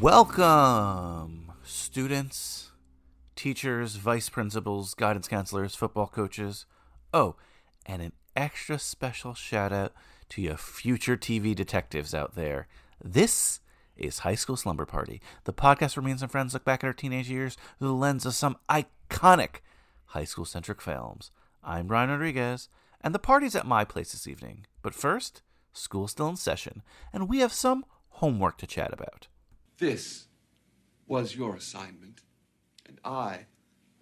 Welcome, 0.00 1.52
students, 1.62 2.70
teachers, 3.36 3.96
vice 3.96 4.30
principals, 4.30 4.94
guidance 4.94 5.28
counselors, 5.28 5.74
football 5.74 6.06
coaches. 6.06 6.64
Oh, 7.12 7.36
and 7.84 8.00
an 8.00 8.12
extra 8.34 8.78
special 8.78 9.34
shout 9.34 9.74
out 9.74 9.92
to 10.30 10.40
your 10.40 10.56
future 10.56 11.18
TV 11.18 11.54
detectives 11.54 12.14
out 12.14 12.34
there. 12.34 12.66
This 13.04 13.60
is 13.94 14.20
High 14.20 14.36
School 14.36 14.56
Slumber 14.56 14.86
Party, 14.86 15.20
the 15.44 15.52
podcast 15.52 15.98
where 15.98 16.02
me 16.02 16.12
and 16.12 16.20
some 16.20 16.30
friends 16.30 16.54
look 16.54 16.64
back 16.64 16.82
at 16.82 16.86
our 16.86 16.94
teenage 16.94 17.28
years 17.28 17.58
through 17.78 17.88
the 17.88 17.94
lens 17.94 18.24
of 18.24 18.32
some 18.32 18.56
iconic 18.70 19.56
high 20.06 20.24
school 20.24 20.46
centric 20.46 20.80
films. 20.80 21.30
I'm 21.62 21.88
Brian 21.88 22.08
Rodriguez, 22.08 22.70
and 23.02 23.14
the 23.14 23.18
party's 23.18 23.54
at 23.54 23.66
my 23.66 23.84
place 23.84 24.12
this 24.12 24.26
evening. 24.26 24.64
But 24.80 24.94
first, 24.94 25.42
school's 25.74 26.12
still 26.12 26.28
in 26.28 26.36
session, 26.36 26.80
and 27.12 27.28
we 27.28 27.40
have 27.40 27.52
some 27.52 27.84
homework 28.12 28.56
to 28.58 28.66
chat 28.66 28.94
about. 28.94 29.26
This 29.80 30.26
was 31.06 31.34
your 31.34 31.56
assignment, 31.56 32.20
and 32.86 32.98
I 33.02 33.46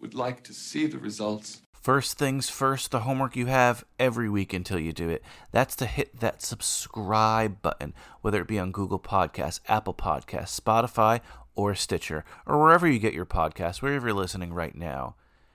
would 0.01 0.13
like 0.13 0.43
to 0.45 0.53
see 0.53 0.89
the 0.89 0.99
results. 0.99 1.63
First 1.73 2.19
things 2.19 2.51
first, 2.51 2.91
the 2.91 3.01
homework 3.01 3.37
you 3.37 3.47
have 3.47 3.85
every 3.97 4.29
week 4.29 4.53
until 4.53 4.81
you 4.81 4.93
do 4.93 5.09
it. 5.09 5.23
That's 5.53 5.77
to 5.77 5.87
hit 5.87 6.19
that 6.19 6.43
subscribe 6.43 7.63
button, 7.63 7.95
whether 8.23 8.41
it 8.41 8.49
be 8.49 8.59
on 8.59 8.73
Google 8.73 8.99
Podcasts, 8.99 9.61
Apple 9.69 9.95
Podcasts, 9.95 10.61
Spotify, 10.61 11.21
or 11.55 11.77
Stitcher, 11.77 12.25
or 12.45 12.61
wherever 12.61 12.89
you 12.89 12.99
get 12.99 13.15
your 13.15 13.25
podcasts, 13.25 13.81
wherever 13.81 14.09
you're 14.09 14.17
listening 14.17 14.53
right 14.53 14.75
now. 14.75 15.15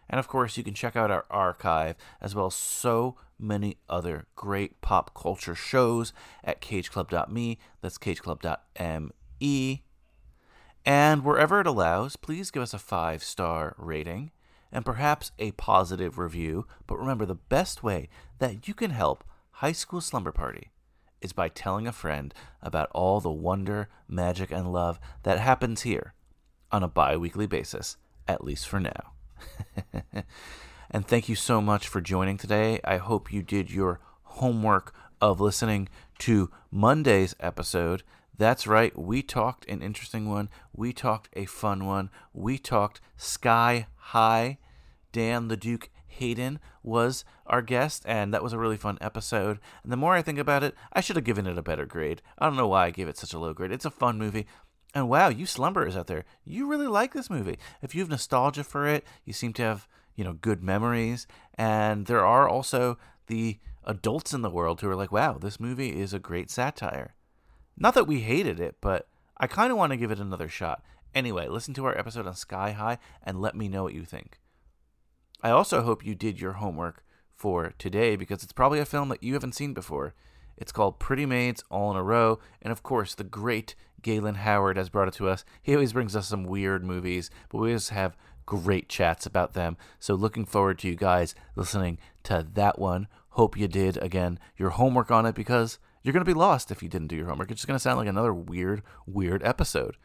And 0.10 0.20
of 0.20 0.30
course, 0.30 0.56
you 0.56 0.64
can 0.64 0.74
check 0.74 0.96
out 0.96 1.12
our 1.12 1.26
archive 1.30 1.98
as 2.22 2.34
well 2.34 2.46
as 2.46 2.56
so 2.56 3.18
many 3.38 3.76
other 3.90 4.28
great 4.38 4.80
pop 4.80 5.14
culture 5.14 5.54
shows 5.54 6.14
at 6.46 6.62
cageclub.me. 6.62 7.60
That's 7.82 7.98
cageclub.me. 7.98 9.84
And 10.86 11.24
wherever 11.24 11.60
it 11.62 11.68
allows, 11.68 12.16
please 12.16 12.52
give 12.52 12.64
us 12.64 12.74
a 12.74 12.80
five 12.80 13.24
star 13.24 13.76
rating 13.78 14.32
and 14.72 14.86
perhaps 14.86 15.32
a 15.40 15.52
positive 15.52 16.18
review. 16.18 16.66
But 16.88 17.00
remember, 17.00 17.26
the 17.26 17.36
best 17.36 17.84
way 17.84 18.10
that 18.40 18.68
you 18.68 18.74
can 18.74 18.92
help 18.92 19.24
High 19.58 19.72
School 19.72 20.02
Slumber 20.02 20.32
Party 20.32 20.72
is 21.22 21.32
by 21.32 21.48
telling 21.48 21.88
a 21.88 21.92
friend 21.94 22.34
about 22.62 22.90
all 22.92 23.22
the 23.22 23.32
wonder, 23.32 23.88
magic, 24.10 24.52
and 24.52 24.74
love 24.74 25.00
that 25.24 25.40
happens 25.40 25.84
here 25.84 26.14
on 26.72 26.84
a 26.84 26.88
bi 26.88 27.16
weekly 27.16 27.48
basis, 27.48 27.98
at 28.28 28.44
least 28.44 28.68
for 28.68 28.80
now. 28.80 29.14
and 30.92 31.08
thank 31.08 31.30
you 31.30 31.36
so 31.36 31.62
much 31.62 31.88
for 31.88 32.02
joining 32.02 32.38
today. 32.38 32.82
I 32.84 32.98
hope 32.98 33.32
you 33.32 33.42
did 33.42 33.72
your 33.72 34.02
homework 34.24 34.94
of 35.22 35.40
listening 35.40 35.88
to 36.20 36.52
Monday's 36.72 37.36
episode. 37.40 38.04
That's 38.38 38.66
right, 38.66 38.98
we 38.98 39.22
talked 39.22 39.70
an 39.70 39.82
interesting 39.82 40.28
one. 40.28 40.50
We 40.76 40.92
talked 40.92 41.30
a 41.34 41.46
fun 41.46 41.86
one. 41.86 42.10
We 42.34 42.58
talked 42.58 43.00
Sky 43.16 43.88
High. 43.96 44.58
Dan 45.12 45.48
the 45.48 45.58
Duke 45.58 45.90
Hayden 46.08 46.60
was 46.82 47.24
our 47.46 47.62
guest, 47.62 48.04
and 48.08 48.34
that 48.34 48.44
was 48.44 48.54
a 48.54 48.58
really 48.58 48.78
fun 48.78 48.98
episode. 49.02 49.60
And 49.84 49.92
the 49.92 49.98
more 49.98 50.16
I 50.16 50.24
think 50.24 50.40
about 50.40 50.64
it, 50.64 50.76
I 50.92 51.02
should 51.02 51.16
have 51.16 51.26
given 51.26 51.46
it 51.46 51.58
a 51.58 51.64
better 51.64 51.86
grade. 51.86 52.22
I 52.40 52.48
don't 52.48 52.58
know 52.58 52.68
why 52.68 52.88
I 52.88 52.92
gave 52.92 53.08
it 53.08 53.18
such 53.18 53.34
a 53.34 53.40
low 53.40 53.54
grade. 53.54 53.72
It's 53.72 53.86
a 53.86 53.92
fun 53.92 54.18
movie. 54.18 54.48
And 54.96 55.10
wow, 55.10 55.30
you 55.30 55.46
slumberers 55.46 55.96
out 55.96 56.08
there, 56.08 56.26
you 56.46 56.68
really 56.68 56.88
like 56.88 57.14
this 57.14 57.30
movie. 57.30 57.58
If 57.82 57.96
you 57.96 58.02
have 58.02 58.10
nostalgia 58.10 58.64
for 58.64 58.88
it, 58.88 59.04
you 59.26 59.34
seem 59.34 59.54
to 59.54 59.64
have, 59.64 59.88
you 60.16 60.24
know, 60.24 60.34
good 60.34 60.64
memories. 60.64 61.26
And 61.56 62.06
there 62.06 62.26
are 62.26 62.48
also 62.48 62.98
the 63.28 63.60
adults 63.86 64.34
in 64.34 64.42
the 64.42 64.50
world 64.50 64.82
who 64.82 64.90
are 64.90 64.96
like, 64.96 65.12
wow, 65.12 65.38
this 65.40 65.60
movie 65.60 66.00
is 66.00 66.14
a 66.14 66.20
great 66.20 66.52
satire. 66.52 67.16
Not 67.78 67.94
that 67.96 68.08
we 68.08 68.22
hated 68.22 68.60
it, 68.60 68.76
but 68.82 69.08
I 69.38 69.48
kind 69.48 69.72
of 69.72 69.78
want 69.78 69.92
to 69.92 69.98
give 69.98 70.12
it 70.12 70.20
another 70.20 70.50
shot. 70.50 70.84
Anyway, 71.16 71.48
listen 71.48 71.74
to 71.76 71.86
our 71.86 71.98
episode 71.98 72.28
on 72.28 72.36
Sky 72.36 72.72
High 72.72 72.98
and 73.24 73.42
let 73.42 73.56
me 73.56 73.68
know 73.68 73.84
what 73.84 73.94
you 73.94 74.04
think. 74.06 74.40
I 75.42 75.50
also 75.50 75.82
hope 75.82 76.06
you 76.06 76.16
did 76.16 76.40
your 76.40 76.54
homework 76.54 77.04
for 77.36 77.74
today 77.78 78.16
because 78.16 78.44
it's 78.44 78.54
probably 78.54 78.80
a 78.80 78.86
film 78.86 79.10
that 79.10 79.24
you 79.24 79.34
haven't 79.34 79.56
seen 79.56 79.74
before. 79.74 80.14
It's 80.56 80.72
called 80.72 81.00
Pretty 81.00 81.26
Maids 81.26 81.64
All 81.70 81.92
in 81.92 81.98
a 81.98 82.04
Row, 82.04 82.40
and 82.62 82.72
of 82.72 82.84
course, 82.84 83.16
the 83.16 83.24
great 83.24 83.76
Galen 84.02 84.36
Howard 84.36 84.78
has 84.78 84.90
brought 84.90 85.08
it 85.08 85.14
to 85.16 85.28
us. 85.28 85.44
He 85.62 85.74
always 85.74 85.94
brings 85.94 86.16
us 86.16 86.28
some 86.28 86.44
weird 86.44 86.84
movies, 86.84 87.30
but 87.50 87.58
we 87.58 87.70
always 87.70 87.90
have 87.90 88.16
great 88.46 88.88
chats 88.88 89.26
about 89.26 89.54
them. 89.54 89.78
So, 90.00 90.14
looking 90.14 90.46
forward 90.46 90.80
to 90.80 90.88
you 90.88 90.96
guys 90.96 91.34
listening 91.56 91.98
to 92.24 92.46
that 92.54 92.80
one. 92.80 93.08
Hope 93.30 93.58
you 93.58 93.68
did, 93.68 93.98
again, 93.98 94.40
your 94.58 94.72
homework 94.72 95.10
on 95.10 95.26
it 95.26 95.34
because 95.34 95.80
you're 96.04 96.14
going 96.14 96.26
to 96.26 96.30
be 96.30 96.38
lost 96.38 96.70
if 96.70 96.84
you 96.84 96.90
didn't 96.90 97.08
do 97.08 97.16
your 97.16 97.28
homework. 97.28 97.50
It's 97.50 97.62
just 97.62 97.68
going 97.68 97.78
to 97.78 97.82
sound 97.82 97.98
like 97.98 98.08
another 98.08 98.34
weird, 98.34 98.84
weird 99.08 99.42
episode. 99.44 99.96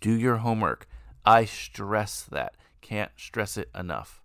Do 0.00 0.12
your 0.12 0.36
homework. 0.36 0.86
I 1.24 1.46
stress 1.46 2.22
that. 2.30 2.56
Can't 2.82 3.10
stress 3.16 3.56
it 3.56 3.70
enough. 3.74 4.22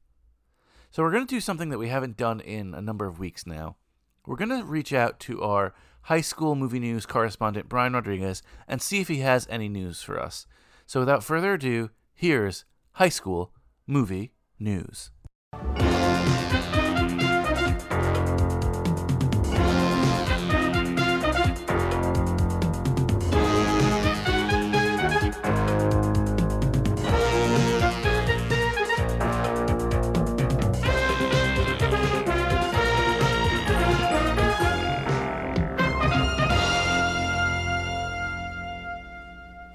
So, 0.91 1.01
we're 1.01 1.11
going 1.11 1.25
to 1.25 1.35
do 1.35 1.39
something 1.39 1.69
that 1.69 1.77
we 1.77 1.87
haven't 1.87 2.17
done 2.17 2.41
in 2.41 2.73
a 2.73 2.81
number 2.81 3.05
of 3.05 3.17
weeks 3.17 3.47
now. 3.47 3.77
We're 4.25 4.35
going 4.35 4.49
to 4.49 4.65
reach 4.65 4.91
out 4.91 5.21
to 5.21 5.41
our 5.41 5.73
high 6.03 6.21
school 6.21 6.53
movie 6.53 6.79
news 6.79 7.05
correspondent, 7.05 7.69
Brian 7.69 7.93
Rodriguez, 7.93 8.43
and 8.67 8.81
see 8.81 8.99
if 8.99 9.07
he 9.07 9.19
has 9.19 9.47
any 9.49 9.69
news 9.69 10.01
for 10.01 10.19
us. 10.19 10.45
So, 10.85 10.99
without 10.99 11.23
further 11.23 11.53
ado, 11.53 11.91
here's 12.13 12.65
high 12.93 13.09
school 13.09 13.53
movie 13.87 14.33
news. 14.59 15.11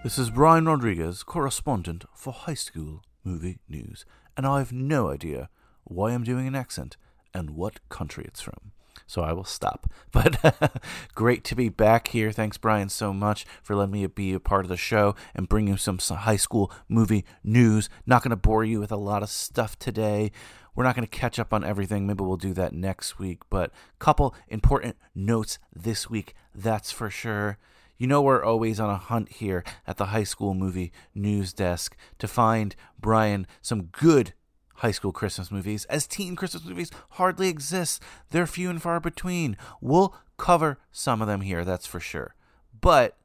This 0.06 0.20
is 0.20 0.30
Brian 0.30 0.66
Rodriguez, 0.66 1.24
correspondent 1.24 2.04
for 2.14 2.32
High 2.32 2.54
School 2.54 3.02
Movie 3.24 3.58
News, 3.68 4.04
and 4.36 4.46
I 4.46 4.58
have 4.58 4.70
no 4.70 5.10
idea 5.10 5.48
why 5.82 6.12
I'm 6.12 6.22
doing 6.22 6.46
an 6.46 6.54
accent 6.54 6.96
and 7.34 7.50
what 7.50 7.80
country 7.88 8.24
it's 8.24 8.40
from. 8.40 8.70
So 9.08 9.22
I 9.22 9.32
will 9.32 9.42
stop. 9.42 9.90
But 10.12 10.80
great 11.16 11.42
to 11.42 11.56
be 11.56 11.70
back 11.70 12.06
here. 12.06 12.30
Thanks, 12.30 12.56
Brian, 12.56 12.88
so 12.88 13.12
much 13.12 13.46
for 13.64 13.74
letting 13.74 13.94
me 13.94 14.06
be 14.06 14.32
a 14.32 14.38
part 14.38 14.64
of 14.64 14.68
the 14.68 14.76
show 14.76 15.16
and 15.34 15.48
bring 15.48 15.66
you 15.66 15.76
some, 15.76 15.98
high 15.98 16.36
school 16.36 16.70
movie 16.88 17.24
news. 17.42 17.88
Not 18.06 18.22
going 18.22 18.30
to 18.30 18.36
bore 18.36 18.62
you 18.62 18.78
with 18.78 18.92
a 18.92 18.96
lot 18.96 19.24
of 19.24 19.28
stuff 19.28 19.76
today. 19.76 20.30
We're 20.76 20.84
not 20.84 20.94
going 20.94 21.08
to 21.08 21.18
catch 21.18 21.40
up 21.40 21.52
on 21.52 21.64
everything. 21.64 22.06
Maybe 22.06 22.22
we'll 22.22 22.36
do 22.36 22.52
that 22.52 22.72
next 22.72 23.18
week. 23.18 23.40
But 23.50 23.72
couple 23.98 24.36
important 24.46 24.98
notes 25.16 25.58
this 25.74 26.08
week, 26.08 26.36
that's 26.54 26.92
for 26.92 27.10
sure. 27.10 27.58
You 27.98 28.06
know, 28.06 28.20
we're 28.20 28.44
always 28.44 28.78
on 28.78 28.90
a 28.90 28.96
hunt 28.96 29.32
here 29.32 29.64
at 29.86 29.96
the 29.96 30.06
high 30.06 30.24
school 30.24 30.52
movie 30.52 30.92
news 31.14 31.52
desk 31.52 31.96
to 32.18 32.28
find 32.28 32.76
Brian 33.00 33.46
some 33.62 33.84
good 33.84 34.34
high 34.76 34.90
school 34.90 35.12
Christmas 35.12 35.50
movies, 35.50 35.86
as 35.86 36.06
teen 36.06 36.36
Christmas 36.36 36.64
movies 36.64 36.90
hardly 37.12 37.48
exist. 37.48 38.02
They're 38.30 38.46
few 38.46 38.68
and 38.68 38.82
far 38.82 39.00
between. 39.00 39.56
We'll 39.80 40.14
cover 40.36 40.78
some 40.92 41.22
of 41.22 41.28
them 41.28 41.40
here, 41.40 41.64
that's 41.64 41.86
for 41.86 42.00
sure. 42.00 42.34
But 42.78 43.16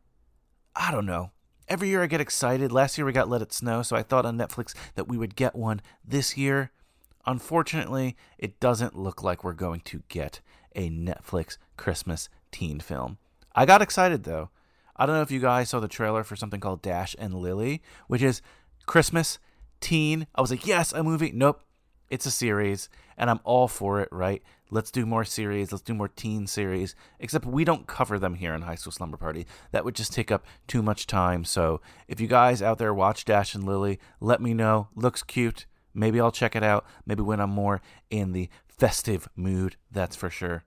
I 0.75 0.91
don't 0.91 1.05
know. 1.05 1.31
Every 1.67 1.89
year 1.89 2.03
I 2.03 2.07
get 2.07 2.21
excited. 2.21 2.71
Last 2.71 2.97
year 2.97 3.05
we 3.05 3.11
got 3.11 3.29
Let 3.29 3.41
It 3.41 3.51
Snow, 3.51 3.81
so 3.81 3.95
I 3.95 4.03
thought 4.03 4.25
on 4.25 4.37
Netflix 4.37 4.73
that 4.95 5.07
we 5.07 5.17
would 5.17 5.35
get 5.35 5.55
one 5.55 5.81
this 6.05 6.37
year. 6.37 6.71
Unfortunately, 7.25 8.15
it 8.37 8.59
doesn't 8.59 8.97
look 8.97 9.21
like 9.21 9.43
we're 9.43 9.53
going 9.53 9.81
to 9.81 10.03
get 10.07 10.39
a 10.75 10.89
Netflix 10.89 11.57
Christmas 11.75 12.29
teen 12.51 12.79
film. 12.79 13.17
I 13.53 13.65
got 13.65 13.81
excited 13.81 14.23
though. 14.23 14.49
I 15.01 15.07
don't 15.07 15.15
know 15.15 15.23
if 15.23 15.31
you 15.31 15.39
guys 15.39 15.69
saw 15.69 15.79
the 15.79 15.87
trailer 15.87 16.23
for 16.23 16.35
something 16.35 16.59
called 16.59 16.83
Dash 16.83 17.15
and 17.17 17.33
Lily, 17.33 17.81
which 18.05 18.21
is 18.21 18.43
Christmas 18.85 19.39
teen. 19.79 20.27
I 20.35 20.41
was 20.41 20.51
like, 20.51 20.67
yes, 20.67 20.93
a 20.93 21.01
movie. 21.01 21.31
Nope, 21.33 21.63
it's 22.11 22.27
a 22.27 22.31
series, 22.31 22.87
and 23.17 23.27
I'm 23.27 23.39
all 23.43 23.67
for 23.67 23.99
it, 23.99 24.09
right? 24.11 24.43
Let's 24.69 24.91
do 24.91 25.07
more 25.07 25.25
series. 25.25 25.71
Let's 25.71 25.81
do 25.81 25.95
more 25.95 26.07
teen 26.07 26.45
series. 26.45 26.93
Except 27.19 27.47
we 27.47 27.63
don't 27.63 27.87
cover 27.87 28.19
them 28.19 28.35
here 28.35 28.53
in 28.53 28.61
High 28.61 28.75
School 28.75 28.91
Slumber 28.91 29.17
Party. 29.17 29.47
That 29.71 29.83
would 29.85 29.95
just 29.95 30.13
take 30.13 30.31
up 30.31 30.45
too 30.67 30.83
much 30.83 31.07
time. 31.07 31.45
So 31.45 31.81
if 32.07 32.21
you 32.21 32.27
guys 32.27 32.61
out 32.61 32.77
there 32.77 32.93
watch 32.93 33.25
Dash 33.25 33.55
and 33.55 33.65
Lily, 33.65 33.99
let 34.19 34.39
me 34.39 34.53
know. 34.53 34.89
Looks 34.93 35.23
cute. 35.23 35.65
Maybe 35.95 36.21
I'll 36.21 36.31
check 36.31 36.55
it 36.55 36.61
out. 36.61 36.85
Maybe 37.07 37.23
when 37.23 37.39
I'm 37.39 37.49
more 37.49 37.81
in 38.11 38.33
the 38.33 38.49
festive 38.67 39.27
mood, 39.35 39.77
that's 39.91 40.15
for 40.15 40.29
sure. 40.29 40.63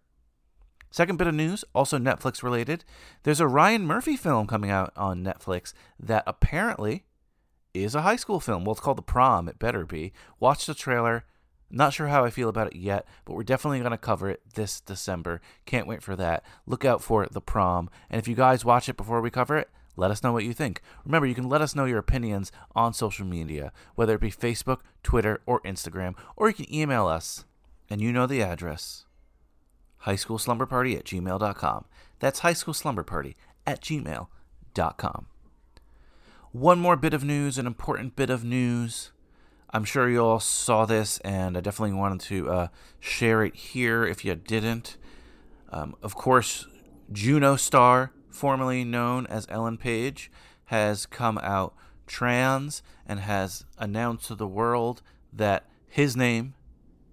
Second 0.94 1.16
bit 1.16 1.26
of 1.26 1.34
news, 1.34 1.64
also 1.74 1.98
Netflix 1.98 2.44
related. 2.44 2.84
There's 3.24 3.40
a 3.40 3.48
Ryan 3.48 3.84
Murphy 3.84 4.16
film 4.16 4.46
coming 4.46 4.70
out 4.70 4.92
on 4.94 5.24
Netflix 5.24 5.72
that 5.98 6.22
apparently 6.24 7.02
is 7.74 7.96
a 7.96 8.02
high 8.02 8.14
school 8.14 8.38
film. 8.38 8.64
Well, 8.64 8.74
it's 8.74 8.80
called 8.80 8.98
The 8.98 9.02
Prom. 9.02 9.48
It 9.48 9.58
better 9.58 9.84
be. 9.84 10.12
Watch 10.38 10.66
the 10.66 10.72
trailer. 10.72 11.24
Not 11.68 11.94
sure 11.94 12.06
how 12.06 12.24
I 12.24 12.30
feel 12.30 12.48
about 12.48 12.68
it 12.68 12.76
yet, 12.76 13.08
but 13.24 13.34
we're 13.34 13.42
definitely 13.42 13.80
going 13.80 13.90
to 13.90 13.98
cover 13.98 14.30
it 14.30 14.42
this 14.54 14.80
December. 14.80 15.40
Can't 15.66 15.88
wait 15.88 16.00
for 16.00 16.14
that. 16.14 16.44
Look 16.64 16.84
out 16.84 17.02
for 17.02 17.26
The 17.26 17.40
Prom. 17.40 17.90
And 18.08 18.20
if 18.20 18.28
you 18.28 18.36
guys 18.36 18.64
watch 18.64 18.88
it 18.88 18.96
before 18.96 19.20
we 19.20 19.30
cover 19.30 19.56
it, 19.56 19.70
let 19.96 20.12
us 20.12 20.22
know 20.22 20.32
what 20.32 20.44
you 20.44 20.52
think. 20.52 20.80
Remember, 21.04 21.26
you 21.26 21.34
can 21.34 21.48
let 21.48 21.60
us 21.60 21.74
know 21.74 21.86
your 21.86 21.98
opinions 21.98 22.52
on 22.76 22.94
social 22.94 23.26
media, 23.26 23.72
whether 23.96 24.14
it 24.14 24.20
be 24.20 24.30
Facebook, 24.30 24.82
Twitter, 25.02 25.40
or 25.44 25.60
Instagram, 25.62 26.14
or 26.36 26.46
you 26.46 26.54
can 26.54 26.72
email 26.72 27.08
us. 27.08 27.46
And 27.90 28.00
you 28.00 28.12
know 28.12 28.28
the 28.28 28.42
address 28.42 29.06
highschoolslumberparty 30.06 30.96
at 30.96 31.04
gmail.com. 31.04 31.84
That's 32.18 32.40
highschoolslumberparty 32.40 33.34
at 33.66 33.80
gmail.com. 33.80 35.26
One 36.52 36.78
more 36.78 36.96
bit 36.96 37.14
of 37.14 37.24
news, 37.24 37.58
an 37.58 37.66
important 37.66 38.14
bit 38.14 38.30
of 38.30 38.44
news. 38.44 39.10
I'm 39.70 39.84
sure 39.84 40.08
you 40.08 40.24
all 40.24 40.38
saw 40.38 40.86
this, 40.86 41.18
and 41.18 41.56
I 41.56 41.60
definitely 41.60 41.96
wanted 41.96 42.20
to 42.26 42.48
uh, 42.48 42.68
share 43.00 43.42
it 43.42 43.56
here 43.56 44.06
if 44.06 44.24
you 44.24 44.34
didn't. 44.36 44.96
Um, 45.72 45.96
of 46.00 46.14
course, 46.14 46.68
Juno 47.10 47.56
Star, 47.56 48.12
formerly 48.30 48.84
known 48.84 49.26
as 49.26 49.46
Ellen 49.50 49.76
Page, 49.76 50.30
has 50.66 51.06
come 51.06 51.38
out 51.38 51.74
trans 52.06 52.82
and 53.06 53.20
has 53.20 53.64
announced 53.76 54.28
to 54.28 54.36
the 54.36 54.46
world 54.46 55.02
that 55.32 55.64
his 55.88 56.16
name 56.16 56.54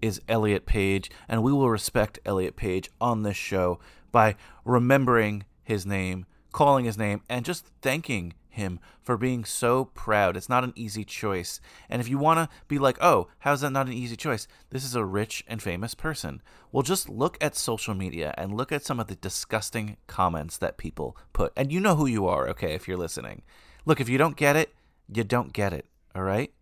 is 0.02 0.22
Elliot 0.28 0.66
Page, 0.66 1.10
and 1.28 1.44
we 1.44 1.52
will 1.52 1.70
respect 1.70 2.20
Elliot 2.26 2.56
Page 2.56 2.90
on 3.00 3.24
this 3.24 3.38
show 3.38 3.80
by 4.12 4.36
remembering 4.66 5.46
his 5.64 5.86
name, 5.86 6.26
calling 6.52 6.86
his 6.86 6.98
name, 6.98 7.22
and 7.30 7.46
just 7.46 7.68
thanking 7.82 8.34
him 8.52 8.80
for 9.02 9.18
being 9.18 9.46
so 9.46 9.86
proud. 9.86 10.36
It's 10.36 10.50
not 10.50 10.64
an 10.64 10.74
easy 10.76 11.04
choice. 11.04 11.62
And 11.90 12.02
if 12.02 12.10
you 12.10 12.18
want 12.18 12.38
to 12.38 12.56
be 12.68 12.78
like, 12.78 12.98
oh, 13.02 13.30
how's 13.40 13.62
that 13.62 13.72
not 13.72 13.88
an 13.88 13.94
easy 13.94 14.16
choice? 14.16 14.48
This 14.70 14.84
is 14.84 14.94
a 14.94 15.06
rich 15.06 15.44
and 15.48 15.62
famous 15.62 15.96
person. 15.96 16.42
Well, 16.72 16.84
just 16.84 17.10
look 17.10 17.38
at 17.42 17.56
social 17.56 17.94
media 17.94 18.34
and 18.38 18.56
look 18.56 18.72
at 18.72 18.86
some 18.86 19.00
of 19.00 19.08
the 19.08 19.16
disgusting 19.16 19.98
comments 20.08 20.58
that 20.58 20.78
people 20.78 21.18
put. 21.34 21.54
And 21.56 21.72
you 21.72 21.80
know 21.80 21.96
who 21.96 22.06
you 22.06 22.28
are, 22.28 22.48
okay, 22.50 22.74
if 22.74 22.88
you're 22.88 22.98
listening. 22.98 23.42
Look, 23.86 24.02
if 24.02 24.10
you 24.10 24.18
don't 24.18 24.36
get 24.36 24.56
it, 24.56 24.76
you 25.14 25.24
don't 25.24 25.54
get 25.54 25.74
it, 25.74 25.86
all 26.14 26.24
right? 26.24 26.54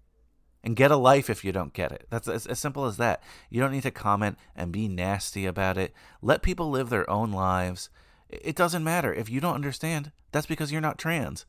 And 0.63 0.75
get 0.75 0.91
a 0.91 0.97
life 0.97 1.29
if 1.29 1.44
you 1.44 1.51
don't 1.51 1.73
get 1.73 1.91
it. 1.91 2.07
That's 2.09 2.27
as, 2.27 2.45
as, 2.45 2.59
simple 2.59 2.85
as 2.85 2.97
that. 2.97 3.23
You 3.50 3.61
don't 3.61 3.71
need 3.71 3.83
to 3.83 3.91
comment 3.91 4.38
and 4.56 4.71
be 4.71 4.88
nasty 4.88 5.45
about 5.45 5.77
it. 5.77 5.94
Let 6.21 6.41
people 6.41 6.69
live 6.69 6.89
their 6.89 7.09
own 7.09 7.31
lives. 7.31 7.89
It 8.29 8.56
doesn't 8.56 8.83
matter. 8.83 9.13
If 9.13 9.29
you 9.29 9.39
don't 9.39 9.56
understand, 9.56 10.11
that's 10.31 10.45
because 10.45 10.71
you're 10.71 10.81
not 10.81 10.97
trans. 10.97 11.45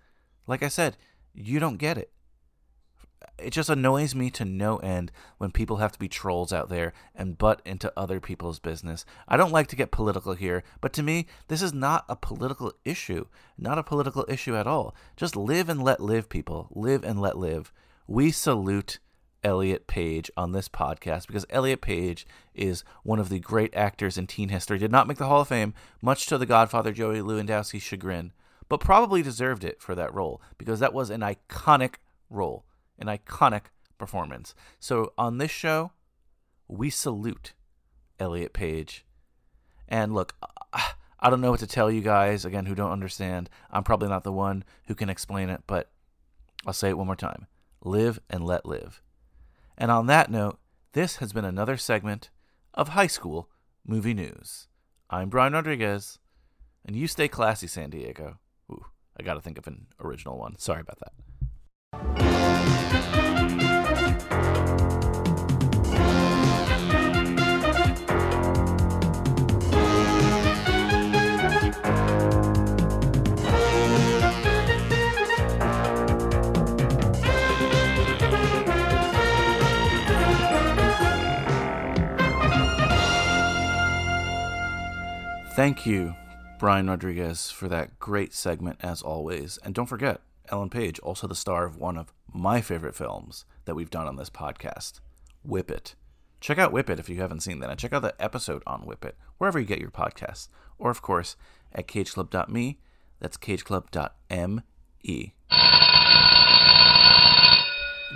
Like 0.47 0.63
I 0.63 0.69
said, 0.69 0.97
you 1.35 1.59
don't 1.59 1.77
get 1.77 1.99
it. 1.99 2.13
It 3.39 3.51
just 3.51 3.69
annoys 3.69 4.15
me 4.15 4.31
to 4.31 4.45
no 4.45 4.77
end 4.79 5.13
when 5.39 5.51
people 5.51 5.79
have 5.79 5.93
to 5.93 5.99
be 5.99 6.09
trolls 6.09 6.53
out 6.53 6.69
there 6.69 6.93
and 7.15 7.39
butt 7.39 7.63
into 7.65 7.93
other 7.97 8.21
people's 8.21 8.59
business. 8.59 9.05
I 9.27 9.37
don't 9.37 9.53
like 9.53 9.67
to 9.69 9.77
get 9.77 9.91
political 9.91 10.35
here, 10.35 10.63
but 10.81 10.93
to 10.95 11.03
me, 11.03 11.27
this 11.49 11.63
is 11.63 11.73
not 11.73 12.05
a 12.09 12.17
political 12.17 12.73
issue. 12.85 13.27
Not 13.59 13.79
a 13.79 13.83
political 13.83 14.25
issue 14.29 14.57
at 14.57 14.67
all. 14.67 14.95
Just 15.17 15.37
live 15.37 15.69
and 15.69 15.83
let 15.83 16.01
live, 16.01 16.29
people. 16.29 16.69
Live 16.71 17.05
and 17.05 17.21
let 17.21 17.37
live 17.37 17.73
we 18.11 18.33
salute 18.33 18.99
Elliot 19.45 19.87
Page 19.87 20.33
on 20.37 20.51
this 20.51 20.69
podcast 20.69 21.29
because 21.29 21.47
Elliot 21.49 21.81
Page 21.81 22.27
is 22.57 22.83
one 23.05 23.21
of 23.21 23.29
the 23.29 23.39
great 23.39 23.73
actors 23.73 24.19
in 24.19 24.27
teen 24.27 24.49
history. 24.49 24.79
Did 24.79 24.91
not 24.91 25.07
make 25.07 25.19
the 25.19 25.29
Hall 25.29 25.43
of 25.43 25.49
Fame, 25.49 25.75
much 26.03 26.27
to 26.27 26.37
the 26.37 26.45
Godfather 26.45 26.91
Joey 26.91 27.21
Lewandowski's 27.21 27.85
chagrin, 27.85 28.33
but 28.69 28.81
probably 28.81 29.23
deserved 29.23 29.63
it 29.63 29.81
for 29.81 29.95
that 29.95 30.13
role 30.13 30.43
because 30.59 30.81
that 30.81 30.93
was 30.93 31.09
an 31.09 31.21
iconic 31.21 31.95
role, 32.29 32.65
an 32.99 33.07
iconic 33.07 33.67
performance. 33.97 34.57
So 34.81 35.13
on 35.17 35.39
this 35.39 35.53
show, 35.53 35.93
we 36.67 36.91
salute 36.91 37.53
Elliot 38.19 38.53
Page. 38.53 39.07
And 39.87 40.13
look, 40.13 40.35
I 41.21 41.31
don't 41.31 41.41
know 41.41 41.53
what 41.53 41.61
to 41.61 41.69
tell 41.69 41.93
you 41.93 42.01
guys, 42.01 42.45
again, 42.45 42.67
who 42.67 42.75
don't 42.75 42.91
understand. 42.91 43.49
I'm 43.71 43.85
probably 43.85 44.09
not 44.09 44.25
the 44.25 44.33
one 44.33 44.65
who 44.87 44.97
can 44.97 45.09
explain 45.09 45.49
it, 45.49 45.61
but 45.69 45.93
I'll 46.67 46.73
say 46.73 46.89
it 46.89 46.99
one 46.99 47.07
more 47.07 47.15
time 47.15 47.47
live 47.85 48.21
and 48.29 48.45
let 48.45 48.67
live. 48.67 49.03
And 49.79 49.91
on 49.91 50.07
that 50.07 50.31
note, 50.31 50.59
this 50.93 51.17
has 51.17 51.33
been 51.33 51.45
another 51.45 51.77
segment 51.77 52.31
of 52.75 52.89
High 52.91 53.07
School 53.07 53.49
Movie 53.87 54.15
News. 54.15 54.69
I'm 55.09 55.29
Brian 55.29 55.53
Rodriguez, 55.53 56.19
and 56.85 56.95
you 56.95 57.07
stay 57.07 57.29
classy, 57.29 57.67
San 57.67 57.91
Diego. 57.91 58.39
Ooh, 58.71 58.85
I 59.19 59.23
gotta 59.23 59.41
think 59.41 59.59
of 59.59 59.67
an 59.67 59.87
original 60.01 60.39
one. 60.39 60.59
Sorry 60.59 60.81
about 60.81 60.99
that. 61.01 62.80
Thank 85.61 85.85
you, 85.85 86.15
Brian 86.59 86.89
Rodriguez, 86.89 87.51
for 87.51 87.69
that 87.69 87.99
great 87.99 88.33
segment 88.33 88.79
as 88.81 89.03
always. 89.03 89.59
And 89.63 89.75
don't 89.75 89.85
forget, 89.85 90.23
Ellen 90.49 90.71
Page, 90.71 90.99
also 91.01 91.27
the 91.27 91.35
star 91.35 91.67
of 91.67 91.77
one 91.77 91.99
of 91.99 92.15
my 92.33 92.63
favorite 92.63 92.95
films 92.95 93.45
that 93.67 93.75
we've 93.75 93.91
done 93.91 94.07
on 94.07 94.17
this 94.17 94.31
podcast, 94.31 95.01
Whip 95.45 95.71
It. 95.71 95.97
Check 96.41 96.57
out 96.57 96.73
Whip 96.73 96.89
It 96.89 96.99
if 96.99 97.11
you 97.11 97.21
haven't 97.21 97.43
seen 97.43 97.61
that, 97.61 97.69
and 97.69 97.79
check 97.79 97.93
out 97.93 98.01
the 98.01 98.15
episode 98.19 98.63
on 98.67 98.87
Whip 98.87 99.05
It, 99.05 99.19
wherever 99.37 99.61
you 99.61 99.67
get 99.67 99.81
your 99.81 99.91
podcasts, 99.91 100.49
or 100.79 100.91
of 100.91 101.03
course 101.03 101.37
at 101.75 101.87
cageclub.me. 101.87 102.81
That's 103.19 103.37
cageclub.me. 103.37 105.35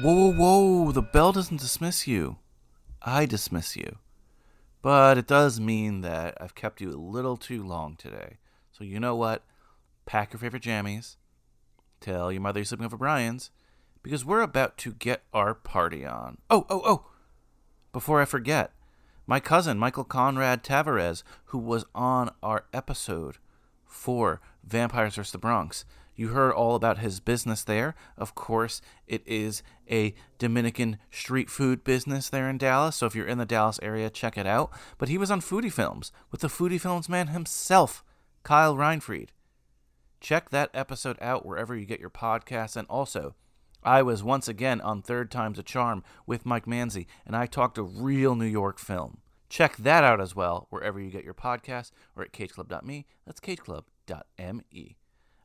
Whoa, 0.02 0.14
whoa, 0.14 0.32
whoa! 0.32 0.92
The 0.92 1.02
bell 1.02 1.32
doesn't 1.32 1.60
dismiss 1.60 2.06
you. 2.06 2.38
I 3.02 3.26
dismiss 3.26 3.76
you. 3.76 3.98
But 4.84 5.16
it 5.16 5.26
does 5.26 5.58
mean 5.58 6.02
that 6.02 6.36
I've 6.42 6.54
kept 6.54 6.82
you 6.82 6.90
a 6.90 7.00
little 7.00 7.38
too 7.38 7.62
long 7.62 7.96
today. 7.96 8.36
So 8.70 8.84
you 8.84 9.00
know 9.00 9.16
what? 9.16 9.42
Pack 10.04 10.34
your 10.34 10.40
favorite 10.40 10.62
jammies. 10.62 11.16
Tell 12.02 12.30
your 12.30 12.42
mother 12.42 12.60
you're 12.60 12.66
sleeping 12.66 12.84
over 12.84 12.98
Brian's. 12.98 13.50
Because 14.02 14.26
we're 14.26 14.42
about 14.42 14.76
to 14.76 14.92
get 14.92 15.22
our 15.32 15.54
party 15.54 16.04
on. 16.04 16.36
Oh, 16.50 16.66
oh, 16.68 16.82
oh! 16.84 17.06
Before 17.94 18.20
I 18.20 18.26
forget, 18.26 18.72
my 19.26 19.40
cousin 19.40 19.78
Michael 19.78 20.04
Conrad 20.04 20.62
Tavares, 20.62 21.22
who 21.46 21.58
was 21.58 21.86
on 21.94 22.30
our 22.42 22.66
episode 22.74 23.38
for 23.86 24.42
Vampires 24.62 25.14
vs. 25.14 25.32
the 25.32 25.38
Bronx, 25.38 25.86
you 26.16 26.28
heard 26.28 26.52
all 26.52 26.75
about 26.75 26.99
his 26.99 27.21
business 27.21 27.64
there. 27.64 27.94
Of 28.16 28.35
course, 28.35 28.80
it 29.06 29.23
is 29.26 29.62
a 29.90 30.14
Dominican 30.38 30.99
street 31.11 31.50
food 31.50 31.85
business 31.85 32.28
there 32.28 32.49
in 32.49 32.59
Dallas. 32.59 32.97
So 32.97 33.06
if 33.06 33.14
you're 33.14 33.26
in 33.26 33.38
the 33.38 33.44
Dallas 33.44 33.80
area, 33.83 34.11
check 34.11 34.38
it 34.38 34.47
out. 34.47 34.71
But 34.99 35.09
he 35.09 35.18
was 35.18 35.30
on 35.30 35.40
Foodie 35.40 35.73
Films 35.73 36.12
with 36.30 36.40
the 36.40 36.49
Foodie 36.49 36.80
Films 36.80 37.09
man 37.09 37.28
himself, 37.28 38.04
Kyle 38.42 38.76
Reinfried. 38.76 39.30
Check 40.21 40.50
that 40.50 40.71
episode 40.73 41.18
out 41.21 41.44
wherever 41.44 41.76
you 41.76 41.85
get 41.85 42.00
your 42.00 42.11
podcasts. 42.11 42.76
And 42.76 42.88
also, 42.88 43.35
I 43.83 44.00
was 44.02 44.23
once 44.23 44.49
again 44.49 44.80
on 44.80 45.02
Third 45.02 45.30
Time's 45.30 45.59
a 45.59 45.62
Charm 45.62 46.02
with 46.26 46.47
Mike 46.47 46.64
Manzi, 46.64 47.06
and 47.26 47.37
I 47.37 47.44
talked 47.47 47.76
a 47.76 47.83
real 47.83 48.35
New 48.35 48.47
York 48.47 48.78
film. 48.78 49.18
Check 49.50 49.76
that 49.76 50.02
out 50.02 50.21
as 50.21 50.35
well 50.35 50.66
wherever 50.71 50.99
you 50.99 51.11
get 51.11 51.25
your 51.25 51.35
podcast 51.35 51.90
or 52.16 52.23
at 52.23 52.33
cageclub.me. 52.33 53.06
That's 53.26 53.40
cageclub.me. 53.40 54.97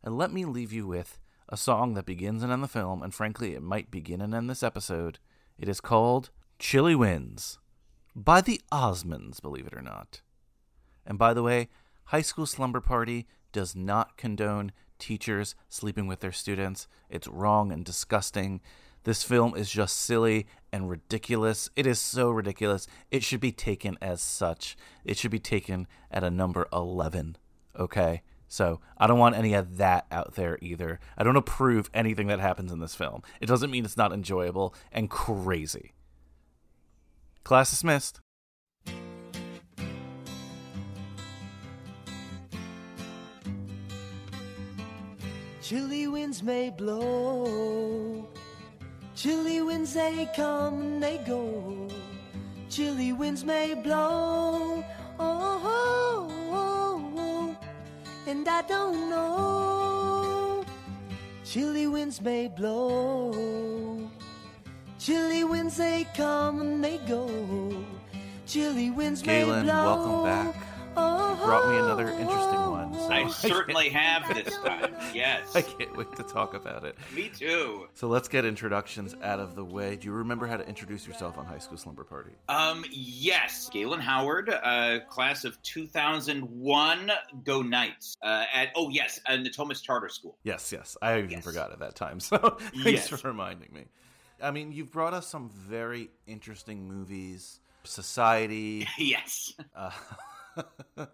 And 0.04 0.18
let 0.18 0.32
me 0.32 0.46
leave 0.46 0.72
you 0.72 0.88
with 0.88 1.20
a 1.48 1.58
song 1.58 1.94
that 1.96 2.06
begins 2.06 2.44
and 2.44 2.52
ends 2.52 2.64
the 2.64 2.80
film, 2.80 3.02
and 3.02 3.14
frankly, 3.14 3.54
it 3.54 3.62
might 3.62 3.92
begin 3.92 4.22
and 4.22 4.34
end 4.34 4.50
this 4.50 4.64
episode. 4.64 5.20
It 5.58 5.68
is 5.68 5.82
called 5.82 6.30
Chilly 6.58 6.96
Winds 6.96 7.60
by 8.16 8.42
the 8.42 8.62
Osmonds, 8.72 9.42
believe 9.42 9.68
it 9.68 9.74
or 9.74 9.82
not. 9.82 10.22
And 11.06 11.18
by 11.18 11.34
the 11.34 11.44
way, 11.44 11.70
High 12.06 12.22
School 12.22 12.46
Slumber 12.46 12.82
Party 12.82 13.28
does 13.52 13.76
not 13.76 14.18
condone 14.18 14.72
teachers 15.00 15.56
sleeping 15.70 16.08
with 16.08 16.20
their 16.20 16.32
students. 16.32 16.88
It's 17.10 17.28
wrong 17.28 17.72
and 17.72 17.84
disgusting. 17.84 18.62
This 19.04 19.24
film 19.24 19.56
is 19.56 19.70
just 19.70 19.98
silly 19.98 20.46
and 20.72 20.90
ridiculous. 20.90 21.70
It 21.76 21.88
is 21.88 22.00
so 22.00 22.30
ridiculous. 22.30 22.88
It 23.10 23.24
should 23.24 23.40
be 23.40 23.52
taken 23.52 23.98
as 24.02 24.22
such. 24.22 24.78
It 25.04 25.18
should 25.18 25.32
be 25.32 25.40
taken 25.40 25.88
at 26.12 26.24
a 26.24 26.30
number 26.30 26.68
11. 26.74 27.38
Okay? 27.78 28.22
So 28.50 28.82
I 28.98 29.08
don't 29.08 29.20
want 29.20 29.36
any 29.36 29.54
of 29.54 29.78
that 29.78 30.08
out 30.12 30.34
there 30.34 30.58
either. 30.62 31.00
I 31.18 31.24
don't 31.24 31.38
approve 31.38 31.90
anything 31.94 32.28
that 32.28 32.40
happens 32.40 32.72
in 32.72 32.80
this 32.80 32.96
film. 32.96 33.22
It 33.40 33.46
doesn't 33.46 33.70
mean 33.70 33.86
it's 33.86 33.96
not 33.96 34.12
enjoyable 34.12 34.74
and 34.92 35.10
crazy. 35.10 35.94
Class 37.44 37.70
dismissed. 37.70 38.20
Chilly 45.62 46.08
winds 46.08 46.42
may 46.42 46.72
blow, 46.72 48.28
chilly 49.16 49.62
winds 49.62 49.94
they 49.94 50.28
come 50.36 50.82
and 50.82 51.04
they 51.04 51.20
go. 51.20 51.88
Chilly 52.70 53.14
winds 53.14 53.46
may 53.46 53.76
blow, 53.76 54.84
and 58.30 58.48
I 58.48 58.62
don't 58.62 59.10
know. 59.10 60.64
Chilly 61.44 61.88
winds 61.88 62.22
may 62.22 62.48
blow, 62.48 64.08
chilly 65.00 65.44
winds 65.44 65.78
they 65.78 66.06
come 66.16 66.62
and 66.62 66.84
they 66.84 67.00
go. 67.00 67.28
Chilly 68.46 68.92
winds 68.92 69.26
may 69.26 69.40
Galen, 69.40 69.66
blow. 69.66 69.74
welcome 69.84 70.24
back. 70.26 70.56
Oh, 70.96 71.30
You 71.40 71.46
brought 71.46 71.70
me 71.72 71.78
another 71.80 72.10
interesting 72.10 72.60
uh-huh. 72.62 72.72
one. 72.72 72.79
So 73.00 73.10
I 73.12 73.22
can't- 73.22 73.32
certainly 73.34 73.90
have 73.90 74.34
this 74.36 74.56
time. 74.58 74.94
Yes. 75.14 75.56
I 75.56 75.62
can't 75.62 75.96
wait 75.98 76.14
to 76.18 76.24
talk 76.24 76.54
about 76.54 76.84
it. 76.84 76.96
Me 77.16 77.30
too. 77.30 77.88
So 77.96 78.08
let's 78.08 78.28
get 78.28 78.46
introductions 78.46 79.16
out 79.24 79.40
of 79.40 79.56
the 79.56 79.64
way. 79.66 79.96
Do 79.96 80.06
you 80.08 80.14
remember 80.14 80.46
how 80.48 80.58
to 80.58 80.68
introduce 80.68 81.08
yourself 81.08 81.38
on 81.38 81.46
High 81.46 81.58
School 81.60 81.78
Slumber 81.78 82.04
Party? 82.04 82.32
Um, 82.50 82.84
yes, 82.92 83.70
Galen 83.72 84.00
Howard, 84.02 84.50
uh, 84.50 85.00
class 85.10 85.46
of 85.46 85.60
2001, 85.64 87.12
Go 87.44 87.62
Knights. 87.62 88.16
Uh, 88.22 88.46
at 88.54 88.70
oh 88.76 88.90
yes, 88.90 89.20
uh, 89.28 89.32
Natomas 89.34 89.82
Charter 89.82 90.10
School. 90.10 90.38
Yes, 90.44 90.72
yes. 90.72 90.98
I 91.02 91.18
even 91.20 91.30
Yes. 91.32 91.44
forgot 91.44 91.72
at 91.72 91.80
that 91.80 91.96
time. 91.96 92.20
So 92.30 92.38
thanks 92.38 92.86
Yes. 92.86 93.08
for 93.10 93.28
reminding 93.28 93.74
me. 93.74 93.86
I 94.42 94.52
mean, 94.52 94.72
you've 94.72 94.92
brought 94.92 95.14
us 95.14 95.26
some 95.28 95.50
very 95.50 96.10
interesting 96.28 96.88
movies. 96.88 97.60
Society, 97.86 98.86
yes. 98.98 99.54
uh, 99.76 99.92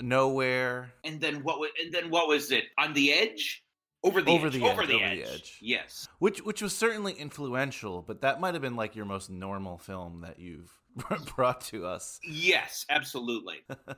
Nowhere. 0.00 0.92
And 1.04 1.20
then 1.20 1.42
what? 1.42 1.58
Was, 1.58 1.70
and 1.82 1.92
then 1.92 2.10
what 2.10 2.28
was 2.28 2.50
it? 2.52 2.64
On 2.78 2.92
the 2.92 3.12
edge? 3.12 3.62
Over 4.02 4.22
the 4.22 4.30
Over 4.30 4.46
edge. 4.48 4.52
the 4.52 4.62
over 4.64 4.82
edge, 4.82 4.88
the 4.88 4.94
over 4.96 5.04
edge. 5.04 5.18
the 5.24 5.32
edge. 5.32 5.58
Yes. 5.60 6.08
Which 6.18 6.38
which 6.44 6.62
was 6.62 6.76
certainly 6.76 7.12
influential, 7.14 8.02
but 8.02 8.20
that 8.20 8.40
might 8.40 8.54
have 8.54 8.62
been 8.62 8.76
like 8.76 8.94
your 8.94 9.04
most 9.06 9.30
normal 9.30 9.78
film 9.78 10.20
that 10.20 10.38
you've 10.38 10.70
brought 11.36 11.60
to 11.62 11.86
us. 11.86 12.20
Yes, 12.22 12.86
absolutely. 12.88 13.56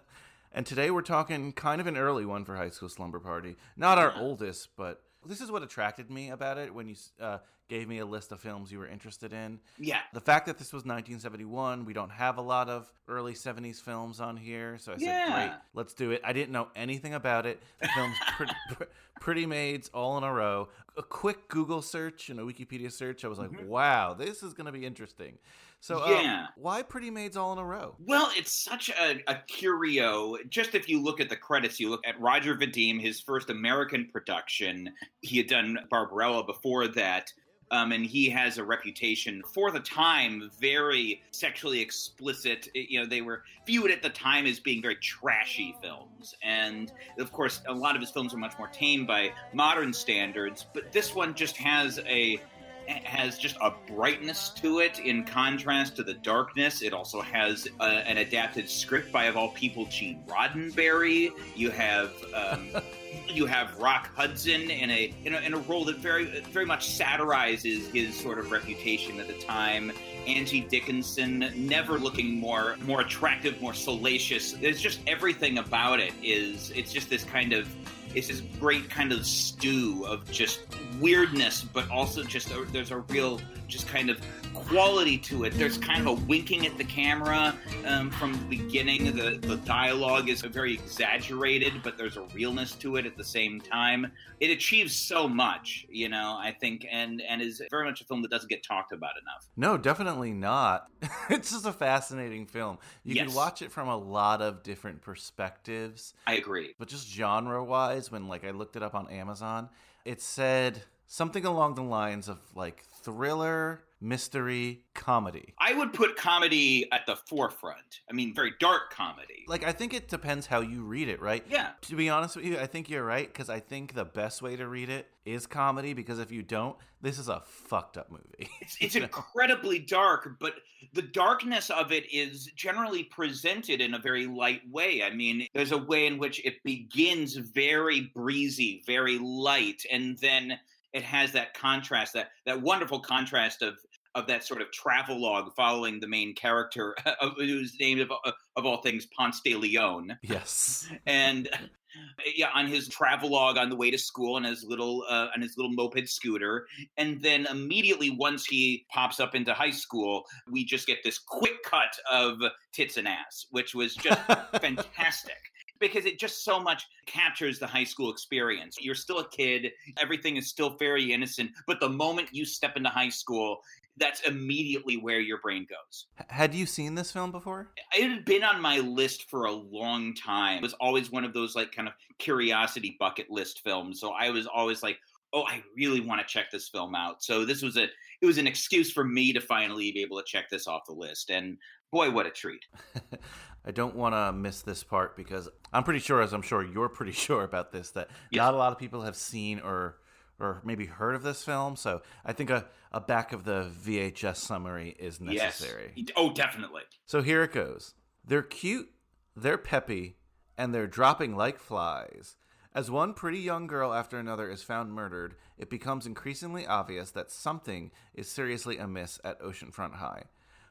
And 0.51 0.65
today 0.65 0.91
we're 0.91 1.03
talking 1.03 1.53
kind 1.53 1.79
of 1.79 1.87
an 1.87 1.99
early 1.99 2.25
one 2.25 2.47
for 2.47 2.57
High 2.57 2.71
School 2.71 2.89
Slumber 2.89 3.21
Party. 3.21 3.57
Not 3.77 3.99
our 3.99 4.15
oldest, 4.17 4.71
but 4.79 5.03
this 5.29 5.41
is 5.41 5.51
what 5.51 5.63
attracted 5.63 6.11
me 6.11 6.31
about 6.31 6.59
it 6.59 6.75
when 6.75 6.89
you 6.89 6.97
uh, 7.21 7.39
gave 7.69 7.87
me 7.87 7.99
a 7.99 8.07
list 8.07 8.33
of 8.33 8.41
films 8.41 8.73
you 8.73 8.79
were 8.79 8.87
interested 8.87 9.33
in. 9.33 9.61
Yeah. 9.79 10.01
The 10.15 10.21
fact 10.21 10.47
that 10.47 10.59
this 10.59 10.73
was 10.73 10.81
1971, 10.81 11.85
we 11.85 11.93
don't 11.93 12.11
have 12.11 12.39
a 12.39 12.43
lot 12.43 12.69
of 12.69 12.91
early 13.09 13.35
70s 13.35 13.81
films 13.81 14.21
on 14.21 14.37
here, 14.37 14.79
so 14.79 14.93
I 14.93 14.97
said, 14.97 15.33
"Great, 15.33 15.53
let's 15.75 15.93
do 15.93 16.11
it." 16.11 16.23
I 16.25 16.33
didn't 16.33 16.53
know 16.53 16.69
anything 16.75 17.15
about 17.15 17.47
it. 17.47 17.63
The 17.81 17.89
film's 17.89 18.17
pretty, 18.37 18.55
pretty 19.21 19.47
maids 19.47 19.91
all 19.93 20.17
in 20.19 20.25
a 20.25 20.33
row. 20.33 20.69
A 20.97 21.03
quick 21.03 21.49
Google 21.49 21.83
search 21.83 22.31
and 22.31 22.41
a 22.41 22.43
Wikipedia 22.43 22.91
search, 22.91 23.25
I 23.25 23.29
was 23.29 23.39
like, 23.39 23.51
"Wow, 23.67 24.15
this 24.15 24.43
is 24.43 24.55
going 24.55 24.67
to 24.67 24.73
be 24.73 24.87
interesting." 24.87 25.39
So, 25.81 25.97
um, 26.03 26.03
Mm-hmm. 26.11 26.25
Yeah. 26.25 26.47
why 26.57 26.83
Pretty 26.83 27.11
Maids 27.11 27.37
all 27.37 27.53
in 27.53 27.59
a 27.59 27.65
row? 27.65 27.95
Well, 28.05 28.31
it's 28.37 28.53
such 28.53 28.91
a, 28.91 29.23
a 29.29 29.37
curio. 29.47 30.37
Just 30.49 30.75
if 30.75 30.89
you 30.89 31.03
look 31.03 31.21
at 31.21 31.29
the 31.29 31.37
credits, 31.37 31.79
you 31.79 31.89
look 31.89 32.07
at 32.07 32.21
Roger 32.21 32.55
Vadim, 32.57 33.01
his 33.01 33.21
first 33.21 33.49
American 33.51 34.09
production. 34.13 34.91
He 35.21 35.37
had 35.39 35.47
done 35.47 35.79
Barbarella 35.91 36.45
before 36.45 36.89
that. 36.89 37.33
Um, 37.71 37.93
and 37.93 38.03
he 38.07 38.31
has 38.31 38.57
a 38.57 38.65
reputation 38.65 39.43
for 39.53 39.71
the 39.71 39.81
time, 39.81 40.51
very 40.59 41.21
sexually 41.33 41.81
explicit. 41.83 42.67
You 42.75 43.01
know, 43.01 43.07
they 43.07 43.21
were 43.21 43.43
viewed 43.67 43.91
at 43.91 44.03
the 44.03 44.09
time 44.09 44.47
as 44.47 44.59
being 44.59 44.81
very 44.81 44.97
trashy 44.97 45.77
films. 45.83 46.35
And 46.43 46.91
of 47.19 47.31
course, 47.31 47.61
a 47.69 47.75
lot 47.75 47.95
of 47.95 48.01
his 48.01 48.11
films 48.11 48.33
are 48.33 48.39
much 48.39 48.55
more 48.59 48.69
tame 48.69 49.05
by 49.05 49.33
modern 49.53 49.93
standards. 49.93 50.65
But 50.73 50.93
this 50.93 51.15
one 51.15 51.35
just 51.35 51.59
has 51.59 51.99
a 52.07 52.41
has 52.89 53.39
just 53.39 53.57
a 53.61 53.73
brightness 53.87 54.51
to 54.51 54.81
it 54.81 54.99
in 55.01 55.25
contrast 55.25 55.97
to 55.97 56.03
the 56.03 56.15
darkness. 56.15 56.83
It 56.83 56.93
also 56.93 57.21
has 57.21 57.69
uh, 57.81 57.85
an 57.85 58.19
adapted 58.19 58.69
script 58.69 59.13
by, 59.13 59.25
of 59.25 59.37
all 59.37 59.51
people, 59.51 59.87
Gene 59.87 60.23
Roddenberry. 60.27 61.31
You 61.55 61.71
have 61.71 62.13
um, 62.35 62.71
you 63.29 63.47
have 63.47 63.77
Rock 63.79 64.11
Hudson 64.15 64.71
in 64.71 64.91
a, 64.91 65.15
in 65.25 65.35
a 65.35 65.41
in 65.41 65.55
a 65.55 65.59
role 65.59 65.85
that 65.87 65.97
very 65.97 66.41
very 66.41 66.67
much 66.67 66.89
satirizes 66.89 67.89
his 67.89 68.19
sort 68.19 68.39
of 68.39 68.51
reputation 68.51 69.21
at 69.21 69.27
the 69.27 69.39
time. 69.41 69.93
Angie 70.27 70.61
Dickinson, 70.61 71.51
never 71.57 71.99
looking 71.99 72.39
more 72.39 72.77
more 72.83 73.01
attractive, 73.01 73.61
more 73.61 73.75
salacious. 73.75 74.53
There's 74.53 74.81
just 74.81 75.01
everything 75.07 75.59
about 75.59 76.01
it 76.01 76.13
is 76.23 76.71
it's 76.75 76.93
just 76.93 77.11
this 77.11 77.25
kind 77.25 77.53
of 77.53 77.69
it's 78.15 78.29
this 78.29 78.43
great 78.59 78.89
kind 78.91 79.13
of 79.13 79.27
stew 79.27 80.05
of 80.07 80.31
just 80.31 80.61
weirdness, 81.01 81.63
but 81.63 81.91
also 81.91 82.23
just 82.23 82.51
a, 82.51 82.65
there's 82.73 82.91
a 82.91 82.99
real 82.99 83.41
just 83.67 83.87
kind 83.87 84.11
of 84.11 84.19
quality 84.67 85.19
to 85.19 85.45
it. 85.45 85.55
There's 85.55 85.79
kind 85.79 86.01
of 86.01 86.07
a 86.07 86.25
winking 86.27 86.67
at 86.67 86.77
the 86.79 86.85
camera 86.85 87.55
um, 87.87 88.11
from 88.11 88.33
the 88.33 88.57
beginning. 88.57 89.17
The 89.17 89.39
the 89.41 89.57
dialogue 89.59 90.29
is 90.29 90.41
very 90.43 90.75
exaggerated, 90.75 91.83
but 91.83 91.97
there's 91.97 92.17
a 92.17 92.23
realness 92.35 92.73
to 92.77 92.97
it 92.97 93.07
at 93.07 93.17
the 93.17 93.25
same 93.25 93.61
time. 93.61 94.11
It 94.41 94.51
achieves 94.51 94.95
so 94.95 95.29
much, 95.29 95.87
you 95.91 96.09
know. 96.09 96.37
I 96.39 96.53
think, 96.61 96.87
and 96.91 97.23
and 97.23 97.41
is 97.43 97.63
very 97.71 97.85
much 97.85 98.01
a 98.01 98.05
film 98.05 98.23
that 98.23 98.31
doesn't 98.31 98.49
get 98.49 98.63
talked 98.63 98.93
about 98.93 99.13
enough. 99.23 99.49
No, 99.57 99.77
definitely 99.79 100.33
not. 100.33 100.87
it's 101.31 101.51
just 101.51 101.67
a 101.67 101.73
fascinating 101.73 102.47
film. 102.47 102.79
You 103.05 103.15
Yes. 103.15 103.27
can 103.27 103.35
watch 103.35 103.63
it 103.63 103.73
from 103.73 103.89
a 103.89 103.97
lot 103.97 104.43
of 104.43 104.63
different 104.63 105.03
perspectives, 105.03 106.15
I 106.27 106.35
agree. 106.35 106.75
but 106.79 106.89
just 106.89 107.09
genre 107.09 107.63
wise, 107.65 108.11
when 108.13 108.29
like 108.29 108.45
I 108.45 108.51
looked 108.51 108.77
it 108.77 108.83
up 108.83 108.95
on 108.95 109.09
Amazon, 109.09 109.69
it 110.05 110.21
said 110.21 110.83
something 111.07 111.45
along 111.45 111.75
the 111.75 111.83
lines 111.83 112.29
of 112.29 112.39
like 112.55 112.85
thriller, 113.03 113.83
mystery, 114.01 114.85
comedy. 114.95 115.55
I 115.59 115.75
would 115.75 115.93
put 115.93 116.17
comedy 116.17 116.91
at 116.93 117.07
the 117.07 117.17
forefront. 117.17 118.01
I 118.09 118.13
mean, 118.13 118.35
very 118.35 118.53
dark 118.61 118.93
comedy. 118.93 119.45
Like 119.47 119.65
I 119.65 119.73
think 119.73 119.95
it 119.95 120.09
depends 120.09 120.47
how 120.47 120.61
you 120.61 120.83
read 120.83 121.09
it, 121.09 121.21
right? 121.21 121.45
Yeah. 121.49 121.71
To 121.83 121.97
be 121.97 122.09
honest 122.09 122.37
with 122.37 122.45
you, 122.45 122.59
I 122.59 122.67
think 122.67 122.89
you're 122.89 123.05
right 123.05 123.27
because 123.27 123.51
I 123.51 123.61
think 123.61 123.95
the 123.95 124.05
best 124.05 124.43
way 124.43 124.57
to 124.57 124.69
read 124.69 124.89
it 124.89 125.09
is 125.25 125.47
comedy 125.47 125.93
because 125.93 126.19
if 126.19 126.31
you 126.31 126.43
don't, 126.43 126.77
this 127.01 127.19
is 127.19 127.29
a 127.29 127.43
fucked 127.45 127.97
up 127.99 128.11
movie. 128.11 128.49
It's, 128.61 128.77
it's 128.81 128.95
You 128.95 129.03
know? 129.03 129.07
incredibly 129.07 129.79
dark, 129.79 130.37
but 130.41 130.55
the 130.95 131.03
darkness 131.03 131.71
of 131.71 131.93
it 131.93 132.05
is 132.13 132.47
generally 132.57 133.05
presented 133.05 133.81
in 133.81 133.95
a 133.95 133.99
very 133.99 134.27
light 134.27 134.63
way. 134.71 135.03
I 135.03 135.15
mean, 135.15 135.47
there's 135.55 135.73
a 135.73 135.79
way 135.79 136.07
in 136.07 136.19
which 136.19 136.45
it 136.45 136.63
begins 136.65 137.35
very 137.37 138.11
breezy, 138.15 138.83
very 138.87 139.19
light, 139.19 139.85
and 139.91 140.19
then 140.19 140.59
it 140.95 141.03
has 141.03 141.33
that 141.33 141.53
contrast, 141.55 142.15
that 142.15 142.31
that 142.47 142.63
wonderful 142.63 142.99
contrast 143.01 143.63
of 143.63 143.75
of 144.15 144.27
that 144.27 144.45
sort 144.45 144.61
of 144.61 144.71
travelogue 144.73 145.53
following 145.55 146.01
the 146.01 146.09
main 146.09 146.35
character, 146.35 146.95
of, 147.21 147.33
whose 147.37 147.77
name 147.81 148.01
of, 148.01 148.11
of 148.57 148.67
all 148.67 148.79
things 148.79 149.07
Ponce 149.07 149.41
de 149.41 149.55
Leon 149.55 150.19
yes. 150.23 150.89
and 151.07 151.49
yeah, 152.37 152.49
on 152.55 152.67
his 152.67 152.89
travelogue 152.89 153.57
on 153.57 153.69
the 153.69 153.77
way 153.77 153.91
to 153.91 153.99
school 153.99 154.35
on 154.37 154.45
his 154.45 154.65
little 154.65 155.05
uh, 155.09 155.29
on 155.35 155.41
his 155.41 155.57
little 155.57 155.73
moped 155.73 156.09
scooter, 156.09 156.67
and 156.97 157.21
then 157.23 157.47
immediately 157.47 158.11
once 158.11 158.45
he 158.47 158.87
pops 158.91 159.21
up 159.21 159.35
into 159.35 159.55
high 159.55 159.71
school, 159.71 160.25
we 160.51 160.65
just 160.65 160.87
get 160.87 160.99
this 161.05 161.19
quick 161.19 161.63
cut 161.65 161.97
of 162.11 162.39
tits 162.73 162.97
and 162.97 163.09
ass, 163.09 163.47
which 163.51 163.75
was 163.75 163.95
just 163.95 164.21
fantastic. 164.61 165.37
Because 165.81 166.07
it 166.07 166.19
just 166.19 166.45
so 166.45 166.59
much 166.59 166.85
captures 167.07 167.61
the 167.61 167.67
high 167.67 167.85
school 167.85 168.11
experience. 168.11 168.77
You're 168.81 168.97
still 168.97 169.21
a 169.21 169.29
kid, 169.29 169.71
everything 170.01 170.37
is 170.37 170.49
still 170.49 170.77
very 170.77 171.13
innocent, 171.13 171.53
but 171.69 171.79
the 171.79 171.89
moment 171.89 172.31
you 172.33 172.45
step 172.45 172.77
into 172.77 172.89
high 172.89 173.11
school, 173.11 173.61
that's 173.99 174.21
immediately 174.23 174.97
where 174.97 175.21
your 175.21 175.39
brain 175.39 175.67
goes 175.69 176.07
Had 176.29 176.55
you 176.55 176.67
seen 176.67 176.95
this 176.95 177.11
film 177.13 177.31
before? 177.33 177.73
it 177.97 178.09
had 178.11 178.25
been 178.25 178.43
on 178.45 178.61
my 178.61 178.79
list 178.79 179.29
for 179.31 179.45
a 179.47 179.53
long 179.53 180.15
time. 180.15 180.59
It 180.59 180.63
was 180.63 180.75
always 180.75 181.11
one 181.11 181.25
of 181.25 181.33
those 181.35 181.55
like 181.57 181.73
kind 181.73 181.89
of 181.89 181.95
curiosity 182.19 182.97
bucket 182.99 183.31
list 183.31 183.61
films. 183.65 184.01
So 184.01 184.11
I 184.13 184.31
was 184.31 184.47
always 184.47 184.83
like, 184.83 184.99
oh, 185.33 185.43
I 185.43 185.63
really 185.77 186.01
want 186.01 186.21
to 186.21 186.27
check 186.27 186.51
this 186.51 186.69
film 186.69 186.95
out. 186.95 187.23
So 187.23 187.45
this 187.45 187.63
was 187.63 187.77
a 187.77 187.85
it 188.21 188.27
was 188.27 188.39
an 188.39 188.47
excuse 188.47 188.91
for 188.91 189.05
me 189.05 189.33
to 189.33 189.41
finally 189.41 189.93
be 189.93 190.03
able 190.03 190.19
to 190.19 190.25
check 190.27 190.51
this 190.51 190.67
off 190.67 190.83
the 190.87 190.93
list. 190.95 191.31
And 191.31 191.57
boy, 191.93 192.11
what 192.11 192.27
a 192.27 192.31
treat. 192.31 192.65
I 193.65 193.71
don't 193.71 193.95
want 193.95 194.15
to 194.15 194.33
miss 194.33 194.63
this 194.63 194.83
part 194.83 195.17
because 195.17 195.49
I'm 195.73 195.85
pretty 195.85 196.01
sure, 196.01 196.23
as 196.23 196.33
I'm 196.33 196.43
sure 196.43 196.65
you're 196.65 196.89
pretty 196.89 197.13
sure 197.27 197.45
about 197.45 197.73
this, 197.73 197.91
that 197.93 198.09
Yes. 198.31 198.39
not 198.39 198.55
a 198.55 198.57
lot 198.57 198.73
of 198.73 198.79
people 198.79 199.03
have 199.03 199.17
seen 199.17 199.61
or 199.61 199.99
or 200.41 200.63
maybe 200.65 200.87
heard 200.87 201.15
of 201.15 201.23
this 201.23 201.45
film. 201.45 201.77
So 201.77 202.03
I 202.25 202.33
think 202.33 202.51
a, 202.51 202.67
a 202.93 203.01
back 203.01 203.33
of 203.33 203.45
the 203.45 203.71
VHS 203.85 204.37
summary 204.37 204.97
is 204.99 205.21
necessary. 205.21 205.93
Yes. 205.97 206.09
Oh, 206.17 206.33
definitely. 206.33 206.83
So 207.07 207.23
here 207.23 207.43
it 207.43 207.53
goes. 207.53 207.95
They're 208.25 208.43
cute, 208.43 208.91
they're 209.35 209.59
peppy, 209.59 210.17
and 210.57 210.75
they're 210.75 210.87
dropping 210.87 211.37
like 211.37 211.59
flies. 211.59 212.37
As 212.75 212.91
one 212.91 213.15
pretty 213.15 213.39
young 213.39 213.67
girl 213.67 213.93
after 213.93 214.19
another 214.19 214.51
is 214.51 214.63
found 214.63 214.93
murdered, 214.93 215.35
it 215.57 215.71
becomes 215.71 216.07
increasingly 216.07 216.67
obvious 216.67 217.11
that 217.13 217.31
something 217.31 217.91
is 218.15 218.29
seriously 218.29 218.79
amiss 218.79 219.19
at 219.25 219.41
Oceanfront 219.41 219.95
High. 219.95 220.25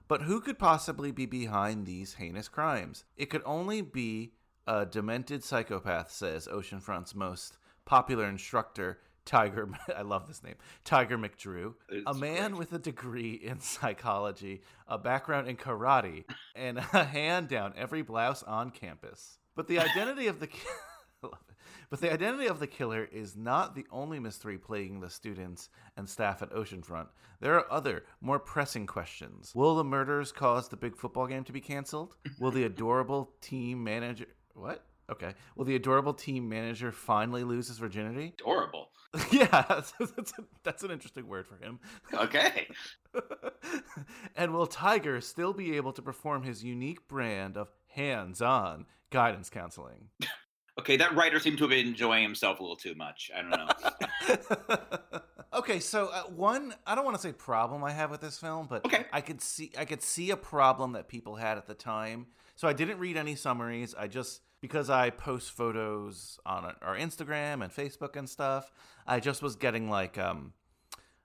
But 0.07 0.21
who 0.21 0.39
could 0.39 0.59
possibly 0.59 1.11
be 1.11 1.25
behind 1.25 1.85
these 1.85 2.13
heinous 2.13 2.47
crimes? 2.47 3.03
It 3.17 3.29
could 3.29 3.41
only 3.45 3.81
be 3.81 4.33
a 4.65 4.85
demented 4.85 5.43
psychopath, 5.43 6.11
says 6.11 6.47
Oceanfront's 6.47 7.15
most 7.15 7.57
popular 7.83 8.25
instructor, 8.25 8.99
Tiger. 9.27 9.69
I 9.95 10.01
love 10.01 10.27
this 10.27 10.41
name, 10.41 10.55
Tiger 10.83 11.17
McDrew. 11.17 11.75
a 12.07 12.13
man 12.15 12.51
great. 12.51 12.59
with 12.59 12.73
a 12.73 12.79
degree 12.79 13.33
in 13.33 13.59
psychology, 13.59 14.61
a 14.87 14.97
background 14.97 15.47
in 15.47 15.57
karate, 15.57 16.23
and 16.55 16.79
a 16.79 17.03
hand 17.03 17.47
down 17.49 17.73
every 17.77 18.01
blouse 18.01 18.41
on 18.41 18.71
campus. 18.71 19.37
But 19.55 19.67
the 19.67 19.79
identity 19.79 20.27
of 20.27 20.39
the 20.39 20.47
ki- 20.47 20.59
I 21.23 21.27
love 21.27 21.39
it. 21.49 21.55
But 21.89 22.01
the 22.01 22.11
identity 22.11 22.47
of 22.47 22.59
the 22.59 22.67
killer 22.67 23.07
is 23.11 23.35
not 23.35 23.73
the 23.75 23.85
only 23.91 24.19
mystery 24.19 24.57
plaguing 24.57 24.99
the 24.99 25.09
students 25.09 25.69
and 25.95 26.07
staff 26.07 26.41
at 26.41 26.51
Oceanfront. 26.51 27.07
There 27.39 27.55
are 27.55 27.71
other, 27.71 28.03
more 28.21 28.39
pressing 28.39 28.85
questions. 28.87 29.51
Will 29.55 29.75
the 29.75 29.83
murders 29.83 30.31
cause 30.31 30.67
the 30.67 30.75
big 30.77 30.95
football 30.97 31.27
game 31.27 31.43
to 31.45 31.53
be 31.53 31.61
canceled? 31.61 32.15
Will 32.39 32.51
the 32.51 32.63
adorable 32.71 33.31
team 33.41 33.83
manager 33.83 34.27
what? 34.53 34.85
Okay. 35.09 35.33
Will 35.55 35.65
the 35.65 35.75
adorable 35.75 36.13
team 36.13 36.49
manager 36.49 36.91
finally 36.91 37.43
lose 37.43 37.67
his 37.69 37.77
virginity? 37.77 38.33
Adorable. 38.39 38.89
yeah, 39.31 39.47
that's, 39.69 39.93
that's, 40.15 40.33
that's 40.63 40.83
an 40.83 40.91
interesting 40.91 41.27
word 41.27 41.47
for 41.47 41.55
him. 41.57 41.79
Okay. 42.13 42.67
and 44.35 44.53
will 44.53 44.67
Tiger 44.67 45.21
still 45.21 45.53
be 45.53 45.75
able 45.77 45.93
to 45.93 46.01
perform 46.01 46.43
his 46.43 46.63
unique 46.63 47.07
brand 47.07 47.57
of 47.57 47.69
hands 47.87 48.41
on 48.41 48.85
guidance 49.09 49.49
counseling? 49.49 50.09
Okay, 50.79 50.97
that 50.97 51.15
writer 51.15 51.39
seemed 51.39 51.57
to 51.59 51.63
have 51.63 51.71
been 51.71 51.87
enjoying 51.87 52.21
himself 52.23 52.59
a 52.59 52.63
little 52.63 52.75
too 52.75 52.93
much. 52.95 53.31
I 53.35 53.41
don't 53.41 53.49
know. 53.51 55.19
okay, 55.53 55.79
so 55.79 56.07
uh, 56.07 56.23
one, 56.23 56.73
I 56.85 56.95
don't 56.95 57.05
want 57.05 57.15
to 57.15 57.21
say 57.21 57.31
problem 57.31 57.83
I 57.83 57.91
have 57.91 58.11
with 58.11 58.21
this 58.21 58.37
film, 58.37 58.67
but 58.69 58.85
Okay. 58.85 59.05
I 59.11 59.21
could 59.21 59.41
see 59.41 59.71
I 59.77 59.85
could 59.85 60.01
see 60.03 60.29
a 60.31 60.37
problem 60.37 60.91
that 60.93 61.07
people 61.07 61.35
had 61.35 61.57
at 61.57 61.65
the 61.65 61.73
time. 61.73 62.27
So 62.55 62.67
I 62.67 62.73
didn't 62.73 62.99
read 62.99 63.17
any 63.17 63.35
summaries. 63.35 63.95
I 63.97 64.07
just 64.07 64.41
because 64.61 64.89
I 64.89 65.09
post 65.09 65.51
photos 65.51 66.39
on 66.45 66.73
our 66.81 66.95
Instagram 66.95 67.63
and 67.63 67.71
Facebook 67.71 68.15
and 68.15 68.29
stuff, 68.29 68.71
I 69.05 69.19
just 69.19 69.41
was 69.41 69.55
getting 69.55 69.89
like 69.89 70.17
um 70.17 70.53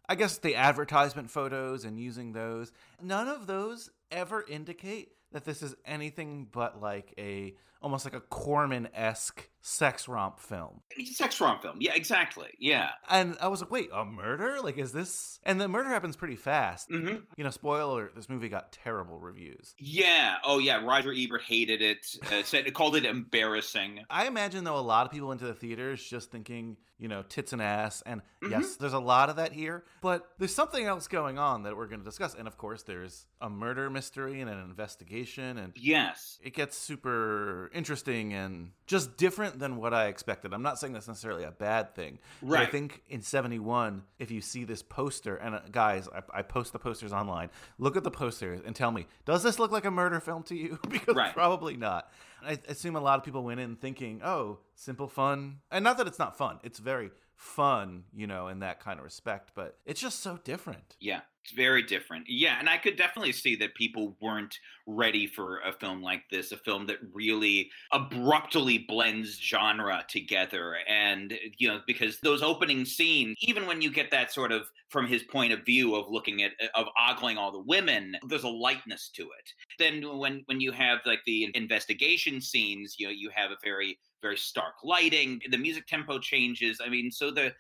I 0.09 0.15
guess 0.15 0.39
the 0.39 0.57
advertisement 0.57 1.31
photos 1.31 1.85
and 1.85 1.99
using 1.99 2.33
those. 2.33 2.73
None 3.01 3.29
of 3.29 3.47
those 3.47 3.91
ever 4.11 4.45
indicate 4.47 5.13
that 5.33 5.45
this 5.45 5.63
is 5.63 5.75
anything 5.87 6.49
but 6.51 6.81
like 6.81 7.15
a 7.19 7.55
almost 7.83 8.05
like 8.05 8.15
a 8.15 8.21
Corman 8.21 8.89
esque 8.95 9.49
sex 9.65 10.09
romp 10.09 10.41
film. 10.41 10.81
Sex 11.05 11.41
romp 11.41 11.63
film. 11.63 11.77
Yeah, 11.81 11.95
exactly. 11.95 12.49
Yeah. 12.59 12.91
And 13.09 13.37
I 13.41 13.47
was 13.49 13.61
like, 13.61 13.71
wait, 13.71 13.91
a 13.93 14.05
murder? 14.05 14.61
Like, 14.61 14.77
is 14.79 14.93
this? 14.93 15.39
And 15.45 15.61
the 15.61 15.69
murder 15.69 15.89
happens 15.89 16.17
pretty 16.17 16.37
fast. 16.37 16.89
hmm 16.91 17.17
You 17.37 17.45
know, 17.45 17.51
spoiler: 17.51 18.11
this 18.17 18.29
movie 18.29 18.49
got 18.49 18.73
terrible 18.73 19.19
reviews. 19.19 19.75
Yeah. 19.79 20.37
Oh, 20.45 20.59
yeah. 20.59 20.85
Roger 20.85 21.13
Ebert 21.13 21.43
hated 21.43 21.81
it. 21.83 22.07
Uh, 22.33 22.43
said 22.43 22.73
called 22.75 22.97
it 22.97 23.05
embarrassing. 23.05 24.05
I 24.11 24.27
imagine 24.27 24.65
though 24.65 24.79
a 24.79 24.81
lot 24.81 25.07
of 25.07 25.13
people 25.13 25.29
went 25.29 25.41
to 25.41 25.47
the 25.47 25.55
theaters 25.55 26.03
just 26.03 26.31
thinking, 26.31 26.77
you 26.99 27.09
know, 27.09 27.23
tits 27.23 27.53
and 27.53 27.61
ass, 27.63 28.03
and 28.07 28.23
Mm-hmm. 28.43 28.51
yes, 28.55 28.75
there's 28.75 28.93
a 28.93 28.99
lot 28.99 29.31
of 29.31 29.37
that 29.37 29.53
here. 29.53 29.85
But 30.01 30.27
there's 30.41 30.53
something 30.53 30.85
else 30.85 31.07
going 31.07 31.39
on 31.39 31.63
that 31.63 31.77
we're 31.77 31.87
going 31.87 32.01
to 32.01 32.05
discuss, 32.05 32.35
and 32.35 32.49
of 32.49 32.59
course, 32.59 32.83
there's 32.83 33.27
a 33.41 33.49
murder 33.49 33.89
mystery 33.89 34.41
and 34.41 34.51
an 34.51 34.59
investigation, 34.59 35.59
and 35.59 35.73
Yes. 35.77 36.41
it 36.43 36.53
gets 36.53 36.77
super 36.77 37.71
interesting 37.75 38.33
and 38.33 38.71
just 38.87 39.17
different 39.17 39.59
than 39.59 39.77
what 39.77 39.93
I 39.95 40.07
expected. 40.07 40.53
I'm 40.53 40.63
not 40.63 40.79
saying 40.79 40.93
that's 40.93 41.09
necessarily 41.09 41.45
a 41.45 41.51
bad 41.51 41.95
thing. 41.95 42.19
But 42.43 42.69
I 42.69 42.71
think 42.71 43.03
in 43.09 43.23
71, 43.23 44.03
if 44.19 44.31
you 44.31 44.41
see 44.41 44.65
this 44.65 44.83
poster, 44.83 45.37
and 45.37 45.55
uh, 45.55 45.61
guys, 45.71 46.09
I, 46.15 46.39
I 46.39 46.43
post 46.43 46.73
the 46.73 46.79
posters 46.79 47.13
online, 47.13 47.51
look 47.79 47.97
at 47.97 48.05
the 48.05 48.11
posters 48.11 48.61
and 48.65 48.75
tell 48.77 48.91
me, 48.91 49.07
does 49.25 49.43
this 49.43 49.59
look 49.59 49.71
like 49.71 49.85
a 49.85 49.91
murder 49.91 50.21
film 50.21 50.43
to 50.45 50.55
you? 50.55 50.79
because 50.89 51.15
Right. 51.15 51.33
probably 51.35 51.77
not. 51.77 52.11
I 52.45 52.59
assume 52.69 52.97
a 52.97 53.01
lot 53.01 53.19
of 53.19 53.25
people 53.25 53.45
went 53.45 53.61
in 53.61 53.77
thinking, 53.77 54.21
oh, 54.25 54.59
simple 54.75 55.09
fun. 55.09 55.59
And 55.71 55.85
not 55.85 55.97
that 55.99 56.07
it's 56.07 56.19
not 56.19 56.37
fun, 56.37 56.59
it's 56.63 56.79
very 56.79 57.11
fun, 57.37 58.05
you 58.15 58.27
know, 58.27 58.49
in 58.49 58.61
that 58.61 58.81
kind 58.81 58.99
of 58.99 59.05
respect, 59.05 59.51
but 59.55 59.77
it's 59.85 60.01
just 60.01 60.21
so 60.21 60.39
different. 60.45 60.97
Yeah. 61.01 61.21
It's 61.45 61.53
very 61.55 61.83
different. 61.83 62.27
Yeah, 62.29 62.57
and 62.61 62.69
I 62.69 62.79
could 62.79 62.97
definitely 62.97 63.33
see 63.33 63.57
that 63.57 63.75
people 63.75 64.17
weren't 64.21 64.57
ready 64.87 65.27
for 65.27 65.59
a 65.61 65.73
film 65.73 66.01
like 66.01 66.23
this, 66.31 66.53
a 66.53 66.57
film 66.57 66.87
that 66.87 66.99
really 67.13 67.69
abruptly 67.93 68.79
blends 68.79 69.41
genre 69.41 70.05
together. 70.09 70.77
And, 70.89 71.33
eh, 71.33 71.49
you 71.59 71.67
know, 71.67 71.81
because 71.85 72.21
those 72.21 72.43
opening 72.43 72.85
scenes, 72.85 73.37
even 73.41 73.67
when 73.67 73.83
you 73.83 73.91
get 73.91 74.11
that 74.13 74.33
sort 74.33 74.53
of 74.53 74.69
from 74.89 75.07
his 75.07 75.25
point 75.25 75.53
of 75.53 75.65
view 75.65 75.97
of 75.97 76.09
looking 76.09 76.45
at, 76.45 76.53
eh, 76.61 76.69
of 76.77 76.87
ogling 76.97 77.39
all 77.39 77.51
the 77.51 77.59
women, 77.59 78.17
there's 78.29 78.45
a 78.45 78.49
lightness 78.49 79.11
to 79.17 79.23
it. 79.23 79.53
Then 79.81 80.19
when, 80.19 80.43
when 80.47 80.61
you 80.61 80.71
have 80.71 81.01
like 81.07 81.25
the 81.27 81.51
investigation 81.55 82.41
scenes, 82.41 82.97
you 82.99 83.07
know, 83.09 83.13
you 83.13 83.31
have 83.35 83.51
a 83.51 83.57
very, 83.65 83.99
very 84.21 84.37
stark 84.37 84.75
lighting, 84.85 85.41
the 85.51 85.59
music 85.59 85.89
tempo 85.89 86.21
changes. 86.21 86.81
I 86.85 86.89
mean, 86.89 87.11
so 87.11 87.33
the, 87.33 87.53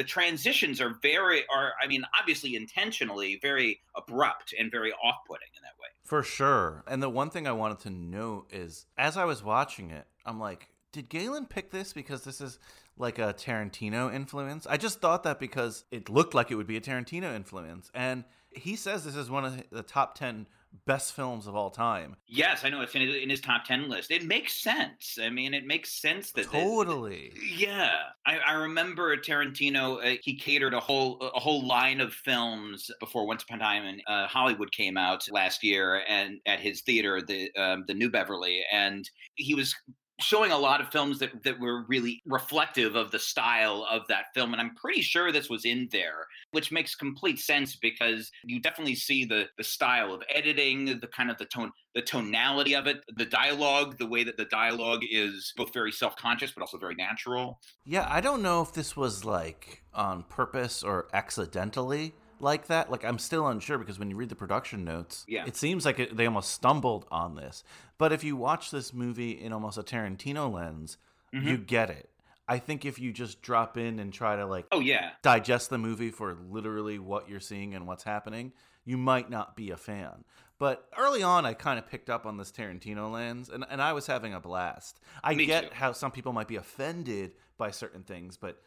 the 0.00 0.04
transitions 0.04 0.80
are 0.80 0.94
very 1.02 1.40
are 1.54 1.72
i 1.82 1.86
mean 1.86 2.02
obviously 2.18 2.56
intentionally 2.56 3.38
very 3.42 3.80
abrupt 3.94 4.54
and 4.58 4.70
very 4.70 4.92
off-putting 4.92 5.52
in 5.54 5.62
that 5.62 5.76
way 5.78 5.88
For 6.04 6.22
sure. 6.22 6.82
And 6.88 7.02
the 7.02 7.10
one 7.10 7.30
thing 7.30 7.46
I 7.46 7.52
wanted 7.52 7.80
to 7.80 7.90
note 7.90 8.46
is 8.50 8.86
as 8.96 9.16
I 9.16 9.24
was 9.24 9.44
watching 9.44 9.90
it, 9.92 10.06
I'm 10.26 10.40
like, 10.40 10.68
did 10.92 11.08
Galen 11.08 11.46
pick 11.46 11.70
this 11.70 11.92
because 11.92 12.24
this 12.24 12.40
is 12.40 12.58
like 12.96 13.18
a 13.18 13.32
Tarantino 13.32 14.12
influence? 14.12 14.66
I 14.66 14.76
just 14.76 15.00
thought 15.00 15.22
that 15.22 15.38
because 15.38 15.84
it 15.92 16.08
looked 16.08 16.34
like 16.34 16.50
it 16.50 16.56
would 16.56 16.66
be 16.66 16.76
a 16.76 16.80
Tarantino 16.80 17.32
influence. 17.34 17.92
And 17.94 18.24
he 18.50 18.74
says 18.74 19.04
this 19.04 19.14
is 19.14 19.30
one 19.30 19.44
of 19.44 19.62
the 19.70 19.84
top 19.84 20.18
10 20.18 20.46
best 20.86 21.12
films 21.14 21.46
of 21.46 21.54
all 21.54 21.70
time. 21.70 22.16
yes 22.26 22.64
i 22.64 22.68
know 22.68 22.80
it's 22.80 22.94
in, 22.94 23.02
in 23.02 23.28
his 23.30 23.40
top 23.40 23.64
10 23.64 23.88
list 23.88 24.10
it 24.10 24.24
makes 24.24 24.52
sense 24.62 25.18
i 25.22 25.28
mean 25.28 25.52
it 25.54 25.66
makes 25.66 26.00
sense 26.00 26.32
that 26.32 26.50
that- 26.50 26.62
Totally. 26.62 27.32
yeah 27.56 27.90
I, 28.26 28.38
I 28.38 28.52
remember 28.54 29.16
tarantino 29.16 29.98
uh, 30.04 30.16
he 30.22 30.36
catered 30.38 30.74
a 30.74 30.80
whole 30.80 31.18
a 31.34 31.40
whole 31.40 31.66
line 31.66 32.00
of 32.00 32.12
films 32.12 32.90
before 33.00 33.26
once 33.26 33.42
upon 33.42 33.58
a 33.60 33.62
time 33.62 33.84
in 33.84 34.00
uh, 34.06 34.26
hollywood 34.26 34.72
came 34.72 34.96
out 34.96 35.26
last 35.30 35.62
year 35.64 36.02
and 36.08 36.38
at 36.46 36.60
his 36.60 36.82
theater 36.82 37.20
the 37.20 37.52
um, 37.56 37.84
the 37.86 37.94
new 37.94 38.10
beverly 38.10 38.62
and 38.72 39.08
he 39.34 39.54
was 39.54 39.74
showing 40.20 40.52
a 40.52 40.58
lot 40.58 40.80
of 40.80 40.90
films 40.90 41.18
that, 41.18 41.42
that 41.42 41.58
were 41.58 41.84
really 41.88 42.22
reflective 42.26 42.94
of 42.94 43.10
the 43.10 43.18
style 43.18 43.86
of 43.90 44.06
that 44.08 44.26
film 44.34 44.52
and 44.52 44.60
i'm 44.60 44.74
pretty 44.74 45.00
sure 45.00 45.32
this 45.32 45.50
was 45.50 45.64
in 45.64 45.88
there 45.92 46.26
which 46.52 46.72
makes 46.72 46.94
complete 46.94 47.38
sense 47.38 47.76
because 47.76 48.30
you 48.44 48.60
definitely 48.60 48.94
see 48.94 49.24
the 49.24 49.46
the 49.58 49.64
style 49.64 50.12
of 50.12 50.22
editing 50.34 50.98
the 51.00 51.08
kind 51.08 51.30
of 51.30 51.38
the 51.38 51.44
tone 51.46 51.70
the 51.94 52.02
tonality 52.02 52.74
of 52.74 52.86
it 52.86 53.02
the 53.16 53.24
dialogue 53.24 53.98
the 53.98 54.06
way 54.06 54.22
that 54.24 54.36
the 54.36 54.44
dialogue 54.46 55.02
is 55.10 55.52
both 55.56 55.72
very 55.72 55.92
self-conscious 55.92 56.52
but 56.52 56.62
also 56.62 56.78
very 56.78 56.94
natural. 56.94 57.60
Yeah, 57.84 58.06
I 58.08 58.20
don't 58.20 58.42
know 58.42 58.62
if 58.62 58.72
this 58.72 58.96
was 58.96 59.24
like 59.24 59.82
on 59.94 60.24
purpose 60.24 60.82
or 60.82 61.08
accidentally 61.12 62.14
like 62.42 62.66
that. 62.68 62.90
Like 62.90 63.04
I'm 63.04 63.18
still 63.18 63.46
unsure 63.46 63.78
because 63.78 63.98
when 63.98 64.10
you 64.10 64.16
read 64.16 64.28
the 64.28 64.36
production 64.36 64.84
notes, 64.84 65.24
Yeah. 65.28 65.44
it 65.46 65.56
seems 65.56 65.84
like 65.84 65.98
it, 65.98 66.16
they 66.16 66.26
almost 66.26 66.50
stumbled 66.50 67.06
on 67.10 67.34
this. 67.34 67.64
But 67.98 68.12
if 68.12 68.24
you 68.24 68.36
watch 68.36 68.70
this 68.70 68.92
movie 68.92 69.32
in 69.32 69.52
almost 69.52 69.78
a 69.78 69.82
Tarantino 69.82 70.52
lens, 70.52 70.96
mm-hmm. 71.34 71.46
you 71.46 71.58
get 71.58 71.90
it. 71.90 72.10
I 72.48 72.58
think 72.58 72.84
if 72.84 72.98
you 72.98 73.12
just 73.12 73.42
drop 73.42 73.76
in 73.76 74.00
and 74.00 74.12
try 74.12 74.34
to 74.34 74.44
like 74.44 74.66
oh 74.72 74.80
yeah 74.80 75.10
digest 75.22 75.70
the 75.70 75.78
movie 75.78 76.10
for 76.10 76.36
literally 76.50 76.98
what 76.98 77.28
you're 77.28 77.38
seeing 77.38 77.74
and 77.74 77.86
what's 77.86 78.02
happening, 78.02 78.52
you 78.84 78.96
might 78.96 79.30
not 79.30 79.54
be 79.54 79.70
a 79.70 79.76
fan. 79.76 80.24
But 80.58 80.86
early 80.98 81.22
on, 81.22 81.46
I 81.46 81.54
kind 81.54 81.78
of 81.78 81.86
picked 81.86 82.10
up 82.10 82.26
on 82.26 82.36
this 82.36 82.52
Tarantino 82.52 83.10
lens, 83.10 83.48
and, 83.48 83.64
and 83.70 83.80
I 83.80 83.94
was 83.94 84.06
having 84.06 84.34
a 84.34 84.40
blast. 84.40 85.00
I 85.24 85.34
Me 85.34 85.46
get 85.46 85.70
too. 85.70 85.74
how 85.74 85.92
some 85.92 86.10
people 86.10 86.34
might 86.34 86.48
be 86.48 86.56
offended 86.56 87.32
by 87.56 87.70
certain 87.70 88.02
things, 88.02 88.36
but 88.36 88.60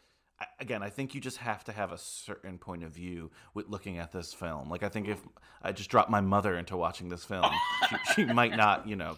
again, 0.58 0.82
I 0.82 0.90
think 0.90 1.14
you 1.14 1.20
just 1.20 1.38
have 1.38 1.64
to 1.64 1.72
have 1.72 1.92
a 1.92 1.98
certain 1.98 2.58
point 2.58 2.82
of 2.82 2.90
view 2.90 3.30
with 3.54 3.68
looking 3.68 3.98
at 3.98 4.12
this 4.12 4.32
film. 4.32 4.68
Like, 4.68 4.82
I 4.82 4.88
think 4.88 5.08
if 5.08 5.20
I 5.62 5.72
just 5.72 5.90
dropped 5.90 6.10
my 6.10 6.20
mother 6.20 6.56
into 6.56 6.76
watching 6.76 7.08
this 7.08 7.24
film, 7.24 7.50
she, 7.88 7.96
she 8.14 8.24
might 8.24 8.56
not, 8.56 8.88
you 8.88 8.96
know, 8.96 9.16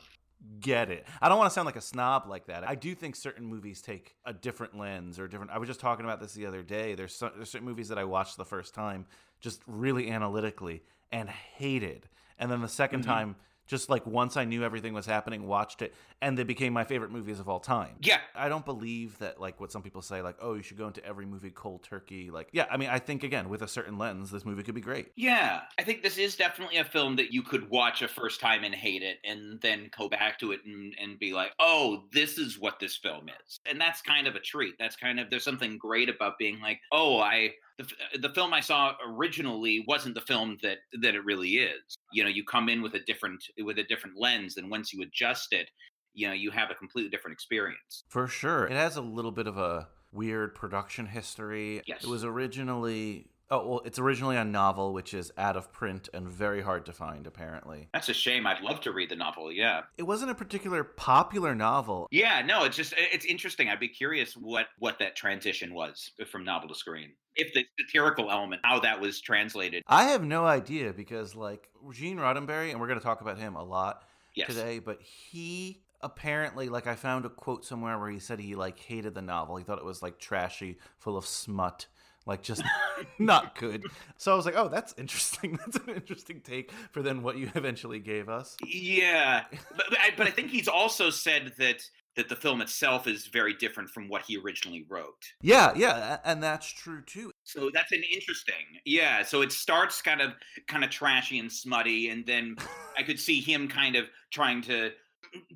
get 0.61 0.91
it. 0.91 1.07
I 1.21 1.29
don't 1.29 1.39
want 1.39 1.51
to 1.51 1.55
sound 1.55 1.67
like 1.67 1.77
a 1.77 1.81
snob 1.81 2.27
like 2.29 2.47
that. 2.47 2.69
I 2.69 2.75
do 2.75 2.95
think 2.95 3.17
certain 3.17 3.45
movies 3.45 3.81
take 3.81 4.15
a 4.25 4.33
different 4.33 4.79
lens 4.79 5.19
or 5.19 5.29
different. 5.29 5.51
I 5.51 5.59
was 5.59 5.69
just 5.69 5.81
talking 5.81 6.05
about 6.05 6.21
this 6.21 6.35
the 6.35 6.47
other 6.47 6.63
day. 6.63 6.95
There's, 6.95 7.15
so, 7.15 7.31
there's 7.35 7.51
certain 7.51 7.67
movies 7.67 7.89
that 7.89 7.99
I 7.99 8.05
watched 8.05 8.37
the 8.37 8.45
first 8.45 8.75
time 8.75 9.07
just 9.41 9.63
really 9.67 10.11
analytically 10.11 10.83
and 11.13 11.29
hated, 11.29 12.09
and 12.39 12.51
then 12.51 12.61
the 12.61 12.67
2nd 12.67 12.91
mm-hmm. 12.91 13.01
time 13.03 13.37
just 13.67 13.91
like 13.91 14.07
once 14.07 14.37
I 14.37 14.45
knew 14.45 14.63
everything 14.63 14.95
was 14.95 15.07
happening, 15.07 15.47
watched 15.47 15.83
it, 15.83 15.95
and 16.23 16.37
they 16.39 16.45
became 16.45 16.73
my 16.73 16.85
favorite 16.85 17.11
movies 17.11 17.41
of 17.41 17.49
all 17.49 17.61
time. 17.61 17.97
Yeah. 18.01 18.21
I 18.35 18.49
don't 18.49 18.65
believe 18.65 19.19
that 19.19 19.41
like 19.41 19.61
what 19.61 19.73
some 19.73 19.83
people 19.83 20.03
say, 20.03 20.23
like, 20.23 20.37
oh, 20.41 20.55
you 20.55 20.63
should 20.63 20.79
go 20.79 20.87
into 20.87 21.05
every 21.05 21.27
movie 21.27 21.51
cold 21.51 21.83
turkey. 21.83 22.31
Like, 22.31 22.49
yeah, 22.53 22.67
I 22.71 22.77
mean, 22.77 22.89
I 22.89 22.99
think 22.99 23.23
again 23.25 23.49
with 23.49 23.63
a 23.63 23.69
certain 23.69 23.99
lens, 23.99 24.31
this 24.31 24.45
movie 24.45 24.63
could 24.63 24.75
be 24.75 24.81
great. 24.81 25.09
Yeah, 25.17 25.61
I 25.79 25.83
think 25.83 26.03
this 26.03 26.19
is 26.19 26.37
definitely 26.37 26.79
a 26.79 26.85
film 26.85 27.17
that 27.17 27.33
you 27.33 27.43
could 27.43 27.69
watch 27.71 28.03
a 28.03 28.09
first 28.09 28.41
time 28.41 28.65
and 28.65 28.75
hate 28.75 29.03
it, 29.03 29.19
and 29.25 29.61
then 29.61 29.91
go 29.97 30.09
back 30.09 30.39
to 30.41 30.53
it 30.53 30.61
and, 30.65 30.95
and 31.01 31.19
be 31.19 31.33
like, 31.33 31.53
oh, 31.59 32.05
this 32.13 32.39
is 32.39 32.59
what 32.59 32.79
this 32.81 32.97
film 32.97 33.29
is. 33.47 33.61
And 33.67 33.81
that's 33.81 34.01
kind 34.01 34.27
of 34.27 34.35
a 34.35 34.41
treat. 34.41 34.75
That's 34.79 34.97
kind 34.97 35.21
of, 35.21 35.31
there's 35.31 35.45
something 35.45 35.79
great 35.79 36.09
about 36.09 36.39
being 36.39 36.61
like, 36.61 36.81
oh, 36.93 37.19
I, 37.19 37.51
the, 37.79 37.85
uh, 37.85 38.19
the 38.21 38.31
film 38.31 38.55
I 38.55 38.61
saw 38.61 38.95
originally 39.07 39.85
wasn't 39.87 40.15
the 40.15 40.21
film 40.21 40.59
that 40.63 40.79
that 41.01 41.15
it 41.15 41.25
really 41.25 41.57
is. 41.57 41.97
You 42.13 42.25
know, 42.25 42.31
you 42.31 42.45
come 42.45 42.69
in 42.69 42.83
with 42.83 42.95
a 42.95 43.01
different 43.01 43.43
with 43.63 43.79
a 43.79 43.85
different 43.85 44.17
lens, 44.19 44.57
and 44.57 44.71
once 44.71 44.93
you 44.93 45.03
adjust 45.03 45.53
it, 45.53 45.71
you 46.15 46.27
know, 46.27 46.35
you 46.35 46.51
have 46.51 46.71
a 46.71 46.75
completely 46.75 47.11
different 47.11 47.35
experience. 47.35 48.05
For 48.09 48.27
sure. 48.27 48.67
It 48.67 48.73
has 48.73 48.97
a 48.97 49.03
little 49.03 49.33
bit 49.33 49.47
of 49.47 49.59
a 49.59 49.89
weird 50.13 50.55
production 50.55 51.07
history. 51.07 51.83
Yes. 51.87 52.03
It 52.03 52.09
was 52.09 52.25
originally 52.25 53.29
oh 53.51 53.67
well, 53.69 53.83
it's 53.85 53.99
originally 53.99 54.37
a 54.37 54.45
novel 54.45 54.93
which 54.93 55.15
is 55.15 55.33
out 55.39 55.57
of 55.57 55.73
print 55.73 56.09
and 56.13 56.29
very 56.29 56.63
hard 56.63 56.87
to 56.87 56.93
find 56.93 57.27
apparently. 57.27 57.89
That's 57.93 58.09
a 58.09 58.15
shame. 58.15 58.47
I'd 58.47 58.63
love 58.63 58.81
to 58.83 58.93
read 58.93 59.11
the 59.11 59.17
novel. 59.17 59.53
Yeah. 59.53 59.83
It 59.99 60.03
wasn't 60.05 60.31
a 60.31 60.35
particular 60.35 60.85
popular 60.85 61.55
novel. 61.55 62.09
Yeah, 62.11 62.43
no, 62.43 62.65
it's 62.65 62.77
just 62.77 62.95
it's 62.97 63.25
interesting. 63.25 63.69
I'd 63.69 63.81
be 63.81 63.89
curious 63.89 64.35
what 64.37 64.67
what 64.79 64.99
that 64.99 65.17
transition 65.17 65.75
was 65.75 66.11
from 66.31 66.45
novel 66.45 66.69
to 66.69 66.75
screen. 66.75 67.13
If 67.35 67.53
the 67.53 67.67
satirical 67.79 68.31
element, 68.31 68.63
how 68.65 68.81
that 68.81 69.01
was 69.01 69.21
translated. 69.21 69.83
I 69.87 70.05
have 70.05 70.25
no 70.25 70.47
idea 70.47 70.93
because 70.93 71.35
like 71.35 71.69
Gene 71.93 72.17
Roddenberry 72.17 72.71
and 72.71 72.81
we're 72.81 72.89
going 72.89 72.99
to 72.99 73.05
talk 73.05 73.21
about 73.21 73.39
him 73.39 73.57
a 73.57 73.63
lot 73.65 74.03
Yes. 74.35 74.49
today, 74.49 74.79
but 74.81 75.01
he 75.01 75.83
apparently 76.03 76.69
like 76.69 76.87
I 76.87 76.95
found 76.95 77.25
a 77.25 77.31
quote 77.31 77.65
somewhere 77.65 77.99
where 77.99 78.11
he 78.11 78.19
said 78.19 78.39
he 78.39 78.55
like 78.55 78.79
hated 78.79 79.15
the 79.15 79.23
novel. 79.23 79.57
He 79.57 79.65
thought 79.65 79.79
it 79.79 79.85
was 79.85 80.03
like 80.03 80.19
trashy, 80.19 80.79
full 80.99 81.17
of 81.17 81.27
smut, 81.27 81.87
like 82.27 82.43
just 82.43 82.63
not 83.19 83.59
good. 83.59 83.85
So 84.19 84.33
I 84.33 84.35
was 84.35 84.45
like, 84.45 84.57
"Oh, 84.57 84.69
that's 84.69 84.95
interesting. 84.99 85.59
That's 85.67 85.77
an 85.77 85.95
interesting 85.95 86.41
take 86.41 86.73
for 86.91 87.03
then 87.03 87.23
what 87.23 87.39
you 87.39 87.51
eventually 87.55 88.01
gave 88.01 88.29
us." 88.29 88.57
Yeah, 88.65 89.45
but, 89.77 89.87
but 89.89 89.99
I, 89.99 90.11
but 90.17 90.27
I 90.27 90.31
think 90.31 90.51
he's 90.51 90.69
also 90.69 91.11
said 91.11 91.55
that 91.59 91.83
that 92.17 92.29
the 92.31 92.37
film 92.37 92.63
itself 92.63 93.07
is 93.07 93.27
very 93.27 93.53
different 93.55 93.91
from 93.91 94.09
what 94.09 94.23
he 94.23 94.39
originally 94.39 94.87
wrote. 94.89 95.23
Yeah, 95.43 95.73
yeah, 95.77 96.19
and 96.25 96.43
that's 96.43 96.67
true 96.67 97.03
too. 97.07 97.31
So 97.45 97.71
that's 97.73 97.93
an 97.93 98.03
interesting. 98.13 98.55
Yeah, 98.85 99.23
so 99.23 99.43
it 99.43 99.53
starts 99.53 100.03
kind 100.03 100.21
of 100.21 100.33
kind 100.67 100.83
of 100.83 100.91
trashy 100.91 101.39
and 101.39 101.53
smutty, 101.53 102.09
and 102.09 102.27
then 102.27 102.57
I 102.99 103.03
could 103.03 103.21
see 103.21 103.41
him 103.41 103.69
kind 103.69 103.97
of 103.97 104.07
trying 104.33 104.63
to 104.63 104.93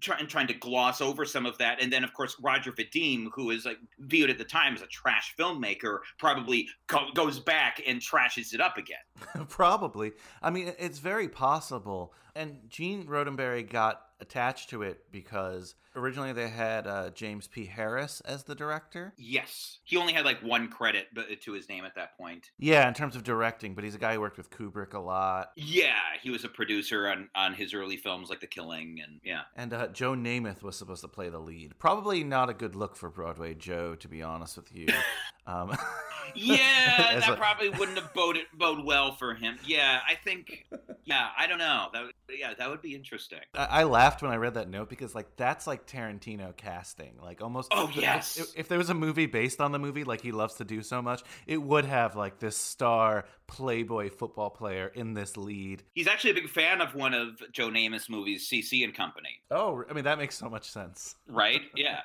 trying 0.00 0.26
trying 0.26 0.46
to 0.48 0.54
gloss 0.54 1.00
over 1.00 1.24
some 1.24 1.46
of 1.46 1.58
that, 1.58 1.82
and 1.82 1.92
then 1.92 2.04
of 2.04 2.12
course 2.12 2.36
Roger 2.40 2.72
Vadim, 2.72 3.28
who 3.34 3.50
is 3.50 3.64
like 3.64 3.78
viewed 3.98 4.30
at 4.30 4.38
the 4.38 4.44
time 4.44 4.74
as 4.74 4.82
a 4.82 4.86
trash 4.86 5.34
filmmaker, 5.38 5.98
probably 6.18 6.68
go, 6.86 7.06
goes 7.14 7.40
back 7.40 7.82
and 7.86 8.00
trashes 8.00 8.54
it 8.54 8.60
up 8.60 8.76
again. 8.76 8.98
Probably. 9.48 10.12
I 10.42 10.50
mean, 10.50 10.72
it's 10.78 10.98
very 10.98 11.28
possible. 11.28 12.14
And 12.34 12.58
Gene 12.68 13.06
Roddenberry 13.06 13.68
got 13.68 14.02
attached 14.20 14.70
to 14.70 14.82
it 14.82 15.04
because 15.10 15.74
originally 15.96 16.32
they 16.32 16.48
had 16.48 16.86
uh, 16.86 17.10
James 17.10 17.46
P. 17.48 17.66
Harris 17.66 18.20
as 18.22 18.44
the 18.44 18.54
director. 18.54 19.12
Yes, 19.16 19.78
he 19.84 19.96
only 19.96 20.12
had 20.12 20.24
like 20.24 20.42
one 20.42 20.68
credit 20.68 21.08
but 21.14 21.26
to 21.42 21.52
his 21.52 21.68
name 21.68 21.84
at 21.84 21.94
that 21.96 22.16
point. 22.16 22.50
Yeah, 22.58 22.86
in 22.88 22.94
terms 22.94 23.16
of 23.16 23.24
directing, 23.24 23.74
but 23.74 23.84
he's 23.84 23.94
a 23.94 23.98
guy 23.98 24.14
who 24.14 24.20
worked 24.20 24.36
with 24.38 24.50
Kubrick 24.50 24.94
a 24.94 24.98
lot. 24.98 25.50
Yeah, 25.56 25.94
he 26.22 26.30
was 26.30 26.44
a 26.44 26.48
producer 26.48 27.08
on 27.08 27.28
on 27.34 27.54
his 27.54 27.74
early 27.74 27.96
films 27.96 28.30
like 28.30 28.40
The 28.40 28.46
Killing, 28.46 29.00
and 29.02 29.20
yeah. 29.24 29.42
And 29.56 29.72
uh, 29.72 29.88
Joe 29.88 30.12
Namath 30.14 30.62
was 30.62 30.76
supposed 30.76 31.02
to 31.02 31.08
play 31.08 31.28
the 31.28 31.38
lead. 31.40 31.78
Probably 31.78 32.24
not 32.24 32.48
a 32.50 32.54
good 32.54 32.74
look 32.74 32.96
for 32.96 33.10
Broadway 33.10 33.54
Joe, 33.54 33.94
to 33.96 34.08
be 34.08 34.22
honest 34.22 34.56
with 34.56 34.74
you. 34.74 34.86
Um, 35.46 35.76
Yeah, 36.34 37.18
that 37.20 37.28
a- 37.30 37.36
probably 37.36 37.70
wouldn't 37.70 37.98
have 37.98 38.12
boded 38.14 38.44
bode 38.54 38.84
well 38.84 39.14
for 39.16 39.34
him. 39.34 39.58
Yeah, 39.64 40.00
I 40.06 40.14
think. 40.14 40.66
Yeah, 41.04 41.28
I 41.36 41.46
don't 41.48 41.58
know. 41.58 41.88
That 41.92 42.02
would, 42.04 42.12
yeah, 42.38 42.54
that 42.54 42.70
would 42.70 42.82
be 42.82 42.94
interesting. 42.94 43.40
I, 43.54 43.64
I 43.80 43.84
laughed 43.84 44.22
when 44.22 44.30
I 44.30 44.36
read 44.36 44.54
that 44.54 44.68
note 44.68 44.88
because, 44.88 45.14
like, 45.14 45.36
that's 45.36 45.66
like 45.66 45.79
Tarantino 45.86 46.56
casting. 46.56 47.12
Like, 47.22 47.42
almost. 47.42 47.68
Oh, 47.72 47.90
yes. 47.94 48.38
If, 48.38 48.46
if 48.56 48.68
there 48.68 48.78
was 48.78 48.90
a 48.90 48.94
movie 48.94 49.26
based 49.26 49.60
on 49.60 49.72
the 49.72 49.78
movie, 49.78 50.04
like 50.04 50.20
he 50.20 50.32
loves 50.32 50.54
to 50.54 50.64
do 50.64 50.82
so 50.82 51.02
much, 51.02 51.22
it 51.46 51.62
would 51.62 51.84
have 51.84 52.16
like 52.16 52.38
this 52.38 52.56
star 52.56 53.24
Playboy 53.46 54.10
football 54.10 54.50
player 54.50 54.90
in 54.94 55.14
this 55.14 55.36
lead. 55.36 55.82
He's 55.94 56.06
actually 56.06 56.30
a 56.30 56.34
big 56.34 56.48
fan 56.48 56.80
of 56.80 56.94
one 56.94 57.14
of 57.14 57.42
Joe 57.52 57.68
Namath's 57.68 58.08
movies, 58.08 58.48
CC 58.48 58.84
and 58.84 58.94
Company. 58.94 59.40
Oh, 59.50 59.84
I 59.88 59.92
mean, 59.92 60.04
that 60.04 60.18
makes 60.18 60.36
so 60.36 60.48
much 60.48 60.70
sense. 60.70 61.16
Right? 61.28 61.62
Yeah. 61.74 62.00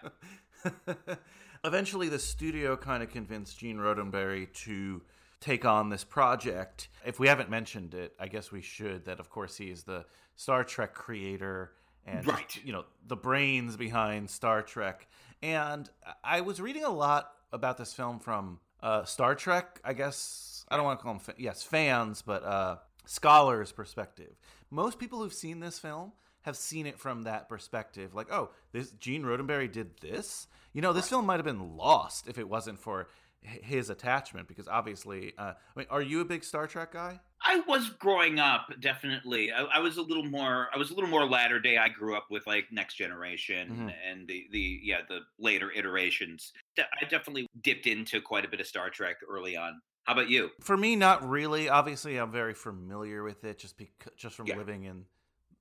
Eventually, 1.64 2.10
the 2.10 2.20
studio 2.20 2.78
kind 2.78 3.02
of 3.02 3.10
convinced 3.10 3.60
Gene 3.60 3.78
Roddenberry 3.78 4.52
to 4.66 5.02
take 5.40 5.66
on 5.66 5.90
this 5.90 6.04
project. 6.04 6.90
If 7.06 7.20
we 7.20 7.28
haven't 7.28 7.50
mentioned 7.50 7.94
it, 7.94 8.14
I 8.20 8.28
guess 8.28 8.52
we 8.52 8.62
should. 8.62 9.06
That, 9.06 9.20
of 9.20 9.30
course, 9.30 9.58
he 9.58 9.66
is 9.66 9.84
the 9.84 10.06
Star 10.36 10.64
Trek 10.64 10.94
creator 10.94 11.72
and 12.06 12.26
Right. 12.28 12.60
you 12.64 12.72
know 12.74 12.86
the 13.08 13.16
brains 13.16 13.78
behind 13.78 14.30
Star 14.30 14.62
Trek. 14.62 15.08
And 15.42 15.90
I 16.24 16.42
was 16.42 16.60
reading 16.62 16.84
a 16.84 16.90
lot 16.90 17.32
about 17.52 17.78
this 17.78 17.94
film 17.94 18.20
from 18.20 18.60
uh, 18.82 19.06
Star 19.06 19.36
Trek. 19.36 19.80
I 19.84 19.94
guess 19.94 20.66
I 20.70 20.76
don't 20.78 20.86
want 20.86 21.00
to 21.00 21.04
call 21.04 21.14
them 21.14 21.20
fa- 21.20 21.36
yes 21.38 21.64
fans, 21.64 22.22
but 22.22 22.44
uh, 22.44 22.78
scholars' 23.06 23.72
perspective. 23.72 24.36
Most 24.72 24.98
people 25.00 25.20
who've 25.22 25.34
seen 25.34 25.60
this 25.60 25.78
film 25.80 26.14
have 26.42 26.56
seen 26.58 26.86
it 26.86 27.00
from 27.00 27.24
that 27.24 27.50
perspective. 27.50 28.14
Like, 28.14 28.32
oh, 28.32 28.50
this 28.72 28.92
Gene 28.92 29.24
Roddenberry 29.24 29.72
did 29.72 29.98
this. 30.00 30.48
You 30.74 30.82
know, 30.82 30.94
this 30.94 31.10
film 31.10 31.26
might 31.26 31.38
have 31.38 31.46
been 31.46 31.78
lost 31.78 32.28
if 32.28 32.38
it 32.38 32.50
wasn't 32.50 32.80
for 32.80 33.08
his 33.46 33.90
attachment. 33.90 34.48
Because 34.48 34.68
obviously, 34.68 35.34
uh, 35.38 35.54
I 35.54 35.80
mean, 35.80 35.88
are 35.90 36.02
you 36.02 36.22
a 36.22 36.26
big 36.26 36.44
Star 36.44 36.68
Trek 36.68 36.92
guy? 36.94 37.20
I 37.48 37.60
was 37.68 37.90
growing 37.90 38.40
up, 38.40 38.74
definitely. 38.80 39.52
I, 39.52 39.64
I 39.66 39.80
was 39.80 39.98
a 39.98 40.02
little 40.02 40.24
more. 40.24 40.70
I 40.74 40.78
was 40.78 40.90
a 40.92 40.96
little 40.96 41.10
more 41.10 41.26
latter 41.30 41.60
day. 41.60 41.78
I 41.78 41.90
grew 41.90 42.16
up 42.16 42.26
with 42.32 42.48
like 42.48 42.66
Next 42.72 42.96
Generation 42.96 43.70
Mhm. 43.70 43.94
and 44.10 44.28
the 44.28 44.48
the 44.52 44.80
yeah 44.84 45.02
the 45.08 45.20
later 45.38 45.72
iterations. 45.72 46.54
I 46.78 47.06
definitely 47.10 47.48
dipped 47.62 47.86
into 47.88 48.20
quite 48.22 48.46
a 48.46 48.48
bit 48.48 48.60
of 48.60 48.68
Star 48.68 48.90
Trek 48.90 49.18
early 49.30 49.56
on. 49.56 49.82
How 50.06 50.14
about 50.14 50.30
you? 50.30 50.52
For 50.62 50.78
me, 50.78 50.96
not 50.96 51.28
really. 51.28 51.68
Obviously, 51.70 52.18
I'm 52.18 52.32
very 52.32 52.54
familiar 52.54 53.24
with 53.24 53.44
it 53.44 53.58
just 53.60 53.78
because, 53.78 54.12
just 54.16 54.36
from 54.36 54.48
Yeah. 54.48 54.58
living 54.58 54.84
in, 54.84 55.06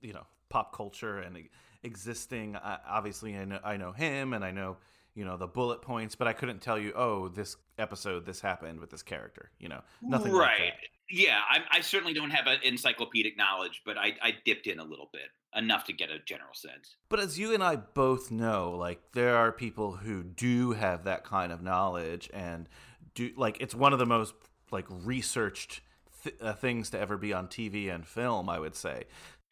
you 0.02 0.12
know, 0.12 0.26
pop 0.50 0.74
culture 0.74 1.18
and 1.18 1.48
existing. 1.82 2.56
Uh, 2.56 2.78
obviously, 2.86 3.36
I 3.36 3.44
know, 3.44 3.60
I 3.64 3.76
know 3.76 3.92
him 3.92 4.32
and 4.32 4.44
I 4.44 4.50
know, 4.50 4.76
you 5.14 5.24
know, 5.24 5.36
the 5.36 5.46
bullet 5.46 5.82
points, 5.82 6.14
but 6.14 6.26
I 6.26 6.32
couldn't 6.32 6.60
tell 6.60 6.78
you, 6.78 6.92
oh, 6.94 7.28
this 7.28 7.56
episode, 7.78 8.26
this 8.26 8.40
happened 8.40 8.80
with 8.80 8.90
this 8.90 9.02
character. 9.02 9.50
You 9.58 9.68
know, 9.68 9.80
nothing 10.02 10.32
like 10.32 10.48
right. 10.48 10.58
that. 10.58 10.88
Yeah, 11.10 11.38
I, 11.48 11.78
I 11.78 11.80
certainly 11.80 12.14
don't 12.14 12.30
have 12.30 12.46
an 12.46 12.58
encyclopedic 12.64 13.36
knowledge, 13.36 13.82
but 13.84 13.98
I, 13.98 14.14
I 14.22 14.34
dipped 14.44 14.66
in 14.66 14.78
a 14.78 14.84
little 14.84 15.10
bit, 15.12 15.28
enough 15.54 15.84
to 15.84 15.92
get 15.92 16.10
a 16.10 16.18
general 16.18 16.54
sense. 16.54 16.96
But 17.08 17.20
as 17.20 17.38
you 17.38 17.52
and 17.52 17.62
I 17.62 17.76
both 17.76 18.30
know, 18.30 18.74
like 18.76 19.00
there 19.12 19.36
are 19.36 19.52
people 19.52 19.92
who 19.92 20.22
do 20.22 20.72
have 20.72 21.04
that 21.04 21.24
kind 21.24 21.52
of 21.52 21.62
knowledge 21.62 22.30
and 22.32 22.68
do 23.14 23.30
like 23.36 23.60
it's 23.60 23.74
one 23.74 23.92
of 23.92 23.98
the 23.98 24.06
most 24.06 24.34
like 24.70 24.86
researched 24.88 25.82
th- 26.22 26.36
uh, 26.40 26.54
things 26.54 26.90
to 26.90 26.98
ever 26.98 27.16
be 27.16 27.32
on 27.32 27.48
TV 27.48 27.94
and 27.94 28.06
film, 28.06 28.48
I 28.48 28.58
would 28.58 28.74
say. 28.74 29.04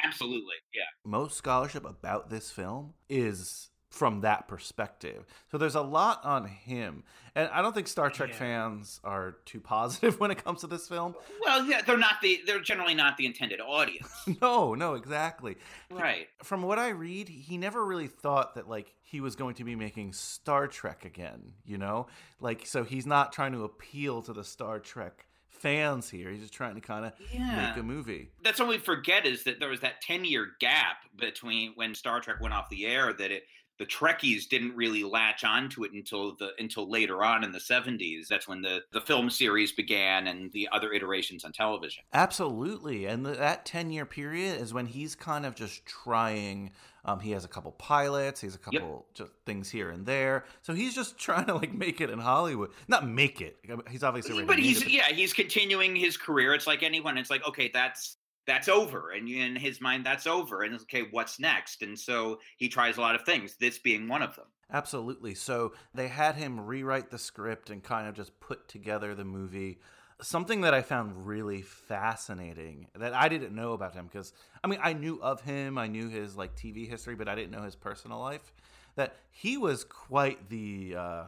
Absolutely, 0.02 0.56
yeah. 0.74 0.82
most 1.04 1.36
scholarship 1.36 1.84
about 1.84 2.28
this 2.28 2.50
film 2.50 2.94
is 3.08 3.68
from 3.92 4.22
that 4.22 4.48
perspective. 4.48 5.26
So 5.50 5.58
there's 5.58 5.74
a 5.74 5.82
lot 5.82 6.24
on 6.24 6.46
him. 6.46 7.04
And 7.34 7.48
I 7.52 7.60
don't 7.60 7.74
think 7.74 7.88
Star 7.88 8.08
Trek 8.10 8.30
Yeah. 8.30 8.36
fans 8.36 9.00
are 9.04 9.36
too 9.44 9.60
positive 9.60 10.18
when 10.20 10.30
it 10.30 10.42
comes 10.42 10.62
to 10.62 10.66
this 10.66 10.88
film. 10.88 11.14
Well, 11.44 11.64
yeah, 11.66 11.82
they're 11.82 11.98
not 11.98 12.14
the. 12.22 12.40
They're 12.46 12.60
generally 12.60 12.94
not 12.94 13.16
the 13.18 13.26
intended 13.26 13.60
audience, 13.60 14.08
No, 14.40 14.74
no, 14.74 14.94
exactly. 14.94 15.56
right? 15.90 16.26
From 16.42 16.62
what 16.62 16.78
I 16.78 16.88
read, 16.88 17.28
he 17.28 17.58
never 17.58 17.84
really 17.84 18.08
thought 18.08 18.54
that 18.54 18.66
like 18.68 18.94
he 19.02 19.20
was 19.20 19.36
going 19.36 19.56
to 19.56 19.64
be 19.64 19.76
making 19.76 20.14
Star 20.14 20.66
Trek 20.66 21.04
again, 21.04 21.52
you 21.66 21.76
know? 21.78 22.06
Like 22.40 22.66
so 22.66 22.84
he's 22.84 23.06
not 23.06 23.32
trying 23.32 23.52
to 23.52 23.64
appeal 23.64 24.22
to 24.22 24.32
the 24.32 24.42
Star 24.44 24.78
Trek 24.80 25.26
fans 25.48 26.10
here. 26.10 26.30
He's 26.30 26.40
just 26.40 26.52
trying 26.54 26.74
to 26.74 26.80
kind 26.80 27.04
of 27.04 27.12
Yeah. 27.32 27.68
make 27.68 27.76
a 27.76 27.82
movie. 27.84 28.30
That's 28.42 28.58
what 28.58 28.68
we 28.68 28.78
forget 28.78 29.26
is 29.26 29.44
that 29.44 29.60
there 29.60 29.68
was 29.68 29.80
that 29.80 30.00
ten 30.00 30.24
year 30.24 30.48
gap 30.60 30.96
between 31.16 31.72
when 31.76 31.94
Star 31.94 32.20
Trek 32.20 32.40
went 32.40 32.52
off 32.54 32.68
the 32.68 32.84
air. 32.86 33.12
That 33.12 33.30
it 33.30 33.44
the 33.82 33.86
Trekkies 33.88 34.48
didn't 34.48 34.76
really 34.76 35.02
latch 35.02 35.42
onto 35.42 35.82
it 35.82 35.90
until 35.92 36.36
the 36.36 36.52
until 36.60 36.88
later 36.88 37.24
on 37.24 37.42
in 37.42 37.50
the 37.50 37.58
seventies. 37.58 38.28
That's 38.28 38.46
when 38.46 38.62
the 38.62 38.82
the 38.92 39.00
film 39.00 39.28
series 39.28 39.72
began 39.72 40.28
and 40.28 40.52
the 40.52 40.68
other 40.70 40.92
iterations 40.92 41.44
on 41.44 41.50
television. 41.50 42.04
Absolutely. 42.12 43.06
And 43.06 43.24
th- 43.24 43.38
that 43.38 43.66
10 43.66 43.90
year 43.90 44.06
period 44.06 44.60
is 44.60 44.72
when 44.72 44.86
he's 44.86 45.16
kind 45.16 45.44
of 45.44 45.56
just 45.56 45.84
trying. 45.84 46.70
Um, 47.04 47.18
he 47.18 47.32
has 47.32 47.44
a 47.44 47.48
couple 47.48 47.72
pilots, 47.72 48.40
he 48.40 48.46
has 48.46 48.54
a 48.54 48.58
couple 48.58 49.06
just 49.14 49.32
things 49.44 49.68
here 49.68 49.90
and 49.90 50.06
there. 50.06 50.44
So 50.62 50.72
he's 50.72 50.94
just 50.94 51.18
trying 51.18 51.46
to 51.46 51.54
like 51.56 51.74
make 51.74 52.00
it 52.00 52.08
in 52.08 52.20
Hollywood. 52.20 52.70
Not 52.86 53.08
make 53.08 53.40
it. 53.40 53.56
He's 53.90 54.04
obviously 54.04 54.44
But 54.44 54.60
he's 54.60 54.88
yeah, 54.88 55.08
he's 55.08 55.32
continuing 55.32 55.96
his 55.96 56.16
career. 56.16 56.54
It's 56.54 56.68
like 56.68 56.84
anyone. 56.84 57.18
It's 57.18 57.30
like 57.30 57.44
okay, 57.48 57.68
that's 57.74 58.18
that's 58.46 58.68
over 58.68 59.10
and 59.10 59.28
in 59.28 59.54
his 59.56 59.80
mind 59.80 60.04
that's 60.04 60.26
over 60.26 60.62
and 60.62 60.74
okay 60.74 61.04
what's 61.10 61.38
next 61.38 61.82
and 61.82 61.98
so 61.98 62.38
he 62.56 62.68
tries 62.68 62.96
a 62.96 63.00
lot 63.00 63.14
of 63.14 63.22
things 63.22 63.56
this 63.56 63.78
being 63.78 64.08
one 64.08 64.22
of 64.22 64.34
them 64.36 64.46
Absolutely. 64.72 65.34
So 65.34 65.74
they 65.94 66.08
had 66.08 66.36
him 66.36 66.58
rewrite 66.58 67.10
the 67.10 67.18
script 67.18 67.68
and 67.68 67.82
kind 67.82 68.08
of 68.08 68.14
just 68.14 68.38
put 68.40 68.68
together 68.68 69.14
the 69.14 69.24
movie. 69.24 69.78
Something 70.22 70.62
that 70.62 70.72
I 70.72 70.82
found 70.82 71.26
really 71.26 71.62
fascinating 71.62 72.86
that 72.94 73.12
I 73.12 73.28
didn't 73.28 73.54
know 73.54 73.72
about 73.72 73.94
him 73.94 74.06
because 74.06 74.32
I 74.64 74.68
mean 74.68 74.78
I 74.82 74.94
knew 74.94 75.20
of 75.20 75.42
him, 75.42 75.76
I 75.76 75.88
knew 75.88 76.08
his 76.08 76.36
like 76.36 76.56
TV 76.56 76.88
history, 76.88 77.14
but 77.14 77.28
I 77.28 77.34
didn't 77.34 77.50
know 77.50 77.62
his 77.62 77.76
personal 77.76 78.20
life. 78.20 78.52
That 78.94 79.16
he 79.30 79.56
was 79.56 79.84
quite 79.84 80.48
the 80.48 80.96
uh, 80.96 81.24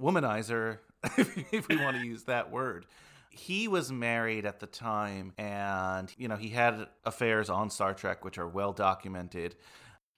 womanizer, 0.00 0.78
if 1.16 1.68
we 1.68 1.76
want 1.76 1.96
to 1.96 2.04
use 2.04 2.24
that 2.24 2.50
word. 2.50 2.86
He 3.30 3.68
was 3.68 3.92
married 3.92 4.44
at 4.46 4.60
the 4.60 4.66
time, 4.66 5.32
and 5.38 6.12
you 6.16 6.28
know 6.28 6.36
he 6.36 6.48
had 6.48 6.88
affairs 7.04 7.50
on 7.50 7.70
Star 7.70 7.94
Trek, 7.94 8.24
which 8.24 8.38
are 8.38 8.48
well 8.48 8.72
documented. 8.72 9.54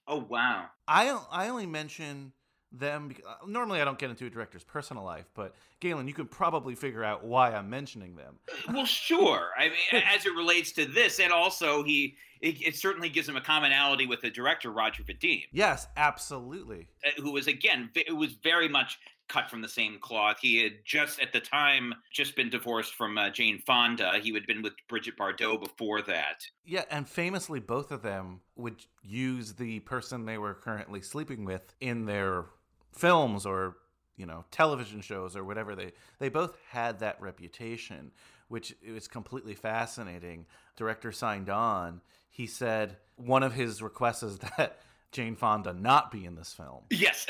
oh 0.07 0.25
wow 0.29 0.65
I 0.87 1.19
I 1.31 1.49
only 1.49 1.65
mention 1.67 2.33
them 2.73 3.09
because 3.09 3.25
normally 3.45 3.81
I 3.81 3.85
don't 3.85 3.99
get 3.99 4.09
into 4.09 4.25
a 4.25 4.29
director's 4.29 4.63
personal 4.63 5.03
life, 5.03 5.25
but 5.35 5.53
Galen, 5.81 6.07
you 6.07 6.13
can 6.13 6.25
probably 6.27 6.73
figure 6.73 7.03
out 7.03 7.21
why 7.23 7.51
I'm 7.53 7.69
mentioning 7.69 8.15
them. 8.15 8.39
well 8.73 8.85
sure 8.85 9.49
i 9.57 9.65
mean 9.65 10.03
as 10.15 10.25
it 10.25 10.33
relates 10.35 10.71
to 10.73 10.85
this 10.85 11.19
and 11.19 11.33
also 11.33 11.83
he 11.83 12.15
it, 12.39 12.65
it 12.65 12.75
certainly 12.75 13.09
gives 13.09 13.27
him 13.29 13.35
a 13.35 13.41
commonality 13.41 14.07
with 14.07 14.21
the 14.21 14.29
director 14.29 14.71
roger 14.71 15.03
vadim 15.03 15.43
Yes, 15.51 15.85
absolutely. 15.97 16.87
uh, 17.05 17.21
who 17.21 17.31
was 17.33 17.47
again 17.47 17.89
it 17.93 18.15
was 18.15 18.33
very 18.41 18.69
much 18.69 18.99
cut 19.31 19.49
from 19.49 19.61
the 19.61 19.69
same 19.69 19.97
cloth. 19.99 20.37
He 20.41 20.61
had 20.61 20.73
just 20.83 21.19
at 21.21 21.31
the 21.31 21.39
time 21.39 21.93
just 22.11 22.35
been 22.35 22.49
divorced 22.49 22.93
from 22.95 23.17
uh, 23.17 23.29
jane 23.29 23.59
fonda. 23.65 24.19
He 24.21 24.33
had 24.33 24.45
been 24.45 24.61
with 24.61 24.73
Brigitte 24.89 25.17
Bardot 25.17 25.61
before 25.61 26.01
that. 26.03 26.45
Yeah, 26.65 26.83
and 26.91 27.07
famously, 27.07 27.59
both 27.59 27.91
of 27.91 28.01
them 28.01 28.41
would 28.55 28.85
use 29.01 29.53
the 29.53 29.79
person 29.79 30.25
they 30.25 30.37
were 30.37 30.53
currently 30.53 31.01
sleeping 31.01 31.45
with 31.45 31.73
in 31.79 32.05
their 32.05 32.45
films 32.91 33.45
or 33.45 33.77
you 34.17 34.25
know 34.25 34.43
television 34.51 35.01
shows 35.01 35.35
or 35.35 35.43
whatever. 35.43 35.75
They 35.75 35.93
they 36.19 36.29
both 36.29 36.57
had 36.69 36.99
that 36.99 37.21
reputation 37.21 38.11
which 38.49 38.75
is 38.83 39.07
completely 39.07 39.55
fascinating. 39.55 40.45
Director 40.75 41.13
signed 41.13 41.49
on. 41.49 42.01
He 42.29 42.45
said 42.45 42.97
one 43.15 43.43
of 43.43 43.53
his 43.53 43.81
requests 43.81 44.23
is 44.23 44.39
that 44.57 44.81
jane 45.13 45.37
fonda 45.37 45.71
not 45.73 46.11
be 46.11 46.25
in 46.25 46.35
this 46.35 46.53
film. 46.53 46.83
Yes 46.89 47.27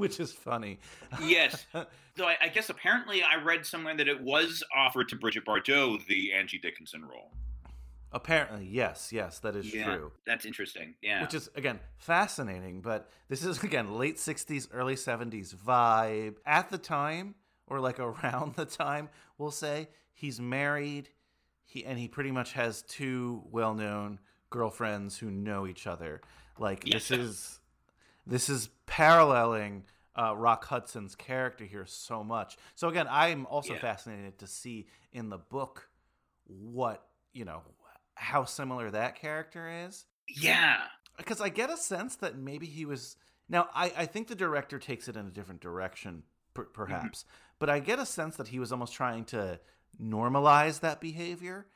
which 0.00 0.18
is 0.18 0.32
funny. 0.32 0.78
Yes. 1.22 1.66
Though 1.72 2.26
I, 2.26 2.36
I 2.42 2.48
guess 2.48 2.68
apparently 2.68 3.22
i 3.22 3.40
read 3.42 3.64
somewhere 3.64 3.96
that 3.96 4.08
it 4.08 4.20
was 4.20 4.64
offered 4.76 5.08
to 5.10 5.16
Brigitte 5.16 5.44
Bardot 5.44 6.04
the 6.06 6.32
angie 6.32 6.58
dickinson 6.58 7.02
role. 7.02 7.30
Apparently 8.12 8.66
yes 8.66 9.12
yes 9.12 9.38
that 9.38 9.54
is 9.54 9.72
yeah 9.72 9.96
true. 9.96 10.12
that's 10.26 10.44
interesting. 10.44 10.94
Yeah. 11.02 11.22
Which 11.22 11.34
is 11.34 11.48
again 11.54 11.78
fascinating 11.98 12.80
but 12.80 13.08
this 13.28 13.44
is 13.44 13.62
again 13.62 13.94
late 13.94 14.16
60s 14.16 14.68
early 14.72 14.96
70s 14.96 15.54
vibe. 15.54 16.36
At 16.44 16.70
the 16.70 16.78
time 16.78 17.36
or 17.68 17.78
like 17.78 18.00
around 18.00 18.56
the 18.56 18.64
time 18.64 19.08
we'll 19.38 19.52
say 19.52 19.88
he's 20.12 20.40
married 20.40 21.10
he 21.64 21.84
and 21.84 21.98
he 21.98 22.08
pretty 22.08 22.32
much 22.32 22.52
has 22.54 22.82
two 22.82 23.42
well-known 23.52 24.18
girlfriends 24.50 25.16
who 25.16 25.30
know 25.30 25.66
each 25.68 25.86
other. 25.86 26.20
Like 26.58 26.84
this 26.84 27.12
is 27.12 27.59
this 28.26 28.48
is 28.48 28.68
paralleling 28.86 29.84
uh, 30.16 30.34
Rock 30.36 30.64
Hudson's 30.66 31.14
character 31.14 31.64
here 31.64 31.86
so 31.86 32.22
much. 32.24 32.56
So 32.74 32.88
again, 32.88 33.06
I'm 33.08 33.46
also 33.46 33.74
Yeah. 33.74 33.80
fascinated 33.80 34.38
to 34.38 34.46
see 34.46 34.86
in 35.12 35.28
the 35.30 35.38
book 35.38 35.88
what 36.46 37.06
you 37.32 37.44
know 37.44 37.62
how 38.14 38.44
similar 38.44 38.90
that 38.90 39.14
character 39.14 39.68
is 39.86 40.04
yeah 40.26 40.82
because 41.16 41.40
I 41.40 41.48
get 41.48 41.70
a 41.70 41.76
sense 41.76 42.16
that 42.16 42.36
maybe 42.36 42.66
he 42.66 42.84
was. 42.84 43.16
Now, 43.48 43.68
I, 43.74 43.92
I 43.96 44.06
think 44.06 44.28
the 44.28 44.34
director 44.34 44.78
takes 44.78 45.06
it 45.08 45.16
in 45.16 45.26
a 45.26 45.30
different 45.30 45.60
direction, 45.60 46.22
per, 46.54 46.64
perhaps, 46.64 47.24
but 47.58 47.68
I 47.68 47.78
get 47.80 47.98
a 47.98 48.06
sense 48.06 48.36
that 48.36 48.48
he 48.48 48.58
was 48.58 48.72
almost 48.72 48.94
trying 48.94 49.24
to 49.26 49.58
normalize 50.02 50.80
that 50.80 51.00
behavior, 51.00 51.66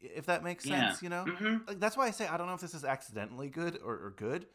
if 0.00 0.26
that 0.26 0.42
makes 0.44 0.64
Yeah. 0.64 0.88
sense. 0.88 1.02
You 1.02 1.08
know, 1.10 1.24
Mhm. 1.26 1.66
like 1.68 1.80
that's 1.80 1.96
why 1.96 2.06
I 2.06 2.10
say 2.12 2.26
I 2.26 2.36
don't 2.36 2.46
know 2.46 2.54
if 2.54 2.60
this 2.60 2.74
is 2.74 2.84
accidentally 2.84 3.48
good 3.48 3.78
or, 3.84 3.94
or 3.94 4.14
good. 4.16 4.46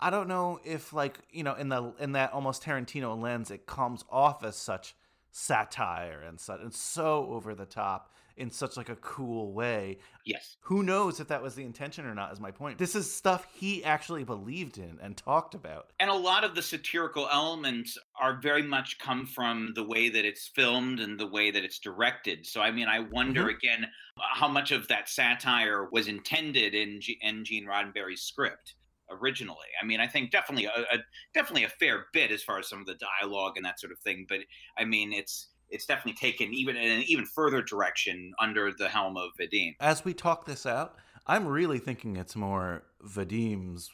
I 0.00 0.10
don't 0.10 0.28
know 0.28 0.60
if 0.64 0.92
like 0.92 1.18
you 1.30 1.42
know 1.42 1.54
in 1.54 1.68
the 1.68 1.92
in 1.98 2.12
that 2.12 2.32
almost 2.32 2.62
Tarantino 2.62 3.20
lens, 3.20 3.50
it 3.50 3.66
comes 3.66 4.04
off 4.10 4.44
as 4.44 4.56
such 4.56 4.94
satire 5.30 6.20
and 6.26 6.40
such 6.40 6.60
and 6.60 6.72
so 6.74 7.26
over 7.30 7.54
the 7.54 7.66
top 7.66 8.12
in 8.36 8.50
such 8.52 8.76
like 8.76 8.88
a 8.88 8.94
cool 8.96 9.52
way. 9.52 9.98
Yes. 10.24 10.56
Who 10.60 10.84
knows 10.84 11.18
if 11.18 11.26
that 11.28 11.42
was 11.42 11.56
the 11.56 11.64
intention 11.64 12.06
or 12.06 12.14
not 12.14 12.32
is 12.32 12.38
my 12.38 12.52
point. 12.52 12.78
This 12.78 12.94
is 12.94 13.12
stuff 13.12 13.48
he 13.52 13.82
actually 13.82 14.22
believed 14.22 14.78
in 14.78 14.96
and 15.02 15.16
talked 15.16 15.54
about. 15.56 15.90
And 15.98 16.08
a 16.08 16.14
lot 16.14 16.44
of 16.44 16.54
the 16.54 16.62
satirical 16.62 17.28
elements 17.32 17.98
are 18.20 18.38
very 18.40 18.62
much 18.62 19.00
come 19.00 19.26
from 19.26 19.72
the 19.74 19.82
way 19.82 20.08
that 20.08 20.24
it's 20.24 20.46
filmed 20.54 21.00
and 21.00 21.18
the 21.18 21.26
way 21.26 21.50
that 21.50 21.64
it's 21.64 21.80
directed. 21.80 22.46
So 22.46 22.60
i 22.60 22.70
mean 22.70 22.86
i 22.88 23.00
wonder 23.00 23.44
Mhm. 23.46 23.56
again 23.56 23.86
how 24.16 24.48
much 24.48 24.70
of 24.70 24.86
that 24.88 25.08
satire 25.08 25.88
was 25.90 26.06
intended 26.06 26.74
in, 26.74 27.00
G- 27.00 27.18
in 27.20 27.44
gene 27.44 27.66
roddenberry's 27.66 28.22
script 28.22 28.74
originally 29.10 29.66
i 29.80 29.84
mean 29.84 30.00
i 30.00 30.06
think 30.06 30.30
definitely 30.30 30.66
a, 30.66 30.70
a 30.92 30.98
definitely 31.34 31.64
a 31.64 31.68
fair 31.68 32.06
bit 32.12 32.30
as 32.30 32.42
far 32.42 32.58
as 32.58 32.68
some 32.68 32.80
of 32.80 32.86
the 32.86 32.96
dialogue 32.96 33.56
and 33.56 33.64
that 33.64 33.78
sort 33.80 33.92
of 33.92 33.98
thing 34.00 34.26
but 34.28 34.40
i 34.76 34.84
mean 34.84 35.12
it's 35.12 35.50
it's 35.70 35.84
definitely 35.86 36.14
taken 36.14 36.52
even 36.54 36.76
in 36.76 36.90
an 36.90 37.02
even 37.06 37.24
further 37.26 37.62
direction 37.62 38.32
under 38.40 38.72
the 38.72 38.88
helm 38.88 39.16
of 39.16 39.30
vadim 39.40 39.72
as 39.80 40.04
we 40.04 40.14
talk 40.14 40.44
this 40.46 40.66
out 40.66 40.96
i'm 41.26 41.46
really 41.46 41.78
thinking 41.78 42.16
it's 42.16 42.36
more 42.36 42.82
vadim's 43.02 43.90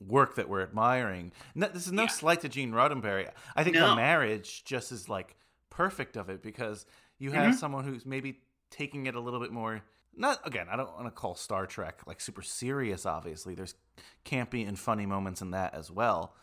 work 0.00 0.36
that 0.36 0.48
we're 0.48 0.62
admiring 0.62 1.32
no, 1.54 1.66
this 1.68 1.86
is 1.86 1.92
no 1.92 2.02
Yeah. 2.02 2.08
slight 2.08 2.40
to 2.40 2.48
gene 2.48 2.72
roddenberry 2.72 3.30
i 3.56 3.64
think 3.64 3.74
No. 3.76 3.88
the 3.90 3.96
marriage 3.96 4.64
just 4.64 4.92
is 4.92 5.08
like 5.08 5.36
perfect 5.70 6.16
of 6.16 6.28
it 6.30 6.42
because 6.42 6.86
you 7.18 7.32
have 7.32 7.52
Mhm. 7.52 7.54
someone 7.54 7.84
who's 7.84 8.06
maybe 8.06 8.40
taking 8.70 9.06
it 9.06 9.14
a 9.14 9.20
little 9.20 9.40
bit 9.40 9.50
more 9.50 9.82
not 10.18 10.38
again 10.46 10.66
i 10.70 10.76
don't 10.76 10.92
want 10.94 11.06
to 11.06 11.10
call 11.10 11.34
star 11.34 11.66
trek 11.66 12.00
like 12.06 12.20
super 12.20 12.42
serious 12.42 13.06
obviously 13.06 13.54
there's 13.54 13.74
campy 14.24 14.66
and 14.68 14.78
funny 14.78 15.06
moments 15.06 15.40
in 15.42 15.50
that 15.52 15.74
as 15.74 15.90
well 15.90 16.34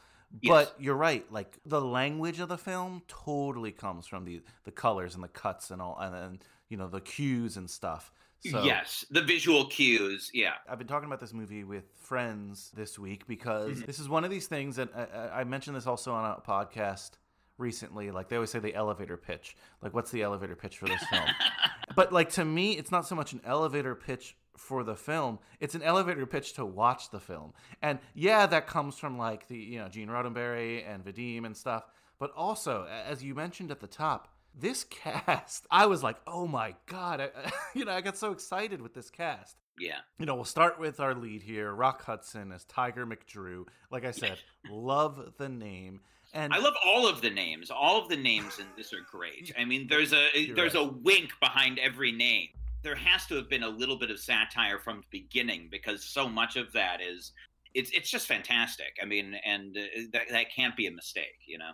Yes. 0.41 0.51
but 0.71 0.81
you're 0.81 0.95
right 0.95 1.29
like 1.31 1.59
the 1.65 1.79
language 1.79 2.39
of 2.39 2.49
the 2.49 2.57
film 2.57 3.03
totally 3.07 3.71
comes 3.71 4.07
from 4.07 4.25
the 4.25 4.41
the 4.63 4.71
colors 4.71 5.13
and 5.15 5.23
the 5.23 5.27
cuts 5.29 5.71
and 5.71 5.81
all 5.81 5.97
and 5.99 6.13
then 6.13 6.39
you 6.69 6.77
know 6.77 6.88
the 6.88 6.99
cues 6.99 7.55
and 7.57 7.69
stuff 7.69 8.11
so 8.49 8.61
yes 8.63 9.05
the 9.11 9.21
visual 9.21 9.65
cues 9.65 10.29
yeah 10.33 10.53
I've 10.69 10.77
been 10.77 10.88
talking 10.88 11.05
about 11.07 11.19
this 11.21 11.33
movie 11.33 11.63
with 11.63 11.85
friends 11.95 12.71
this 12.75 12.99
week 12.99 13.25
because 13.27 13.77
Mm-hmm. 13.77 13.85
this 13.85 13.99
is 13.99 14.09
one 14.09 14.23
of 14.25 14.29
these 14.31 14.47
things 14.47 14.75
that 14.75 14.89
I, 14.95 15.17
I- 15.17 15.39
I 15.41 15.43
mentioned 15.45 15.77
this 15.77 15.88
also 15.88 16.11
on 16.13 16.25
a 16.38 16.41
podcast 16.41 17.11
recently. 17.57 18.11
Like 18.11 18.27
they 18.29 18.35
always 18.35 18.49
say 18.51 18.59
the 18.59 18.75
elevator 18.75 19.15
pitch. 19.17 19.55
Like, 19.81 19.93
what's 19.93 20.11
the 20.11 20.21
elevator 20.23 20.55
pitch 20.55 20.77
for 20.77 20.88
this 20.88 21.01
film? 21.09 21.23
but 21.95 22.12
like 22.12 22.31
to 22.31 22.45
me, 22.45 22.73
it's 22.73 22.91
not 22.91 23.08
so 23.08 23.15
much 23.15 23.34
an 23.34 23.41
elevator 23.45 23.95
pitch 23.95 24.36
for 24.58 24.84
the 24.84 24.95
film; 24.95 25.39
it's 25.60 25.75
an 25.75 25.84
elevator 25.84 26.25
pitch 26.25 26.53
to 26.53 26.65
watch 26.65 27.10
the 27.12 27.19
film. 27.19 27.53
And 27.81 27.99
yeah, 28.13 28.45
that 28.45 28.67
comes 28.67 28.97
from 28.97 29.17
like 29.17 29.47
the 29.47 29.58
you 29.58 29.79
know 29.79 29.89
Gene 29.89 30.10
Roddenberry 30.10 30.84
and 30.88 31.03
Vadim 31.03 31.45
and 31.45 31.55
stuff. 31.55 31.86
But 32.19 32.31
also, 32.36 32.88
as 33.08 33.23
you 33.23 33.36
mentioned 33.36 33.71
at 33.71 33.79
the 33.79 33.88
top. 33.88 34.29
This 34.58 34.86
cast, 34.86 35.67
I 35.71 35.88
was 35.88 36.01
like, 36.01 36.15
"Oh 36.25 36.47
my 36.47 36.75
god!" 36.86 37.19
I, 37.19 37.29
you 37.75 37.84
know, 37.84 37.91
I 37.91 37.99
got 37.99 38.17
so 38.17 38.31
excited 38.31 38.81
with 38.81 38.93
this 38.93 39.10
cast 39.10 39.58
yeah 39.77 39.97
you 40.17 40.25
know, 40.25 40.36
we'll 40.36 40.45
start 40.45 40.79
with 40.79 40.99
our 40.99 41.13
lead 41.13 41.41
here, 41.41 41.73
Rock 41.73 42.03
Hudson 42.03 42.51
as 42.51 42.63
Tiger 42.63 43.05
McDrew. 43.05 43.65
Like 43.91 44.05
I 44.05 44.12
said, 44.12 44.38
love 44.69 45.34
the 45.38 45.49
name. 45.49 46.01
And 46.35 46.53
I 46.53 46.59
love 46.59 46.73
all 46.85 47.07
of 47.07 47.21
the 47.21 47.29
names. 47.29 47.71
All 47.71 47.99
of 47.99 48.09
the 48.09 48.17
names 48.17 48.59
in 48.59 48.65
this 48.75 48.91
are 48.93 49.05
great. 49.09 49.53
I 49.57 49.63
mean, 49.63 49.87
there's 49.87 50.13
a 50.13 50.51
there's 50.53 50.75
right. 50.75 50.83
a 50.83 50.91
wink 51.01 51.31
behind 51.39 51.79
every 51.79 52.11
name. 52.11 52.49
There 52.83 52.95
has 52.95 53.25
to 53.27 53.35
have 53.35 53.49
been 53.49 53.63
a 53.63 53.69
little 53.69 53.97
bit 53.97 54.11
of 54.11 54.19
satire 54.19 54.77
from 54.77 54.97
the 54.97 55.21
beginning 55.21 55.69
because 55.71 56.03
so 56.03 56.27
much 56.27 56.57
of 56.57 56.71
that 56.73 57.01
is 57.01 57.31
it's 57.73 57.89
it's 57.91 58.09
just 58.09 58.27
fantastic. 58.27 58.97
I 59.01 59.05
mean, 59.05 59.35
and 59.45 59.77
uh, 59.77 59.81
that 60.11 60.23
that 60.29 60.51
can't 60.53 60.75
be 60.75 60.87
a 60.87 60.91
mistake, 60.91 61.39
you 61.47 61.57
know. 61.57 61.71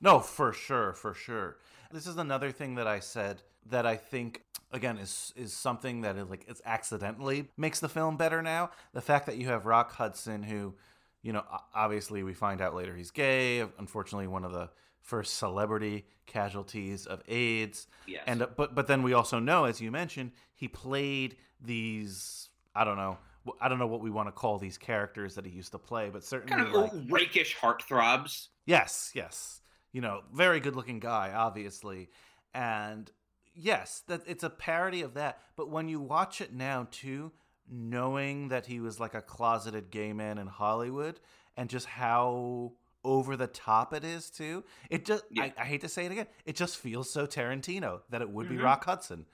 no, 0.00 0.18
for 0.18 0.52
sure, 0.52 0.92
for 0.92 1.14
sure. 1.14 1.58
This 1.92 2.06
is 2.06 2.16
another 2.16 2.50
thing 2.50 2.74
that 2.74 2.88
I 2.88 2.98
said 2.98 3.42
that 3.66 3.86
I 3.86 3.96
think 3.96 4.42
again 4.72 4.98
is 4.98 5.32
is 5.36 5.52
something 5.52 6.00
that 6.00 6.16
is 6.16 6.28
like 6.28 6.44
it's 6.48 6.62
accidentally 6.64 7.48
makes 7.56 7.78
the 7.78 7.88
film 7.88 8.16
better 8.16 8.42
now. 8.42 8.70
The 8.92 9.00
fact 9.00 9.26
that 9.26 9.36
you 9.36 9.46
have 9.46 9.66
Rock 9.66 9.92
Hudson 9.92 10.42
who, 10.42 10.74
you 11.22 11.32
know, 11.32 11.44
obviously 11.74 12.22
we 12.22 12.34
find 12.34 12.60
out 12.60 12.74
later 12.74 12.94
he's 12.94 13.10
gay, 13.10 13.60
unfortunately 13.78 14.26
one 14.26 14.44
of 14.44 14.52
the 14.52 14.70
first 15.00 15.38
celebrity 15.38 16.06
casualties 16.26 17.06
of 17.06 17.22
AIDS. 17.28 17.86
Yes. 18.06 18.22
And 18.26 18.42
uh, 18.42 18.48
but 18.56 18.74
but 18.74 18.86
then 18.86 19.02
we 19.02 19.12
also 19.12 19.38
know, 19.38 19.64
as 19.64 19.80
you 19.80 19.90
mentioned, 19.90 20.32
he 20.54 20.68
played 20.68 21.36
these. 21.60 22.48
I 22.74 22.84
don't 22.84 22.96
know. 22.96 23.18
I 23.60 23.68
don't 23.68 23.78
know 23.78 23.86
what 23.86 24.00
we 24.00 24.10
want 24.10 24.28
to 24.28 24.32
call 24.32 24.58
these 24.58 24.76
characters 24.76 25.34
that 25.34 25.46
he 25.46 25.50
used 25.50 25.72
to 25.72 25.78
play, 25.78 26.10
but 26.10 26.22
certainly 26.22 26.54
kind 26.54 26.66
of 26.68 26.74
like 26.74 26.92
rakish 27.10 27.56
heartthrobs. 27.56 28.48
yes, 28.66 29.12
yes, 29.14 29.62
you 29.92 30.02
know, 30.02 30.20
very 30.32 30.60
good 30.60 30.76
looking 30.76 31.00
guy, 31.00 31.32
obviously, 31.34 32.10
and 32.52 33.10
yes, 33.54 34.02
that 34.08 34.22
it's 34.26 34.44
a 34.44 34.50
parody 34.50 35.00
of 35.02 35.14
that. 35.14 35.40
But 35.56 35.70
when 35.70 35.88
you 35.88 36.00
watch 36.00 36.40
it 36.40 36.52
now 36.52 36.86
too, 36.90 37.32
knowing 37.70 38.48
that 38.48 38.66
he 38.66 38.80
was 38.80 38.98
like 39.00 39.14
a 39.14 39.22
closeted 39.22 39.90
gay 39.90 40.12
man 40.12 40.38
in 40.38 40.46
Hollywood 40.46 41.20
and 41.56 41.70
just 41.70 41.86
how 41.86 42.72
over 43.04 43.36
the 43.36 43.46
top 43.46 43.94
it 43.94 44.04
is 44.04 44.28
too. 44.30 44.62
It 44.90 45.04
just 45.06 45.24
Yeah. 45.30 45.44
I, 45.44 45.54
I 45.58 45.64
hate 45.64 45.80
to 45.82 45.88
say 45.88 46.04
it 46.06 46.12
again. 46.12 46.26
It 46.44 46.56
just 46.56 46.76
feels 46.76 47.10
so 47.10 47.26
Tarantino 47.26 48.00
that 48.10 48.20
it 48.22 48.28
would 48.30 48.48
be 48.48 48.56
Mhm. 48.56 48.64
Rock 48.64 48.84
Hudson. 48.84 49.26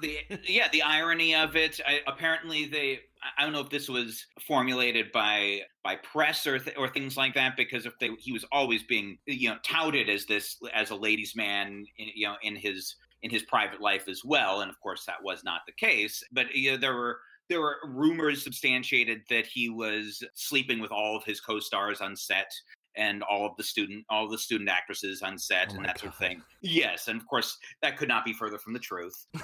the 0.00 0.18
yeah 0.42 0.66
the 0.72 0.82
irony 0.82 1.36
of 1.36 1.54
it 1.54 1.80
I, 1.86 2.00
apparently 2.08 2.66
they 2.66 2.94
I- 3.22 3.30
i 3.38 3.44
don't 3.44 3.52
know 3.52 3.60
if 3.60 3.70
this 3.70 3.88
was 3.88 4.26
formulated 4.44 5.12
by 5.12 5.60
by 5.84 5.94
press 5.94 6.48
or 6.48 6.58
th- 6.58 6.76
or 6.76 6.88
things 6.88 7.16
like 7.16 7.34
that 7.34 7.56
because 7.56 7.86
if 7.86 7.96
they 8.00 8.10
he 8.18 8.32
was 8.32 8.44
always 8.50 8.82
being 8.82 9.18
you 9.26 9.48
know 9.50 9.56
touted 9.62 10.08
as 10.10 10.26
this 10.26 10.56
as 10.74 10.90
a 10.90 10.96
ladies 10.96 11.36
man 11.36 11.86
in, 11.96 12.08
you 12.12 12.26
know 12.26 12.34
in 12.42 12.56
his 12.56 12.96
in 13.22 13.30
his 13.30 13.44
private 13.44 13.80
life 13.80 14.08
as 14.08 14.24
well 14.24 14.62
and 14.62 14.68
of 14.70 14.80
course 14.80 15.04
that 15.04 15.22
was 15.22 15.44
not 15.44 15.60
the 15.66 15.72
case 15.72 16.24
but 16.32 16.52
you 16.56 16.72
know, 16.72 16.76
there 16.76 16.94
were 16.96 17.20
there 17.48 17.60
were 17.60 17.76
rumors 17.84 18.42
substantiated 18.42 19.22
that 19.30 19.46
he 19.46 19.68
was 19.68 20.22
sleeping 20.34 20.80
with 20.80 20.92
all 20.92 21.16
of 21.16 21.24
his 21.24 21.40
co-stars 21.40 22.00
on 22.00 22.16
set 22.16 22.52
and 22.96 23.22
all 23.22 23.46
of 23.46 23.56
the 23.56 23.62
student 23.62 24.04
all 24.10 24.24
of 24.24 24.30
the 24.30 24.38
student 24.38 24.68
actresses 24.68 25.22
on 25.22 25.38
set 25.38 25.68
Oh 25.72 25.76
and 25.76 25.84
that 25.84 26.00
sort 26.00 26.12
of 26.12 26.18
thing. 26.18 26.42
Yes 26.60 27.08
and 27.08 27.20
of 27.20 27.26
course 27.26 27.58
that 27.82 27.96
could 27.96 28.08
not 28.08 28.24
be 28.24 28.32
further 28.32 28.58
from 28.58 28.72
the 28.72 28.78
truth. 28.78 29.26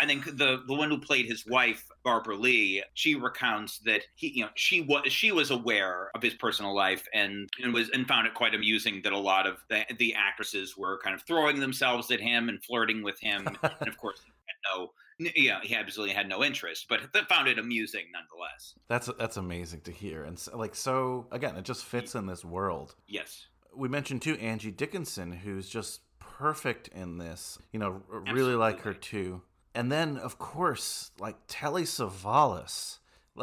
I 0.00 0.06
think 0.06 0.24
the 0.24 0.62
the 0.66 0.74
one 0.74 0.90
who 0.90 0.98
played 0.98 1.26
his 1.26 1.44
wife, 1.46 1.84
Barbara 2.04 2.36
Leigh, 2.36 2.82
she 2.94 3.14
recounts 3.14 3.78
that 3.80 4.02
he, 4.14 4.28
you 4.28 4.44
know, 4.44 4.50
she 4.54 4.82
was 4.82 5.12
she 5.12 5.32
was 5.32 5.50
aware 5.50 6.10
of 6.14 6.22
his 6.22 6.34
personal 6.34 6.74
life 6.74 7.06
and, 7.14 7.48
and 7.62 7.74
was 7.74 7.90
and 7.90 8.06
found 8.06 8.26
it 8.26 8.34
quite 8.34 8.54
amusing 8.54 9.00
that 9.02 9.12
a 9.12 9.18
lot 9.18 9.46
of 9.46 9.56
the, 9.68 9.84
the 9.98 10.14
actresses 10.14 10.76
were 10.76 11.00
kind 11.02 11.14
of 11.14 11.22
throwing 11.22 11.58
themselves 11.58 12.10
at 12.10 12.20
him 12.20 12.48
and 12.48 12.62
flirting 12.62 13.02
with 13.02 13.18
him, 13.20 13.46
and 13.80 13.88
of 13.88 13.96
course, 13.96 14.20
no, 14.64 14.90
yeah, 15.36 15.60
he 15.62 15.74
absolutely 15.74 16.14
had 16.14 16.28
no 16.28 16.44
interest, 16.44 16.86
but 16.88 17.00
found 17.28 17.48
it 17.48 17.58
amusing 17.58 18.06
nonetheless. 18.12 18.74
That's 18.88 19.08
that's 19.18 19.36
amazing 19.36 19.80
to 19.82 19.92
hear. 19.92 20.22
And 20.24 20.38
so, 20.38 20.56
like 20.56 20.74
so 20.74 21.26
again, 21.32 21.56
it 21.56 21.64
just 21.64 21.84
fits 21.84 22.14
in 22.14 22.26
this 22.26 22.44
world. 22.44 22.94
Yes, 23.06 23.46
we 23.74 23.88
mentioned 23.88 24.22
too 24.22 24.34
Angie 24.36 24.70
Dickinson, 24.70 25.32
who's 25.32 25.68
just 25.68 26.00
perfect 26.20 26.88
in 26.88 27.18
this. 27.18 27.58
You 27.72 27.80
know, 27.80 28.02
really 28.08 28.54
like 28.54 28.80
her 28.82 28.94
too. 28.94 29.42
And 29.74 29.92
then, 29.92 30.16
of 30.16 30.38
course, 30.38 31.10
like 31.18 31.36
Telly 31.46 31.84
Savalas 31.84 32.98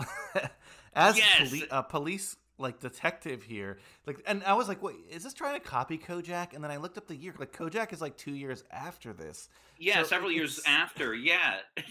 as 0.94 1.18
Yes. 1.18 1.50
poli- 1.50 1.68
a 1.72 1.84
police 1.84 2.36
like 2.58 2.80
detective 2.80 3.44
here. 3.44 3.80
Like, 4.06 4.22
and 4.26 4.44
I 4.44 4.54
was 4.54 4.68
like, 4.68 4.82
wait, 4.82 4.96
is 5.10 5.24
this 5.24 5.34
trying 5.34 5.60
to 5.60 5.66
copy 5.66 5.98
Kojak? 5.98 6.54
And 6.54 6.64
then 6.64 6.72
I 6.72 6.78
looked 6.78 6.98
up 6.98 7.08
the 7.08 7.16
year. 7.16 7.34
Like, 7.38 7.52
Kojak 7.56 7.92
is 7.94 8.02
like 8.02 8.18
two 8.18 8.34
years 8.34 8.64
after 8.72 9.14
this. 9.14 9.50
yeah, 9.78 10.02
So 10.02 10.08
several 10.10 10.32
years 10.32 10.62
after, 10.66 11.14
yeah. 11.14 11.58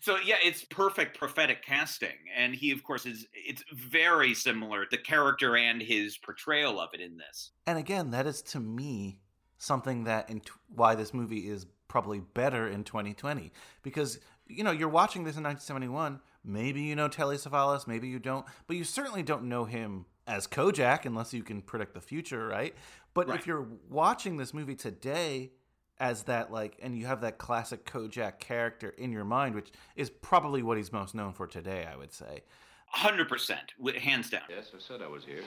So 0.00 0.16
yeah, 0.18 0.34
it's 0.42 0.64
perfect 0.64 1.16
prophetic 1.16 1.64
casting, 1.64 2.08
and 2.36 2.56
he, 2.56 2.72
of 2.72 2.82
course, 2.82 3.06
is. 3.06 3.24
It's 3.32 3.62
very 3.72 4.34
similar, 4.34 4.84
the 4.90 4.98
character 4.98 5.56
and 5.56 5.80
his 5.80 6.18
portrayal 6.18 6.80
of 6.80 6.88
it 6.92 7.00
in 7.00 7.18
this. 7.18 7.52
And 7.68 7.78
again, 7.78 8.10
that 8.10 8.26
is 8.26 8.42
to 8.42 8.58
me 8.58 9.20
something 9.58 10.02
that 10.04 10.28
in 10.28 10.40
t- 10.40 10.50
why 10.74 10.96
this 10.96 11.14
movie 11.14 11.48
is 11.48 11.66
probably 11.86 12.18
better 12.18 12.66
in 12.66 12.82
2020 12.82 13.52
because 13.84 14.18
you 14.48 14.64
know 14.64 14.72
you're 14.72 14.88
watching 14.88 15.22
this 15.22 15.36
in 15.36 15.44
1971. 15.44 16.18
Maybe 16.44 16.82
you 16.82 16.96
know 16.96 17.08
Telly 17.08 17.36
Savalas, 17.36 17.86
maybe 17.86 18.08
you 18.08 18.18
don't, 18.18 18.44
but 18.66 18.76
you 18.76 18.84
certainly 18.84 19.22
don't 19.22 19.44
know 19.44 19.64
him 19.64 20.06
as 20.26 20.46
Kojak 20.46 21.04
unless 21.06 21.32
you 21.32 21.42
can 21.42 21.62
predict 21.62 21.94
the 21.94 22.00
future, 22.00 22.46
right? 22.46 22.74
But 23.14 23.28
Right. 23.28 23.38
if 23.38 23.46
you're 23.46 23.66
watching 23.88 24.36
this 24.36 24.52
movie 24.54 24.74
today 24.74 25.52
as 26.00 26.24
that 26.24 26.50
like 26.50 26.76
and 26.82 26.96
you 26.96 27.06
have 27.06 27.20
that 27.20 27.38
classic 27.38 27.84
Kojak 27.84 28.38
character 28.40 28.88
in 28.90 29.12
your 29.12 29.24
mind, 29.24 29.54
which 29.54 29.70
is 29.94 30.10
probably 30.10 30.62
what 30.62 30.76
he's 30.76 30.92
most 30.92 31.14
known 31.14 31.32
for 31.32 31.46
today, 31.46 31.86
I 31.90 31.96
would 31.96 32.12
say. 32.12 32.42
Hundred 32.86 33.28
percent, 33.28 33.72
hands 34.00 34.28
down. 34.30 34.42
Yes, 34.50 34.70
I 34.74 34.80
said 34.80 35.00
I 35.00 35.08
was 35.08 35.24
here, 35.24 35.42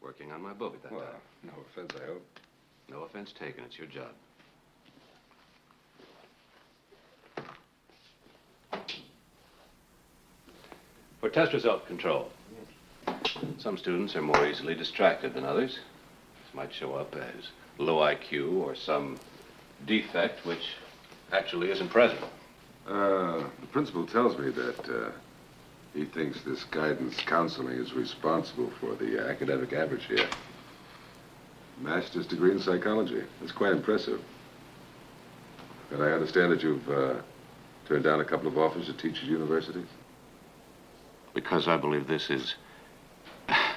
working 0.00 0.30
on 0.32 0.40
my 0.40 0.52
book 0.52 0.74
at 0.74 0.82
that 0.84 0.92
Well, 0.92 1.02
time. 1.02 1.20
no 1.44 1.52
offense, 1.68 1.92
I 2.00 2.06
hope. 2.06 2.38
No 2.88 3.02
offense 3.02 3.32
taken. 3.32 3.64
It's 3.64 3.76
your 3.78 3.86
job. 3.88 4.12
For 11.22 11.30
test 11.30 11.52
result 11.52 11.86
control, 11.86 12.32
some 13.58 13.78
students 13.78 14.16
are 14.16 14.22
more 14.22 14.44
easily 14.44 14.74
distracted 14.74 15.34
than 15.34 15.44
others. 15.44 15.78
This 16.42 16.52
might 16.52 16.74
show 16.74 16.94
up 16.94 17.14
as 17.14 17.50
low 17.78 17.98
IQ 17.98 18.54
or 18.54 18.74
some 18.74 19.20
defect 19.86 20.44
which 20.44 20.74
actually 21.30 21.70
isn't 21.70 21.90
present. 21.90 22.20
Uh, 22.88 23.44
the 23.60 23.68
principal 23.70 24.04
tells 24.04 24.36
me 24.36 24.50
that 24.50 24.88
uh, 24.88 25.12
he 25.94 26.06
thinks 26.06 26.42
this 26.42 26.64
guidance 26.64 27.16
counseling 27.20 27.78
is 27.78 27.92
responsible 27.92 28.72
for 28.80 28.96
the 28.96 29.24
academic 29.24 29.72
average 29.72 30.06
here. 30.06 30.28
Master's 31.80 32.26
degree 32.26 32.50
in 32.50 32.58
psychology. 32.58 33.22
That's 33.38 33.52
quite 33.52 33.70
impressive. 33.70 34.20
And 35.92 36.02
I 36.02 36.10
understand 36.10 36.50
that 36.50 36.64
you've 36.64 36.88
uh, 36.88 37.20
turned 37.86 38.02
down 38.02 38.18
a 38.18 38.24
couple 38.24 38.48
of 38.48 38.58
offers 38.58 38.86
to 38.86 38.92
teach 38.94 39.18
at 39.18 39.28
universities. 39.28 39.86
Because 41.34 41.68
I 41.68 41.76
believe 41.76 42.06
this 42.06 42.30
is, 42.30 42.54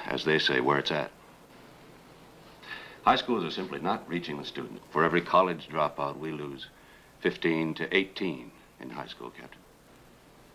as 0.06 0.24
they 0.24 0.38
say, 0.38 0.60
where 0.60 0.78
it's 0.78 0.90
at. 0.90 1.10
High 3.04 3.16
schools 3.16 3.44
are 3.44 3.50
simply 3.50 3.78
not 3.78 4.08
reaching 4.08 4.36
the 4.36 4.44
student. 4.44 4.80
For 4.90 5.04
every 5.04 5.20
college 5.20 5.68
dropout, 5.68 6.18
we 6.18 6.32
lose 6.32 6.66
15 7.20 7.74
to 7.74 7.96
18 7.96 8.50
in 8.80 8.90
high 8.90 9.06
school, 9.06 9.30
Captain. 9.30 9.60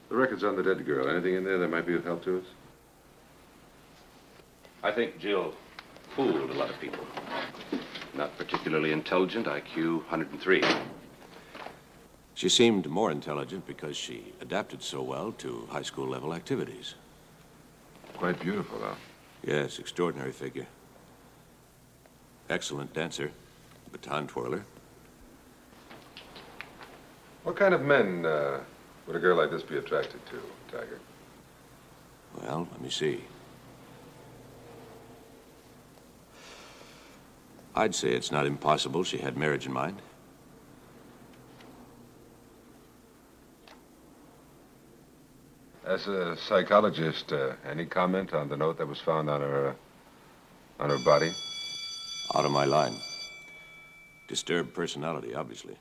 The 0.10 0.16
records 0.18 0.44
on 0.44 0.58
the 0.58 0.64
dead 0.64 0.86
girl. 0.86 1.08
Anything 1.10 1.36
in 1.36 1.46
there 1.46 1.58
that 1.60 1.70
might 1.70 1.88
be 1.88 1.96
of 1.96 2.04
help 2.04 2.24
to 2.26 2.40
us? 2.40 2.46
I 4.84 4.92
think 4.92 5.20
Jill 5.20 5.54
fooled 6.16 6.50
a 6.50 6.54
lot 6.54 6.70
of 6.70 6.80
people. 6.80 7.06
Not 8.14 8.38
particularly 8.38 8.92
intelligent, 8.92 9.46
IQ 9.46 10.00
103. 10.10 10.62
She 12.42 12.50
seemed 12.50 12.90
more 12.90 13.12
intelligent 13.12 13.68
because 13.68 13.96
she 13.96 14.34
adapted 14.42 14.82
so 14.82 15.04
well 15.04 15.32
to 15.34 15.68
high 15.70 15.84
school 15.84 16.08
level 16.08 16.34
activities. 16.34 16.96
Quite 18.18 18.40
beautiful, 18.40 18.80
though. 18.80 18.96
Yes, 19.44 19.78
extraordinary 19.78 20.32
figure. 20.32 20.66
Excellent 22.50 22.96
dancer, 22.96 23.32
baton 23.92 24.26
twirler. 24.26 24.66
What 27.44 27.58
kind 27.58 27.76
of 27.76 27.84
men 27.84 28.26
uh, 28.26 28.62
would 29.06 29.16
a 29.16 29.20
girl 29.20 29.38
like 29.38 29.52
this 29.52 29.62
be 29.62 29.78
attracted 29.78 30.26
to, 30.26 30.42
Tiger? 30.76 31.00
Well, 32.42 32.68
let 32.72 32.82
me 32.82 32.90
see. 32.90 33.24
I'd 37.76 37.94
say 37.94 38.10
it's 38.10 38.32
not 38.32 38.48
impossible 38.48 39.04
she 39.04 39.20
had 39.20 39.38
marriage 39.38 39.68
in 39.68 39.74
mind. 39.74 40.02
As 45.92 46.08
a 46.08 46.38
psychologist, 46.38 47.34
uh, 47.34 47.52
any 47.70 47.86
comment 47.86 48.34
on 48.34 48.48
the 48.48 48.56
note 48.56 48.78
that 48.78 48.88
was 48.88 49.02
found 49.02 49.30
on 49.30 49.42
her, 49.42 49.68
uh, 49.68 50.84
on 50.84 50.90
her 50.90 50.98
body? 51.00 51.34
Out 52.34 52.46
of 52.46 52.52
my 52.52 52.64
line. 52.64 52.96
Disturbed 54.30 54.74
personality, 54.74 55.36
obviously. 55.36 55.76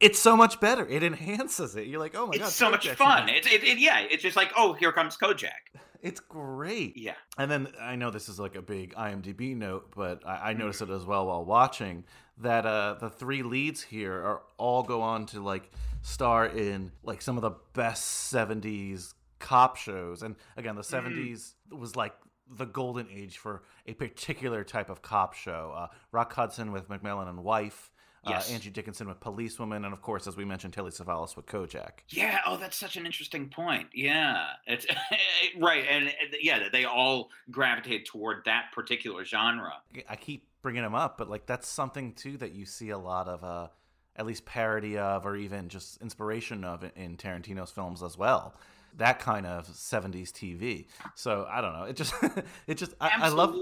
It's 0.00 0.18
so 0.18 0.36
much 0.36 0.58
better. 0.58 0.84
It 0.88 1.04
enhances 1.04 1.76
it. 1.76 1.86
You're 1.86 2.00
like, 2.00 2.16
oh 2.16 2.26
my 2.26 2.36
god, 2.36 2.46
it's 2.46 2.56
so 2.56 2.68
much 2.68 2.88
Kojak's 2.88 2.96
fun. 2.96 3.28
It's 3.28 3.46
it, 3.46 3.62
it, 3.62 3.78
yeah, 3.78 4.00
it's 4.00 4.24
just 4.24 4.34
like 4.34 4.50
oh, 4.56 4.72
here 4.72 4.90
comes 4.90 5.16
Kojak. 5.16 5.50
It's 6.00 6.20
great. 6.20 6.96
Yeah. 6.96 7.14
And 7.38 7.50
then 7.50 7.72
I 7.80 7.96
know 7.96 8.12
this 8.12 8.28
is 8.28 8.38
like 8.38 8.54
a 8.54 8.62
big 8.62 8.94
IMDb 8.94 9.56
note, 9.56 9.92
but 9.96 10.24
I, 10.24 10.50
I 10.50 10.52
noticed 10.52 10.80
it 10.80 10.90
as 10.90 11.04
well 11.04 11.26
while 11.26 11.44
watching 11.44 12.04
that 12.40 12.64
uh, 12.64 12.94
the 13.00 13.10
three 13.10 13.42
leads 13.42 13.82
here 13.82 14.14
are 14.14 14.42
all 14.58 14.84
go 14.84 15.02
on 15.02 15.26
to 15.26 15.40
like 15.40 15.68
star 16.02 16.46
in 16.46 16.92
like 17.02 17.20
some 17.20 17.36
of 17.36 17.42
the 17.42 17.50
best 17.72 18.32
'70s 18.32 19.14
cop 19.38 19.76
shows. 19.76 20.22
And 20.22 20.36
again, 20.56 20.76
the 20.76 20.82
'70s 20.82 21.54
was 21.70 21.96
like 21.96 22.14
the 22.50 22.66
golden 22.66 23.08
age 23.10 23.38
for 23.38 23.62
a 23.86 23.94
particular 23.94 24.64
type 24.64 24.90
of 24.90 25.02
cop 25.02 25.34
show. 25.34 25.72
Uh, 25.76 25.86
Rock 26.12 26.32
Hudson 26.32 26.72
with 26.72 26.88
McMillan 26.88 27.28
and 27.28 27.44
Wife. 27.44 27.90
Yes. 28.26 28.50
Uh, 28.50 28.54
Angie 28.54 28.70
Dickinson 28.70 29.08
with 29.08 29.20
Policewoman, 29.20 29.84
and 29.84 29.92
of 29.92 30.02
course, 30.02 30.26
as 30.26 30.36
we 30.36 30.44
mentioned, 30.44 30.74
Telly 30.74 30.90
Savalas 30.90 31.36
with 31.36 31.46
Kojak. 31.46 32.00
Yeah. 32.08 32.40
Oh, 32.46 32.56
that's 32.56 32.76
such 32.76 32.96
an 32.96 33.06
interesting 33.06 33.48
point. 33.48 33.88
Yeah. 33.94 34.44
It's 34.66 34.86
right, 35.58 35.84
and 35.88 36.08
uh, 36.08 36.36
yeah, 36.40 36.68
they 36.70 36.84
all 36.84 37.30
gravitate 37.50 38.06
toward 38.06 38.44
that 38.44 38.72
particular 38.72 39.24
genre. 39.24 39.74
I 40.08 40.16
keep 40.16 40.48
bringing 40.62 40.82
them 40.82 40.94
up, 40.94 41.16
but 41.16 41.30
like 41.30 41.46
that's 41.46 41.68
something 41.68 42.12
too 42.14 42.36
that 42.38 42.52
you 42.52 42.66
see 42.66 42.90
a 42.90 42.98
lot 42.98 43.28
of, 43.28 43.44
uh, 43.44 43.68
at 44.16 44.26
least 44.26 44.44
parody 44.44 44.98
of, 44.98 45.24
or 45.24 45.36
even 45.36 45.68
just 45.68 46.02
inspiration 46.02 46.64
of 46.64 46.84
in 46.96 47.16
Tarantino's 47.16 47.70
films 47.70 48.02
as 48.02 48.18
well. 48.18 48.54
That 48.96 49.18
kind 49.18 49.46
of 49.46 49.68
'70s 49.68 50.30
TV. 50.30 50.86
So 51.14 51.46
I 51.50 51.60
don't 51.60 51.72
know. 51.72 51.84
It 51.84 51.96
just, 51.96 52.14
it 52.66 52.74
just, 52.74 52.94
I, 53.00 53.10
I 53.22 53.28
love. 53.28 53.56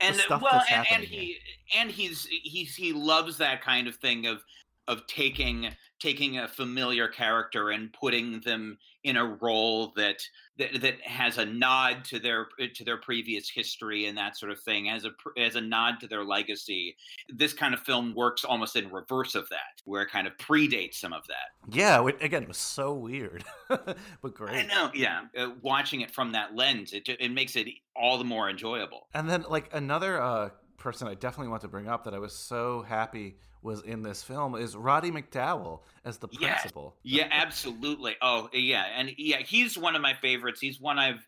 And 0.00 0.14
stuff 0.14 0.42
well, 0.42 0.52
that's 0.52 0.70
and, 0.70 0.86
and 0.92 1.02
he 1.02 1.38
and 1.76 1.90
he's 1.90 2.26
he's 2.26 2.76
he 2.76 2.92
loves 2.92 3.38
that 3.38 3.62
kind 3.62 3.88
of 3.88 3.96
thing 3.96 4.26
of 4.26 4.44
of 4.86 5.06
taking 5.08 5.70
taking 6.00 6.38
a 6.38 6.48
familiar 6.48 7.08
character 7.08 7.70
and 7.70 7.92
putting 7.92 8.40
them 8.40 8.78
in 9.04 9.16
a 9.16 9.24
role 9.24 9.92
that 9.96 10.22
that, 10.56 10.80
that 10.80 11.00
has 11.02 11.38
a 11.38 11.44
nod 11.44 12.04
to 12.04 12.18
their 12.18 12.48
to 12.74 12.84
their 12.84 12.96
previous 12.98 13.48
history 13.50 14.06
and 14.06 14.16
that 14.18 14.36
sort 14.36 14.52
of 14.52 14.60
thing 14.60 14.88
as 14.88 15.04
a 15.04 15.10
as 15.38 15.56
a 15.56 15.60
nod 15.60 16.00
to 16.00 16.06
their 16.08 16.24
legacy 16.24 16.96
this 17.28 17.52
kind 17.52 17.74
of 17.74 17.80
film 17.80 18.14
works 18.14 18.44
almost 18.44 18.76
in 18.76 18.90
reverse 18.90 19.34
of 19.34 19.48
that 19.50 19.80
where 19.84 20.02
it 20.02 20.10
kind 20.10 20.26
of 20.26 20.36
predates 20.36 20.94
some 20.94 21.12
of 21.12 21.26
that 21.26 21.50
Yeah, 21.70 22.06
it, 22.06 22.22
again, 22.22 22.42
it 22.44 22.48
was 22.48 22.56
so 22.58 22.94
weird, 22.94 23.44
but 23.68 24.34
great. 24.34 24.54
i 24.54 24.62
know 24.62 24.90
yeah 24.94 25.26
uh, 25.36 25.50
watching 25.62 26.00
it 26.00 26.10
from 26.10 26.32
that 26.32 26.54
lens 26.54 26.92
it, 26.92 27.08
it 27.08 27.30
makes 27.30 27.56
it 27.56 27.68
all 27.94 28.18
the 28.18 28.24
more 28.24 28.48
enjoyable 28.48 29.08
And 29.14 29.28
then, 29.28 29.42
like 29.42 29.72
another 29.74 30.20
uh, 30.20 30.50
person 30.78 31.08
I 31.08 31.14
definitely 31.14 31.48
want 31.48 31.62
to 31.62 31.68
bring 31.68 31.88
up 31.88 32.04
that 32.04 32.14
I 32.14 32.18
was 32.18 32.32
so 32.32 32.82
happy 32.82 33.36
was 33.62 33.82
in 33.82 34.02
this 34.02 34.22
film 34.22 34.54
is 34.54 34.76
Roddy 34.76 35.10
McDowall 35.10 35.80
as 36.04 36.18
the 36.18 36.28
principal. 36.28 36.96
Yeah, 37.02 37.28
absolutely. 37.30 38.16
Oh, 38.22 38.48
yeah, 38.52 38.84
and 38.96 39.10
yeah, 39.18 39.38
he's 39.38 39.76
one 39.76 39.96
of 39.96 40.02
my 40.02 40.14
favorites. 40.14 40.60
He's 40.60 40.80
one 40.80 40.98
I've 40.98 41.26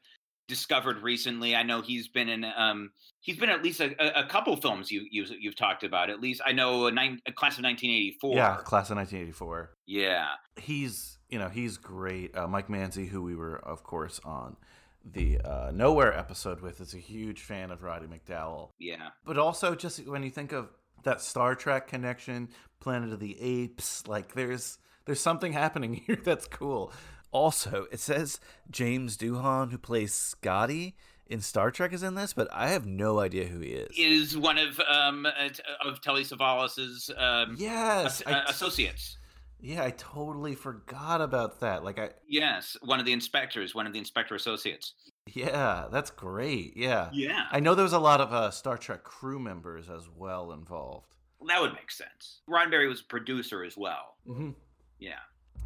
discovered 0.51 0.99
recently. 0.99 1.55
I 1.55 1.63
know 1.63 1.81
he's 1.81 2.09
been 2.09 2.29
in 2.29 2.45
um 2.45 2.91
he's 3.21 3.37
been 3.37 3.51
at 3.51 3.63
least 3.63 3.81
a, 3.81 3.95
a, 4.03 4.25
a 4.25 4.27
couple 4.27 4.57
films 4.57 4.91
you, 4.91 5.07
you 5.11 5.25
you've 5.39 5.55
talked 5.55 5.85
about. 5.85 6.11
At 6.11 6.21
least 6.21 6.41
I 6.45 6.53
know 6.53 6.87
a, 6.87 6.91
nine, 6.91 7.21
a 7.25 7.33
class 7.33 7.57
of 7.57 7.65
1984. 7.65 8.35
Yeah, 8.35 8.57
class 8.57 8.91
of 8.91 8.97
1984. 8.97 9.71
Yeah. 9.87 10.27
He's 10.57 11.19
you 11.29 11.39
know 11.39 11.49
he's 11.49 11.77
great. 11.77 12.37
Uh, 12.37 12.49
Mike 12.49 12.69
Manzi, 12.69 13.09
who 13.09 13.23
we 13.23 13.37
were 13.37 13.59
of 13.65 13.85
course 13.85 14.21
on 14.25 14.57
the 15.05 15.41
uh, 15.41 15.71
Nowhere 15.75 16.17
episode 16.17 16.61
with, 16.61 16.81
is 16.81 16.95
a 16.95 16.99
huge 16.99 17.41
fan 17.41 17.71
of 17.71 17.83
Roddy 17.83 18.07
McDowall. 18.07 18.71
Yeah. 18.79 19.09
But 19.25 19.39
also, 19.39 19.75
just 19.75 20.07
when 20.07 20.23
you 20.23 20.31
think 20.31 20.53
of 20.53 20.69
that 21.05 21.21
Star 21.21 21.55
Trek 21.55 21.89
connection, 21.89 22.49
Planet 22.81 23.13
of 23.13 23.21
the 23.21 23.41
Apes, 23.41 24.07
like 24.07 24.35
there's 24.35 24.79
there's 25.07 25.21
something 25.21 25.53
happening 25.53 25.95
here 26.07 26.19
that's 26.23 26.47
cool. 26.47 26.93
Also, 27.33 27.87
it 27.93 28.01
says 28.01 28.41
James 28.71 29.17
Doohan, 29.17 29.71
who 29.71 29.79
plays 29.79 30.13
Scotty 30.13 30.97
in 31.27 31.41
Star 31.41 31.71
Trek, 31.71 31.93
is 31.93 32.03
in 32.03 32.17
this, 32.17 32.33
but 32.33 32.49
I 32.53 32.71
have 32.71 32.87
no 32.87 33.21
idea 33.21 33.45
who 33.47 33.61
he 33.61 33.69
is. 33.71 33.91
Is 33.97 34.37
one 34.37 34.59
of 34.59 34.81
um 34.81 35.27
uh, 35.27 35.49
of 35.89 36.01
Telly 36.03 36.25
Savalas's 36.25 37.11
um 37.17 37.55
Yes, 37.59 38.23
I- 38.27 38.33
uh, 38.33 38.45
associates. 38.49 39.17
Yeah, 39.63 39.85
I 39.85 39.91
totally 39.91 40.55
forgot 40.55 41.21
about 41.21 41.61
that. 41.61 41.85
Like 41.85 41.99
I, 41.99 42.11
Yes, 42.27 42.77
one 42.83 42.99
of 43.01 43.07
the 43.07 43.13
inspectors, 43.13 43.75
one 43.75 43.87
of 43.87 43.93
the 43.93 43.99
inspector 43.99 44.35
associates. 44.35 44.95
yeah, 45.27 45.87
that's 45.93 46.11
great. 46.11 46.77
Yeah, 46.77 47.11
Yeah. 47.13 47.45
I 47.51 47.61
know 47.61 47.75
there 47.75 47.83
was 47.85 47.93
a 47.93 47.99
lot 47.99 48.21
of 48.21 48.33
uh, 48.33 48.51
Star 48.51 48.79
Trek 48.79 49.05
crew 49.05 49.39
members 49.39 49.89
as 49.91 50.09
well 50.15 50.53
involved. 50.53 51.07
That 51.47 51.61
would 51.61 51.73
make 51.75 51.91
sense. 51.91 52.41
Roddenberry 52.49 52.89
was 52.89 53.01
a 53.01 53.05
producer 53.05 53.65
as 53.65 53.77
well. 53.77 54.17
Mm-hmm. 54.29 54.51
Yeah. 54.99 55.21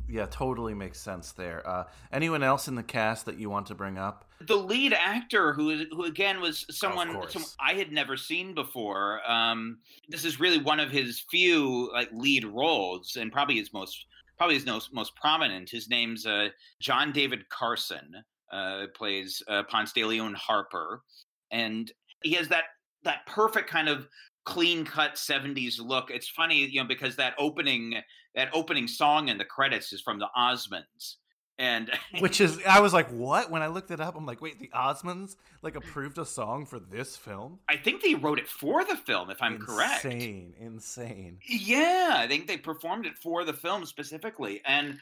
Yeah, 0.08 0.26
totally 0.26 0.74
makes 0.74 1.00
sense 1.00 1.32
there. 1.32 1.66
Uh, 1.66 1.84
anyone 2.12 2.42
else 2.42 2.68
in 2.68 2.74
the 2.74 2.82
cast 2.82 3.26
that 3.26 3.38
you 3.38 3.48
want 3.48 3.66
to 3.66 3.74
bring 3.74 3.98
up? 3.98 4.26
the 4.46 4.56
lead 4.56 4.92
actor 4.92 5.52
who 5.52 5.84
who 5.90 6.04
again 6.04 6.40
was 6.40 6.66
someone, 6.70 7.12
course. 7.12 7.32
some 7.32 7.44
I 7.60 7.74
had 7.74 7.92
never 7.92 8.16
seen 8.16 8.54
before. 8.54 9.20
Um, 9.30 9.78
this 10.08 10.24
is 10.24 10.40
really 10.40 10.58
one 10.58 10.80
of 10.80 10.90
his 10.90 11.24
few 11.30 11.90
like 11.92 12.10
lead 12.12 12.44
roles, 12.44 13.16
and 13.16 13.32
probably 13.32 13.56
his 13.56 13.72
most 13.72 14.06
probably 14.36 14.56
his 14.56 14.66
most 14.66 14.92
most 14.92 15.14
prominent. 15.16 15.70
His 15.70 15.88
name's 15.88 16.26
uh, 16.26 16.48
John 16.80 17.12
David 17.12 17.48
Carson. 17.48 18.14
Uh, 18.52 18.86
plays 18.94 19.42
uh, 19.48 19.64
Ponce 19.64 19.92
de 19.92 20.04
Leon 20.04 20.34
Harper, 20.34 21.02
and 21.50 21.90
he 22.22 22.34
has 22.34 22.48
that 22.48 22.64
that 23.02 23.26
perfect 23.26 23.68
kind 23.68 23.88
of 23.88 24.06
clean 24.44 24.84
cut 24.84 25.14
70s 25.14 25.80
look 25.80 26.10
it's 26.10 26.28
funny 26.28 26.66
you 26.66 26.78
know 26.78 26.86
because 26.86 27.16
that 27.16 27.32
opening 27.38 27.94
that 28.34 28.50
opening 28.52 28.88
song 28.88 29.28
in 29.28 29.38
the 29.38 29.44
credits 29.44 29.92
is 29.92 30.00
from 30.00 30.18
the 30.18 30.28
osmonds 30.36 31.16
and 31.58 31.90
Which 32.18 32.40
is, 32.40 32.60
I 32.66 32.80
was 32.80 32.92
like, 32.92 33.08
what? 33.10 33.50
When 33.50 33.62
I 33.62 33.68
looked 33.68 33.90
it 33.90 34.00
up, 34.00 34.16
I'm 34.16 34.26
like, 34.26 34.40
wait, 34.40 34.58
the 34.58 34.70
Osmonds 34.74 35.36
like 35.62 35.76
approved 35.76 36.18
a 36.18 36.26
song 36.26 36.66
for 36.66 36.80
this 36.80 37.16
film? 37.16 37.60
I 37.68 37.76
think 37.76 38.02
they 38.02 38.14
wrote 38.14 38.38
it 38.38 38.48
for 38.48 38.84
the 38.84 38.96
film, 38.96 39.30
if 39.30 39.40
I'm 39.40 39.58
correct. 39.58 40.04
Insane, 40.04 40.54
insane. 40.58 41.38
Yeah, 41.48 42.16
I 42.18 42.26
think 42.26 42.46
they 42.46 42.56
performed 42.56 43.06
it 43.06 43.16
for 43.16 43.44
the 43.44 43.52
film 43.52 43.86
specifically, 43.86 44.62
and 44.66 44.98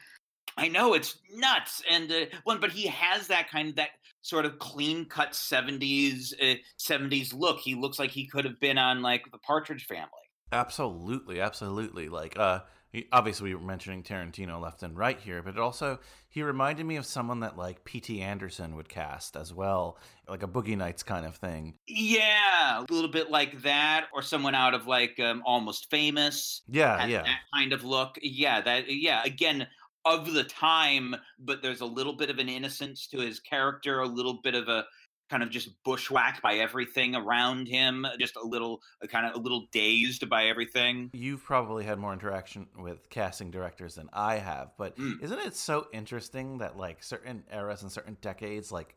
I 0.58 0.68
know 0.68 0.92
it's 0.92 1.16
nuts. 1.34 1.82
And 1.90 2.12
uh, 2.12 2.26
well, 2.44 2.58
but 2.58 2.70
he 2.70 2.86
has 2.88 3.28
that 3.28 3.48
kind 3.50 3.70
of 3.70 3.76
that 3.76 3.90
sort 4.20 4.44
of 4.44 4.58
clean 4.58 5.06
cut 5.06 5.32
'70s 5.32 6.34
uh, 6.34 6.56
'70s 6.78 7.32
look. 7.32 7.60
He 7.60 7.74
looks 7.74 7.98
like 7.98 8.10
he 8.10 8.26
could 8.26 8.44
have 8.44 8.60
been 8.60 8.78
on 8.78 9.00
like 9.00 9.24
the 9.32 9.38
Partridge 9.38 9.86
Family. 9.86 10.10
Absolutely, 10.52 11.40
absolutely. 11.40 12.10
Like, 12.10 12.38
uh, 12.38 12.60
obviously 13.10 13.50
we 13.50 13.54
were 13.54 13.66
mentioning 13.66 14.02
Tarantino 14.02 14.60
left 14.60 14.82
and 14.82 14.96
right 14.96 15.18
here, 15.18 15.42
but 15.42 15.58
also 15.58 15.98
he 16.28 16.42
reminded 16.42 16.84
me 16.84 16.96
of 16.96 17.06
someone 17.06 17.40
that 17.40 17.56
like 17.56 17.84
P.T. 17.84 18.20
Anderson 18.20 18.76
would 18.76 18.88
cast 18.88 19.36
as 19.36 19.52
well, 19.52 19.98
like 20.28 20.42
a 20.42 20.48
Boogie 20.48 20.76
Nights 20.76 21.02
kind 21.02 21.24
of 21.24 21.36
thing. 21.36 21.74
Yeah, 21.86 22.80
a 22.80 22.92
little 22.92 23.10
bit 23.10 23.30
like 23.30 23.62
that, 23.62 24.06
or 24.12 24.22
someone 24.22 24.54
out 24.54 24.74
of 24.74 24.86
like 24.86 25.18
um, 25.20 25.42
Almost 25.46 25.90
Famous. 25.90 26.62
Yeah, 26.68 27.06
yeah. 27.06 27.22
that 27.22 27.40
kind 27.54 27.72
of 27.72 27.84
look. 27.84 28.18
Yeah, 28.22 28.60
that. 28.60 28.90
Yeah, 28.90 29.22
again 29.24 29.66
of 30.04 30.32
the 30.32 30.44
time, 30.44 31.14
but 31.38 31.62
there's 31.62 31.80
a 31.80 31.86
little 31.86 32.14
bit 32.14 32.28
of 32.30 32.38
an 32.38 32.48
innocence 32.48 33.06
to 33.08 33.18
his 33.18 33.38
character, 33.40 34.00
a 34.00 34.06
little 34.06 34.40
bit 34.42 34.54
of 34.54 34.68
a 34.68 34.84
kind 35.32 35.42
of 35.42 35.48
just 35.48 35.70
bushwhacked 35.82 36.42
by 36.42 36.56
everything 36.56 37.14
around 37.16 37.66
him, 37.66 38.06
just 38.20 38.36
a 38.36 38.46
little 38.46 38.82
kind 39.08 39.24
of 39.24 39.34
a 39.34 39.38
little 39.38 39.66
dazed 39.72 40.28
by 40.28 40.44
everything. 40.44 41.08
You've 41.14 41.42
probably 41.42 41.84
had 41.84 41.98
more 41.98 42.12
interaction 42.12 42.66
with 42.78 43.08
casting 43.08 43.50
directors 43.50 43.94
than 43.94 44.10
I 44.12 44.36
have, 44.36 44.72
but 44.76 44.94
Mm. 44.98 45.22
isn't 45.22 45.38
it 45.38 45.56
so 45.56 45.86
interesting 45.90 46.58
that 46.58 46.76
like 46.76 47.02
certain 47.02 47.44
eras 47.50 47.80
and 47.80 47.90
certain 47.90 48.18
decades, 48.20 48.70
like 48.70 48.94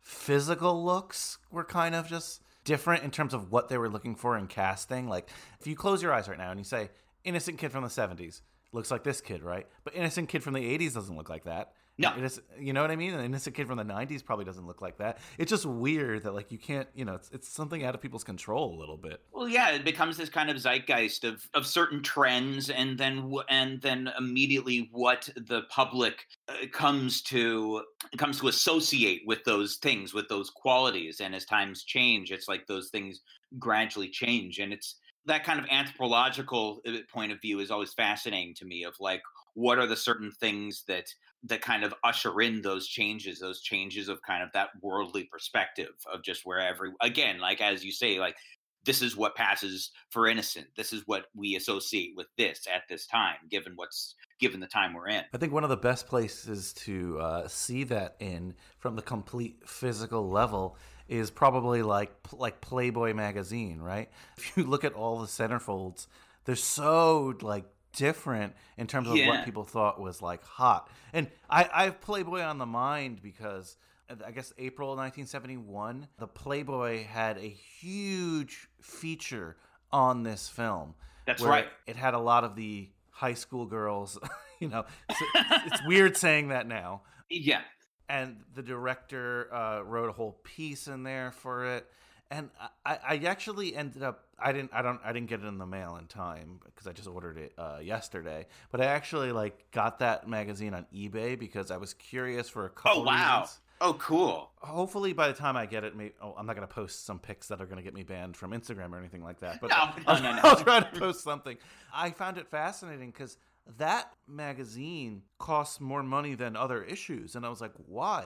physical 0.00 0.84
looks 0.84 1.38
were 1.50 1.64
kind 1.64 1.94
of 1.94 2.06
just 2.06 2.42
different 2.64 3.02
in 3.02 3.10
terms 3.10 3.32
of 3.32 3.50
what 3.50 3.68
they 3.70 3.78
were 3.78 3.88
looking 3.88 4.14
for 4.14 4.36
in 4.36 4.46
casting? 4.48 5.08
Like, 5.08 5.30
if 5.58 5.66
you 5.66 5.74
close 5.74 6.02
your 6.02 6.12
eyes 6.12 6.28
right 6.28 6.36
now 6.38 6.50
and 6.50 6.60
you 6.60 6.64
say, 6.64 6.90
innocent 7.24 7.58
kid 7.58 7.72
from 7.72 7.82
the 7.82 7.88
70s, 7.90 8.42
looks 8.72 8.90
like 8.90 9.04
this 9.04 9.22
kid, 9.22 9.42
right? 9.42 9.66
But 9.84 9.94
innocent 9.94 10.28
kid 10.28 10.42
from 10.42 10.52
the 10.54 10.64
80s 10.78 10.92
doesn't 10.94 11.16
look 11.16 11.30
like 11.30 11.44
that. 11.44 11.72
No. 11.98 12.14
You 12.58 12.72
know 12.72 12.80
what 12.80 12.90
I 12.90 12.96
mean? 12.96 13.12
An 13.12 13.24
innocent 13.24 13.54
kid 13.54 13.66
from 13.66 13.76
the 13.76 13.84
90s 13.84 14.24
probably 14.24 14.46
doesn't 14.46 14.66
look 14.66 14.80
like 14.80 14.96
that. 14.98 15.18
It's 15.38 15.50
just 15.50 15.66
weird 15.66 16.22
that, 16.22 16.34
like, 16.34 16.50
you 16.50 16.56
can't, 16.56 16.88
you 16.94 17.04
know, 17.04 17.14
it's, 17.14 17.30
it's 17.32 17.48
something 17.48 17.84
out 17.84 17.94
of 17.94 18.00
people's 18.00 18.24
control 18.24 18.74
a 18.74 18.78
little 18.78 18.96
bit. 18.96 19.20
Well, 19.30 19.46
yeah, 19.46 19.70
it 19.72 19.84
becomes 19.84 20.16
this 20.16 20.30
kind 20.30 20.48
of 20.48 20.56
zeitgeist 20.56 21.24
of, 21.24 21.46
of 21.52 21.66
certain 21.66 22.02
trends, 22.02 22.70
and 22.70 22.96
then 22.96 23.32
and 23.50 23.80
then 23.82 24.10
immediately 24.18 24.88
what 24.92 25.28
the 25.36 25.62
public 25.68 26.26
uh, 26.48 26.66
comes 26.72 27.20
to 27.22 27.82
comes 28.16 28.40
to 28.40 28.48
associate 28.48 29.22
with 29.26 29.44
those 29.44 29.76
things, 29.76 30.14
with 30.14 30.28
those 30.28 30.48
qualities. 30.48 31.20
And 31.20 31.34
as 31.34 31.44
times 31.44 31.84
change, 31.84 32.32
it's 32.32 32.48
like 32.48 32.66
those 32.66 32.88
things 32.88 33.20
gradually 33.58 34.08
change, 34.08 34.60
and 34.60 34.72
it's 34.72 34.96
that 35.26 35.44
kind 35.44 35.60
of 35.60 35.66
anthropological 35.70 36.80
uh, 36.86 36.92
point 37.12 37.32
of 37.32 37.40
view 37.40 37.60
is 37.60 37.70
always 37.70 37.92
fascinating 37.92 38.54
to 38.54 38.64
me. 38.64 38.84
Of 38.84 38.94
like, 38.98 39.22
what 39.54 39.78
are 39.78 39.86
the 39.86 39.96
certain 39.96 40.30
things 40.30 40.84
that 40.88 41.06
that 41.44 41.60
kind 41.60 41.84
of 41.84 41.94
usher 42.04 42.40
in 42.40 42.62
those 42.62 42.86
changes, 42.86 43.40
those 43.40 43.60
changes 43.60 44.08
of 44.08 44.22
kind 44.22 44.42
of 44.42 44.50
that 44.52 44.70
worldly 44.80 45.24
perspective 45.24 45.92
of 46.12 46.22
just 46.22 46.42
where 46.44 46.60
every 46.60 46.90
again, 47.00 47.40
like 47.40 47.60
as 47.60 47.84
you 47.84 47.92
say, 47.92 48.18
like 48.18 48.36
this 48.84 49.02
is 49.02 49.16
what 49.16 49.34
passes 49.36 49.90
for 50.10 50.26
innocent. 50.26 50.66
This 50.76 50.92
is 50.92 51.02
what 51.06 51.26
we 51.34 51.56
associate 51.56 52.12
with 52.16 52.26
this 52.36 52.66
at 52.72 52.82
this 52.88 53.06
time, 53.06 53.36
given 53.48 53.72
what's 53.76 54.14
given 54.40 54.60
the 54.60 54.66
time 54.66 54.92
we're 54.92 55.08
in. 55.08 55.22
I 55.32 55.38
think 55.38 55.52
one 55.52 55.62
of 55.64 55.70
the 55.70 55.76
best 55.76 56.06
places 56.08 56.72
to 56.74 57.18
uh, 57.20 57.48
see 57.48 57.84
that 57.84 58.16
in 58.18 58.54
from 58.78 58.96
the 58.96 59.02
complete 59.02 59.62
physical 59.66 60.28
level 60.28 60.76
is 61.08 61.30
probably 61.30 61.82
like 61.82 62.12
like 62.32 62.60
Playboy 62.60 63.14
magazine, 63.14 63.80
right? 63.80 64.10
If 64.36 64.56
you 64.56 64.64
look 64.64 64.84
at 64.84 64.94
all 64.94 65.20
the 65.20 65.26
centerfolds, 65.26 66.06
they're 66.44 66.56
so 66.56 67.34
like 67.40 67.64
different 67.92 68.54
in 68.76 68.86
terms 68.86 69.08
of 69.08 69.16
Yeah. 69.16 69.28
what 69.28 69.44
people 69.44 69.64
thought 69.64 70.00
was 70.00 70.22
like 70.22 70.42
hot. 70.44 70.88
And 71.12 71.28
I, 71.48 71.68
I 71.72 71.84
have 71.84 72.00
Playboy 72.00 72.40
on 72.40 72.58
the 72.58 72.66
mind 72.66 73.22
because 73.22 73.76
uh, 74.08 74.14
I 74.26 74.30
guess 74.30 74.52
April 74.58 74.88
1971, 74.90 76.08
the 76.18 76.26
Playboy 76.26 77.04
had 77.04 77.38
a 77.38 77.48
huge 77.48 78.68
feature 78.80 79.56
on 79.92 80.22
this 80.22 80.48
film. 80.48 80.94
That's 81.26 81.42
right. 81.42 81.66
It 81.86 81.96
had 81.96 82.14
a 82.14 82.18
lot 82.18 82.44
of 82.44 82.56
the 82.56 82.88
high 83.10 83.34
school 83.34 83.66
girls, 83.66 84.18
you 84.60 84.68
know, 84.68 84.84
it's, 85.08 85.20
it's 85.66 85.80
weird 85.86 86.16
saying 86.16 86.48
that 86.48 86.66
now. 86.66 87.02
Yeah. 87.28 87.60
And 88.08 88.38
the 88.54 88.62
director 88.62 89.52
uh, 89.54 89.82
wrote 89.82 90.08
a 90.08 90.12
whole 90.12 90.38
piece 90.42 90.88
in 90.88 91.02
there 91.02 91.30
for 91.32 91.66
it. 91.66 91.86
And 92.30 92.50
I, 92.84 92.98
I 93.06 93.16
actually 93.26 93.76
ended 93.76 94.02
up 94.02 94.24
I 94.42 94.52
didn't 94.52 94.70
I 94.72 94.82
don't 94.82 95.00
I 95.04 95.12
didn't 95.12 95.28
get 95.28 95.40
it 95.40 95.46
in 95.46 95.58
the 95.58 95.66
mail 95.66 95.96
in 96.00 96.06
time 96.06 96.60
because 96.64 96.86
I 96.86 96.92
just 96.92 97.08
ordered 97.08 97.38
it 97.38 97.52
uh, 97.58 97.78
yesterday. 97.82 98.46
But 98.70 98.80
I 98.80 98.86
actually 98.86 99.32
like 99.32 99.70
got 99.72 99.98
that 100.00 100.28
magazine 100.28 100.74
on 100.74 100.86
eBay 100.94 101.38
because 101.38 101.70
I 101.70 101.76
was 101.76 101.94
curious 101.94 102.48
for 102.48 102.66
a 102.66 102.70
couple 102.70 103.02
Oh 103.02 103.04
wow. 103.04 103.40
reasons. 103.40 103.60
Oh 103.80 103.94
cool. 103.94 104.50
Hopefully, 104.58 105.12
by 105.12 105.26
the 105.28 105.34
time 105.34 105.56
I 105.56 105.66
get 105.66 105.82
it, 105.82 105.96
maybe, 105.96 106.14
oh, 106.22 106.34
I'm 106.38 106.46
not 106.46 106.54
going 106.54 106.66
to 106.66 106.72
post 106.72 107.04
some 107.04 107.18
pics 107.18 107.48
that 107.48 107.60
are 107.60 107.66
going 107.66 107.78
to 107.78 107.82
get 107.82 107.94
me 107.94 108.04
banned 108.04 108.36
from 108.36 108.52
Instagram 108.52 108.92
or 108.92 108.98
anything 108.98 109.24
like 109.24 109.40
that. 109.40 109.60
But 109.60 109.70
No, 109.70 109.76
no, 109.96 110.02
I'll, 110.06 110.22
no, 110.22 110.32
no. 110.34 110.40
I'll 110.44 110.56
try 110.56 110.78
to 110.80 111.00
post 111.00 111.24
something. 111.24 111.56
I 111.92 112.10
found 112.10 112.38
it 112.38 112.46
fascinating 112.48 113.10
because 113.10 113.38
that 113.78 114.12
magazine 114.28 115.22
costs 115.38 115.80
more 115.80 116.02
money 116.04 116.34
than 116.36 116.54
other 116.56 116.82
issues. 116.84 117.34
And 117.34 117.44
I 117.44 117.48
was 117.48 117.60
like, 117.60 117.72
why? 117.86 118.24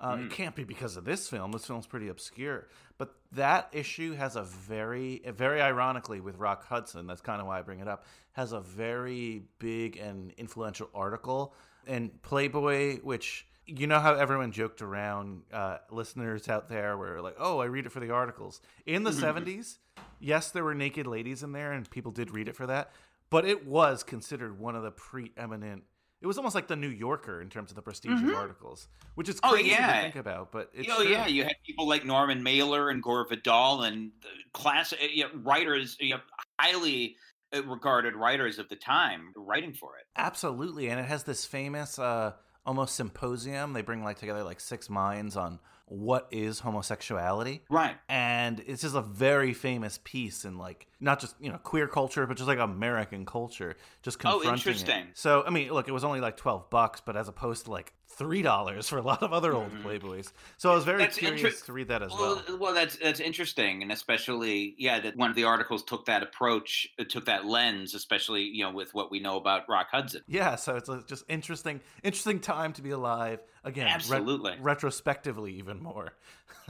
Uh, 0.00 0.16
It 0.20 0.30
can't 0.30 0.54
be 0.56 0.64
because 0.64 0.96
of 0.96 1.04
this 1.04 1.28
film. 1.28 1.52
This 1.52 1.66
film's 1.66 1.86
pretty 1.86 2.08
obscure. 2.08 2.68
But 2.98 3.14
that 3.32 3.68
issue 3.72 4.14
has 4.14 4.36
a 4.36 4.42
very, 4.42 5.20
very 5.26 5.60
ironically, 5.60 6.20
with 6.20 6.36
Rock 6.38 6.66
Hudson, 6.66 7.06
that's 7.06 7.20
kind 7.20 7.40
of 7.40 7.46
why 7.46 7.58
I 7.58 7.62
bring 7.62 7.80
it 7.80 7.88
up, 7.88 8.04
has 8.32 8.52
a 8.52 8.60
very 8.60 9.42
big 9.58 9.96
and 9.98 10.32
influential 10.38 10.88
article. 10.94 11.54
And 11.86 12.22
Playboy, 12.22 12.98
which 13.00 13.46
you 13.66 13.86
know 13.86 14.00
how 14.00 14.14
everyone 14.14 14.52
joked 14.52 14.82
around, 14.82 15.42
uh, 15.52 15.78
listeners 15.90 16.48
out 16.48 16.68
there 16.68 16.96
were 16.96 17.20
like, 17.20 17.36
oh, 17.38 17.58
I 17.60 17.66
read 17.66 17.86
it 17.86 17.92
for 17.92 18.00
the 18.00 18.10
articles. 18.10 18.60
In 18.86 19.02
the 19.04 19.10
70s, 19.24 19.78
yes, 20.18 20.50
there 20.50 20.64
were 20.64 20.74
naked 20.74 21.06
ladies 21.06 21.42
in 21.42 21.52
there, 21.52 21.72
and 21.72 21.88
people 21.90 22.10
did 22.10 22.30
read 22.32 22.48
it 22.48 22.56
for 22.56 22.66
that. 22.66 22.90
But 23.30 23.44
it 23.44 23.66
was 23.66 24.02
considered 24.02 24.58
one 24.58 24.74
of 24.74 24.82
the 24.82 24.90
preeminent. 24.90 25.84
It 26.22 26.26
was 26.26 26.36
almost 26.36 26.54
like 26.54 26.68
the 26.68 26.76
New 26.76 26.88
Yorker 26.90 27.40
in 27.40 27.48
terms 27.48 27.70
of 27.70 27.76
the 27.76 27.82
prestige 27.82 28.20
of 28.22 28.34
articles, 28.34 28.88
which 29.14 29.28
is 29.28 29.40
Oh, 29.42 29.52
crazy 29.52 29.70
yeah. 29.70 29.96
to 29.96 30.02
think 30.02 30.16
about. 30.16 30.52
But 30.52 30.70
it's 30.74 30.88
oh 30.90 31.02
true. 31.02 31.10
yeah, 31.10 31.26
you 31.26 31.44
had 31.44 31.54
people 31.66 31.88
like 31.88 32.04
Norman 32.04 32.42
Mailer 32.42 32.90
and 32.90 33.02
Gore 33.02 33.26
Vidal 33.28 33.82
and 33.82 34.10
the 34.20 34.28
class 34.52 34.92
you 35.00 35.24
know, 35.24 35.30
writers, 35.42 35.96
you 35.98 36.10
know, 36.10 36.20
highly 36.60 37.16
uh, 37.54 37.62
regarded 37.64 38.14
writers 38.16 38.58
of 38.58 38.68
the 38.68 38.76
time 38.76 39.32
writing 39.34 39.72
for 39.72 39.96
it. 39.96 40.04
Absolutely, 40.16 40.88
and 40.88 41.00
it 41.00 41.06
has 41.06 41.24
this 41.24 41.46
famous 41.46 41.98
uh, 41.98 42.32
almost 42.66 42.96
symposium. 42.96 43.72
They 43.72 43.82
bring 43.82 44.04
like 44.04 44.18
together 44.18 44.42
like 44.44 44.60
six 44.60 44.90
minds 44.90 45.36
on 45.36 45.58
what 45.90 46.28
is 46.30 46.60
homosexuality. 46.60 47.62
Right. 47.68 47.96
And 48.08 48.60
it's 48.66 48.82
just 48.82 48.94
a 48.94 49.02
very 49.02 49.52
famous 49.52 49.98
piece 50.04 50.44
in 50.44 50.56
like 50.56 50.86
not 51.00 51.20
just 51.20 51.34
you 51.40 51.50
know 51.50 51.58
queer 51.58 51.88
culture, 51.88 52.26
but 52.26 52.36
just 52.36 52.46
like 52.48 52.58
American 52.60 53.26
culture, 53.26 53.76
just 54.02 54.18
Oh, 54.24 54.38
confronting. 54.40 54.48
it. 54.48 54.52
interesting. 54.56 55.06
So 55.14 55.42
I 55.46 55.50
mean, 55.50 55.72
look, 55.72 55.88
it 55.88 55.92
was 55.92 56.04
only 56.04 56.20
like 56.20 56.36
twelve 56.36 56.70
bucks, 56.70 57.00
but 57.04 57.16
as 57.16 57.26
opposed 57.28 57.64
to 57.64 57.72
like 57.72 57.92
three 58.10 58.42
dollars 58.42 58.88
for 58.88 58.98
a 58.98 59.02
lot 59.02 59.22
of 59.22 59.32
other 59.32 59.54
old 59.54 59.70
Playboys. 59.82 60.32
So 60.56 60.70
I 60.70 60.74
was 60.74 60.84
very 60.84 61.00
Mm-hmm. 61.00 61.04
That's 61.04 61.18
curious 61.18 61.44
inter- 61.44 61.66
to 61.66 61.72
read 61.72 61.88
that 61.88 62.02
as 62.02 62.10
well. 62.10 62.42
Well, 62.46 62.58
well, 62.58 62.74
that's 62.74 62.96
that's 62.96 63.20
interesting, 63.20 63.82
and 63.82 63.90
especially 63.90 64.74
yeah, 64.76 65.00
that 65.00 65.16
one 65.16 65.30
of 65.30 65.36
the 65.36 65.44
articles 65.44 65.82
took 65.82 66.04
that 66.06 66.22
approach, 66.22 66.88
uh, 66.98 67.04
took 67.08 67.24
that 67.26 67.46
lens, 67.46 67.94
especially 67.94 68.42
you 68.42 68.64
know 68.64 68.72
with 68.72 68.92
what 68.92 69.10
we 69.10 69.20
know 69.20 69.36
about 69.36 69.62
Rock 69.68 69.88
Hudson. 69.90 70.22
Yeah, 70.26 70.56
so 70.56 70.76
it's 70.76 70.88
a 70.88 71.02
just 71.06 71.24
interesting, 71.28 71.80
interesting 72.02 72.40
time 72.40 72.72
to 72.74 72.82
be 72.82 72.90
alive. 72.90 73.40
Again, 73.64 73.86
ret- 73.86 73.94
Absolutely. 73.94 74.56
retrospectively, 74.60 75.54
even 75.54 75.82
more. 75.82 76.12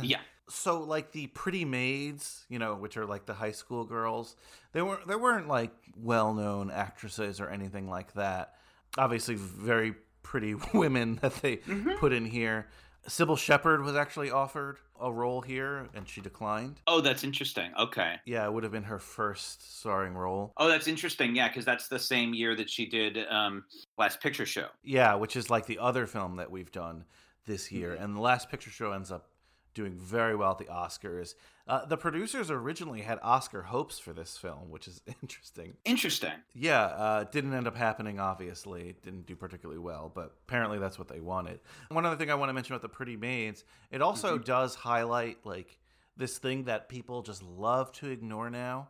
Yeah. 0.01 0.19
so 0.49 0.81
like 0.81 1.13
the 1.13 1.29
pretty 1.29 1.65
maids 1.65 2.45
you 2.49 2.59
know 2.59 2.75
which 2.75 2.97
are 2.97 3.07
like 3.07 3.25
the 3.25 3.35
high 3.35 3.53
school 3.53 3.85
girls 3.85 4.35
they 4.73 4.83
weren't 4.83 5.07
they 5.07 5.15
weren't 5.15 5.47
like 5.47 5.71
well-known 5.97 6.73
actresses 6.73 7.41
or 7.41 7.49
anything 7.49 7.89
like 7.89 8.13
that 8.15 8.55
obviously 8.99 9.37
very 9.37 9.95
pretty 10.23 10.55
women 10.75 11.19
that 11.23 11.35
they 11.43 11.57
put 11.99 12.13
in 12.13 12.25
here 12.27 12.69
Cybill 13.09 13.39
Shepherd 13.39 13.83
was 13.83 13.97
actually 13.97 14.31
offered 14.31 14.77
a 15.01 15.11
role 15.11 15.41
here 15.41 15.89
and 15.95 16.07
she 16.07 16.21
declined 16.21 16.81
Oh, 16.87 17.01
that's 17.01 17.25
interesting. 17.25 17.73
Okay. 17.79 18.17
yeah 18.27 18.45
it 18.45 18.53
would 18.53 18.63
have 18.63 18.73
been 18.73 18.83
her 18.85 18.99
first 18.99 19.79
starring 19.79 20.13
role 20.15 20.53
Oh, 20.59 20.69
that's 20.69 20.87
interesting. 20.87 21.35
Yeah, 21.35 21.49
because 21.49 21.65
that's 21.65 21.89
the 21.89 21.99
same 21.99 22.35
year 22.35 22.55
that 22.57 22.69
she 22.69 22.87
did 22.87 23.19
um, 23.31 23.65
Last 23.97 24.21
Picture 24.21 24.45
Show. 24.45 24.67
Yeah, 24.83 25.15
which 25.15 25.35
is 25.37 25.49
like 25.49 25.65
the 25.67 25.79
other 25.79 26.07
film 26.07 26.37
that 26.37 26.51
we've 26.51 26.71
done 26.71 27.05
this 27.47 27.73
year. 27.73 27.95
And 27.95 28.15
the 28.15 28.21
last 28.21 28.51
picture 28.51 28.71
show 28.71 28.93
ends 28.93 29.11
up 29.11 29.31
doing 29.73 29.95
very 29.97 30.37
well 30.37 30.51
at 30.51 30.59
the 30.59 30.65
Oscars. 30.67 31.35
Uh, 31.71 31.85
the 31.85 31.97
producers 31.97 32.51
originally 32.51 33.01
had 33.01 33.21
Oscar 33.23 33.63
hopes 33.63 33.97
for 33.97 34.13
this 34.13 34.37
film, 34.37 34.71
which 34.71 34.89
is 34.89 35.01
interesting. 35.23 35.75
Interesting. 35.85 36.33
Yeah, 36.53 36.83
uh, 36.83 37.25
didn't 37.25 37.55
end 37.55 37.69
up 37.69 37.77
happening, 37.77 38.19
obviously. 38.19 38.89
It 38.89 39.05
didn't 39.05 39.27
do 39.27 39.37
particularly 39.37 39.79
well, 39.79 40.11
but 40.13 40.35
apparently 40.49 40.81
that's 40.81 40.99
what 40.99 41.07
they 41.07 41.21
wanted. 41.21 41.61
One 41.89 42.05
other 42.05 42.17
thing 42.17 42.29
I 42.29 42.35
want 42.35 42.49
to 42.49 42.55
mention 42.55 42.75
about 42.75 42.83
The 42.83 42.89
Pretty 42.89 43.17
Maids, 43.17 43.63
it 43.93 44.03
also 44.03 44.37
does 44.37 44.75
highlight 44.75 45.39
like 45.47 45.79
this 46.17 46.39
thing 46.39 46.65
that 46.65 46.89
people 46.89 47.23
just 47.23 47.41
love 47.41 47.93
to 47.93 48.11
ignore 48.11 48.51
now, 48.51 48.89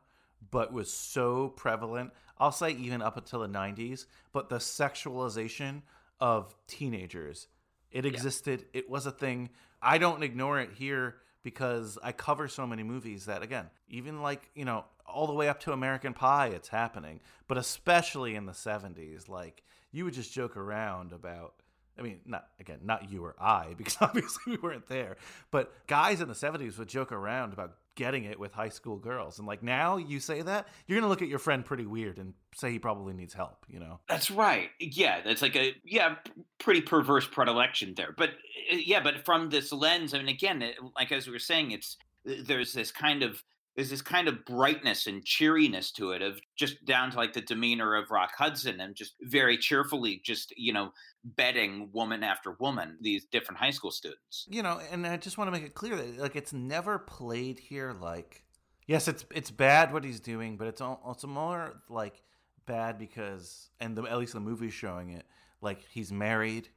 but 0.50 0.72
was 0.72 0.90
so 0.90 1.48
prevalent. 1.48 2.12
I'll 2.38 2.50
say 2.50 2.70
even 2.70 3.02
up 3.02 3.18
until 3.18 3.40
the 3.40 3.48
90s, 3.48 4.06
but 4.32 4.48
the 4.48 4.56
sexualization 4.56 5.82
of 6.18 6.56
teenagers. 6.66 7.46
It 7.92 8.06
existed, 8.06 8.64
it 8.72 8.88
was 8.88 9.04
a 9.04 9.10
thing. 9.10 9.50
I 9.82 9.98
don't 9.98 10.22
ignore 10.22 10.58
it 10.60 10.70
here 10.78 11.16
because 11.42 11.98
I 12.02 12.12
cover 12.12 12.48
so 12.48 12.66
many 12.66 12.82
movies 12.82 13.26
that, 13.26 13.42
again, 13.42 13.70
even 13.88 14.22
like, 14.22 14.48
you 14.54 14.64
know, 14.64 14.84
all 15.06 15.26
the 15.26 15.32
way 15.32 15.48
up 15.48 15.60
to 15.60 15.72
American 15.72 16.14
Pie, 16.14 16.48
it's 16.48 16.68
happening. 16.68 17.20
But 17.48 17.58
especially 17.58 18.34
in 18.34 18.46
the 18.46 18.52
70s, 18.52 19.28
like, 19.28 19.62
you 19.92 20.04
would 20.04 20.14
just 20.14 20.32
joke 20.32 20.56
around 20.56 21.12
about. 21.12 21.54
I 21.98 22.02
mean, 22.02 22.20
not 22.24 22.46
again, 22.58 22.78
not 22.82 23.10
you 23.10 23.22
or 23.22 23.34
I, 23.38 23.74
because 23.76 23.96
obviously 24.00 24.52
we 24.52 24.56
weren't 24.56 24.86
there. 24.86 25.16
But 25.50 25.86
guys 25.86 26.20
in 26.20 26.28
the 26.28 26.34
'70s 26.34 26.78
would 26.78 26.88
joke 26.88 27.12
around 27.12 27.52
about 27.52 27.76
getting 28.00 28.24
it 28.24 28.40
with 28.40 28.50
high 28.50 28.70
school 28.70 28.96
girls, 28.96 29.38
and 29.38 29.46
like 29.46 29.62
now 29.62 29.98
you 29.98 30.20
say 30.20 30.40
that, 30.40 30.68
you're 30.86 30.98
gonna 30.98 31.10
look 31.10 31.20
at 31.20 31.28
your 31.28 31.38
friend 31.38 31.62
pretty 31.62 31.84
weird 31.84 32.16
and 32.16 32.32
say 32.56 32.72
he 32.72 32.78
probably 32.78 33.12
needs 33.12 33.34
help. 33.34 33.66
You 33.68 33.78
know? 33.78 34.00
That's 34.08 34.30
right. 34.30 34.70
Yeah, 34.80 35.20
that's 35.20 35.42
like 35.42 35.54
a 35.54 35.74
yeah, 35.84 36.14
pretty 36.58 36.80
perverse 36.80 37.26
predilection 37.26 37.92
there. 37.94 38.14
But 38.16 38.30
uh, 38.72 38.76
yeah, 38.76 39.00
but 39.00 39.26
from 39.26 39.50
this 39.50 39.70
lens, 39.70 40.14
I 40.14 40.18
mean, 40.18 40.28
again, 40.28 40.62
it, 40.62 40.76
like 40.96 41.12
as 41.12 41.26
we 41.26 41.34
were 41.34 41.38
saying, 41.38 41.72
it's 41.72 41.98
there's 42.24 42.72
this 42.72 42.90
kind 42.90 43.22
of 43.22 43.44
there's 43.80 43.88
this 43.88 44.02
kind 44.02 44.28
of 44.28 44.44
brightness 44.44 45.06
and 45.06 45.24
cheeriness 45.24 45.90
to 45.90 46.10
it 46.10 46.20
of 46.20 46.38
just 46.54 46.84
down 46.84 47.10
to 47.10 47.16
like 47.16 47.32
the 47.32 47.40
demeanor 47.40 47.94
of 47.94 48.10
Rock 48.10 48.32
Hudson 48.36 48.78
and 48.78 48.94
just 48.94 49.14
very 49.22 49.56
cheerfully 49.56 50.20
just 50.22 50.52
you 50.54 50.74
know 50.74 50.92
betting 51.24 51.88
woman 51.90 52.22
after 52.22 52.52
woman 52.60 52.98
these 53.00 53.24
different 53.24 53.58
high 53.58 53.70
school 53.70 53.90
students. 53.90 54.46
you 54.50 54.62
know, 54.62 54.80
and 54.92 55.06
I 55.06 55.16
just 55.16 55.38
want 55.38 55.48
to 55.48 55.52
make 55.52 55.62
it 55.62 55.72
clear 55.72 55.96
that 55.96 56.18
like 56.18 56.36
it's 56.36 56.52
never 56.52 56.98
played 56.98 57.58
here 57.58 57.96
like 57.98 58.44
yes, 58.86 59.08
it's 59.08 59.24
it's 59.34 59.50
bad 59.50 59.94
what 59.94 60.04
he's 60.04 60.20
doing, 60.20 60.58
but 60.58 60.66
it's 60.66 60.82
al- 60.82 61.00
it's 61.10 61.24
more 61.24 61.80
like 61.88 62.22
bad 62.66 62.98
because 62.98 63.70
and 63.80 63.96
the, 63.96 64.02
at 64.02 64.18
least 64.18 64.34
the 64.34 64.40
movie's 64.40 64.74
showing 64.74 65.08
it 65.08 65.24
like 65.62 65.86
he's 65.88 66.12
married 66.12 66.68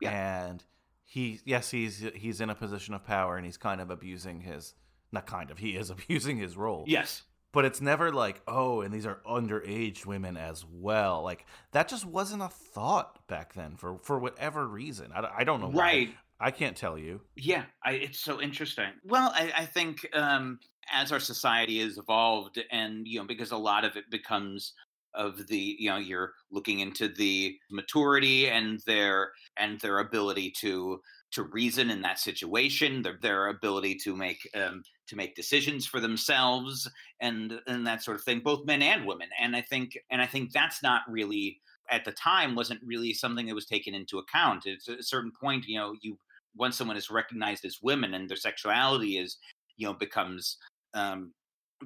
yeah. 0.00 0.48
and 0.48 0.64
he 1.04 1.38
yes 1.44 1.70
he's 1.70 2.04
he's 2.16 2.40
in 2.40 2.50
a 2.50 2.56
position 2.56 2.92
of 2.92 3.04
power 3.04 3.36
and 3.36 3.46
he's 3.46 3.56
kind 3.56 3.80
of 3.80 3.88
abusing 3.88 4.40
his 4.40 4.74
not 5.12 5.26
kind 5.26 5.50
of 5.50 5.58
he 5.58 5.70
is 5.76 5.90
abusing 5.96 6.36
his 6.38 6.56
role 6.56 6.84
Yes. 6.86 7.22
but 7.52 7.64
it's 7.64 7.80
never 7.80 8.12
like 8.12 8.40
oh 8.46 8.80
and 8.80 8.92
these 8.94 9.06
are 9.06 9.20
underage 9.26 10.06
women 10.06 10.36
as 10.36 10.64
well 10.70 11.22
like 11.22 11.46
that 11.72 11.88
just 11.88 12.04
wasn't 12.04 12.42
a 12.42 12.48
thought 12.48 13.26
back 13.28 13.54
then 13.54 13.76
for 13.76 13.98
for 14.02 14.18
whatever 14.18 14.66
reason 14.66 15.10
i, 15.14 15.28
I 15.38 15.44
don't 15.44 15.60
know 15.60 15.68
why. 15.68 15.82
Right. 15.82 16.14
i 16.38 16.50
can't 16.50 16.76
tell 16.76 16.96
you 16.98 17.20
Yeah, 17.36 17.64
I, 17.84 17.92
it's 17.92 18.18
so 18.20 18.40
interesting. 18.40 18.90
Well, 19.04 19.32
I, 19.34 19.52
I 19.56 19.64
think 19.66 20.06
um, 20.14 20.58
as 20.92 21.12
our 21.12 21.20
society 21.20 21.80
has 21.80 21.98
evolved, 21.98 22.58
and 22.70 23.06
you 23.06 23.18
know, 23.20 23.26
because 23.26 23.50
a 23.52 23.56
lot 23.56 23.84
of 23.84 23.96
it 23.96 24.04
becomes 24.10 24.72
of 25.14 25.46
the 25.48 25.76
you 25.78 25.90
know 25.90 25.96
you're 25.98 26.32
looking 26.50 26.80
into 26.80 27.08
the 27.08 27.56
maturity 27.70 28.48
and 28.48 28.80
their 28.86 29.32
and 29.56 29.80
their 29.80 29.98
ability 29.98 30.52
to 30.60 31.00
to 31.32 31.44
reason 31.44 31.90
in 31.90 32.02
that 32.02 32.18
situation 32.18 33.02
their, 33.02 33.18
their 33.22 33.48
ability 33.48 33.94
to 33.94 34.16
make 34.16 34.48
um, 34.54 34.82
to 35.06 35.16
make 35.16 35.34
decisions 35.34 35.86
for 35.86 36.00
themselves 36.00 36.90
and 37.20 37.60
and 37.66 37.86
that 37.86 38.02
sort 38.02 38.16
of 38.16 38.24
thing 38.24 38.40
both 38.40 38.64
men 38.66 38.82
and 38.82 39.06
women 39.06 39.28
and 39.40 39.54
i 39.56 39.60
think 39.60 39.98
and 40.10 40.20
i 40.20 40.26
think 40.26 40.52
that's 40.52 40.82
not 40.82 41.02
really 41.08 41.60
at 41.90 42.04
the 42.04 42.12
time 42.12 42.54
wasn't 42.54 42.80
really 42.84 43.12
something 43.12 43.46
that 43.46 43.54
was 43.54 43.66
taken 43.66 43.94
into 43.94 44.18
account 44.18 44.66
at 44.66 44.78
a 44.98 45.02
certain 45.02 45.32
point 45.40 45.66
you 45.66 45.78
know 45.78 45.94
you 46.02 46.16
once 46.56 46.76
someone 46.76 46.96
is 46.96 47.10
recognized 47.10 47.64
as 47.64 47.78
women 47.82 48.14
and 48.14 48.28
their 48.28 48.36
sexuality 48.36 49.18
is 49.18 49.38
you 49.76 49.86
know 49.86 49.94
becomes 49.94 50.58
um 50.94 51.32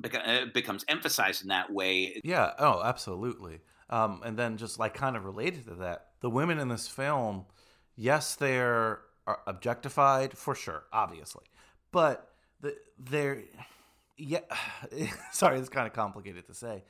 uh, 0.02 0.46
becomes 0.52 0.84
emphasized 0.88 1.42
in 1.42 1.48
that 1.48 1.72
way 1.72 2.20
Yeah, 2.24 2.52
oh, 2.58 2.82
absolutely. 2.82 3.60
Um, 3.90 4.22
and 4.24 4.36
then 4.36 4.56
just 4.56 4.78
like 4.78 4.94
kind 4.94 5.16
of 5.16 5.24
related 5.24 5.66
to 5.66 5.74
that, 5.76 6.08
the 6.20 6.30
women 6.30 6.58
in 6.58 6.68
this 6.68 6.88
film, 6.88 7.46
yes, 7.96 8.34
they're 8.34 9.00
objectified 9.46 10.36
for 10.36 10.54
sure, 10.54 10.84
obviously, 10.92 11.44
but 11.92 12.30
the, 12.60 12.76
they're 12.98 13.42
yeah. 14.16 14.40
sorry, 15.32 15.58
it's 15.58 15.68
kind 15.68 15.86
of 15.86 15.92
complicated 15.92 16.46
to 16.46 16.54
say. 16.54 16.84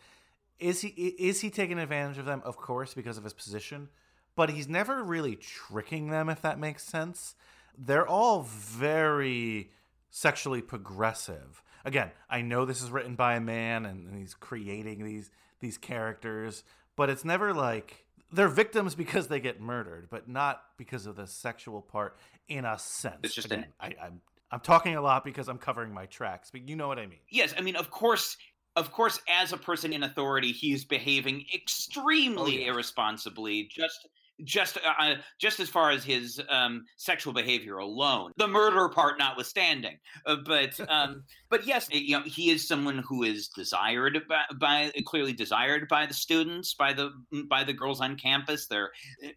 Is 0.59 0.81
he 0.81 0.89
is 0.89 1.41
he 1.41 1.51
taking 1.51 1.79
advantage 1.79 2.19
of 2.19 2.27
them? 2.27 2.43
Of 2.45 2.57
course, 2.57 2.95
because 2.95 3.19
of 3.19 3.25
his 3.25 3.33
position, 3.33 3.89
but 4.37 4.51
he's 4.51 4.69
never 4.69 5.03
really 5.03 5.37
tricking 5.37 6.11
them. 6.11 6.29
If 6.29 6.43
that 6.43 6.59
makes 6.59 6.85
sense, 6.85 7.35
they're 7.77 8.07
all 8.07 8.43
very 8.43 9.71
sexually 10.11 10.63
progressive. 10.63 11.63
Again, 11.85 12.13
I 12.31 12.41
know 12.41 12.65
this 12.65 12.81
is 12.81 12.91
written 12.91 13.15
by 13.15 13.35
a 13.35 13.41
man 13.41 13.85
and, 13.85 14.09
and 14.09 14.19
he's 14.19 14.35
creating 14.35 15.05
these 15.05 15.31
these 15.61 15.77
characters, 15.77 16.63
but 16.95 17.11
it's 17.11 17.25
never 17.25 17.53
like 17.53 18.04
they're 18.33 18.49
victims 18.49 18.95
because 18.95 19.29
they 19.29 19.41
get 19.41 19.61
murdered, 19.61 20.09
but 20.11 20.29
not 20.29 20.63
because 20.77 21.07
of 21.07 21.17
the 21.17 21.27
sexual 21.27 21.81
part 21.83 22.17
in 22.49 22.65
a 22.65 22.79
sense. 22.79 23.21
It's 23.23 23.35
just 23.35 23.47
Again, 23.47 23.67
an- 23.81 23.95
I, 24.01 24.07
I'm 24.07 24.21
I'm 24.51 24.61
talking 24.61 24.95
a 24.95 25.01
lot 25.01 25.25
because 25.25 25.49
I'm 25.49 25.59
covering 25.59 25.93
my 25.93 26.07
tracks, 26.07 26.51
but 26.51 26.69
you 26.69 26.77
know 26.77 26.87
what 26.89 26.99
I 26.99 27.07
mean. 27.07 27.19
yes 27.31 27.55
i 27.59 27.61
mean 27.61 27.77
of 27.77 27.91
course 27.91 28.37
of 28.77 28.91
course, 28.91 29.21
as 29.29 29.53
a 29.53 29.57
person 29.57 29.93
in 29.93 30.03
authority, 30.03 30.51
he's 30.51 30.85
behaving 30.85 31.45
extremely 31.55 32.57
Oh, 32.57 32.61
yeah. 32.67 32.73
irresponsibly. 32.73 33.69
Just, 33.71 34.09
just, 34.43 34.79
uh, 34.79 34.93
uh, 34.99 35.15
just 35.41 35.61
as 35.61 35.69
far 35.69 35.91
as 35.91 36.05
his 36.05 36.41
um, 36.49 36.85
sexual 36.97 37.33
behavior 37.33 37.79
alone, 37.79 38.33
the 38.37 38.49
murder 38.49 38.89
part 38.89 39.19
notwithstanding. 39.19 39.97
Uh, 40.27 40.37
but, 40.45 40.79
um, 40.89 41.23
but 41.51 41.67
yes, 41.67 41.89
you 41.93 42.17
know, 42.17 42.23
he 42.25 42.51
is 42.51 42.67
someone 42.67 42.99
who 42.99 43.23
is 43.23 43.49
desired 43.49 44.21
by, 44.29 44.43
by, 44.59 44.93
clearly 45.07 45.33
desired 45.33 45.87
by 45.89 46.07
the 46.07 46.15
students, 46.15 46.75
by 46.75 46.93
the 46.93 47.11
by 47.49 47.63
the 47.63 47.73
girls 47.73 48.01
on 48.01 48.17
campus. 48.17 48.67
They're 48.67 48.91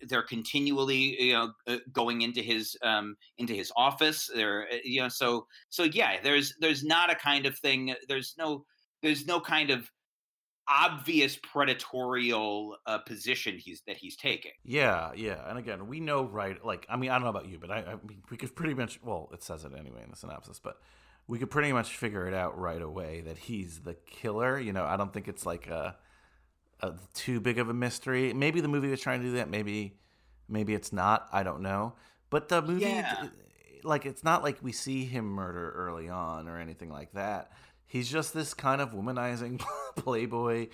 they're 0.07 0.23
continually, 0.23 1.21
you 1.21 1.33
know, 1.33 1.51
uh, 1.67 1.77
going 1.91 2.21
into 2.21 2.41
his 2.41 2.75
um, 2.81 3.15
into 3.37 3.53
his 3.53 3.71
office. 3.75 4.29
They're, 4.33 4.67
uh, 4.71 4.77
you 4.83 5.01
know, 5.01 5.09
so 5.09 5.47
so 5.69 5.83
yeah. 5.83 6.17
There's 6.23 6.55
there's 6.59 6.83
not 6.83 7.11
a 7.11 7.15
kind 7.15 7.45
of 7.45 7.57
thing. 7.59 7.93
There's 8.07 8.35
no 8.37 8.65
there's 9.01 9.27
no 9.27 9.39
kind 9.39 9.69
of 9.69 9.89
obvious 10.69 11.37
predatorial 11.37 12.73
uh, 12.85 12.97
position 12.99 13.57
he's 13.57 13.81
that 13.87 13.97
he's 13.97 14.15
taking. 14.15 14.51
Yeah, 14.63 15.11
yeah, 15.15 15.47
and 15.49 15.57
again, 15.57 15.87
we 15.87 15.99
know 15.99 16.23
right. 16.23 16.63
Like, 16.65 16.85
I 16.89 16.97
mean, 16.97 17.09
I 17.09 17.15
don't 17.15 17.23
know 17.23 17.29
about 17.29 17.47
you, 17.47 17.57
but 17.59 17.71
I, 17.71 17.77
I 17.79 17.95
mean, 18.07 18.23
we 18.29 18.37
could 18.37 18.55
pretty 18.55 18.73
much. 18.73 18.99
Well, 19.03 19.29
it 19.33 19.43
says 19.43 19.63
it 19.65 19.71
anyway 19.77 20.01
in 20.03 20.09
the 20.11 20.15
synopsis, 20.17 20.59
but 20.59 20.77
we 21.27 21.39
could 21.39 21.49
pretty 21.51 21.71
much 21.73 21.95
figure 21.97 22.27
it 22.27 22.33
out 22.33 22.57
right 22.57 22.81
away 22.81 23.21
that 23.21 23.37
he's 23.37 23.79
the 23.81 23.95
killer. 24.05 24.59
You 24.59 24.73
know, 24.73 24.85
I 24.85 24.97
don't 24.97 25.13
think 25.13 25.27
it's 25.27 25.45
like 25.45 25.67
a, 25.67 25.95
a 26.81 26.93
too 27.13 27.39
big 27.39 27.59
of 27.59 27.69
a 27.69 27.73
mystery. 27.73 28.33
Maybe 28.33 28.61
the 28.61 28.67
movie 28.69 28.89
was 28.89 29.01
trying 29.01 29.19
to 29.21 29.25
do 29.27 29.33
that. 29.33 29.49
Maybe, 29.49 29.97
maybe 30.47 30.73
it's 30.73 30.93
not. 30.93 31.27
I 31.31 31.43
don't 31.43 31.61
know. 31.61 31.93
But 32.29 32.49
the 32.49 32.61
movie, 32.61 32.85
Yeah. 32.85 33.27
like, 33.83 34.05
it's 34.05 34.23
not 34.23 34.41
like 34.43 34.57
we 34.61 34.71
see 34.71 35.05
him 35.05 35.25
murder 35.25 35.71
early 35.71 36.07
on 36.09 36.47
or 36.47 36.59
anything 36.59 36.89
like 36.89 37.11
that. 37.13 37.51
He's 37.87 38.09
just 38.09 38.33
this 38.33 38.53
kind 38.53 38.81
of 38.81 38.91
womanizing 38.91 39.63
playboy 39.95 40.67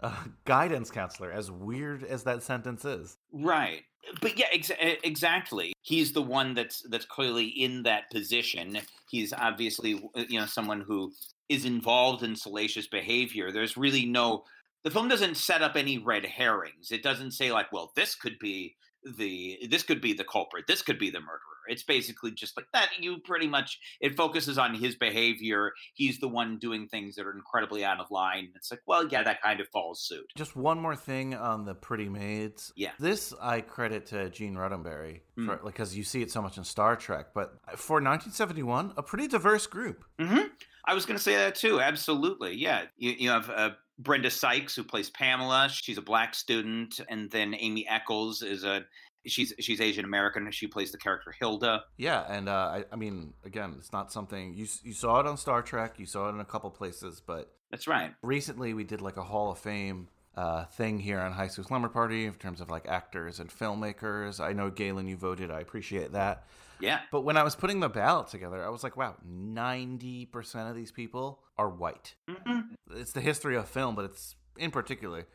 uh, 0.00 0.14
guidance 0.44 0.90
counselor. 0.90 1.32
As 1.32 1.50
weird 1.50 2.04
as 2.04 2.22
that 2.24 2.42
sentence 2.42 2.84
is. 2.84 3.16
Right. 3.32 3.82
But 4.22 4.38
yeah, 4.38 4.46
ex- 4.52 4.70
exactly. 4.80 5.72
He's 5.82 6.12
the 6.12 6.22
one 6.22 6.54
that's 6.54 6.82
that's 6.88 7.04
clearly 7.04 7.46
in 7.46 7.82
that 7.82 8.10
position. 8.10 8.78
He's 9.10 9.32
obviously 9.32 10.02
uh, 10.16 10.24
you 10.28 10.40
know 10.40 10.46
someone 10.46 10.80
who 10.80 11.12
is 11.48 11.64
involved 11.64 12.22
in 12.22 12.34
salacious 12.34 12.86
behavior. 12.86 13.52
There's 13.52 13.76
really 13.76 14.06
no 14.06 14.44
the 14.84 14.90
film 14.90 15.08
doesn't 15.08 15.36
set 15.36 15.62
up 15.62 15.76
any 15.76 15.98
red 15.98 16.24
herrings. 16.24 16.90
It 16.90 17.02
doesn't 17.02 17.32
say 17.32 17.52
like, 17.52 17.70
well, 17.72 17.92
this 17.96 18.14
could 18.14 18.38
be 18.38 18.76
the 19.04 19.58
this 19.70 19.82
could 19.82 20.00
be 20.00 20.12
the 20.12 20.24
culprit. 20.24 20.66
This 20.66 20.82
could 20.82 20.98
be 20.98 21.10
the 21.10 21.20
murderer. 21.20 21.38
It's 21.68 21.82
basically 21.82 22.32
just 22.32 22.56
like 22.56 22.66
that. 22.72 22.88
You 22.98 23.18
pretty 23.18 23.46
much 23.46 23.78
it 24.00 24.16
focuses 24.16 24.58
on 24.58 24.74
his 24.74 24.96
behavior. 24.96 25.72
He's 25.94 26.18
the 26.18 26.26
one 26.28 26.58
doing 26.58 26.88
things 26.88 27.14
that 27.16 27.26
are 27.26 27.32
incredibly 27.32 27.84
out 27.84 28.00
of 28.00 28.10
line. 28.10 28.48
It's 28.56 28.70
like, 28.70 28.80
well, 28.86 29.06
yeah, 29.06 29.22
that 29.22 29.40
kind 29.42 29.60
of 29.60 29.68
follows 29.68 30.00
suit. 30.02 30.24
Just 30.36 30.56
one 30.56 30.80
more 30.80 30.96
thing 30.96 31.34
on 31.34 31.64
the 31.64 31.74
Pretty 31.74 32.08
Maids. 32.08 32.72
Yeah. 32.76 32.90
This 32.98 33.32
I 33.40 33.60
credit 33.60 34.06
to 34.06 34.30
Gene 34.30 34.54
Roddenberry 34.54 35.20
Mm. 35.38 35.64
because 35.64 35.96
you 35.96 36.02
see 36.04 36.20
it 36.20 36.30
so 36.30 36.42
much 36.42 36.58
in 36.58 36.64
Star 36.64 36.96
Trek, 36.96 37.28
but 37.34 37.54
for 37.76 37.94
1971, 38.00 38.92
a 38.98 39.02
pretty 39.02 39.26
diverse 39.28 39.66
group. 39.66 40.04
hmm 40.20 40.38
I 40.84 40.94
was 40.94 41.06
going 41.06 41.16
to 41.16 41.22
say 41.22 41.36
that 41.36 41.54
too. 41.54 41.80
Absolutely. 41.80 42.56
Yeah. 42.56 42.84
You, 42.96 43.12
you 43.18 43.30
have 43.30 43.48
uh, 43.50 43.70
Brenda 44.02 44.30
Sykes, 44.30 44.74
who 44.74 44.82
plays 44.82 45.10
Pamela. 45.10 45.68
She's 45.70 45.98
a 45.98 46.02
black 46.02 46.34
student. 46.34 47.00
And 47.08 47.30
then 47.30 47.52
Aimée 47.52 47.84
Eccles 47.88 48.42
is 48.42 48.64
a. 48.64 48.84
She's 49.26 49.52
she's 49.60 49.80
Asian 49.80 50.04
American. 50.06 50.44
And 50.44 50.54
she 50.54 50.66
plays 50.66 50.92
the 50.92 50.98
character 50.98 51.34
Hilda. 51.38 51.82
Yeah, 51.98 52.24
and 52.28 52.48
uh, 52.48 52.52
I, 52.52 52.84
I 52.90 52.96
mean, 52.96 53.34
again, 53.44 53.74
it's 53.78 53.92
not 53.92 54.10
something 54.10 54.54
you 54.54 54.66
you 54.82 54.94
saw 54.94 55.20
it 55.20 55.26
on 55.26 55.36
Star 55.36 55.60
Trek, 55.62 55.98
you 55.98 56.06
saw 56.06 56.28
it 56.28 56.32
in 56.32 56.40
a 56.40 56.44
couple 56.44 56.70
places, 56.70 57.20
but 57.24 57.52
That's 57.70 57.86
right. 57.86 58.14
recently 58.22 58.72
we 58.72 58.84
did 58.84 59.02
like 59.02 59.18
a 59.18 59.22
Hall 59.22 59.52
of 59.52 59.58
Fame 59.58 60.08
uh, 60.36 60.64
thing 60.64 60.98
here 60.98 61.20
on 61.20 61.32
High 61.32 61.48
School 61.48 61.64
Slumber 61.64 61.90
Party 61.90 62.24
in 62.24 62.32
terms 62.34 62.62
of 62.62 62.70
like 62.70 62.88
actors 62.88 63.40
and 63.40 63.50
filmmakers. 63.50 64.40
I 64.40 64.54
know 64.54 64.70
Galen, 64.70 65.06
you 65.06 65.16
voted. 65.16 65.50
I 65.50 65.60
appreciate 65.60 66.12
that. 66.12 66.44
Yeah. 66.80 67.00
But 67.12 67.22
when 67.22 67.36
I 67.36 67.42
was 67.42 67.54
putting 67.56 67.80
the 67.80 67.88
ballot 67.88 68.28
together, 68.28 68.64
I 68.64 68.68
was 68.68 68.82
like, 68.82 68.96
wow, 68.96 69.16
90% 69.26 70.68
of 70.68 70.74
these 70.76 70.92
people 70.92 71.40
are 71.58 71.68
white. 71.68 72.14
hmm 72.28 72.60
It's 72.92 73.12
the 73.12 73.20
history 73.20 73.56
of 73.56 73.68
film, 73.68 73.94
but 73.94 74.04
it's 74.04 74.34
in 74.56 74.70
particular 74.70 75.26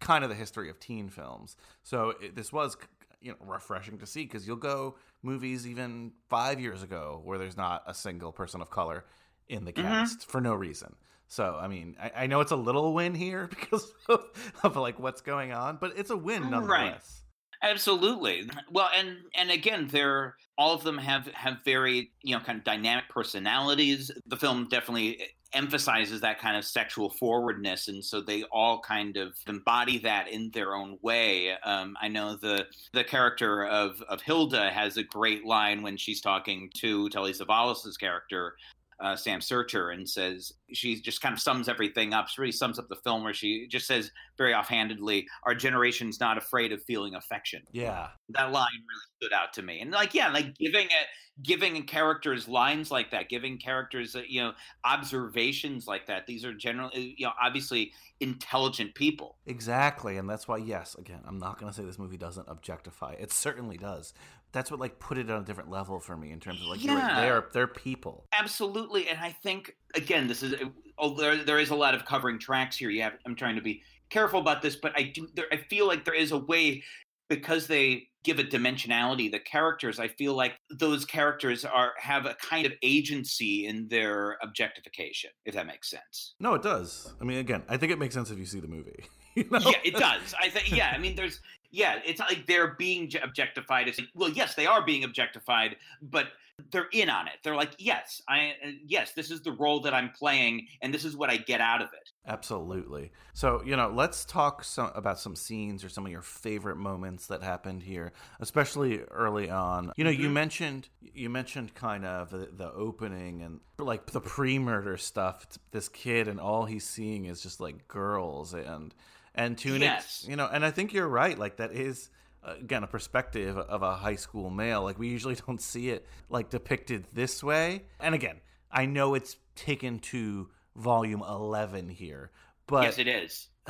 kind 0.00 0.24
of 0.24 0.30
the 0.30 0.36
history 0.36 0.68
of 0.70 0.78
teen 0.80 1.08
films. 1.08 1.56
So 1.82 2.14
it, 2.20 2.34
this 2.34 2.52
was 2.52 2.76
you 3.20 3.32
know 3.32 3.36
refreshing 3.46 3.98
to 3.98 4.06
see 4.06 4.22
because 4.24 4.46
you'll 4.46 4.56
go 4.56 4.96
movies 5.22 5.66
even 5.66 6.12
five 6.28 6.60
years 6.60 6.82
ago 6.82 7.20
where 7.24 7.38
there's 7.38 7.56
not 7.56 7.82
a 7.86 7.94
single 7.94 8.32
person 8.32 8.60
of 8.60 8.70
color 8.70 9.04
in 9.48 9.64
the 9.64 9.72
cast 9.72 10.28
for 10.30 10.40
no 10.40 10.54
reason. 10.54 10.94
So 11.26 11.58
I 11.60 11.68
mean, 11.68 11.96
I, 12.00 12.24
I 12.24 12.26
know 12.26 12.40
it's 12.40 12.52
a 12.52 12.56
little 12.56 12.94
win 12.94 13.14
here 13.14 13.46
because 13.50 13.92
of, 14.08 14.24
of 14.62 14.76
like 14.76 14.98
what's 14.98 15.20
going 15.20 15.52
on, 15.52 15.78
but 15.80 15.92
it's 15.96 16.10
a 16.10 16.16
win 16.16 16.44
nonetheless. 16.50 17.22
Absolutely. 17.62 18.48
Well, 18.70 18.88
and 18.96 19.16
and 19.36 19.50
again, 19.50 19.88
they're 19.90 20.36
all 20.56 20.74
of 20.74 20.84
them 20.84 20.98
have 20.98 21.26
have 21.28 21.58
very 21.64 22.12
you 22.22 22.36
know 22.36 22.42
kind 22.42 22.58
of 22.58 22.64
dynamic 22.64 23.08
personalities. 23.08 24.10
The 24.26 24.36
film 24.36 24.68
definitely 24.70 25.20
emphasizes 25.54 26.20
that 26.20 26.38
kind 26.38 26.56
of 26.56 26.64
sexual 26.64 27.10
forwardness, 27.10 27.88
and 27.88 28.04
so 28.04 28.20
they 28.20 28.44
all 28.52 28.80
kind 28.80 29.16
of 29.16 29.32
embody 29.48 29.98
that 29.98 30.28
in 30.28 30.50
their 30.52 30.74
own 30.76 30.98
way. 31.02 31.52
Um, 31.64 31.96
I 32.00 32.06
know 32.08 32.36
the 32.36 32.66
the 32.92 33.02
character 33.02 33.66
of 33.66 34.00
of 34.08 34.22
Hilda 34.22 34.70
has 34.70 34.96
a 34.96 35.02
great 35.02 35.44
line 35.44 35.82
when 35.82 35.96
she's 35.96 36.20
talking 36.20 36.70
to 36.76 37.08
Telly 37.08 37.32
Savalas's 37.32 37.96
character. 37.96 38.54
Uh, 39.00 39.14
Sam 39.16 39.40
Surcher 39.40 39.90
and 39.94 40.08
says 40.08 40.52
she 40.72 41.00
just 41.00 41.20
kind 41.20 41.32
of 41.32 41.40
sums 41.40 41.68
everything 41.68 42.12
up. 42.12 42.28
She 42.28 42.40
really 42.40 42.52
sums 42.52 42.78
up 42.78 42.88
the 42.88 42.96
film 42.96 43.24
where 43.24 43.34
she 43.34 43.66
just 43.68 43.86
says 43.86 44.10
very 44.36 44.54
offhandedly, 44.54 45.26
"Our 45.44 45.54
generation's 45.54 46.20
not 46.20 46.38
afraid 46.38 46.72
of 46.72 46.82
feeling 46.84 47.14
affection." 47.14 47.62
Yeah, 47.72 48.08
that 48.30 48.52
line 48.52 48.68
really 48.72 49.06
stood 49.20 49.32
out 49.32 49.52
to 49.54 49.62
me 49.62 49.80
and 49.80 49.90
like 49.90 50.14
yeah 50.14 50.28
like 50.30 50.56
giving 50.58 50.86
it 50.86 51.06
giving 51.42 51.82
characters 51.84 52.46
lines 52.46 52.90
like 52.90 53.10
that 53.10 53.28
giving 53.28 53.58
characters 53.58 54.14
uh, 54.14 54.22
you 54.28 54.40
know 54.40 54.52
observations 54.84 55.86
like 55.86 56.06
that 56.06 56.26
these 56.26 56.44
are 56.44 56.52
generally 56.52 57.14
you 57.16 57.26
know 57.26 57.32
obviously 57.40 57.92
intelligent 58.20 58.94
people 58.94 59.36
Exactly, 59.46 60.16
and 60.18 60.28
that's 60.28 60.46
why 60.46 60.56
yes, 60.58 60.94
again, 60.96 61.20
I'm 61.26 61.38
not 61.38 61.58
going 61.58 61.70
to 61.72 61.76
say 61.76 61.84
this 61.84 61.98
movie 61.98 62.16
doesn't 62.18 62.46
objectify. 62.48 63.14
It 63.18 63.32
certainly 63.32 63.76
does. 63.78 64.12
That's 64.52 64.70
what 64.70 64.78
like 64.80 64.98
put 64.98 65.16
it 65.18 65.30
on 65.30 65.42
a 65.42 65.44
different 65.44 65.70
level 65.70 66.00
for 66.00 66.16
me 66.16 66.30
in 66.32 66.40
terms 66.40 66.60
of 66.60 66.66
like 66.66 66.80
right, 66.80 66.96
Yeah. 66.98 67.20
they're 67.20 67.44
they're 67.52 67.66
people. 67.66 68.26
absolutely 68.32 69.08
and 69.08 69.18
i 69.20 69.30
think 69.30 69.76
again 69.94 70.26
this 70.26 70.42
is 70.42 70.54
oh 70.98 71.14
there, 71.14 71.36
there 71.36 71.58
is 71.58 71.70
a 71.70 71.74
lot 71.74 71.94
of 71.94 72.04
covering 72.04 72.38
tracks 72.38 72.76
here 72.76 72.90
you 72.90 73.02
have 73.02 73.14
i'm 73.26 73.34
trying 73.34 73.56
to 73.56 73.62
be 73.62 73.82
careful 74.10 74.40
about 74.40 74.62
this 74.62 74.76
but 74.76 74.92
i 74.96 75.02
do 75.02 75.28
there, 75.34 75.46
i 75.52 75.56
feel 75.56 75.86
like 75.86 76.04
there 76.04 76.14
is 76.14 76.32
a 76.32 76.38
way 76.38 76.82
because 77.28 77.66
they 77.66 78.08
give 78.24 78.38
it 78.38 78.50
dimensionality 78.50 79.30
the 79.30 79.38
characters 79.38 79.98
i 79.98 80.08
feel 80.08 80.34
like 80.34 80.58
those 80.70 81.04
characters 81.04 81.64
are 81.64 81.92
have 81.98 82.26
a 82.26 82.34
kind 82.34 82.66
of 82.66 82.72
agency 82.82 83.66
in 83.66 83.86
their 83.88 84.38
objectification 84.42 85.30
if 85.44 85.54
that 85.54 85.66
makes 85.66 85.90
sense 85.90 86.34
No, 86.40 86.54
it 86.54 86.62
does. 86.62 87.12
I 87.20 87.24
mean, 87.24 87.38
again, 87.38 87.62
I 87.68 87.76
think 87.76 87.92
it 87.92 87.98
makes 87.98 88.14
sense 88.14 88.30
if 88.30 88.38
you 88.38 88.46
see 88.46 88.60
the 88.60 88.68
movie. 88.68 89.04
you 89.34 89.44
know? 89.50 89.58
yeah 89.60 89.78
it 89.84 89.94
does 89.94 90.34
i 90.40 90.48
think 90.48 90.74
yeah 90.74 90.92
i 90.94 90.98
mean 90.98 91.14
there's 91.14 91.40
yeah 91.70 92.00
it's 92.04 92.18
not 92.18 92.28
like 92.28 92.46
they're 92.46 92.74
being 92.74 93.10
objectified 93.22 93.88
it's 93.88 93.98
like, 93.98 94.08
well 94.14 94.30
yes 94.30 94.54
they 94.54 94.66
are 94.66 94.84
being 94.84 95.04
objectified 95.04 95.76
but 96.02 96.28
they're 96.70 96.88
in 96.92 97.08
on 97.08 97.26
it 97.28 97.34
they're 97.42 97.56
like 97.56 97.72
yes 97.78 98.20
i 98.28 98.54
uh, 98.64 98.70
yes 98.84 99.12
this 99.12 99.30
is 99.30 99.42
the 99.42 99.52
role 99.52 99.80
that 99.80 99.94
i'm 99.94 100.10
playing 100.10 100.66
and 100.82 100.92
this 100.92 101.04
is 101.04 101.16
what 101.16 101.30
i 101.30 101.36
get 101.36 101.60
out 101.60 101.80
of 101.82 101.88
it 101.92 102.10
Absolutely. 102.28 103.10
So, 103.32 103.62
you 103.64 103.74
know, 103.74 103.88
let's 103.88 104.26
talk 104.26 104.62
some, 104.62 104.90
about 104.94 105.18
some 105.18 105.34
scenes 105.34 105.82
or 105.82 105.88
some 105.88 106.04
of 106.04 106.12
your 106.12 106.20
favorite 106.20 106.76
moments 106.76 107.26
that 107.28 107.42
happened 107.42 107.82
here, 107.82 108.12
especially 108.38 109.00
early 109.10 109.48
on. 109.48 109.92
You 109.96 110.04
know, 110.04 110.10
you 110.10 110.28
Mhm. 110.28 110.32
mentioned 110.32 110.88
you 111.00 111.30
mentioned 111.30 111.74
kind 111.74 112.04
of 112.04 112.30
the, 112.30 112.50
the 112.52 112.70
opening 112.72 113.40
and 113.42 113.60
like 113.78 114.06
the 114.10 114.20
pre-murder 114.20 114.98
stuff. 114.98 115.46
This 115.70 115.88
kid 115.88 116.28
and 116.28 116.38
all 116.38 116.66
he's 116.66 116.86
seeing 116.86 117.24
is 117.24 117.42
just 117.42 117.60
like 117.60 117.88
girls 117.88 118.52
and 118.52 118.94
and 119.38 119.56
tunics, 119.56 119.82
Yes. 119.82 120.26
you 120.28 120.36
know, 120.36 120.46
and 120.52 120.64
I 120.64 120.70
think 120.70 120.92
you're 120.92 121.08
right. 121.08 121.38
Like 121.38 121.56
that 121.56 121.72
is 121.72 122.10
again 122.42 122.82
a 122.82 122.86
perspective 122.86 123.56
of 123.56 123.82
a 123.82 123.94
high 123.96 124.16
school 124.16 124.50
male. 124.50 124.82
Like 124.82 124.98
we 124.98 125.08
usually 125.08 125.34
don't 125.46 125.60
see 125.60 125.88
it 125.90 126.06
like 126.28 126.50
depicted 126.50 127.06
this 127.12 127.42
way. 127.42 127.84
And 128.00 128.14
again, 128.14 128.40
I 128.70 128.84
know 128.86 129.14
it's 129.14 129.36
taken 129.54 129.98
to 130.00 130.48
volume 130.76 131.22
11 131.26 131.88
here, 131.88 132.30
but 132.66 132.82
yes 132.84 132.98
it 132.98 133.08
is 133.08 133.48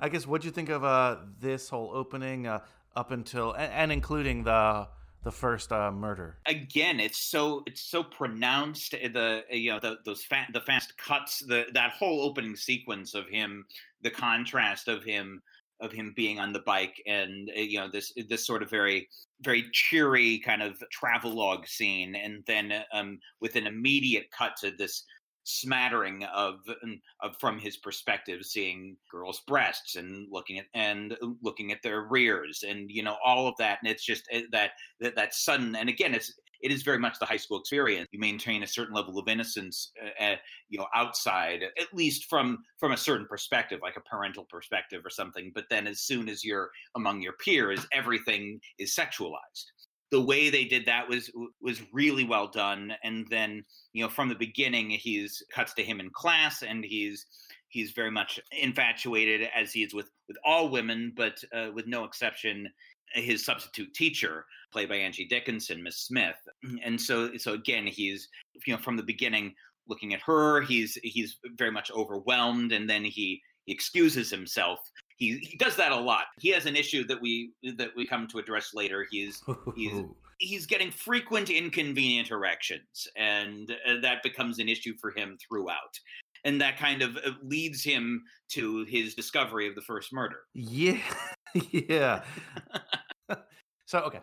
I 0.00 0.08
guess 0.10 0.26
what'd 0.26 0.44
you 0.44 0.50
think 0.50 0.68
of 0.68 0.84
uh 0.84 1.16
this 1.40 1.68
whole 1.68 1.90
opening 1.94 2.46
uh, 2.46 2.60
up 2.96 3.10
until 3.10 3.52
and, 3.52 3.72
and 3.72 3.92
including 3.92 4.44
the 4.44 4.88
the 5.22 5.32
first 5.32 5.72
uh, 5.72 5.90
murder? 5.90 6.36
again 6.46 7.00
it's 7.00 7.18
so 7.18 7.62
it's 7.66 7.80
so 7.80 8.02
pronounced 8.02 8.94
uh, 8.94 9.08
the 9.12 9.44
uh, 9.50 9.54
you 9.54 9.70
know 9.72 9.80
the, 9.80 9.96
those 10.04 10.22
fa- 10.24 10.46
the 10.52 10.60
fast 10.60 10.96
cuts 10.98 11.40
the 11.40 11.64
that 11.72 11.92
whole 11.92 12.20
opening 12.22 12.56
sequence 12.56 13.14
of 13.14 13.26
him 13.28 13.64
the 14.04 14.10
contrast 14.10 14.86
of 14.86 15.02
him 15.02 15.42
of 15.80 15.90
him 15.90 16.12
being 16.14 16.38
on 16.38 16.52
the 16.52 16.60
bike 16.60 17.02
and 17.06 17.50
uh, 17.56 17.60
you 17.60 17.78
know 17.78 17.90
this 17.90 18.12
this 18.28 18.46
sort 18.46 18.62
of 18.62 18.70
very 18.70 19.08
very 19.40 19.64
cheery 19.72 20.38
kind 20.38 20.62
of 20.62 20.80
travelogue 20.92 21.66
scene 21.66 22.14
and 22.14 22.44
then 22.46 22.72
um 22.92 23.18
with 23.40 23.56
an 23.56 23.66
immediate 23.66 24.26
cut 24.30 24.56
to 24.56 24.70
this 24.70 25.04
smattering 25.44 26.24
of, 26.24 26.60
of 27.20 27.36
from 27.38 27.58
his 27.58 27.76
perspective, 27.76 28.44
seeing 28.44 28.96
girls' 29.10 29.42
breasts 29.46 29.96
and 29.96 30.26
looking 30.30 30.58
at 30.58 30.66
and 30.74 31.16
looking 31.42 31.70
at 31.70 31.82
their 31.82 32.02
rears 32.02 32.64
and 32.66 32.90
you 32.90 33.02
know 33.02 33.16
all 33.24 33.46
of 33.46 33.54
that, 33.58 33.78
and 33.82 33.90
it's 33.90 34.04
just 34.04 34.26
eh, 34.32 34.42
that 34.50 34.72
that, 35.00 35.14
that 35.14 35.34
sudden 35.34 35.76
and 35.76 35.88
again 35.88 36.14
it's 36.14 36.32
it 36.64 36.72
is 36.72 36.82
very 36.82 36.98
much 36.98 37.18
the 37.18 37.26
high 37.26 37.36
school 37.36 37.60
experience. 37.60 38.08
You 38.10 38.18
maintain 38.18 38.62
a 38.62 38.66
certain 38.66 38.94
level 38.94 39.18
of 39.18 39.28
innocence, 39.28 39.92
uh, 40.18 40.36
you 40.70 40.78
know, 40.78 40.86
outside, 40.94 41.62
at 41.62 41.94
least 41.94 42.24
from 42.24 42.64
from 42.78 42.92
a 42.92 42.96
certain 42.96 43.26
perspective, 43.26 43.80
like 43.82 43.98
a 43.98 44.00
parental 44.00 44.46
perspective 44.50 45.02
or 45.04 45.10
something. 45.10 45.52
But 45.54 45.66
then, 45.68 45.86
as 45.86 46.00
soon 46.00 46.26
as 46.26 46.42
you're 46.42 46.70
among 46.96 47.20
your 47.20 47.34
peers, 47.34 47.86
everything 47.92 48.60
is 48.78 48.96
sexualized. 48.96 49.66
The 50.10 50.22
way 50.22 50.48
they 50.48 50.64
did 50.64 50.86
that 50.86 51.06
was 51.06 51.30
was 51.60 51.82
really 51.92 52.24
well 52.24 52.48
done. 52.48 52.94
And 53.04 53.26
then, 53.28 53.62
you 53.92 54.02
know, 54.02 54.08
from 54.08 54.30
the 54.30 54.34
beginning, 54.34 54.88
he's 54.88 55.42
cuts 55.52 55.74
to 55.74 55.84
him 55.84 56.00
in 56.00 56.08
class, 56.14 56.62
and 56.62 56.82
he's 56.82 57.26
he's 57.68 57.90
very 57.90 58.10
much 58.10 58.40
infatuated 58.58 59.50
as 59.54 59.70
he 59.70 59.82
is 59.82 59.92
with 59.92 60.08
with 60.28 60.38
all 60.46 60.70
women, 60.70 61.12
but 61.14 61.44
uh, 61.54 61.68
with 61.74 61.86
no 61.86 62.04
exception, 62.04 62.70
his 63.14 63.44
substitute 63.44 63.94
teacher, 63.94 64.44
played 64.72 64.88
by 64.88 64.96
Angie 64.96 65.26
Dickinson, 65.26 65.82
Miss 65.82 65.98
Smith. 65.98 66.36
And 66.82 67.00
so, 67.00 67.36
so 67.36 67.54
again, 67.54 67.86
he's 67.86 68.28
you 68.66 68.74
know 68.74 68.80
from 68.80 68.96
the 68.96 69.02
beginning 69.02 69.54
looking 69.88 70.14
at 70.14 70.20
her. 70.22 70.62
He's 70.62 70.98
he's 71.02 71.38
very 71.56 71.70
much 71.70 71.90
overwhelmed, 71.90 72.72
and 72.72 72.88
then 72.88 73.04
he 73.04 73.40
he 73.64 73.72
excuses 73.72 74.30
himself. 74.30 74.80
He 75.16 75.38
he 75.38 75.56
does 75.56 75.76
that 75.76 75.92
a 75.92 75.96
lot. 75.96 76.24
He 76.38 76.50
has 76.50 76.66
an 76.66 76.76
issue 76.76 77.06
that 77.06 77.20
we 77.20 77.52
that 77.76 77.90
we 77.96 78.06
come 78.06 78.26
to 78.28 78.38
address 78.38 78.70
later. 78.74 79.06
He's 79.10 79.42
he's 79.76 79.92
he's 80.38 80.66
getting 80.66 80.90
frequent 80.90 81.50
inconvenient 81.50 82.30
erections, 82.30 83.08
and 83.16 83.70
uh, 83.88 84.00
that 84.02 84.22
becomes 84.22 84.58
an 84.58 84.68
issue 84.68 84.94
for 85.00 85.10
him 85.10 85.38
throughout. 85.46 85.98
And 86.46 86.60
that 86.60 86.78
kind 86.78 87.00
of 87.00 87.16
uh, 87.16 87.30
leads 87.42 87.82
him 87.82 88.22
to 88.50 88.84
his 88.84 89.14
discovery 89.14 89.66
of 89.66 89.74
the 89.74 89.80
first 89.80 90.12
murder. 90.12 90.40
Yeah, 90.52 91.00
yeah. 91.70 92.22
so 93.86 94.00
okay, 94.00 94.20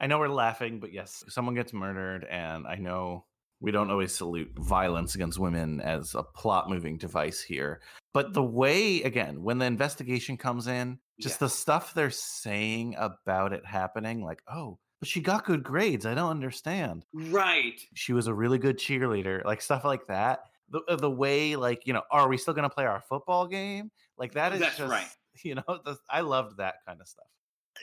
I 0.00 0.06
know 0.06 0.18
we're 0.18 0.28
laughing, 0.28 0.80
but 0.80 0.92
yes, 0.92 1.24
someone 1.28 1.54
gets 1.54 1.72
murdered, 1.72 2.24
and 2.24 2.66
I 2.66 2.76
know 2.76 3.24
we 3.60 3.70
don't 3.70 3.90
always 3.90 4.14
salute 4.14 4.50
violence 4.58 5.14
against 5.14 5.38
women 5.38 5.80
as 5.80 6.16
a 6.16 6.22
plot 6.22 6.68
moving 6.68 6.98
device 6.98 7.40
here. 7.40 7.80
But 8.12 8.34
the 8.34 8.42
way, 8.42 9.02
again, 9.02 9.42
when 9.42 9.58
the 9.58 9.66
investigation 9.66 10.36
comes 10.36 10.66
in, 10.66 10.98
just 11.20 11.38
the 11.38 11.48
stuff 11.48 11.94
they're 11.94 12.10
saying 12.10 12.96
about 12.98 13.52
it 13.52 13.64
happening, 13.64 14.24
like, 14.24 14.42
oh, 14.52 14.78
but 14.98 15.08
she 15.08 15.20
got 15.20 15.44
good 15.44 15.62
grades. 15.62 16.04
I 16.04 16.14
don't 16.14 16.30
understand. 16.30 17.04
Right. 17.12 17.80
She 17.94 18.12
was 18.12 18.26
a 18.26 18.34
really 18.34 18.58
good 18.58 18.78
cheerleader, 18.78 19.44
like 19.44 19.62
stuff 19.62 19.84
like 19.84 20.06
that. 20.08 20.40
The, 20.70 20.80
uh, 20.88 20.96
the 20.96 21.10
way, 21.10 21.54
like, 21.54 21.86
you 21.86 21.92
know, 21.92 22.02
are 22.10 22.28
we 22.28 22.38
still 22.38 22.54
going 22.54 22.68
to 22.68 22.74
play 22.74 22.86
our 22.86 23.00
football 23.00 23.46
game? 23.46 23.90
Like, 24.18 24.32
that 24.34 24.52
is 24.52 24.60
That's 24.60 24.78
just, 24.78 24.90
right. 24.90 25.06
you 25.44 25.54
know, 25.54 25.80
the, 25.84 25.96
I 26.10 26.20
loved 26.20 26.58
that 26.58 26.76
kind 26.86 27.00
of 27.00 27.06
stuff. 27.06 27.26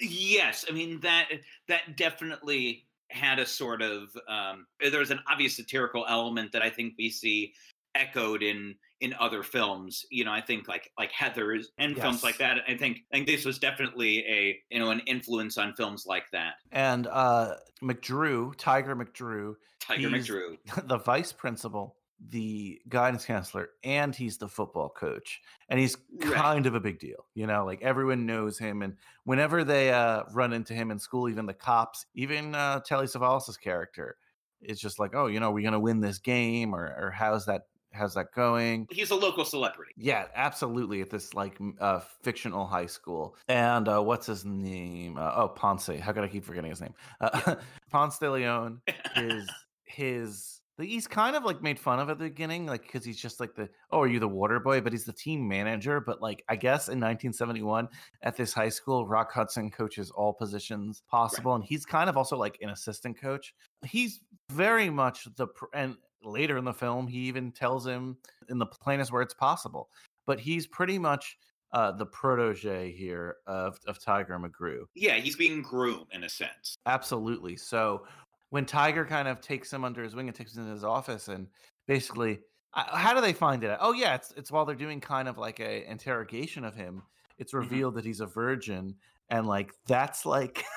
Yes, 0.01 0.65
I 0.69 0.73
mean 0.73 0.99
that 1.01 1.29
that 1.67 1.97
definitely 1.97 2.85
had 3.09 3.39
a 3.39 3.45
sort 3.45 3.81
of 3.81 4.09
um, 4.27 4.67
there's 4.79 5.11
an 5.11 5.19
obvious 5.29 5.55
satirical 5.55 6.05
element 6.07 6.51
that 6.51 6.61
I 6.61 6.69
think 6.69 6.93
we 6.97 7.09
see 7.09 7.53
echoed 7.95 8.43
in 8.43 8.75
in 9.01 9.15
other 9.19 9.43
films. 9.43 10.05
You 10.11 10.25
know, 10.25 10.31
I 10.31 10.41
think 10.41 10.67
like 10.67 10.91
like 10.97 11.11
Heathers 11.11 11.65
and 11.77 11.97
films 11.97 12.23
like 12.23 12.37
that. 12.37 12.57
I 12.67 12.75
think 12.75 12.99
I 13.11 13.17
think 13.17 13.27
this 13.27 13.45
was 13.45 13.59
definitely 13.59 14.19
a 14.19 14.59
you 14.69 14.79
know 14.79 14.91
an 14.91 15.01
influence 15.01 15.57
on 15.57 15.73
films 15.73 16.05
like 16.05 16.29
that. 16.31 16.55
And 16.71 17.07
uh 17.07 17.55
McDrew, 17.81 18.55
Tiger 18.57 18.95
McDrew, 18.95 19.55
Tiger 19.79 20.09
McDrew. 20.09 20.57
the 20.87 20.97
vice 20.97 21.31
principal, 21.31 21.95
the 22.27 22.81
guidance 22.89 23.25
counselor, 23.25 23.69
and 23.83 24.13
he's 24.13 24.37
the 24.37 24.47
football 24.47 24.89
coach. 24.89 25.41
And 25.69 25.79
he's 25.79 25.95
Right. 26.17 26.33
kind 26.33 26.65
of 26.65 26.75
a 26.75 26.79
big 26.79 26.99
deal. 26.99 27.25
You 27.33 27.47
know, 27.47 27.65
like 27.65 27.81
everyone 27.81 28.25
knows 28.25 28.57
him. 28.59 28.81
And 28.81 28.97
whenever 29.23 29.63
they 29.63 29.91
uh 29.91 30.23
run 30.33 30.51
into 30.53 30.73
him 30.73 30.91
in 30.91 30.99
school, 30.99 31.29
even 31.29 31.45
the 31.45 31.53
cops, 31.53 32.05
even 32.15 32.55
uh 32.55 32.81
Telly 32.81 33.05
Savalas' 33.07 33.59
character, 33.59 34.17
is 34.61 34.79
just 34.79 34.99
like, 34.99 35.15
oh, 35.15 35.27
you 35.27 35.39
know, 35.39 35.51
we're 35.51 35.63
gonna 35.63 35.79
win 35.79 36.01
this 36.01 36.17
game, 36.17 36.75
or 36.75 36.85
or 36.99 37.11
how's 37.11 37.45
that 37.45 37.67
how's 37.93 38.13
that 38.15 38.31
going? 38.35 38.85
He's 38.91 39.09
a 39.11 39.15
local 39.15 39.45
celebrity. 39.45 39.93
Yeah, 39.97 40.25
absolutely. 40.35 41.01
At 41.01 41.09
this 41.09 41.33
like 41.33 41.57
uh, 41.79 42.01
fictional 42.21 42.67
high 42.67 42.85
school, 42.85 43.37
and 43.47 43.87
uh, 43.87 44.01
what's 44.01 44.27
his 44.27 44.43
name? 44.45 45.17
Uh, 45.17 45.31
oh, 45.35 45.47
Ponce. 45.47 45.87
How 45.87 46.11
could 46.11 46.23
I 46.23 46.27
keep 46.27 46.43
forgetting 46.43 46.69
his 46.69 46.81
name? 46.81 46.93
Uh, 47.21 47.55
Ponce 47.91 48.17
de 48.19 48.29
Leon 48.29 48.81
is 49.15 49.49
his. 49.85 50.58
He's 50.79 51.07
kind 51.07 51.35
of 51.35 51.43
like 51.43 51.61
made 51.61 51.79
fun 51.79 51.99
of 51.99 52.09
at 52.09 52.17
the 52.17 52.25
beginning, 52.25 52.65
like 52.65 52.83
because 52.83 53.03
he's 53.03 53.19
just 53.19 53.39
like 53.39 53.55
the 53.55 53.69
oh, 53.91 54.01
are 54.01 54.07
you 54.07 54.19
the 54.19 54.27
water 54.27 54.59
boy? 54.59 54.81
But 54.81 54.93
he's 54.93 55.05
the 55.05 55.13
team 55.13 55.47
manager. 55.47 55.99
But 55.99 56.21
like 56.21 56.43
I 56.49 56.55
guess 56.55 56.87
in 56.87 56.99
1971 56.99 57.87
at 58.23 58.35
this 58.35 58.53
high 58.53 58.69
school, 58.69 59.07
Rock 59.07 59.31
Hudson 59.31 59.71
coaches 59.71 60.11
all 60.11 60.33
positions 60.33 61.03
possible, 61.09 61.55
and 61.55 61.63
he's 61.63 61.85
kind 61.85 62.09
of 62.09 62.17
also 62.17 62.37
like 62.37 62.57
an 62.61 62.69
assistant 62.69 63.19
coach. 63.19 63.53
He's 63.85 64.21
very 64.51 64.89
much 64.89 65.27
the 65.35 65.47
and 65.73 65.95
later 66.23 66.57
in 66.57 66.65
the 66.65 66.73
film 66.73 67.07
he 67.07 67.19
even 67.19 67.49
tells 67.49 67.87
him 67.87 68.17
in 68.49 68.57
the 68.57 68.65
plainest 68.65 69.09
words 69.09 69.33
possible 69.33 69.87
but 70.29 70.39
he's 70.39 70.67
pretty 70.67 70.99
much 70.99 71.39
uh, 71.73 71.91
the 71.91 72.05
protege 72.05 72.91
here 72.91 73.37
of, 73.47 73.79
of 73.87 73.99
Tiger 73.99 74.39
McDrew. 74.39 74.81
Yeah, 74.93 75.15
he's 75.15 75.35
being 75.35 75.63
groomed 75.63 76.05
in 76.11 76.23
a 76.23 76.29
sense. 76.29 76.77
Absolutely. 76.85 77.55
So 77.55 78.05
when 78.49 78.65
Tiger 78.65 79.05
kind 79.05 79.27
of 79.27 79.41
takes 79.41 79.71
him 79.71 79.83
under 79.83 80.03
his 80.03 80.15
wing 80.15 80.27
and 80.27 80.35
takes 80.35 80.55
him 80.55 80.63
into 80.63 80.73
his 80.73 80.83
office 80.83 81.27
and 81.27 81.47
basically, 81.87 82.39
uh, 82.73 82.95
how 82.95 83.13
do 83.13 83.21
they 83.21 83.33
find 83.33 83.63
it? 83.63 83.77
Oh 83.79 83.93
yeah, 83.93 84.15
it's 84.15 84.33
it's 84.37 84.51
while 84.51 84.65
they're 84.65 84.75
doing 84.75 85.01
kind 85.01 85.27
of 85.27 85.37
like 85.37 85.59
a 85.59 85.89
interrogation 85.89 86.63
of 86.63 86.75
him. 86.75 87.03
It's 87.37 87.53
revealed 87.53 87.95
that 87.95 88.05
he's 88.05 88.19
a 88.19 88.25
virgin, 88.25 88.95
and 89.29 89.47
like 89.47 89.71
that's 89.87 90.25
like. 90.25 90.63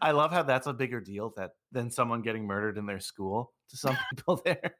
I 0.00 0.12
love 0.12 0.30
how 0.30 0.44
that's 0.44 0.68
a 0.68 0.72
bigger 0.72 1.00
deal 1.00 1.32
that 1.36 1.52
than 1.72 1.90
someone 1.90 2.22
getting 2.22 2.46
murdered 2.46 2.78
in 2.78 2.86
their 2.86 3.00
school 3.00 3.52
to 3.70 3.76
some 3.76 3.96
people 4.14 4.40
there. 4.44 4.76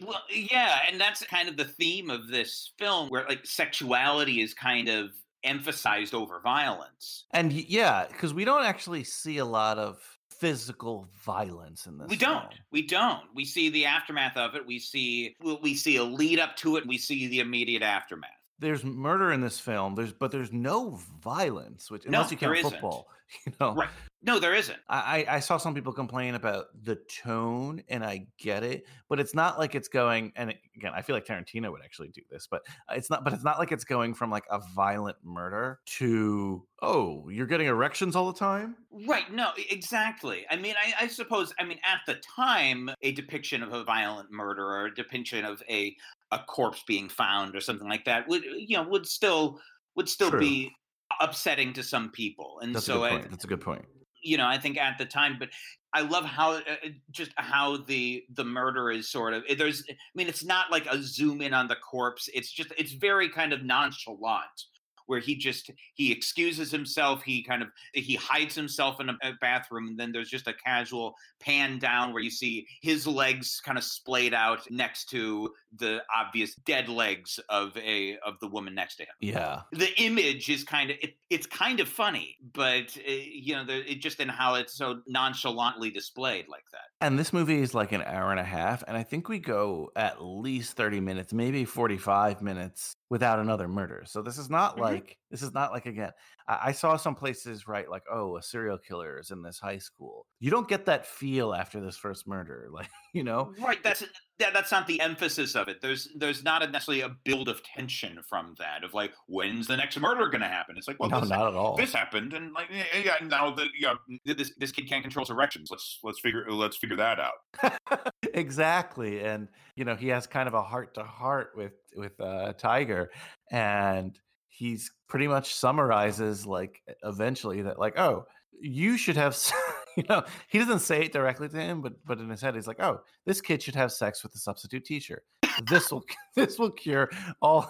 Well, 0.00 0.22
yeah, 0.28 0.78
and 0.90 1.00
that's 1.00 1.24
kind 1.26 1.48
of 1.48 1.56
the 1.56 1.66
theme 1.66 2.10
of 2.10 2.26
this 2.28 2.72
film, 2.78 3.10
where 3.10 3.24
like 3.28 3.46
sexuality 3.46 4.40
is 4.40 4.54
kind 4.54 4.88
of 4.88 5.10
emphasized 5.44 6.14
over 6.14 6.40
violence. 6.40 7.26
And 7.32 7.52
yeah, 7.52 8.06
because 8.08 8.34
we 8.34 8.44
don't 8.44 8.64
actually 8.64 9.04
see 9.04 9.38
a 9.38 9.44
lot 9.44 9.78
of 9.78 10.00
physical 10.38 11.08
violence 11.24 11.86
in 11.86 11.98
this. 11.98 12.08
We 12.08 12.16
don't. 12.16 12.40
film. 12.40 12.52
We 12.70 12.82
don't. 12.82 13.22
We 13.34 13.44
see 13.44 13.70
the 13.70 13.86
aftermath 13.86 14.36
of 14.36 14.54
it. 14.54 14.66
We 14.66 14.78
see 14.78 15.36
we 15.62 15.74
see 15.74 15.96
a 15.96 16.04
lead 16.04 16.38
up 16.38 16.56
to 16.56 16.76
it. 16.76 16.82
and 16.82 16.88
We 16.88 16.98
see 16.98 17.26
the 17.28 17.40
immediate 17.40 17.82
aftermath. 17.82 18.30
There's 18.58 18.84
murder 18.84 19.32
in 19.32 19.40
this 19.40 19.58
film. 19.58 19.94
There's 19.94 20.12
but 20.12 20.30
there's 20.30 20.52
no 20.52 20.98
violence, 21.22 21.90
which 21.90 22.06
No, 22.06 22.18
unless 22.18 22.30
you 22.30 22.36
count 22.36 22.56
isn't. 22.56 22.80
you 23.46 23.52
know. 23.60 23.74
Right. 23.74 23.88
No, 24.22 24.38
there 24.38 24.54
isn't. 24.54 24.78
I, 24.88 25.26
I 25.28 25.40
saw 25.40 25.58
some 25.58 25.74
people 25.74 25.92
complain 25.92 26.34
about 26.34 26.66
the 26.82 26.96
tone, 27.22 27.82
and 27.88 28.02
I 28.02 28.26
get 28.38 28.62
it, 28.62 28.86
but 29.08 29.20
it's 29.20 29.34
not 29.34 29.58
like 29.58 29.74
it's 29.74 29.88
going. 29.88 30.32
And 30.34 30.54
again, 30.76 30.92
I 30.94 31.02
feel 31.02 31.14
like 31.14 31.26
Tarantino 31.26 31.70
would 31.70 31.82
actually 31.84 32.08
do 32.08 32.22
this, 32.30 32.48
but 32.50 32.62
uh, 32.88 32.94
it's 32.94 33.10
not. 33.10 33.22
But 33.24 33.34
it's 33.34 33.44
not 33.44 33.58
like 33.58 33.70
it's 33.70 33.84
going 33.84 34.14
from 34.14 34.30
like 34.30 34.44
a 34.50 34.60
violent 34.74 35.18
murder 35.22 35.80
to 35.98 36.66
oh, 36.84 37.28
you're 37.30 37.46
getting 37.46 37.66
erections 37.66 38.14
all 38.14 38.30
the 38.30 38.38
time. 38.38 38.76
Right. 39.06 39.32
No, 39.32 39.50
exactly. 39.70 40.44
I 40.50 40.56
mean, 40.56 40.74
I, 40.78 41.04
I 41.04 41.06
suppose, 41.08 41.54
I 41.58 41.64
mean, 41.64 41.78
at 41.84 42.00
the 42.06 42.20
time, 42.36 42.90
a 43.00 43.12
depiction 43.12 43.62
of 43.62 43.72
a 43.72 43.84
violent 43.84 44.30
murder 44.30 44.66
or 44.66 44.86
a 44.86 44.94
depiction 44.94 45.44
of 45.46 45.62
a, 45.68 45.96
a 46.30 46.38
corpse 46.40 46.84
being 46.86 47.08
found 47.08 47.56
or 47.56 47.60
something 47.60 47.88
like 47.88 48.04
that 48.04 48.28
would, 48.28 48.42
uh, 48.42 48.56
you 48.56 48.76
know, 48.76 48.86
would 48.88 49.06
still, 49.06 49.60
would 49.96 50.08
still 50.08 50.30
True. 50.30 50.40
be 50.40 50.72
upsetting 51.20 51.72
to 51.74 51.82
some 51.82 52.10
people. 52.10 52.60
And 52.62 52.74
That's 52.74 52.88
a 52.88 52.92
so 52.92 53.00
good 53.00 53.12
I. 53.12 53.28
That's 53.28 53.44
a 53.44 53.48
good 53.48 53.60
point. 53.60 53.84
you 54.22 54.36
know, 54.36 54.46
I 54.46 54.58
think 54.58 54.78
at 54.78 54.98
the 54.98 55.04
time, 55.04 55.36
but 55.38 55.50
I 55.92 56.00
love 56.00 56.24
how 56.24 56.52
uh, 56.52 56.60
uh, 56.84 56.88
just 57.10 57.30
how 57.36 57.76
the 57.76 58.24
the 58.34 58.44
murder 58.44 58.90
is 58.90 59.10
sort 59.10 59.32
of 59.32 59.44
there's. 59.56 59.84
I 59.88 59.94
mean, 60.14 60.28
it's 60.28 60.44
not 60.44 60.70
like 60.70 60.86
a 60.86 61.00
zoom 61.00 61.40
in 61.40 61.54
on 61.54 61.68
the 61.68 61.76
corpse. 61.76 62.28
It's 62.34 62.50
just 62.50 62.72
it's 62.76 62.92
very 62.92 63.28
kind 63.28 63.52
of 63.52 63.62
nonchalant, 63.62 64.64
where 65.06 65.20
he 65.20 65.36
just 65.36 65.70
he 65.94 66.10
excuses 66.12 66.70
himself. 66.70 67.22
He 67.22 67.42
kind 67.42 67.62
of 67.62 67.68
he 67.92 68.14
hides 68.16 68.54
himself 68.54 69.00
in 69.00 69.08
a, 69.10 69.16
a 69.22 69.32
bathroom, 69.40 69.88
and 69.88 69.98
then 69.98 70.12
there's 70.12 70.30
just 70.30 70.46
a 70.48 70.54
casual 70.54 71.14
pan 71.40 71.78
down 71.78 72.12
where 72.12 72.22
you 72.22 72.30
see 72.30 72.66
his 72.82 73.06
legs 73.06 73.60
kind 73.64 73.76
of 73.78 73.84
splayed 73.84 74.34
out 74.34 74.60
next 74.70 75.08
to 75.10 75.50
the 75.76 76.02
obvious 76.14 76.54
dead 76.64 76.88
legs 76.88 77.40
of 77.48 77.76
a 77.76 78.16
of 78.26 78.38
the 78.40 78.48
woman 78.48 78.74
next 78.74 78.96
to 78.96 79.02
him 79.02 79.08
Yeah. 79.20 79.62
the 79.72 79.90
image 80.00 80.48
is 80.48 80.62
kind 80.64 80.90
of 80.90 80.96
it, 81.02 81.14
it's 81.30 81.46
kind 81.46 81.80
of 81.80 81.88
funny 81.88 82.36
but 82.52 82.96
uh, 82.96 83.10
you 83.10 83.54
know 83.56 83.64
the, 83.64 83.90
it 83.90 83.96
just 84.00 84.20
in 84.20 84.28
how 84.28 84.54
it's 84.54 84.74
so 84.76 85.00
nonchalantly 85.08 85.90
displayed 85.90 86.46
like 86.48 86.64
that 86.72 86.88
And 87.04 87.18
this 87.18 87.34
movie 87.34 87.60
is 87.60 87.74
like 87.74 87.92
an 87.92 88.00
hour 88.00 88.30
and 88.30 88.40
a 88.40 88.44
half, 88.44 88.82
and 88.88 88.96
I 88.96 89.02
think 89.02 89.28
we 89.28 89.38
go 89.38 89.90
at 89.94 90.24
least 90.24 90.74
30 90.74 91.00
minutes, 91.00 91.34
maybe 91.34 91.66
45 91.66 92.40
minutes 92.40 92.96
without 93.10 93.38
another 93.38 93.68
murder. 93.68 94.04
So 94.06 94.22
this 94.22 94.38
is 94.38 94.48
not 94.48 94.78
Mhm. 94.78 94.80
like 94.80 95.18
this 95.30 95.42
is 95.42 95.52
not 95.52 95.70
like 95.70 95.84
again. 95.84 96.12
I, 96.48 96.58
I 96.64 96.72
saw 96.72 96.96
some 96.96 97.14
places 97.14 97.66
write 97.66 97.90
like, 97.90 98.02
oh, 98.10 98.36
a 98.36 98.42
serial 98.42 98.78
killer 98.78 99.18
is 99.18 99.30
in 99.30 99.42
this 99.42 99.58
high 99.58 99.78
school. 99.78 100.26
You 100.40 100.50
don't 100.50 100.68
get 100.68 100.86
that 100.86 101.06
feel 101.06 101.54
after 101.54 101.80
this 101.80 101.96
first 101.96 102.26
murder. 102.26 102.68
Like, 102.74 102.90
you 103.12 103.22
know, 103.22 103.52
right 103.60 103.80
that's 103.84 104.02
yeah, 104.40 104.50
that's 104.50 104.72
not 104.72 104.88
the 104.88 105.00
emphasis 105.00 105.54
of 105.54 105.68
it. 105.68 105.80
There's 105.80 106.08
there's 106.16 106.42
not 106.42 106.64
a 106.64 106.66
necessarily 106.66 107.02
a 107.02 107.10
build 107.24 107.48
of 107.48 107.62
tension 107.62 108.18
from 108.28 108.56
that 108.58 108.82
of 108.82 108.94
like 108.94 109.12
when's 109.28 109.68
the 109.68 109.76
next 109.76 109.96
murder 110.00 110.26
going 110.26 110.40
to 110.40 110.48
happen. 110.48 110.74
It's 110.76 110.88
like 110.88 110.98
well, 110.98 111.08
No, 111.08 111.20
this, 111.20 111.28
not 111.28 111.46
at 111.46 111.54
all. 111.54 111.76
This 111.76 111.92
happened, 111.92 112.32
and 112.32 112.52
like 112.52 112.66
yeah, 112.70 112.84
yeah, 113.20 113.26
now 113.26 113.54
that 113.54 113.68
yeah, 113.78 113.94
this 114.24 114.52
this 114.58 114.72
kid 114.72 114.88
can't 114.88 115.02
control 115.02 115.24
his 115.24 115.30
erections. 115.30 115.68
Let's 115.70 116.00
let's 116.02 116.18
figure 116.18 116.50
let's 116.50 116.76
figure 116.76 116.96
that 116.96 117.20
out. 117.20 118.10
exactly 118.34 119.20
and 119.20 119.48
you 119.76 119.84
know 119.84 119.94
he 119.94 120.08
has 120.08 120.26
kind 120.26 120.48
of 120.48 120.54
a 120.54 120.62
heart 120.62 120.94
to 120.94 121.04
heart 121.04 121.52
with 121.54 121.72
with 121.94 122.18
uh 122.20 122.52
tiger 122.54 123.10
and 123.52 124.18
he's 124.56 124.90
pretty 125.08 125.26
much 125.26 125.54
summarizes 125.54 126.46
like 126.46 126.82
eventually 127.04 127.62
that 127.62 127.78
like 127.78 127.98
oh 127.98 128.24
you 128.60 128.96
should 128.96 129.16
have 129.16 129.36
you 129.96 130.04
know 130.08 130.22
he 130.48 130.58
doesn't 130.58 130.80
say 130.80 131.02
it 131.02 131.12
directly 131.12 131.48
to 131.48 131.56
him 131.56 131.80
but 131.80 131.92
but 132.04 132.18
in 132.18 132.28
his 132.28 132.40
head 132.40 132.54
he's 132.54 132.66
like 132.66 132.80
oh 132.80 133.00
this 133.26 133.40
kid 133.40 133.62
should 133.62 133.74
have 133.74 133.92
sex 133.92 134.22
with 134.22 134.34
a 134.34 134.38
substitute 134.38 134.84
teacher 134.84 135.22
this 135.68 135.90
will 135.90 136.04
this 136.36 136.58
will 136.58 136.70
cure 136.70 137.10
all 137.42 137.68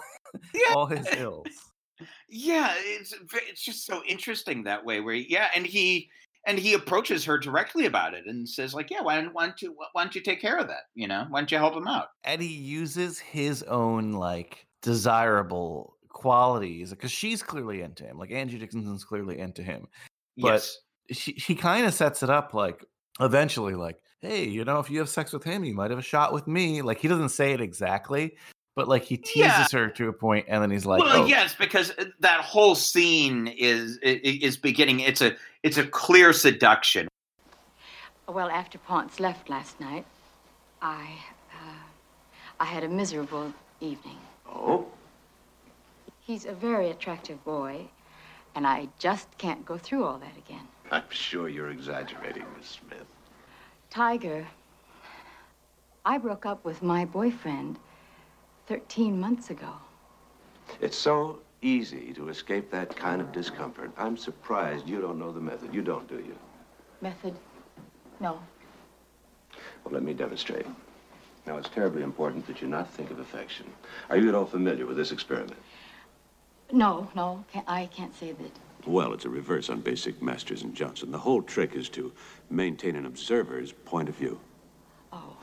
all 0.73 0.85
his 0.85 1.07
ills 1.17 1.47
Yeah, 2.29 2.73
it's 2.77 3.13
it's 3.49 3.63
just 3.63 3.85
so 3.85 4.03
interesting 4.05 4.63
that 4.63 4.83
way. 4.83 4.99
Where 4.99 5.15
yeah, 5.15 5.49
and 5.55 5.65
he 5.65 6.09
and 6.45 6.59
he 6.59 6.73
approaches 6.73 7.23
her 7.25 7.37
directly 7.37 7.85
about 7.85 8.13
it 8.13 8.25
and 8.27 8.47
says 8.47 8.73
like, 8.73 8.91
yeah, 8.91 9.01
why 9.01 9.21
don't 9.21 9.33
why 9.33 9.45
don't 9.45 9.61
you 9.61 9.75
why 9.93 10.03
don't 10.03 10.15
you 10.15 10.21
take 10.21 10.41
care 10.41 10.57
of 10.57 10.67
that? 10.67 10.83
You 10.93 11.07
know, 11.07 11.25
why 11.29 11.39
don't 11.39 11.51
you 11.51 11.57
help 11.57 11.75
him 11.75 11.87
out? 11.87 12.07
and 12.23 12.41
he 12.41 12.47
uses 12.47 13.19
his 13.19 13.63
own 13.63 14.13
like 14.13 14.67
desirable 14.81 15.94
qualities 16.15 16.89
because 16.91 17.11
she's 17.11 17.43
clearly 17.43 17.81
into 17.81 18.03
him 18.05 18.17
like 18.17 18.31
angie 18.31 18.57
Dickinson's 18.57 19.03
clearly 19.03 19.37
into 19.37 19.61
him 19.61 19.85
but 20.37 20.53
yes. 20.53 20.77
she, 21.11 21.33
he 21.33 21.53
kind 21.55 21.85
of 21.85 21.93
sets 21.93 22.23
it 22.23 22.29
up 22.29 22.53
like 22.53 22.85
eventually 23.19 23.75
like 23.75 23.97
hey 24.21 24.45
you 24.45 24.63
know 24.63 24.79
if 24.79 24.89
you 24.89 24.97
have 24.99 25.09
sex 25.09 25.33
with 25.33 25.43
him 25.43 25.65
you 25.65 25.73
might 25.75 25.91
have 25.91 25.99
a 25.99 26.09
shot 26.13 26.31
with 26.31 26.47
me 26.47 26.81
like 26.81 26.99
he 26.99 27.09
doesn't 27.09 27.29
say 27.29 27.51
it 27.51 27.59
exactly 27.59 28.35
but 28.77 28.87
like 28.87 29.03
he 29.03 29.17
teases 29.17 29.35
Yeah. 29.35 29.67
her 29.73 29.89
to 29.89 30.07
a 30.07 30.13
point 30.13 30.45
and 30.49 30.63
then 30.63 30.71
he's 30.71 30.85
like 30.85 31.01
well, 31.01 31.23
oh, 31.23 31.25
yes, 31.25 31.55
because 31.57 31.91
uh, 31.97 32.05
that 32.19 32.41
whole 32.41 32.75
scene 32.75 33.47
is 33.47 33.99
i- 34.05 34.09
i- 34.23 34.39
is 34.41 34.57
beginning. 34.57 34.99
It's 34.99 35.21
a 35.21 35.35
it's 35.63 35.77
a 35.77 35.87
clear 35.87 36.33
seduction. 36.33 37.07
Well, 38.27 38.49
after 38.49 38.77
Ponce 38.77 39.19
left 39.21 39.49
last 39.49 39.79
night, 39.79 40.05
I, 40.81 41.05
uh, 41.53 41.83
I 42.59 42.65
had 42.65 42.83
a 42.83 42.89
miserable 42.89 43.53
evening. 43.79 44.17
Oh? 44.45 44.85
He's 46.25 46.45
a 46.45 46.53
very 46.53 46.89
attractive 46.89 47.43
boy, 47.45 47.85
and 48.55 48.65
I 48.65 48.89
just 48.97 49.37
can't 49.37 49.63
go 49.63 49.77
through 49.77 50.05
all 50.05 50.17
that 50.17 50.35
again. 50.35 50.67
I'm 50.89 51.03
sure 51.09 51.49
you're 51.49 51.69
exaggerating, 51.69 52.45
Miss 52.57 52.79
Smith. 52.79 53.05
Tiger, 53.91 54.47
I 56.03 56.17
broke 56.17 56.47
up 56.47 56.65
with 56.65 56.81
my 56.81 57.05
boyfriend 57.05 57.77
13 58.65 59.19
months 59.19 59.51
ago. 59.51 59.73
It's 60.81 60.97
so 60.97 61.41
easy 61.61 62.11
to 62.13 62.29
escape 62.29 62.71
that 62.71 62.95
kind 62.95 63.21
of 63.21 63.31
discomfort. 63.31 63.91
I'm 63.95 64.17
surprised 64.17 64.89
you 64.89 64.99
don't 65.01 65.19
know 65.19 65.31
the 65.31 65.39
method. 65.39 65.75
You 65.75 65.83
don't, 65.83 66.07
do 66.07 66.15
you? 66.15 66.35
Method? 67.01 67.35
No. 68.19 68.39
Well, 69.83 69.93
let 69.93 70.01
me 70.01 70.15
demonstrate. 70.15 70.65
Now, 71.45 71.57
it's 71.57 71.69
terribly 71.69 72.01
important 72.01 72.47
that 72.47 72.63
you 72.63 72.67
not 72.67 72.89
think 72.89 73.11
of 73.11 73.19
affection. 73.19 73.67
Are 74.09 74.17
you 74.17 74.29
at 74.29 74.33
all 74.33 74.47
familiar 74.47 74.87
with 74.87 74.97
this 74.97 75.11
experiment? 75.11 75.59
No, 76.71 77.09
no, 77.15 77.43
can't, 77.51 77.69
I 77.69 77.87
can't 77.87 78.15
say 78.15 78.31
that. 78.31 78.51
Well, 78.87 79.13
it's 79.13 79.25
a 79.25 79.29
reverse 79.29 79.69
on 79.69 79.81
basic 79.81 80.21
Masters 80.21 80.61
and 80.61 80.75
Johnson. 80.75 81.11
The 81.11 81.17
whole 81.17 81.41
trick 81.41 81.73
is 81.75 81.89
to 81.89 82.11
maintain 82.49 82.95
an 82.95 83.05
observer's 83.05 83.71
point 83.71 84.09
of 84.09 84.15
view. 84.15 84.39
Oh, 85.11 85.35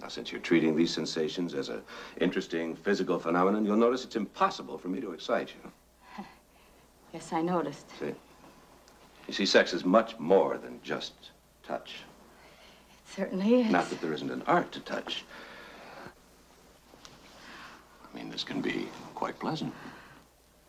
Now, 0.00 0.08
since 0.08 0.32
you're 0.32 0.40
treating 0.40 0.74
these 0.74 0.92
sensations 0.92 1.54
as 1.54 1.68
an 1.68 1.82
interesting 2.20 2.74
physical 2.74 3.18
phenomenon, 3.18 3.64
you'll 3.64 3.76
notice 3.76 4.04
it's 4.04 4.16
impossible 4.16 4.78
for 4.78 4.88
me 4.88 5.00
to 5.00 5.12
excite 5.12 5.52
you. 5.62 6.24
yes, 7.12 7.32
I 7.32 7.42
noticed. 7.42 7.86
See? 7.98 8.14
You 9.28 9.34
see, 9.34 9.46
sex 9.46 9.72
is 9.72 9.84
much 9.84 10.18
more 10.18 10.56
than 10.56 10.80
just 10.82 11.12
touch. 11.62 11.96
It 12.90 13.14
certainly 13.14 13.60
is. 13.62 13.70
Not 13.70 13.88
that 13.90 14.00
there 14.00 14.12
isn't 14.12 14.30
an 14.30 14.42
art 14.46 14.72
to 14.72 14.80
touch. 14.80 15.24
I 18.02 18.16
mean, 18.16 18.30
this 18.30 18.42
can 18.42 18.60
be 18.60 18.88
quite 19.18 19.38
pleasant. 19.40 19.74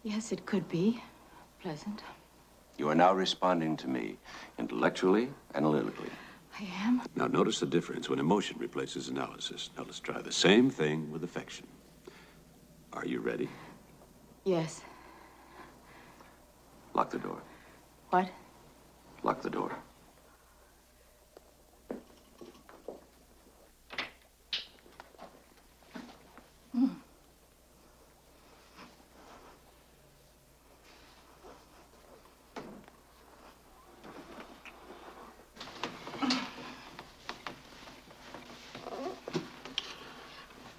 Yes, 0.02 0.32
it 0.32 0.44
could 0.48 0.68
be 0.68 1.00
pleasant. 1.62 2.02
You 2.80 2.90
are 2.90 2.96
now 2.96 3.14
responding 3.14 3.78
to 3.78 3.88
me 3.88 4.18
intellectually, 4.58 5.30
analytically. 5.54 6.10
I 6.60 6.64
am. 6.84 7.04
Now, 7.16 7.28
notice 7.28 7.60
the 7.60 7.68
difference 7.68 8.10
when 8.10 8.18
emotion 8.18 8.58
replaces 8.58 9.08
analysis. 9.08 9.70
Now, 9.78 9.84
let's 9.84 10.00
try 10.00 10.20
the 10.24 10.32
same 10.32 10.72
thing 10.72 11.12
with 11.12 11.24
affection. 11.24 11.68
Are 12.94 13.06
you 13.06 13.20
ready? 13.20 13.50
Yes. 14.46 14.82
Lock 16.96 17.12
the 17.12 17.20
door. 17.20 17.40
What? 18.10 18.30
Lock 19.22 19.44
the 19.44 19.52
door. 19.52 19.76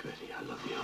Goody, 0.02 0.32
I 0.34 0.42
love 0.44 0.66
you. 0.66 0.76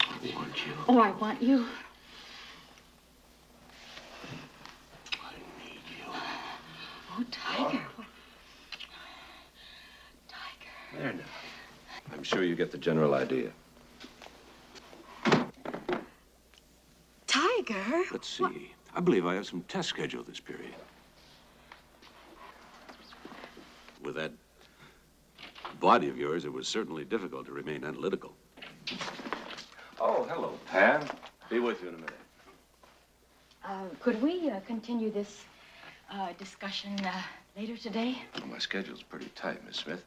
I 0.00 0.34
want 0.34 0.66
you. 0.66 0.72
Oh, 0.88 0.98
I 0.98 1.10
want 1.36 1.48
you. 1.48 1.66
I 5.12 5.32
need 5.62 5.80
you. 5.98 6.12
Oh, 7.12 7.24
Tiger. 7.30 7.82
What? 7.96 8.06
Tiger. 10.28 11.02
There 11.02 11.12
now. 11.12 11.24
I'm 12.12 12.22
sure 12.22 12.42
you 12.42 12.54
get 12.54 12.70
the 12.70 12.78
general 12.78 13.14
idea. 13.14 13.50
Tiger? 17.26 18.04
Let's 18.12 18.28
see. 18.28 18.72
I 18.94 19.00
believe 19.00 19.26
I 19.26 19.34
have 19.34 19.46
some 19.46 19.62
tests 19.62 19.90
scheduled 19.90 20.26
this 20.26 20.40
period. 20.40 20.74
With 24.02 24.14
that 24.14 24.32
body 25.80 26.08
of 26.08 26.16
yours, 26.16 26.44
it 26.44 26.52
was 26.52 26.66
certainly 26.66 27.04
difficult 27.04 27.44
to 27.46 27.52
remain 27.52 27.84
analytical. 27.84 28.34
Oh, 30.00 30.24
hello, 30.24 30.52
Pam. 30.66 31.02
Be 31.48 31.60
with 31.60 31.80
you 31.80 31.88
in 31.88 31.94
a 31.94 31.98
minute. 31.98 32.14
Uh, 33.64 33.84
could 34.00 34.20
we 34.20 34.50
uh, 34.50 34.58
continue 34.66 35.10
this 35.10 35.44
uh, 36.10 36.32
discussion 36.38 36.98
uh, 37.04 37.22
later 37.56 37.76
today? 37.76 38.18
Well, 38.36 38.48
my 38.48 38.58
schedule's 38.58 39.02
pretty 39.02 39.28
tight, 39.36 39.64
Miss 39.64 39.76
Smith. 39.76 40.04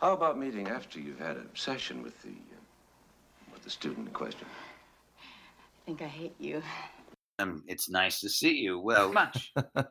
How 0.00 0.12
about 0.12 0.38
meeting 0.38 0.66
after 0.66 0.98
you've 0.98 1.20
had 1.20 1.36
a 1.36 1.44
session 1.54 2.02
with 2.02 2.20
the 2.22 2.30
uh, 2.30 3.52
with 3.52 3.62
the 3.62 3.70
student 3.70 4.08
in 4.08 4.14
question? 4.14 4.48
I 5.18 5.86
think 5.86 6.02
I 6.02 6.08
hate 6.08 6.34
you. 6.40 6.60
Um, 7.38 7.62
it's 7.68 7.88
nice 7.88 8.20
to 8.20 8.28
see 8.28 8.56
you. 8.56 8.80
Well, 8.80 9.12
much. 9.12 9.52
uh, 9.56 9.84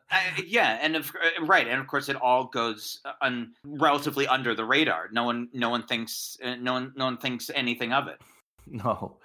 yeah, 0.46 0.78
and 0.82 0.96
of, 0.96 1.10
right, 1.42 1.66
and 1.66 1.80
of 1.80 1.86
course, 1.86 2.10
it 2.10 2.16
all 2.16 2.44
goes 2.44 3.00
uh, 3.06 3.12
un, 3.22 3.52
relatively 3.64 4.26
under 4.26 4.54
the 4.54 4.64
radar. 4.66 5.08
No 5.12 5.24
one, 5.24 5.48
no 5.54 5.70
one 5.70 5.82
thinks, 5.86 6.36
uh, 6.44 6.56
no 6.56 6.74
one, 6.74 6.92
no 6.94 7.06
one 7.06 7.16
thinks 7.16 7.50
anything 7.54 7.94
of 7.94 8.08
it. 8.08 8.20
no 8.66 9.16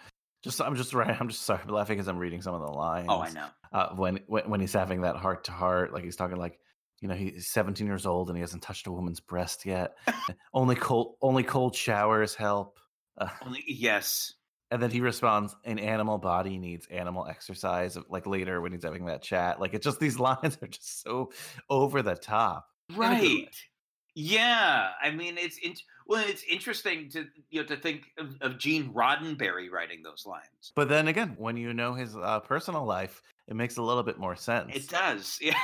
just 0.47 0.61
i'm 0.61 0.75
just 0.75 0.93
right 0.95 1.15
i'm 1.19 1.29
just 1.29 1.43
sorry 1.43 1.61
I'm 1.63 1.69
laughing 1.73 1.97
because 1.97 2.07
i'm 2.07 2.17
reading 2.17 2.41
some 2.41 2.53
of 2.55 2.61
the 2.61 2.71
lines 2.71 3.07
Oh, 3.09 3.21
I 3.21 3.29
know. 3.29 3.47
uh, 3.71 3.89
when, 3.95 4.19
when 4.27 4.49
when 4.49 4.59
he's 4.59 4.73
having 4.73 5.01
that 5.01 5.15
heart 5.17 5.43
to 5.45 5.51
heart, 5.51 5.93
like 5.93 6.03
he's 6.03 6.15
talking 6.15 6.37
like, 6.37 6.59
you 7.01 7.07
know, 7.07 7.15
he's 7.15 7.47
17 7.49 7.85
years 7.85 8.05
old 8.05 8.29
and 8.29 8.37
he 8.37 8.41
hasn't 8.41 8.63
touched 8.63 8.87
a 8.87 8.91
woman's 8.91 9.19
breast 9.19 9.65
yet. 9.65 9.95
only 10.53 10.75
cold 10.75 11.15
only 11.21 11.43
cold 11.43 11.75
showers 11.75 12.33
help. 12.33 12.79
Uh, 13.19 13.29
Only 13.45 13.63
yes, 13.67 14.33
and 14.71 14.81
then 14.81 14.91
he 14.91 15.01
responds, 15.01 15.55
"An 15.63 15.79
animal 15.79 16.17
body 16.17 16.57
needs 16.57 16.85
animal 16.87 17.25
exercise." 17.27 17.97
Like 18.09 18.25
later 18.27 18.61
when 18.61 18.71
he's 18.71 18.83
having 18.83 19.05
that 19.07 19.21
chat, 19.23 19.59
like 19.59 19.73
it's 19.73 19.83
just 19.83 19.99
these 19.99 20.19
lines 20.19 20.57
are 20.61 20.67
just 20.67 21.01
so 21.03 21.31
over 21.69 22.01
the 22.01 22.15
top. 22.15 22.67
Right. 22.95 23.49
Yeah, 24.15 24.89
I 25.01 25.11
mean, 25.11 25.37
it's 25.37 25.57
in, 25.59 25.75
well, 26.07 26.27
it's 26.27 26.43
interesting 26.43 27.09
to 27.11 27.27
you 27.49 27.61
know 27.61 27.67
to 27.67 27.77
think 27.77 28.11
of, 28.17 28.37
of 28.41 28.57
Gene 28.57 28.93
Roddenberry 28.93 29.69
writing 29.69 30.03
those 30.03 30.25
lines. 30.25 30.73
But 30.75 30.87
then 30.89 31.07
again, 31.09 31.35
when 31.37 31.57
you 31.57 31.73
know 31.73 31.93
his 31.93 32.15
uh, 32.15 32.39
personal 32.39 32.85
life, 32.85 33.21
it 33.47 33.55
makes 33.55 33.77
a 33.77 33.81
little 33.81 34.03
bit 34.03 34.17
more 34.17 34.35
sense. 34.37 34.75
It 34.75 34.87
does, 34.89 35.37
yeah, 35.41 35.59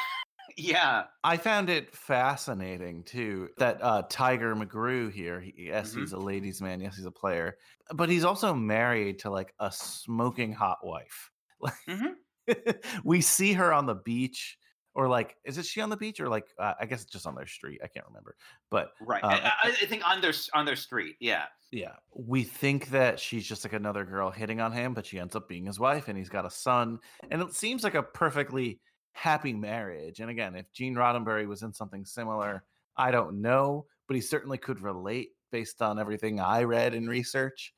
yeah. 0.58 1.08
I 1.24 1.38
found 1.38 1.70
it 1.70 1.96
fascinating 1.96 3.04
too 3.04 3.50
that 3.58 3.82
uh, 3.82 4.04
Tiger 4.10 4.56
McDrew 4.56 5.12
here. 5.12 5.40
He, 5.40 5.54
yes, 5.58 5.94
Mhm. 5.94 5.94
he's 5.94 6.12
a 6.12 6.18
ladies' 6.20 6.62
man. 6.62 6.82
Yes, 6.82 6.98
he's 6.98 7.06
a 7.06 7.12
player, 7.12 7.58
but 7.94 8.10
he's 8.10 8.26
also 8.26 8.54
married 8.54 9.20
to 9.20 9.30
like 9.30 9.54
a 9.60 9.72
smoking 9.72 10.52
hot 10.52 10.80
wife. 10.84 11.32
Mhm. 11.88 12.24
we 13.04 13.22
see 13.22 13.54
her 13.54 13.72
on 13.74 13.86
the 13.86 13.96
beach 13.96 14.58
or 14.96 15.08
like 15.08 15.38
is 15.44 15.58
it 15.58 15.66
she 15.66 15.82
on 15.82 15.90
the 15.90 15.98
beach 15.98 16.20
or 16.20 16.30
like 16.30 16.48
uh, 16.60 16.74
I 16.80 16.86
guess 16.86 17.02
it's 17.02 17.12
just 17.12 17.26
on 17.28 17.36
their 17.36 17.48
street. 17.48 17.82
I 17.84 17.88
can't 17.88 18.06
remember, 18.08 18.36
but 18.70 18.92
Right. 19.00 19.24
I, 19.28 19.52
I 19.64 19.70
I 19.70 19.72
think 19.86 20.08
on 20.08 20.22
their 20.22 20.34
on 20.54 20.66
their 20.66 20.76
street. 20.76 21.16
Yeah. 21.20 21.46
yeah, 21.72 21.96
we 22.14 22.44
think 22.44 22.90
that 22.90 23.20
she's 23.20 23.48
just 23.48 23.64
like 23.66 23.74
another 23.74 24.06
girl 24.06 24.30
hitting 24.30 24.62
on 24.62 24.72
him, 24.72 24.94
but 24.94 25.06
she 25.06 25.20
ends 25.20 25.36
up 25.36 25.48
being 25.50 25.66
his 25.66 25.80
wife, 25.80 26.08
and 26.08 26.18
he's 26.18 26.30
got 26.30 26.46
a 26.46 26.50
son, 26.52 27.00
and 27.32 27.42
it 27.42 27.54
seems 27.54 27.84
like 27.84 27.96
a 27.96 28.04
perfectly 28.04 28.80
happy 29.14 29.54
marriage. 29.54 30.20
And 30.20 30.30
again, 30.30 30.56
if 30.56 30.72
Gene 30.74 30.96
Roddenberry 30.96 31.48
was 31.48 31.64
in 31.64 31.74
something 31.74 32.06
similar, 32.06 32.64
I 32.98 33.12
don't 33.12 33.42
know, 33.42 33.88
but 34.08 34.16
he 34.16 34.22
certainly 34.22 34.58
could 34.58 34.82
relate 34.82 35.32
based 35.52 35.82
on 35.82 36.00
everything 36.00 36.40
I 36.40 36.64
read 36.64 36.94
and 36.94 37.08
research. 37.10 37.74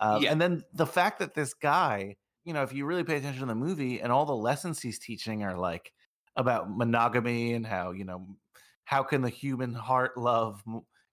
Um, 0.00 0.22
Yeah. 0.22 0.32
And 0.32 0.40
then 0.40 0.64
the 0.72 0.86
fact 0.86 1.18
that 1.20 1.34
this 1.34 1.54
guy, 1.54 2.16
you 2.44 2.54
know, 2.54 2.62
if 2.62 2.72
you 2.72 2.86
really 2.86 3.04
pay 3.04 3.16
attention 3.16 3.40
to 3.40 3.46
the 3.46 3.54
movie 3.54 4.00
and 4.00 4.10
all 4.12 4.26
the 4.26 4.34
lessons 4.34 4.80
he's 4.80 4.98
teaching 4.98 5.42
are 5.44 5.56
like 5.56 5.92
about 6.36 6.70
monogamy 6.70 7.54
and 7.54 7.66
how, 7.66 7.92
you 7.92 8.04
know, 8.04 8.36
how 8.84 9.02
can 9.02 9.22
the 9.22 9.28
human 9.28 9.72
heart 9.74 10.16
love, 10.16 10.62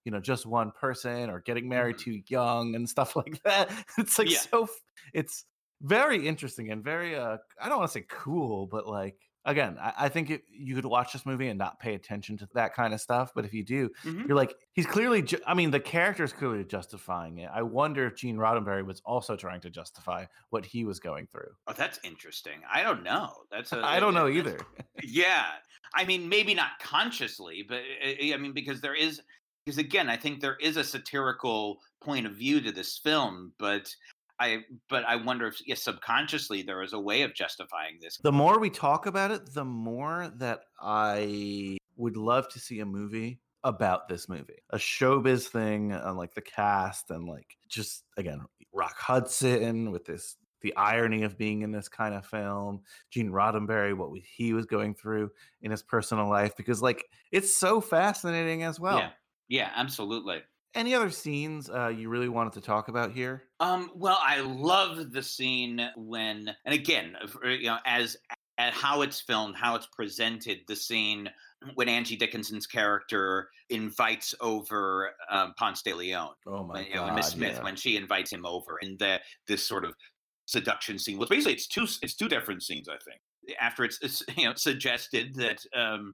you 0.04 0.10
know, 0.12 0.20
just 0.20 0.46
one 0.46 0.72
person 0.72 1.30
or 1.30 1.40
getting 1.40 1.68
married 1.68 1.98
too 1.98 2.22
young 2.28 2.74
and 2.74 2.88
stuff 2.88 3.16
like 3.16 3.42
that. 3.44 3.70
It's 3.98 4.18
like 4.18 4.30
Yeah. 4.30 4.44
so, 4.50 4.68
it's 5.14 5.44
very 5.80 6.26
interesting 6.26 6.70
and 6.70 6.82
very, 6.84 7.14
uh, 7.16 7.38
I 7.60 7.68
don't 7.68 7.78
want 7.78 7.90
to 7.90 7.98
say 7.98 8.06
cool, 8.08 8.66
but 8.66 8.86
like, 8.86 9.27
again, 9.44 9.78
I, 9.80 9.92
I 9.98 10.08
think 10.08 10.30
it, 10.30 10.42
you 10.50 10.74
could 10.74 10.84
watch 10.84 11.12
this 11.12 11.24
movie 11.24 11.48
and 11.48 11.58
not 11.58 11.80
pay 11.80 11.94
attention 11.94 12.36
to 12.38 12.48
that 12.54 12.74
kind 12.74 12.92
of 12.94 13.00
stuff. 13.00 13.32
But 13.34 13.44
if 13.44 13.52
you 13.54 13.64
do, 13.64 13.90
Mhm. 14.04 14.26
you're 14.28 14.36
like, 14.36 14.54
he's 14.72 14.86
clearly, 14.86 15.22
ju- 15.22 15.40
I 15.46 15.54
mean, 15.54 15.70
the 15.70 15.80
character 15.80 16.24
is 16.24 16.32
clearly 16.32 16.64
justifying 16.64 17.38
it. 17.38 17.50
I 17.52 17.62
wonder 17.62 18.06
if 18.06 18.16
Gene 18.16 18.36
Roddenberry 18.36 18.84
was 18.84 19.00
also 19.04 19.36
trying 19.36 19.60
to 19.62 19.70
justify 19.70 20.26
what 20.50 20.66
he 20.66 20.84
was 20.84 21.00
going 21.00 21.26
through. 21.28 21.50
Oh, 21.66 21.72
that's 21.72 21.98
interesting. 22.04 22.60
I 22.70 22.82
don't 22.82 23.02
know. 23.02 23.32
That's 23.50 23.72
a, 23.72 23.78
I 23.84 24.00
don't 24.00 24.14
know 24.14 24.28
either. 24.28 24.58
yeah 25.02 25.46
i 25.94 26.04
mean 26.04 26.28
maybe 26.28 26.52
not 26.54 26.72
consciously 26.82 27.64
but 27.66 27.78
uh, 28.04 28.34
i 28.34 28.36
mean 28.36 28.52
because 28.52 28.80
there 28.80 28.94
is 28.94 29.22
because 29.64 29.78
again 29.78 30.08
i 30.10 30.16
think 30.16 30.40
there 30.40 30.56
is 30.60 30.76
a 30.76 30.84
satirical 30.84 31.78
point 32.02 32.26
of 32.26 32.32
view 32.32 32.60
to 32.60 32.72
this 32.72 32.98
film 32.98 33.52
but 33.58 33.94
i 34.40 34.58
but 34.88 35.04
i 35.04 35.16
wonder 35.16 35.46
if 35.46 35.60
yes 35.66 35.82
subconsciously 35.82 36.62
there 36.62 36.82
is 36.82 36.92
a 36.92 36.98
way 37.00 37.22
of 37.22 37.34
justifying 37.34 37.98
this 38.00 38.18
The 38.22 38.32
more. 38.32 38.58
we 38.58 38.70
talk 38.70 39.06
about 39.06 39.30
it, 39.30 39.52
the 39.54 39.64
more 39.64 40.30
that 40.36 40.60
I 40.80 41.78
would 41.96 42.16
love 42.16 42.48
to 42.50 42.58
see 42.60 42.80
a 42.80 42.86
movie 42.86 43.40
about 43.64 44.08
this 44.08 44.28
movie, 44.28 44.58
a 44.70 44.78
showbiz 44.78 45.48
thing 45.48 45.92
on 45.92 46.16
like 46.16 46.34
the 46.34 46.40
cast 46.40 47.10
and 47.10 47.26
like 47.28 47.56
just 47.68 48.04
again 48.16 48.40
Rock 48.72 48.96
Hudson 48.96 49.90
with 49.90 50.04
this 50.04 50.36
the 50.60 50.74
irony 50.76 51.22
of 51.22 51.38
being 51.38 51.62
in 51.62 51.70
this 51.72 51.88
kind 51.88 52.14
of 52.14 52.26
film, 52.26 52.82
Gene 53.10 53.30
Roddenberry, 53.30 53.96
what 53.96 54.10
we- 54.10 54.20
he 54.36 54.52
was 54.52 54.66
going 54.66 54.92
through 54.94 55.30
in 55.62 55.70
his 55.70 55.82
personal 55.84 56.28
life, 56.28 56.56
because 56.56 56.82
like 56.82 57.04
it's 57.32 57.54
so 57.56 57.80
fascinating 57.80 58.62
as 58.64 58.78
well. 58.80 58.98
yeah. 58.98 59.10
Yeah 59.48 59.70
absolutely 59.76 60.42
Any 60.74 60.94
other 60.94 61.10
scenes 61.10 61.70
uh, 61.70 61.88
you 61.88 62.08
really 62.08 62.28
wanted 62.28 62.52
to 62.54 62.60
talk 62.60 62.88
about 62.88 63.12
here? 63.12 63.44
Um, 63.60 63.90
well, 63.94 64.18
I 64.22 64.40
love 64.40 65.12
the 65.12 65.22
scene 65.22 65.88
when, 65.96 66.54
and 66.64 66.74
again, 66.74 67.16
uh, 67.22 67.48
you 67.48 67.66
know, 67.66 67.78
as 67.86 68.16
at 68.58 68.72
how 68.72 69.02
it's 69.02 69.20
filmed, 69.20 69.54
how 69.56 69.76
it's 69.76 69.86
presented, 69.86 70.58
the 70.66 70.76
scene 70.76 71.30
when 71.74 71.88
Angie 71.88 72.16
Dickinson's 72.16 72.66
character 72.66 73.50
invites 73.70 74.34
over 74.40 75.10
um, 75.30 75.54
Ponce 75.56 75.82
de 75.82 75.94
Leon. 75.94 76.30
Oh 76.46 76.64
my 76.64 76.74
when, 76.74 76.84
you 76.86 76.94
know, 76.94 77.06
god, 77.06 77.14
Miss 77.14 77.28
Smith 77.28 77.54
yeah. 77.56 77.64
when 77.64 77.76
she 77.76 77.96
invites 77.96 78.32
him 78.32 78.44
over, 78.44 78.78
and 78.82 78.98
the 78.98 79.20
this 79.46 79.64
sort 79.64 79.84
of 79.84 79.94
seduction 80.46 80.98
scene. 80.98 81.18
Well, 81.18 81.28
basically, 81.28 81.54
it's 81.54 81.66
two 81.66 81.86
it's 82.02 82.14
two 82.14 82.28
different 82.28 82.62
scenes, 82.62 82.88
I 82.88 82.98
think. 83.04 83.20
After 83.60 83.84
it's, 83.84 83.98
it's 84.02 84.22
you 84.36 84.44
know 84.44 84.54
suggested 84.54 85.34
that 85.36 85.64
um, 85.74 86.12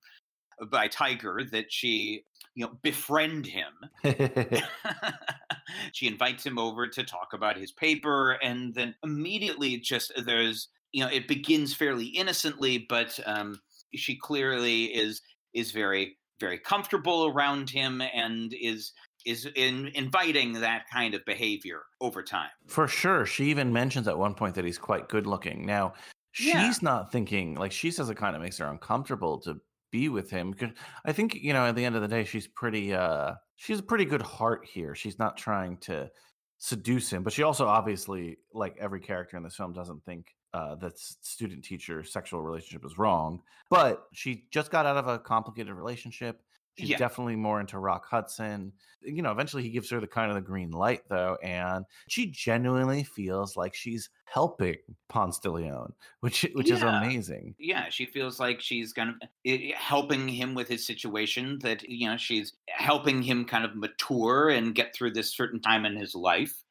by 0.70 0.88
Tiger 0.88 1.40
that 1.52 1.72
she 1.72 2.24
you 2.54 2.66
know 2.66 2.78
befriend 2.82 3.46
him 3.46 3.72
she 5.92 6.06
invites 6.06 6.44
him 6.44 6.58
over 6.58 6.86
to 6.88 7.04
talk 7.04 7.32
about 7.32 7.56
his 7.56 7.72
paper 7.72 8.32
and 8.42 8.74
then 8.74 8.94
immediately 9.02 9.76
just 9.78 10.12
there's 10.24 10.68
you 10.92 11.02
know 11.04 11.10
it 11.10 11.28
begins 11.28 11.74
fairly 11.74 12.06
innocently 12.06 12.78
but 12.88 13.18
um 13.26 13.60
she 13.94 14.16
clearly 14.16 14.84
is 14.94 15.22
is 15.52 15.70
very 15.72 16.16
very 16.40 16.58
comfortable 16.58 17.26
around 17.26 17.70
him 17.70 18.00
and 18.00 18.54
is 18.54 18.92
is 19.24 19.46
in 19.56 19.88
inviting 19.88 20.52
that 20.54 20.84
kind 20.92 21.14
of 21.14 21.24
behavior 21.24 21.82
over 22.00 22.22
time 22.22 22.50
For 22.68 22.88
sure. 22.88 23.26
She 23.26 23.46
even 23.46 23.72
mentions 23.72 24.08
at 24.08 24.18
one 24.18 24.34
point 24.34 24.54
that 24.54 24.64
he's 24.64 24.78
quite 24.78 25.08
good 25.08 25.26
looking. 25.26 25.66
Now, 25.66 25.94
she's 26.32 26.82
Yeah. 26.82 26.82
not 26.82 27.12
thinking, 27.12 27.54
like, 27.54 27.72
she 27.72 27.90
says 27.90 28.08
it 28.08 28.16
kind 28.16 28.34
of 28.36 28.42
makes 28.42 28.58
her 28.58 28.66
uncomfortable 28.66 29.38
to 29.40 29.60
be 29.94 30.08
with 30.08 30.28
him 30.28 30.50
because 30.50 30.70
I 31.04 31.12
think, 31.12 31.36
you 31.36 31.52
know, 31.52 31.66
at 31.66 31.76
the 31.76 31.84
end 31.84 31.94
of 31.94 32.02
the 32.02 32.08
day, 32.08 32.24
she's 32.24 32.48
pretty, 32.48 32.92
uh, 32.92 33.34
she's 33.54 33.78
a 33.78 33.82
pretty 33.82 34.04
good 34.04 34.22
heart 34.22 34.66
here. 34.66 34.96
She's 34.96 35.20
not 35.20 35.36
trying 35.36 35.76
to 35.82 36.10
seduce 36.58 37.12
him, 37.12 37.22
but 37.22 37.32
she 37.32 37.44
also 37.44 37.68
obviously, 37.68 38.38
like 38.52 38.76
every 38.80 38.98
character 38.98 39.36
in 39.36 39.44
this 39.44 39.54
film, 39.54 39.72
doesn't 39.72 40.04
think 40.04 40.34
uh, 40.52 40.74
that 40.76 40.98
student 40.98 41.62
teacher 41.62 42.02
sexual 42.02 42.42
relationship 42.42 42.84
is 42.84 42.98
wrong. 42.98 43.40
But 43.70 44.02
she 44.12 44.46
just 44.50 44.72
got 44.72 44.84
out 44.84 44.96
of 44.96 45.06
a 45.06 45.20
complicated 45.20 45.72
relationship. 45.72 46.42
She's 46.76 46.90
Yeah. 46.90 46.98
definitely 46.98 47.36
more 47.36 47.60
into 47.60 47.78
Rock 47.78 48.04
Hudson. 48.06 48.72
You 49.00 49.22
know, 49.22 49.30
eventually 49.30 49.62
he 49.62 49.70
gives 49.70 49.88
her 49.90 50.00
the 50.00 50.06
kind 50.08 50.30
of 50.30 50.34
the 50.34 50.40
green 50.40 50.70
light 50.70 51.02
though, 51.08 51.36
and 51.42 51.84
she 52.08 52.26
genuinely 52.26 53.04
feels 53.04 53.56
like 53.56 53.74
she's 53.74 54.08
helping 54.24 54.76
Ponce 55.08 55.38
de 55.38 55.50
Leon, 55.50 55.92
which 56.20 56.42
which 56.54 56.70
is 56.70 56.82
amazing. 56.82 57.54
yeah 57.58 57.88
she 57.90 58.06
feels 58.06 58.40
like 58.40 58.60
she's 58.60 58.92
kind 58.92 59.10
of 59.10 59.16
eh, 59.44 59.72
helping 59.76 60.26
him 60.26 60.54
with 60.54 60.66
his 60.66 60.84
situation 60.84 61.58
that 61.60 61.88
you 61.88 62.08
know 62.08 62.16
she's 62.16 62.54
helping 62.68 63.22
him 63.22 63.44
kind 63.44 63.64
of 63.64 63.76
mature 63.76 64.48
and 64.50 64.74
get 64.74 64.92
through 64.94 65.12
this 65.12 65.30
certain 65.32 65.60
time 65.60 65.84
in 65.86 65.94
his 65.94 66.14
life 66.16 66.62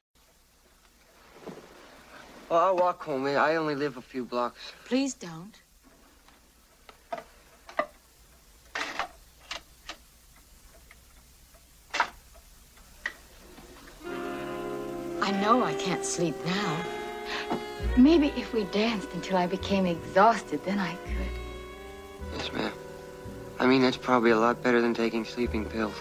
Well, 2.49 2.59
I'll 2.59 2.75
walk 2.75 3.01
home. 3.03 3.25
I 3.25 3.55
only 3.55 3.73
live 3.75 3.97
a 3.97 4.01
few 4.01 4.25
blocks. 4.25 4.59
Please 4.85 5.13
don't. 5.13 5.59
I 15.23 15.31
know 15.31 15.63
I 15.63 15.73
can't 15.75 16.03
sleep 16.03 16.35
now. 16.45 16.83
Maybe 17.95 18.27
if 18.35 18.51
we 18.51 18.65
danced 18.65 19.07
until 19.13 19.37
I 19.37 19.47
became 19.47 19.85
exhausted, 19.85 20.61
then 20.65 20.79
I 20.79 20.95
could. 20.95 22.35
Yes, 22.35 22.51
ma'am. 22.51 22.73
I 23.57 23.65
mean, 23.65 23.81
that's 23.81 23.95
probably 23.95 24.31
a 24.31 24.37
lot 24.37 24.61
better 24.61 24.81
than 24.81 24.93
taking 24.93 25.23
sleeping 25.23 25.63
pills. 25.63 25.95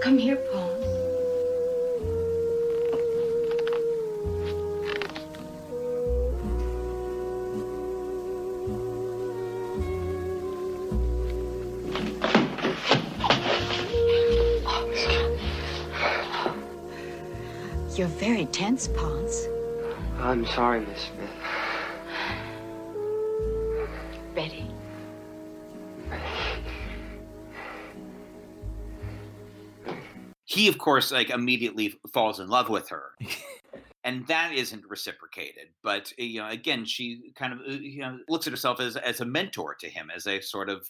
Come 0.00 0.18
here, 0.18 0.34
Paul. 0.34 0.55
Very 18.76 18.88
tense, 18.88 18.88
Ponce. 18.88 19.46
I'm 20.18 20.46
sorry, 20.46 20.80
Miss 20.80 21.00
Smith. 21.00 21.30
Betty. 24.34 24.70
he 30.44 30.68
of 30.68 30.78
course 30.78 31.10
like 31.10 31.28
immediately 31.30 31.98
falls 32.12 32.38
in 32.40 32.48
love 32.48 32.68
with 32.68 32.88
her 32.88 33.10
and 34.04 34.26
that 34.26 34.52
isn't 34.54 34.82
reciprocated 34.88 35.68
but 35.82 36.12
you 36.18 36.40
know 36.40 36.48
again 36.48 36.84
she 36.84 37.32
kind 37.34 37.52
of 37.52 37.58
uh, 37.60 37.72
you 37.72 38.00
know 38.00 38.16
looks 38.28 38.46
at 38.46 38.52
herself 38.52 38.78
as 38.80 38.96
as 38.96 39.20
a 39.20 39.24
mentor 39.24 39.74
to 39.74 39.88
him 39.88 40.10
as 40.14 40.26
a 40.26 40.40
sort 40.40 40.70
of 40.70 40.88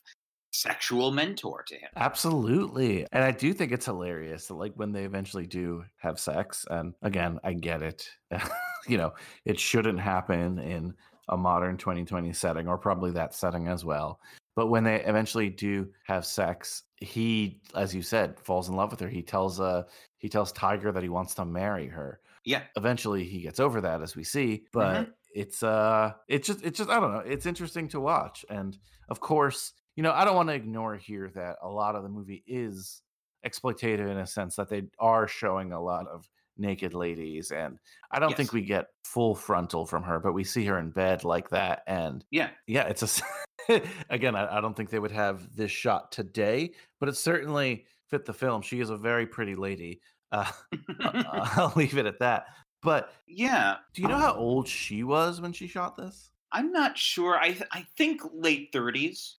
sexual 0.61 1.11
mentor 1.11 1.63
to 1.67 1.75
him 1.75 1.89
Absolutely. 1.97 3.07
And 3.13 3.25
I 3.25 3.31
do 3.31 3.53
think 3.53 3.73
it's 3.73 3.87
hilarious 3.87 4.47
that 4.47 4.55
like 4.55 4.73
when 4.75 4.93
they 4.93 5.05
eventually 5.05 5.47
do 5.47 5.85
have 5.99 6.19
sex, 6.19 6.67
and 6.71 6.95
again, 7.03 7.39
I 7.45 7.53
get 7.53 7.83
it. 7.83 8.09
you 8.87 8.97
know, 8.97 9.15
it 9.45 9.59
shouldn't 9.59 10.01
happen 10.01 10.59
in 10.59 10.95
a 11.29 11.37
modern 11.37 11.77
2020 11.77 12.33
setting 12.33 12.69
or 12.69 12.79
probably 12.79 13.11
that 13.13 13.35
setting 13.35 13.69
as 13.69 13.85
well. 13.85 14.21
But 14.55 14.69
when 14.69 14.85
they 14.85 15.03
eventually 15.05 15.51
do 15.51 15.89
have 16.07 16.25
sex, 16.25 16.85
he, 16.97 17.61
as 17.75 17.95
you 17.95 18.03
said, 18.03 18.39
falls 18.41 18.69
in 18.69 18.77
love 18.77 18.91
with 18.91 19.01
her. 19.01 19.09
He 19.09 19.23
tells 19.23 19.61
uh 19.61 19.83
he 20.19 20.29
tells 20.29 20.53
Tiger 20.53 20.93
that 20.93 21.03
he 21.03 21.09
wants 21.09 21.35
to 21.35 21.45
marry 21.45 21.89
her. 21.89 22.21
yeah 22.45 22.63
Eventually 22.77 23.25
he 23.25 23.41
gets 23.41 23.61
over 23.61 23.81
that 23.81 24.03
as 24.03 24.17
we 24.17 24.25
see, 24.25 24.65
but 24.73 25.13
it's 25.35 25.63
uh 25.63 26.13
it's 26.29 26.47
just 26.47 26.65
it's 26.65 26.79
just 26.79 26.91
I 26.91 27.01
don't 27.01 27.13
know, 27.13 27.19
it's 27.21 27.47
interesting 27.47 27.89
to 27.89 28.01
watch. 28.01 28.45
And 28.49 28.79
of 29.09 29.21
course, 29.21 29.73
you 29.97 30.03
know, 30.03 30.13
I 30.13 30.25
don't 30.25 30.37
want 30.37 30.49
to 30.51 30.55
ignore 30.55 30.95
here 30.97 31.31
that 31.35 31.57
a 31.63 31.69
lot 31.69 31.97
of 31.97 32.03
the 32.03 32.09
movie 32.09 32.45
is 32.47 33.03
exploitative 33.45 34.11
in 34.11 34.19
a 34.19 34.27
sense 34.27 34.57
that 34.57 34.69
they 34.69 34.85
are 34.99 35.27
showing 35.27 35.73
a 35.73 35.81
lot 35.83 36.07
of 36.09 36.29
naked 36.59 36.95
ladies 36.95 37.51
and 37.51 37.79
i 38.11 38.19
don't 38.19 38.35
think 38.35 38.51
we 38.55 38.63
get 38.63 38.87
full 39.05 39.35
frontal 39.35 39.85
from 39.85 40.03
her 40.03 40.19
but 40.19 40.33
we 40.33 40.43
see 40.43 40.65
her 40.65 40.79
in 40.79 40.89
bed 40.89 41.23
like 41.23 41.51
that 41.51 41.83
and 41.87 42.25
Yeah. 42.31 42.49
yeah 42.67 42.85
it's 42.85 43.21
a 43.69 43.83
again 44.11 44.35
I, 44.35 44.57
I 44.57 44.61
don't 44.63 44.75
think 44.75 44.89
they 44.89 44.99
would 44.99 45.13
have 45.13 45.55
this 45.55 45.71
shot 45.71 46.11
today 46.13 46.73
but 46.99 47.11
it 47.11 47.17
certainly 47.17 47.85
fit 48.09 48.25
the 48.25 48.33
film 48.33 48.63
she 48.63 48.81
is 48.81 48.89
a 48.89 48.97
very 48.97 49.27
pretty 49.27 49.55
lady 49.55 50.01
uh, 50.33 50.51
i'll 51.01 51.75
leave 51.77 51.99
it 51.99 52.07
at 52.07 52.21
that 52.21 52.47
but 52.83 53.13
Yeah. 53.29 53.77
do 53.93 54.01
you 54.01 54.09
know 54.09 54.17
how 54.17 54.35
old 54.35 54.67
she 54.67 55.05
was 55.05 55.43
when 55.43 55.53
she 55.53 55.67
shot 55.67 55.95
this 55.95 56.31
I'm 56.53 56.73
not 56.73 56.97
sure. 56.97 57.37
I 57.39 57.49
th- 57.51 57.69
I 57.71 57.85
think 57.99 58.23
late 58.33 58.73
30s, 58.73 59.35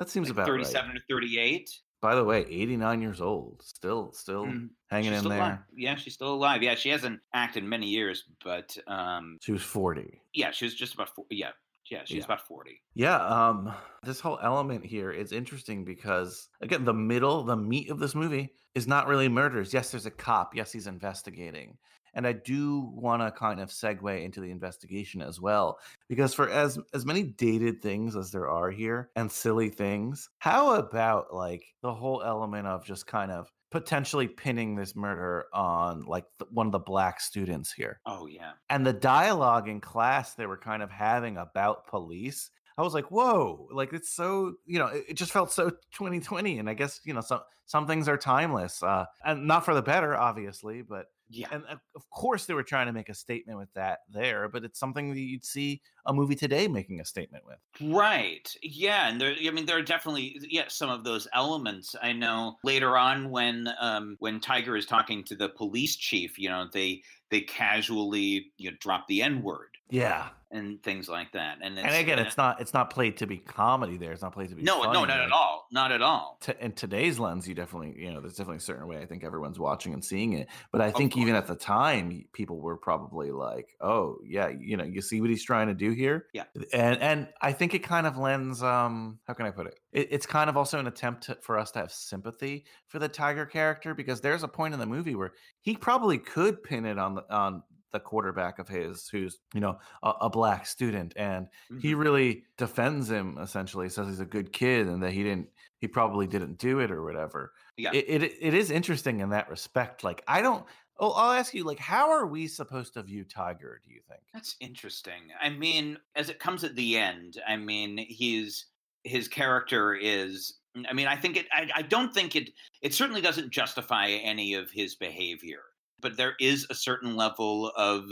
that 0.00 0.08
seems 0.10 0.28
like 0.28 0.32
about 0.38 0.48
right 0.50 0.64
37 0.66 0.94
to 0.96 1.00
38. 1.08 1.70
by 2.02 2.14
the 2.16 2.24
way 2.24 2.40
89 2.48 3.00
years 3.02 3.20
old 3.20 3.62
still 3.62 4.12
still 4.12 4.46
Mm. 4.46 4.70
hanging 4.88 5.10
She's 5.10 5.18
in 5.18 5.20
still 5.20 5.30
there 5.30 5.38
alive. 5.40 5.58
Yeah, 5.76 5.94
she's 5.96 6.14
still 6.14 6.34
alive. 6.34 6.62
Yeah, 6.62 6.74
she 6.74 6.88
hasn't 6.88 7.20
acted 7.34 7.62
in 7.62 7.68
many 7.68 7.86
years, 7.88 8.24
but 8.42 8.76
um, 8.88 9.38
she 9.40 9.52
was 9.52 9.62
40 9.62 10.20
yeah, 10.34 10.50
she 10.50 10.64
was 10.64 10.74
just 10.74 10.94
about 10.94 11.14
four, 11.14 11.26
yeah, 11.30 11.50
yeah, 11.90 12.02
she's 12.04 12.18
Yeah. 12.18 12.24
about 12.24 12.46
40. 12.46 12.80
Yeah, 12.94 13.16
um 13.16 13.72
this 14.02 14.18
whole 14.20 14.38
element 14.42 14.84
here 14.84 15.10
is 15.12 15.30
interesting 15.32 15.84
because 15.84 16.48
again, 16.62 16.84
the 16.84 16.94
middle, 16.94 17.42
the 17.44 17.56
meat 17.56 17.90
of 17.90 17.98
this 17.98 18.14
movie 18.14 18.54
is 18.74 18.86
not 18.86 19.06
really 19.08 19.28
murders. 19.28 19.74
Yes, 19.74 19.90
there's 19.90 20.06
a 20.06 20.10
cop. 20.10 20.54
Yes, 20.54 20.72
he's 20.72 20.86
investigating. 20.86 21.76
And 22.14 22.26
I 22.26 22.32
do 22.32 22.90
want 22.94 23.22
to 23.22 23.30
kind 23.30 23.60
of 23.60 23.70
segue 23.70 24.24
into 24.24 24.40
the 24.40 24.50
investigation 24.50 25.22
as 25.22 25.40
well 25.40 25.78
because 26.08 26.34
for 26.34 26.48
as 26.48 26.78
as 26.94 27.06
many 27.06 27.22
dated 27.22 27.82
things 27.82 28.16
as 28.16 28.30
there 28.30 28.48
are 28.48 28.70
here 28.70 29.10
and 29.16 29.30
silly 29.30 29.68
things, 29.68 30.28
how 30.38 30.74
about 30.74 31.32
like 31.34 31.64
the 31.82 31.94
whole 31.94 32.22
element 32.22 32.66
of 32.66 32.84
just 32.84 33.06
kind 33.06 33.30
of 33.30 33.50
potentially 33.70 34.26
pinning 34.26 34.74
this 34.74 34.96
murder 34.96 35.46
on 35.54 36.02
like 36.02 36.24
the, 36.38 36.46
one 36.50 36.66
of 36.66 36.72
the 36.72 36.78
black 36.78 37.20
students 37.20 37.72
here? 37.72 38.00
Oh 38.06 38.26
yeah. 38.26 38.52
and 38.68 38.84
the 38.86 38.92
dialogue 38.92 39.68
in 39.68 39.80
class 39.80 40.34
they 40.34 40.46
were 40.46 40.56
kind 40.56 40.82
of 40.82 40.90
having 40.90 41.36
about 41.36 41.86
police 41.86 42.50
i 42.80 42.82
was 42.82 42.94
like 42.94 43.10
whoa 43.10 43.68
like 43.70 43.92
it's 43.92 44.12
so 44.14 44.54
you 44.66 44.78
know 44.78 44.86
it, 44.86 45.04
it 45.10 45.14
just 45.14 45.32
felt 45.32 45.52
so 45.52 45.70
2020 45.94 46.58
and 46.58 46.68
i 46.68 46.74
guess 46.74 47.00
you 47.04 47.14
know 47.14 47.20
some 47.20 47.40
some 47.66 47.86
things 47.86 48.08
are 48.08 48.16
timeless 48.16 48.82
uh 48.82 49.04
and 49.24 49.46
not 49.46 49.64
for 49.64 49.74
the 49.74 49.82
better 49.82 50.16
obviously 50.16 50.82
but 50.82 51.06
Yeah. 51.28 51.48
and 51.52 51.64
uh, 51.68 51.76
of 51.94 52.08
course 52.10 52.46
they 52.46 52.54
were 52.54 52.64
trying 52.64 52.86
to 52.86 52.92
make 52.92 53.08
a 53.08 53.14
statement 53.14 53.58
with 53.58 53.72
that 53.74 54.00
there 54.08 54.48
but 54.48 54.64
it's 54.64 54.80
something 54.80 55.10
that 55.10 55.20
you'd 55.20 55.44
see 55.44 55.80
a 56.06 56.12
movie 56.12 56.34
today 56.34 56.66
making 56.66 57.00
a 57.00 57.04
statement 57.04 57.44
with 57.46 57.58
Right. 57.80 58.52
Yeah, 58.62 59.08
and 59.08 59.20
there 59.20 59.34
I 59.46 59.50
mean 59.50 59.66
there 59.66 59.78
are 59.78 59.82
definitely 59.82 60.38
yeah 60.42 60.64
some 60.68 60.90
of 60.90 61.04
those 61.04 61.28
elements. 61.32 61.94
I 62.02 62.12
know 62.12 62.56
later 62.64 62.98
on 62.98 63.30
when 63.30 63.68
um 63.80 64.16
when 64.18 64.40
Tiger 64.40 64.76
is 64.76 64.86
talking 64.86 65.22
to 65.24 65.36
the 65.36 65.48
police 65.48 65.96
chief, 65.96 66.38
you 66.38 66.48
know, 66.48 66.66
they 66.72 67.02
they 67.30 67.42
casually 67.42 68.52
you 68.58 68.70
know 68.70 68.76
drop 68.80 69.06
the 69.06 69.22
N-word 69.22 69.70
yeah 69.90 70.28
and 70.52 70.82
things 70.82 71.08
like 71.08 71.32
that. 71.32 71.58
And, 71.60 71.78
and 71.78 71.94
again 71.94 72.18
uh, 72.18 72.22
it's 72.22 72.36
not 72.36 72.60
it's 72.60 72.74
not 72.74 72.90
played 72.90 73.16
to 73.18 73.26
be 73.26 73.38
comedy 73.38 73.96
there 73.96 74.12
it's 74.12 74.22
not 74.22 74.32
played 74.32 74.48
to 74.50 74.56
be 74.56 74.62
No, 74.62 74.82
no, 74.82 75.04
not 75.04 75.20
at 75.20 75.30
all. 75.30 75.68
Not 75.72 75.92
at 75.92 76.02
all. 76.02 76.38
to, 76.42 76.64
in 76.64 76.72
today's 76.72 77.20
lens, 77.20 77.46
you 77.46 77.54
definitely, 77.54 77.94
you 77.96 78.12
know, 78.12 78.20
there's 78.20 78.34
definitely 78.34 78.56
a 78.56 78.60
certain 78.60 78.88
way 78.88 78.98
I 78.98 79.06
think 79.06 79.22
everyone's 79.22 79.58
watching 79.58 79.94
and 79.94 80.04
seeing 80.04 80.32
it. 80.32 80.48
But 80.72 80.80
I 80.80 80.90
think 80.90 81.16
even 81.16 81.36
at 81.36 81.46
the 81.46 81.54
time, 81.54 82.24
people 82.32 82.60
were 82.60 82.76
probably 82.76 83.30
like, 83.30 83.68
"Oh, 83.80 84.18
yeah, 84.24 84.48
you 84.48 84.76
know, 84.76 84.84
you 84.84 85.00
see 85.00 85.20
what 85.20 85.30
he's 85.30 85.44
trying 85.44 85.68
to 85.68 85.74
do 85.74 85.92
here." 85.92 86.26
Yeah. 86.32 86.44
and 86.72 87.00
and 87.00 87.28
I 87.40 87.52
think 87.52 87.74
it 87.74 87.80
kind 87.80 88.06
of 88.06 88.18
lends, 88.18 88.62
um, 88.62 89.20
how 89.28 89.34
can 89.34 89.46
I 89.46 89.50
put 89.52 89.68
it? 89.68 89.78
it 89.92 90.08
it's 90.10 90.26
kind 90.26 90.50
of 90.50 90.56
also 90.56 90.80
an 90.80 90.88
attempt 90.88 91.24
to, 91.24 91.38
for 91.40 91.56
us 91.56 91.70
to 91.72 91.78
have 91.78 91.92
sympathy 91.92 92.64
for 92.88 92.98
the 92.98 93.08
Tiger 93.08 93.46
character 93.46 93.94
because 93.94 94.20
there's 94.20 94.42
a 94.42 94.48
point 94.48 94.74
in 94.74 94.80
the 94.80 94.86
movie 94.86 95.14
where 95.14 95.32
he 95.60 95.76
probably 95.76 96.18
could 96.18 96.62
pin 96.64 96.84
it 96.84 96.98
on 96.98 97.14
the 97.14 97.34
on 97.34 97.62
the 97.92 98.00
quarterback 98.00 98.58
of 98.58 98.68
his 98.68 99.08
who's 99.08 99.38
you 99.54 99.60
know 99.60 99.78
a, 100.02 100.12
a 100.22 100.30
black 100.30 100.66
student 100.66 101.12
and 101.16 101.48
he 101.80 101.92
mm-hmm. 101.92 102.00
really 102.00 102.44
defends 102.56 103.10
him 103.10 103.38
essentially 103.40 103.88
says 103.88 104.06
he's 104.08 104.20
a 104.20 104.24
good 104.24 104.52
kid 104.52 104.86
and 104.86 105.02
that 105.02 105.12
he 105.12 105.22
didn't 105.22 105.48
he 105.78 105.88
probably 105.88 106.26
didn't 106.26 106.58
do 106.58 106.80
it 106.80 106.90
or 106.90 107.02
whatever 107.04 107.52
Yeah. 107.76 107.90
it, 107.92 108.22
it, 108.22 108.32
it 108.40 108.54
is 108.54 108.70
interesting 108.70 109.20
in 109.20 109.30
that 109.30 109.48
respect 109.50 110.04
like 110.04 110.22
i 110.28 110.40
don't 110.42 110.64
oh 110.98 111.12
i'll 111.12 111.32
ask 111.32 111.54
you 111.54 111.64
like 111.64 111.78
how 111.78 112.10
are 112.10 112.26
we 112.26 112.46
supposed 112.46 112.94
to 112.94 113.02
view 113.02 113.24
tiger 113.24 113.80
do 113.84 113.92
you 113.92 114.00
think 114.08 114.20
That's 114.32 114.56
interesting. 114.60 115.32
I 115.42 115.50
mean, 115.50 115.98
as 116.14 116.28
it 116.28 116.38
comes 116.38 116.64
at 116.64 116.76
the 116.76 116.96
end, 116.96 117.40
I 117.46 117.56
mean, 117.56 117.98
he's 117.98 118.66
his 119.04 119.28
character 119.28 119.94
is. 119.94 120.54
I 120.88 120.92
mean, 120.92 121.08
I 121.08 121.16
think 121.16 121.36
it. 121.36 121.46
I, 121.52 121.68
I 121.74 121.82
don't 121.82 122.14
think 122.14 122.36
it. 122.36 122.50
It 122.80 122.94
certainly 122.94 123.20
doesn't 123.20 123.50
justify 123.50 124.08
any 124.08 124.54
of 124.54 124.70
his 124.70 124.94
behavior, 124.94 125.62
but 126.00 126.16
there 126.16 126.34
is 126.40 126.66
a 126.70 126.74
certain 126.74 127.16
level 127.16 127.72
of 127.76 128.04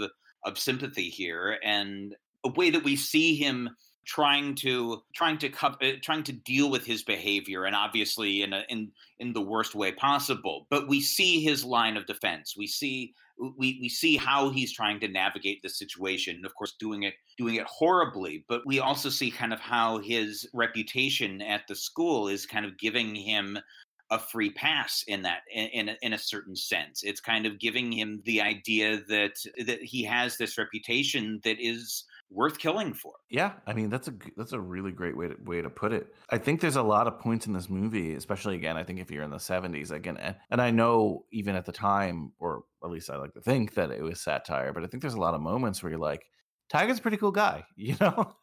of 0.44 0.58
sympathy 0.58 1.08
here, 1.08 1.58
and 1.64 2.14
a 2.44 2.50
way 2.50 2.70
that 2.70 2.84
we 2.84 2.96
see 2.96 3.36
him 3.36 3.70
trying 4.08 4.54
to 4.54 5.02
trying 5.14 5.36
to 5.36 5.50
co- 5.50 5.76
uh, 5.82 5.92
trying 6.02 6.22
to 6.22 6.32
deal 6.32 6.70
with 6.70 6.84
his 6.84 7.02
behavior 7.02 7.64
and 7.66 7.76
obviously 7.76 8.42
in 8.42 8.54
a, 8.54 8.64
in 8.70 8.90
in 9.18 9.34
the 9.34 9.40
worst 9.40 9.74
way 9.74 9.92
possible 9.92 10.66
but 10.70 10.88
we 10.88 11.00
see 11.00 11.42
his 11.42 11.64
line 11.64 11.96
of 11.96 12.06
defense. 12.06 12.54
We 12.56 12.66
see 12.66 13.12
we 13.38 13.78
we 13.80 13.88
see 13.88 14.16
how 14.16 14.48
he's 14.48 14.72
trying 14.72 14.98
to 15.00 15.08
navigate 15.08 15.60
the 15.62 15.68
situation 15.68 16.36
and 16.36 16.46
of 16.46 16.54
course 16.54 16.74
doing 16.80 17.02
it 17.02 17.14
doing 17.36 17.56
it 17.56 17.66
horribly 17.66 18.44
but 18.48 18.62
we 18.66 18.80
also 18.80 19.10
see 19.10 19.30
kind 19.30 19.52
of 19.52 19.60
how 19.60 19.98
his 19.98 20.48
reputation 20.54 21.42
at 21.42 21.62
the 21.68 21.76
school 21.76 22.28
is 22.28 22.46
kind 22.46 22.64
of 22.64 22.78
giving 22.78 23.14
him 23.14 23.58
a 24.10 24.18
free 24.18 24.50
pass 24.50 25.04
in 25.06 25.22
that 25.22 25.42
in 25.52 25.66
in 25.68 25.88
a, 25.88 25.96
in 26.02 26.12
a 26.12 26.18
certain 26.18 26.56
sense. 26.56 27.02
It's 27.02 27.20
kind 27.20 27.46
of 27.46 27.58
giving 27.58 27.92
him 27.92 28.22
the 28.24 28.40
idea 28.40 29.00
that 29.08 29.36
that 29.66 29.82
he 29.82 30.04
has 30.04 30.36
this 30.36 30.58
reputation 30.58 31.40
that 31.44 31.58
is 31.60 32.04
worth 32.30 32.58
killing 32.58 32.92
for. 32.92 33.14
Yeah 33.30 33.52
i 33.66 33.72
mean 33.72 33.88
that's 33.88 34.08
a 34.08 34.14
that's 34.36 34.52
a 34.52 34.60
really 34.60 34.92
great 34.92 35.16
way 35.16 35.28
to 35.28 35.36
way 35.44 35.62
to 35.62 35.70
put 35.70 35.92
it. 35.92 36.14
I 36.30 36.38
think 36.38 36.60
there's 36.60 36.76
a 36.76 36.82
lot 36.82 37.06
of 37.06 37.18
points 37.18 37.46
in 37.46 37.52
this 37.52 37.70
movie 37.70 38.14
especially 38.14 38.54
again 38.54 38.76
i 38.76 38.84
think 38.84 39.00
if 39.00 39.10
you're 39.10 39.22
in 39.22 39.30
the 39.30 39.36
70s 39.36 39.90
again 39.90 40.16
and, 40.18 40.36
and 40.50 40.60
i 40.60 40.70
know 40.70 41.24
even 41.32 41.56
at 41.56 41.64
the 41.64 41.72
time 41.72 42.32
or 42.38 42.64
at 42.84 42.90
least 42.90 43.10
i 43.10 43.16
like 43.16 43.32
to 43.34 43.40
think 43.40 43.74
that 43.74 43.90
it 43.90 44.02
was 44.02 44.20
satire 44.20 44.72
but 44.72 44.84
i 44.84 44.86
think 44.86 45.00
there's 45.00 45.14
a 45.14 45.20
lot 45.20 45.34
of 45.34 45.40
moments 45.40 45.82
where 45.82 45.90
you're 45.90 45.98
like 45.98 46.26
tiger's 46.68 46.98
a 46.98 47.02
pretty 47.02 47.16
cool 47.16 47.32
guy 47.32 47.64
you 47.76 47.96
know 48.00 48.36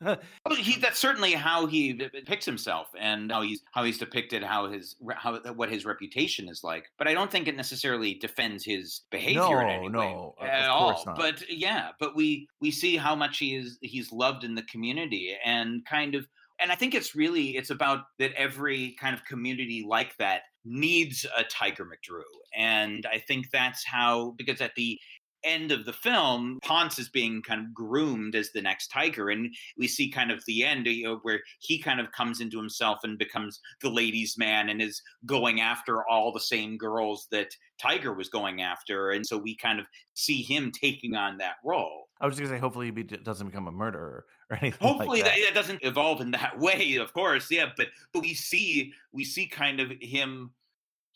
Well, 0.45 0.55
he, 0.57 0.77
that's 0.79 0.99
certainly 0.99 1.31
how 1.31 1.65
he 1.65 1.93
depicts 1.93 2.45
himself, 2.45 2.89
and 2.99 3.31
how 3.31 3.41
he's 3.41 3.63
how 3.71 3.83
he's 3.83 3.97
depicted 3.97 4.43
how 4.43 4.69
his 4.69 4.95
how 5.15 5.39
what 5.53 5.69
his 5.71 5.85
reputation 5.85 6.47
is 6.47 6.63
like. 6.63 6.91
But 6.99 7.07
I 7.07 7.13
don't 7.13 7.31
think 7.31 7.47
it 7.47 7.55
necessarily 7.55 8.13
defends 8.13 8.63
his 8.63 9.01
behavior 9.09 9.59
in 9.59 9.69
No, 9.69 9.71
any 9.71 9.89
no, 9.89 10.35
way 10.39 10.51
uh, 10.51 10.51
at 10.51 10.69
all. 10.69 11.03
not. 11.05 11.15
But 11.15 11.49
yeah, 11.49 11.91
but 11.99 12.15
we 12.15 12.47
we 12.61 12.69
see 12.69 12.95
how 12.95 13.15
much 13.15 13.39
he 13.39 13.55
is 13.55 13.79
he's 13.81 14.11
loved 14.11 14.43
in 14.43 14.53
the 14.55 14.63
community, 14.63 15.35
and 15.43 15.83
kind 15.85 16.13
of. 16.15 16.27
And 16.57 16.71
I 16.71 16.75
think 16.75 16.93
it's 16.93 17.15
really 17.15 17.57
it's 17.57 17.69
about 17.69 18.05
that 18.19 18.31
every 18.33 18.93
kind 18.93 19.13
of 19.13 19.25
community 19.25 19.83
like 19.85 20.15
that 20.17 20.43
needs 20.63 21.25
a 21.35 21.43
Tiger 21.43 21.85
McDrew, 21.85 22.23
and 22.55 23.05
I 23.07 23.17
think 23.19 23.49
that's 23.51 23.83
how 23.85 24.31
because 24.37 24.61
at 24.61 24.75
the 24.75 24.99
end 25.45 25.71
of 25.71 25.85
the 25.85 25.93
film, 25.93 26.59
Ponce 26.63 26.99
is 26.99 27.09
being 27.09 27.41
kind 27.41 27.61
of 27.61 27.73
groomed 27.73 28.35
as 28.35 28.51
the 28.51 28.61
next 28.61 28.87
tiger, 28.87 29.29
and 29.29 29.53
we 29.77 29.87
see 29.87 30.09
kind 30.09 30.31
of 30.31 30.43
the 30.45 30.63
end 30.63 30.87
you 30.87 31.03
know, 31.03 31.19
where 31.23 31.41
he 31.59 31.79
kind 31.79 31.99
of 31.99 32.11
comes 32.11 32.41
into 32.41 32.57
himself 32.57 32.99
and 33.03 33.17
becomes 33.17 33.59
the 33.81 33.89
ladies' 33.89 34.37
man 34.37 34.69
and 34.69 34.81
is 34.81 35.01
going 35.25 35.61
after 35.61 36.07
all 36.07 36.31
the 36.31 36.39
same 36.39 36.77
girls 36.77 37.27
that 37.31 37.49
Tiger 37.81 38.13
was 38.13 38.29
going 38.29 38.61
after, 38.61 39.11
and 39.11 39.25
so 39.25 39.37
we 39.37 39.55
kind 39.55 39.79
of 39.79 39.85
see 40.13 40.41
him 40.41 40.71
taking 40.71 41.15
on 41.15 41.37
that 41.37 41.55
role. 41.63 42.07
i 42.21 42.25
was 42.25 42.35
just 42.35 42.43
gonna 42.43 42.57
say 42.57 42.61
hopefully 42.61 42.91
he 42.95 43.03
doesn't 43.03 43.47
become 43.47 43.67
a 43.67 43.71
murderer 43.71 44.25
or 44.49 44.57
anything 44.61 44.87
Hopefully 44.87 45.21
like 45.21 45.31
that. 45.31 45.39
that. 45.39 45.49
it 45.49 45.53
doesn't 45.53 45.83
evolve 45.83 46.21
in 46.21 46.31
that 46.31 46.59
way, 46.59 46.95
of 46.95 47.13
course, 47.13 47.49
yeah. 47.51 47.67
But 47.75 47.87
but 48.13 48.21
we 48.21 48.33
see 48.33 48.93
we 49.11 49.23
see 49.23 49.47
kind 49.47 49.79
of 49.79 49.91
him 50.01 50.51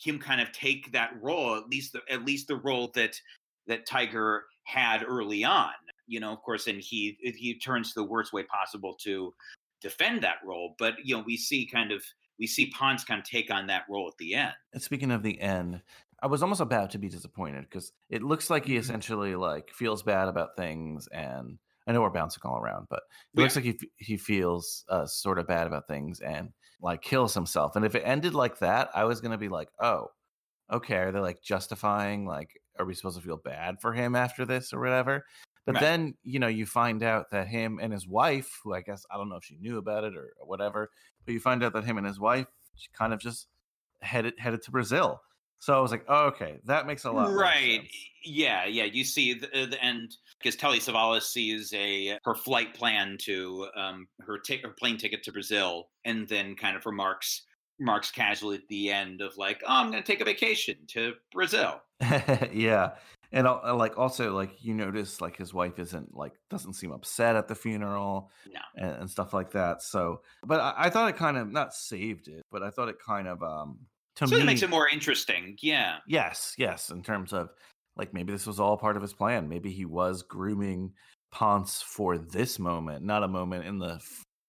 him 0.02 0.18
kind 0.18 0.40
of 0.40 0.52
take 0.52 0.92
that 0.94 1.12
role 1.22 1.58
at 1.58 1.68
least 1.68 1.92
the, 1.94 2.00
at 2.10 2.24
least 2.24 2.48
the 2.48 2.56
role 2.56 2.90
that 2.96 3.20
that 3.70 3.88
Tiger 3.88 4.46
had 4.66 5.06
early 5.08 5.46
on. 5.46 5.74
You 6.08 6.20
know, 6.22 6.34
of 6.34 6.42
course, 6.42 6.68
and 6.68 6.82
he 6.82 7.18
he 7.24 7.60
turns 7.60 7.94
the 7.96 8.04
worst 8.06 8.34
way 8.34 8.44
possible 8.44 8.96
to 9.04 9.36
defend 9.82 10.24
that 10.24 10.40
role. 10.46 10.76
But 10.80 10.96
you 11.06 11.18
know, 11.18 11.24
we 11.26 11.38
see 11.38 11.68
kind 11.68 11.94
of 11.94 12.04
we 12.40 12.48
see 12.48 12.72
Ponce 12.72 13.06
kind 13.06 13.20
of 13.22 13.26
take 13.28 13.52
on 13.52 13.68
that 13.68 13.86
role 13.90 14.10
at 14.10 14.18
the 14.20 14.36
end. 14.36 14.56
And 14.74 14.82
speaking 14.82 15.12
of 15.12 15.24
the 15.24 15.40
end, 15.40 15.82
I 16.22 16.28
was 16.28 16.44
almost 16.44 16.62
about 16.62 16.92
to 16.92 16.98
be 17.00 17.10
disappointed 17.10 17.64
because 17.64 17.92
it 18.10 18.22
looks 18.24 18.50
like 18.50 18.66
he 18.66 18.78
Mm-hmm. 18.78 19.00
essentially 19.00 19.36
like 19.36 19.72
feels 19.72 20.04
bad 20.04 20.28
about 20.28 20.58
things, 20.58 21.08
and 21.08 21.60
I 21.88 21.92
know 21.92 22.02
we're 22.02 22.10
bouncing 22.10 22.42
all 22.44 22.58
around, 22.60 22.88
but 22.90 23.04
it 23.34 23.38
Yeah. 23.38 23.40
looks 23.40 23.56
like 23.56 23.66
he 23.66 23.80
he 23.98 24.18
feels 24.18 24.86
uh, 24.90 25.06
sort 25.08 25.40
of 25.40 25.48
bad 25.48 25.66
about 25.68 25.88
things 25.88 26.20
and 26.20 26.54
like 26.82 27.02
kills 27.02 27.34
himself. 27.34 27.76
And 27.76 27.86
if 27.86 27.96
it 27.96 28.04
ended 28.06 28.34
like 28.36 28.60
that, 28.60 28.90
I 28.96 29.06
was 29.06 29.22
gonna 29.22 29.38
be 29.38 29.50
like, 29.50 29.70
oh, 29.80 30.10
okay, 30.72 30.98
are 30.98 31.12
they 31.12 31.20
like 31.20 31.42
justifying 31.42 32.26
like, 32.26 32.62
are 32.80 32.86
we 32.86 32.94
supposed 32.96 33.18
to 33.18 33.24
feel 33.24 33.38
bad 33.38 33.82
for 33.82 33.94
him 33.94 34.16
after 34.16 34.46
this 34.46 34.74
or 34.74 34.80
whatever? 34.80 35.26
But 35.66 35.78
Right. 35.78 35.80
then 35.80 36.16
you 36.24 36.40
know 36.40 36.48
you 36.48 36.66
find 36.66 37.04
out 37.04 37.30
that 37.32 37.48
him 37.48 37.80
and 37.82 37.94
his 37.94 38.08
wife, 38.08 38.60
who 38.64 38.74
I 38.74 38.82
guess 38.82 39.06
I 39.12 39.18
don't 39.18 39.30
know 39.30 39.36
if 39.36 39.44
she 39.44 39.58
knew 39.58 39.78
about 39.78 40.04
it 40.04 40.16
or 40.18 40.34
whatever, 40.40 40.92
but 41.26 41.34
you 41.34 41.40
find 41.40 41.64
out 41.64 41.74
that 41.74 41.84
him 41.86 41.98
and 41.98 42.08
his 42.08 42.20
wife 42.20 42.48
she 42.76 42.90
kind 42.94 43.14
of 43.14 43.20
just 43.20 43.48
headed 44.02 44.34
headed 44.40 44.62
to 44.64 44.72
Brazil 44.72 45.22
So 45.60 45.78
I 45.78 45.82
was 45.82 45.92
like, 45.92 46.06
oh, 46.08 46.28
okay, 46.28 46.60
that 46.66 46.88
makes 46.88 47.04
a 47.06 47.12
lot. 47.12 47.34
right 47.34 47.88
yeah 48.24 48.66
yeah 48.66 48.84
you 48.84 49.04
see 49.04 49.34
the, 49.34 49.48
uh, 49.64 49.66
the 49.66 49.84
end 49.84 50.16
because 50.38 50.56
telly 50.56 50.80
savalas 50.80 51.24
sees 51.24 51.74
a 51.74 52.18
her 52.24 52.36
flight 52.36 52.74
plan 52.74 53.18
to 53.20 53.68
um 53.76 54.08
her, 54.20 54.38
ta- 54.40 54.62
her 54.64 54.74
plane 54.78 54.98
ticket 54.98 55.24
to 55.24 55.32
brazil 55.32 55.90
and 56.06 56.28
then 56.28 56.56
kind 56.56 56.78
of 56.78 56.86
remarks 56.86 57.46
remarks 57.80 58.12
casually 58.12 58.58
at 58.58 58.68
the 58.68 58.92
end 58.92 59.22
of 59.22 59.38
like 59.38 59.62
oh 59.66 59.74
i'm 59.74 59.90
gonna 59.90 60.04
take 60.04 60.22
a 60.22 60.26
vacation 60.26 60.76
to 60.88 61.14
brazil 61.32 61.82
yeah, 62.54 62.92
and 63.32 63.46
uh, 63.46 63.76
like 63.76 63.98
also 63.98 64.34
like 64.34 64.64
you 64.64 64.74
notice 64.74 65.20
like 65.20 65.36
his 65.36 65.54
wife 65.54 65.80
isn't 65.80 66.16
like 66.16 66.34
doesn't 66.50 66.74
seem 66.74 66.92
upset 66.92 67.36
at 67.36 67.48
the 67.48 67.56
funeral 67.56 68.32
no 68.48 68.60
and, 68.78 69.02
and 69.02 69.10
stuff 69.10 69.34
like 69.34 69.52
that. 69.52 69.82
So, 69.82 70.22
but 70.46 70.62
I, 70.62 70.74
I 70.78 70.90
thought 70.90 71.10
it 71.10 71.18
kind 71.18 71.38
of 71.38 71.52
not 71.52 71.74
saved 71.74 72.30
it, 72.30 72.42
but 72.52 72.64
I 72.64 72.70
thought 72.70 72.88
it 72.88 72.96
kind 73.06 73.28
of 73.28 73.44
um 73.44 73.80
to 74.16 74.28
so 74.28 74.36
me 74.36 74.42
it 74.42 74.46
makes 74.46 74.64
it 74.64 74.70
more 74.70 74.88
interesting 74.88 75.58
yeah 75.62 75.98
Yes, 76.08 76.56
yes, 76.58 76.90
in 76.90 77.04
terms 77.04 77.34
of 77.34 77.50
like 77.98 78.14
maybe 78.14 78.32
this 78.32 78.48
was 78.48 78.62
all 78.62 78.78
part 78.78 78.96
of 78.96 79.02
his 79.02 79.14
plan. 79.14 79.50
Maybe 79.50 79.72
he 79.72 79.84
was 79.84 80.24
grooming 80.24 80.94
Ponce 81.32 81.82
for 81.82 82.18
this 82.18 82.60
moment, 82.60 83.04
not 83.04 83.24
a 83.24 83.28
moment 83.28 83.66
in 83.66 83.78
the 83.78 84.02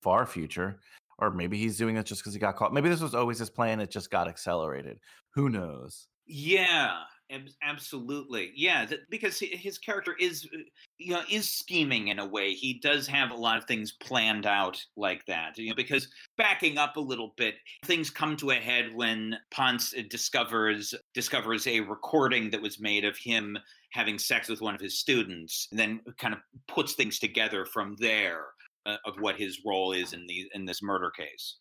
far 0.02 0.24
future. 0.24 0.78
Or 1.20 1.30
maybe 1.30 1.58
he's 1.58 1.76
doing 1.76 1.96
it 1.96 2.06
just 2.06 2.22
because 2.22 2.32
he 2.32 2.40
got 2.40 2.56
caught. 2.56 2.72
Maybe 2.72 2.88
this 2.88 3.00
was 3.00 3.14
always 3.14 3.38
his 3.38 3.50
plan. 3.50 3.80
It 3.80 3.90
just 3.90 4.10
got 4.10 4.26
accelerated. 4.28 4.98
Who 5.34 5.50
knows? 5.50 6.08
Yeah, 6.26 7.00
ab- 7.30 7.48
absolutely. 7.62 8.52
Yeah, 8.54 8.86
because 9.10 9.38
hi- 9.40 9.56
his 9.56 9.78
character 9.78 10.14
is, 10.18 10.48
uh, 10.54 10.58
you 10.98 11.12
know, 11.12 11.22
is 11.28 11.50
scheming 11.50 12.08
in 12.08 12.18
a 12.18 12.26
way. 12.26 12.54
He 12.54 12.74
does 12.74 13.06
have 13.08 13.32
a 13.32 13.36
lot 13.36 13.58
of 13.58 13.64
things 13.64 13.92
planned 13.92 14.46
out 14.46 14.82
like 14.96 15.26
that. 15.26 15.58
You 15.58 15.70
know, 15.70 15.74
because 15.74 16.08
backing 16.36 16.78
up 16.78 16.96
a 16.96 17.00
little 17.00 17.34
bit, 17.36 17.56
things 17.84 18.10
come 18.10 18.36
to 18.38 18.50
a 18.50 18.54
head 18.54 18.94
when 18.94 19.36
Ponce 19.50 19.92
uh, 19.92 20.02
discovers 20.08 20.94
discovers 21.14 21.66
a 21.66 21.80
recording 21.80 22.50
that 22.50 22.62
was 22.62 22.80
made 22.80 23.04
of 23.04 23.16
him 23.18 23.58
having 23.92 24.18
sex 24.18 24.48
with 24.48 24.60
one 24.60 24.74
of 24.74 24.80
his 24.80 24.98
students, 24.98 25.66
and 25.72 25.80
then 25.80 26.00
kind 26.16 26.32
of 26.32 26.40
puts 26.68 26.94
things 26.94 27.18
together 27.18 27.66
from 27.66 27.96
there 27.98 28.46
uh, 28.86 28.96
of 29.04 29.14
what 29.18 29.36
his 29.36 29.60
role 29.64 29.92
is 29.92 30.12
in 30.12 30.26
the 30.26 30.50
in 30.54 30.64
this 30.64 30.82
murder 30.82 31.10
case. 31.10 31.56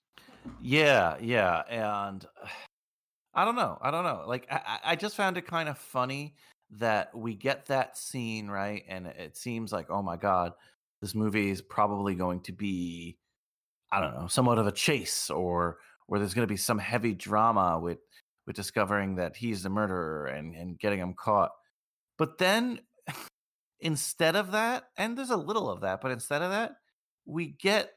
Yeah, 0.62 1.18
yeah, 1.22 1.64
and 1.70 2.26
I 3.34 3.46
don't 3.46 3.56
know. 3.56 3.78
I 3.82 3.92
don't 3.92 4.04
know. 4.04 4.24
Like 4.28 4.48
I 4.52 4.80
I 4.84 4.96
just 4.96 5.16
found 5.16 5.38
it 5.38 5.46
kind 5.48 5.70
of 5.70 5.78
funny 5.78 6.36
that 6.72 7.16
we 7.16 7.36
get 7.36 7.68
that 7.68 7.98
scene 7.98 8.48
right, 8.48 8.84
and 8.88 9.08
it 9.08 9.38
seems 9.38 9.72
like 9.72 9.88
oh 9.90 10.02
my 10.02 10.18
god, 10.18 10.54
this 11.02 11.16
movie 11.16 11.50
is 11.50 11.62
probably 11.62 12.16
going 12.16 12.42
to 12.42 12.52
be, 12.52 13.18
I 13.92 14.02
don't 14.02 14.16
know, 14.16 14.28
somewhat 14.28 14.60
of 14.60 14.68
a 14.68 14.72
chase, 14.72 15.30
or 15.30 15.78
where 16.08 16.20
there's 16.20 16.34
going 16.34 16.48
to 16.48 16.52
be 16.52 16.58
some 16.58 16.80
heavy 16.80 17.14
drama 17.14 17.80
with 17.80 18.00
with 18.48 18.56
discovering 18.56 19.16
that 19.16 19.36
he's 19.36 19.64
the 19.64 19.70
murderer 19.70 20.26
and 20.26 20.56
and 20.56 20.80
getting 20.80 21.00
him 21.00 21.14
caught. 21.14 21.52
But 22.18 22.38
then 22.40 22.80
instead 23.80 24.36
of 24.36 24.52
that, 24.52 24.86
and 24.98 25.18
there's 25.18 25.30
a 25.30 25.38
little 25.38 25.70
of 25.70 25.82
that, 25.82 26.02
but 26.02 26.12
instead 26.12 26.42
of 26.42 26.52
that, 26.52 26.74
we 27.30 27.56
get 27.60 27.92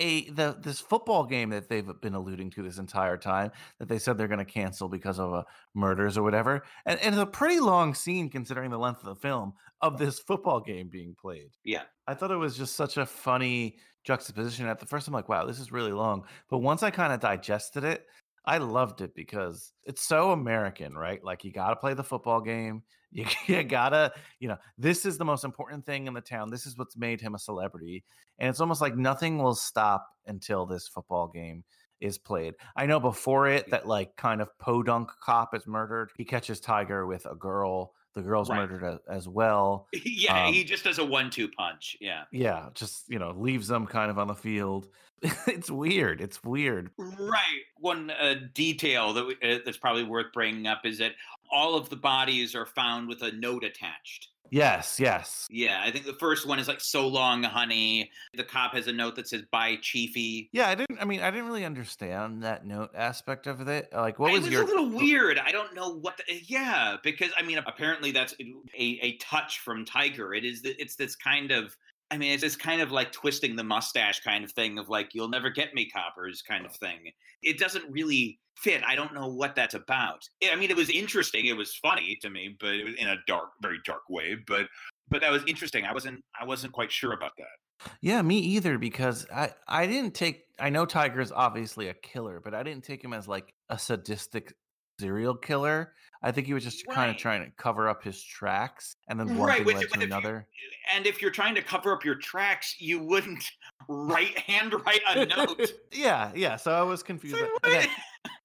a 0.00 0.28
the 0.30 0.56
this 0.60 0.80
football 0.80 1.24
game 1.24 1.50
that 1.50 1.68
they've 1.68 1.88
been 2.02 2.14
alluding 2.14 2.50
to 2.50 2.62
this 2.62 2.78
entire 2.78 3.16
time 3.16 3.50
that 3.78 3.88
they 3.88 3.98
said 3.98 4.18
they're 4.18 4.26
going 4.26 4.44
to 4.44 4.44
cancel 4.44 4.88
because 4.88 5.20
of 5.20 5.32
uh, 5.32 5.42
murders 5.74 6.18
or 6.18 6.22
whatever 6.24 6.64
and, 6.86 6.98
and 7.00 7.14
it's 7.14 7.22
a 7.22 7.26
pretty 7.26 7.60
long 7.60 7.94
scene 7.94 8.28
considering 8.28 8.70
the 8.70 8.78
length 8.78 9.00
of 9.00 9.06
the 9.06 9.14
film 9.14 9.52
of 9.82 9.96
this 9.98 10.18
football 10.18 10.60
game 10.60 10.88
being 10.88 11.14
played. 11.20 11.50
Yeah. 11.64 11.82
i 12.08 12.14
thought 12.14 12.32
it 12.32 12.36
was 12.36 12.56
just 12.56 12.74
such 12.74 12.96
a 12.96 13.06
funny 13.06 13.76
juxtaposition. 14.04 14.66
At 14.66 14.80
the 14.80 14.86
first 14.86 15.06
i'm 15.06 15.14
like 15.14 15.28
wow 15.28 15.44
this 15.44 15.60
is 15.60 15.70
really 15.70 15.92
long 15.92 16.24
but 16.50 16.58
once 16.58 16.82
i 16.82 16.90
kind 16.90 17.12
of 17.12 17.20
digested 17.20 17.84
it 17.84 18.04
i 18.46 18.58
loved 18.58 19.00
it 19.00 19.14
because 19.14 19.72
it's 19.84 20.02
so 20.02 20.32
american 20.32 20.94
right? 20.94 21.22
Like 21.22 21.44
you 21.44 21.52
gotta 21.52 21.76
play 21.76 21.94
the 21.94 22.02
football 22.02 22.40
game 22.40 22.82
you, 23.14 23.24
you 23.46 23.62
gotta 23.62 24.12
you 24.40 24.48
know 24.48 24.58
this 24.76 25.06
is 25.06 25.16
the 25.16 25.24
most 25.24 25.44
important 25.44 25.86
thing 25.86 26.06
in 26.06 26.12
the 26.12 26.20
town 26.20 26.50
this 26.50 26.66
is 26.66 26.76
what's 26.76 26.96
made 26.96 27.20
him 27.20 27.34
a 27.34 27.38
celebrity 27.38 28.04
and 28.38 28.50
it's 28.50 28.60
almost 28.60 28.82
like 28.82 28.96
nothing 28.96 29.38
will 29.38 29.54
stop 29.54 30.06
until 30.26 30.66
this 30.66 30.88
football 30.88 31.28
game 31.28 31.64
is 32.00 32.18
played. 32.18 32.54
I 32.76 32.84
know 32.86 33.00
before 33.00 33.46
it 33.48 33.70
that 33.70 33.86
like 33.86 34.16
kind 34.16 34.42
of 34.42 34.50
podunk 34.58 35.10
cop 35.22 35.54
is 35.54 35.66
murdered. 35.66 36.10
He 36.18 36.24
catches 36.24 36.60
Tiger 36.60 37.06
with 37.06 37.24
a 37.24 37.34
girl. 37.36 37.94
The 38.14 38.20
girl's 38.20 38.50
Right. 38.50 38.58
murdered 38.58 38.82
a- 38.82 39.00
as 39.10 39.26
well. 39.28 39.86
yeah, 40.04 40.46
Um, 40.46 40.52
he 40.52 40.64
just 40.64 40.84
does 40.84 40.98
a 40.98 41.04
one-two 41.04 41.48
punch. 41.48 41.96
Yeah. 42.00 42.24
Yeah, 42.32 42.68
just 42.74 43.04
you 43.08 43.18
know 43.18 43.30
leaves 43.30 43.68
them 43.68 43.86
kind 43.86 44.10
of 44.10 44.18
on 44.18 44.26
the 44.26 44.34
field. 44.34 44.88
it's 45.46 45.70
weird. 45.70 46.20
It's 46.20 46.42
weird. 46.44 46.90
Right. 46.98 47.62
One 47.78 48.10
uh, 48.10 48.34
detail 48.52 49.14
that 49.14 49.26
we, 49.26 49.34
uh, 49.42 49.60
that's 49.64 49.78
probably 49.78 50.04
worth 50.04 50.32
bringing 50.34 50.66
up 50.66 50.80
is 50.84 50.98
that 50.98 51.12
all 51.54 51.76
of 51.76 51.88
the 51.88 51.96
bodies 51.96 52.54
are 52.54 52.66
found 52.66 53.08
with 53.08 53.22
a 53.22 53.32
note 53.32 53.64
attached. 53.64 54.28
Yes, 54.50 55.00
yes. 55.00 55.46
Yeah, 55.50 55.82
I 55.82 55.90
think 55.90 56.04
the 56.04 56.12
first 56.12 56.46
one 56.46 56.58
is 56.58 56.68
like 56.68 56.80
"So 56.80 57.08
long, 57.08 57.42
honey." 57.42 58.10
The 58.34 58.44
cop 58.44 58.74
has 58.74 58.86
a 58.86 58.92
note 58.92 59.16
that 59.16 59.26
says 59.26 59.42
"Bye, 59.50 59.78
Chiefy." 59.80 60.50
Yeah, 60.52 60.68
I 60.68 60.74
didn't. 60.74 60.98
I 61.00 61.06
mean, 61.06 61.22
I 61.22 61.30
didn't 61.30 61.46
really 61.46 61.64
understand 61.64 62.42
that 62.42 62.66
note 62.66 62.90
aspect 62.94 63.46
of 63.46 63.66
it. 63.66 63.88
Like, 63.92 64.18
what 64.18 64.30
it 64.30 64.34
was, 64.34 64.42
was 64.42 64.52
your? 64.52 64.62
a 64.62 64.66
little 64.66 64.90
weird. 64.90 65.38
I 65.38 65.50
don't 65.50 65.74
know 65.74 65.94
what. 65.94 66.18
The, 66.18 66.40
yeah, 66.46 66.96
because 67.02 67.30
I 67.38 67.42
mean, 67.42 67.58
apparently 67.66 68.12
that's 68.12 68.34
a, 68.38 68.98
a 69.02 69.16
touch 69.16 69.60
from 69.60 69.84
Tiger. 69.84 70.34
It 70.34 70.44
is. 70.44 70.60
th- 70.60 70.76
It's 70.78 70.94
this 70.96 71.16
kind 71.16 71.50
of. 71.50 71.76
I 72.14 72.16
mean, 72.16 72.32
it's 72.32 72.42
this 72.42 72.54
kind 72.54 72.80
of 72.80 72.92
like 72.92 73.10
twisting 73.10 73.56
the 73.56 73.64
mustache 73.64 74.20
kind 74.20 74.44
of 74.44 74.52
thing 74.52 74.78
of 74.78 74.88
like 74.88 75.14
"you'll 75.14 75.28
never 75.28 75.50
get 75.50 75.74
me, 75.74 75.90
coppers" 75.90 76.42
kind 76.42 76.64
of 76.64 76.74
thing. 76.76 77.10
It 77.42 77.58
doesn't 77.58 77.90
really 77.90 78.38
fit. 78.56 78.82
I 78.86 78.94
don't 78.94 79.12
know 79.12 79.26
what 79.26 79.56
that's 79.56 79.74
about. 79.74 80.22
I 80.48 80.54
mean, 80.54 80.70
it 80.70 80.76
was 80.76 80.90
interesting. 80.90 81.46
It 81.46 81.56
was 81.56 81.74
funny 81.74 82.16
to 82.22 82.30
me, 82.30 82.56
but 82.60 82.70
it 82.70 82.84
was 82.84 82.94
in 82.96 83.08
a 83.08 83.16
dark, 83.26 83.50
very 83.60 83.78
dark 83.84 84.02
way. 84.08 84.36
But 84.46 84.66
but 85.08 85.22
that 85.22 85.32
was 85.32 85.42
interesting. 85.48 85.84
I 85.84 85.92
wasn't. 85.92 86.22
I 86.40 86.44
wasn't 86.44 86.72
quite 86.72 86.92
sure 86.92 87.12
about 87.12 87.32
that. 87.38 87.90
Yeah, 88.00 88.22
me 88.22 88.38
either. 88.38 88.78
Because 88.78 89.26
I 89.34 89.50
I 89.66 89.88
didn't 89.88 90.14
take. 90.14 90.42
I 90.60 90.70
know 90.70 90.86
Tiger 90.86 91.20
is 91.20 91.32
obviously 91.32 91.88
a 91.88 91.94
killer, 91.94 92.40
but 92.42 92.54
I 92.54 92.62
didn't 92.62 92.84
take 92.84 93.02
him 93.02 93.12
as 93.12 93.26
like 93.26 93.52
a 93.68 93.78
sadistic 93.78 94.54
serial 95.00 95.34
killer. 95.34 95.94
I 96.24 96.32
think 96.32 96.46
he 96.46 96.54
was 96.54 96.64
just 96.64 96.86
kind 96.88 97.10
of 97.10 97.18
trying 97.18 97.44
to 97.44 97.50
cover 97.58 97.86
up 97.88 98.02
his 98.02 98.22
tracks, 98.22 98.96
and 99.08 99.20
then 99.20 99.36
one 99.36 99.46
Right, 99.48 99.58
thing 99.64 99.76
led 99.76 99.82
to 99.82 99.86
if 99.88 99.96
you- 99.96 100.02
another. 100.02 100.46
And 100.94 101.06
if 101.06 101.20
you're 101.20 101.30
trying 101.30 101.54
to 101.56 101.62
cover 101.62 101.92
up 101.92 102.04
your 102.04 102.14
tracks, 102.14 102.76
you 102.80 102.98
wouldn't 102.98 103.44
write 103.88 104.38
handwrite 104.38 105.02
a 105.08 105.26
note. 105.26 105.72
yeah, 105.92 106.32
yeah. 106.34 106.56
So 106.56 106.72
I 106.72 106.82
was 106.82 107.02
confused. 107.02 107.36
but 107.62 107.70
again, 107.70 107.88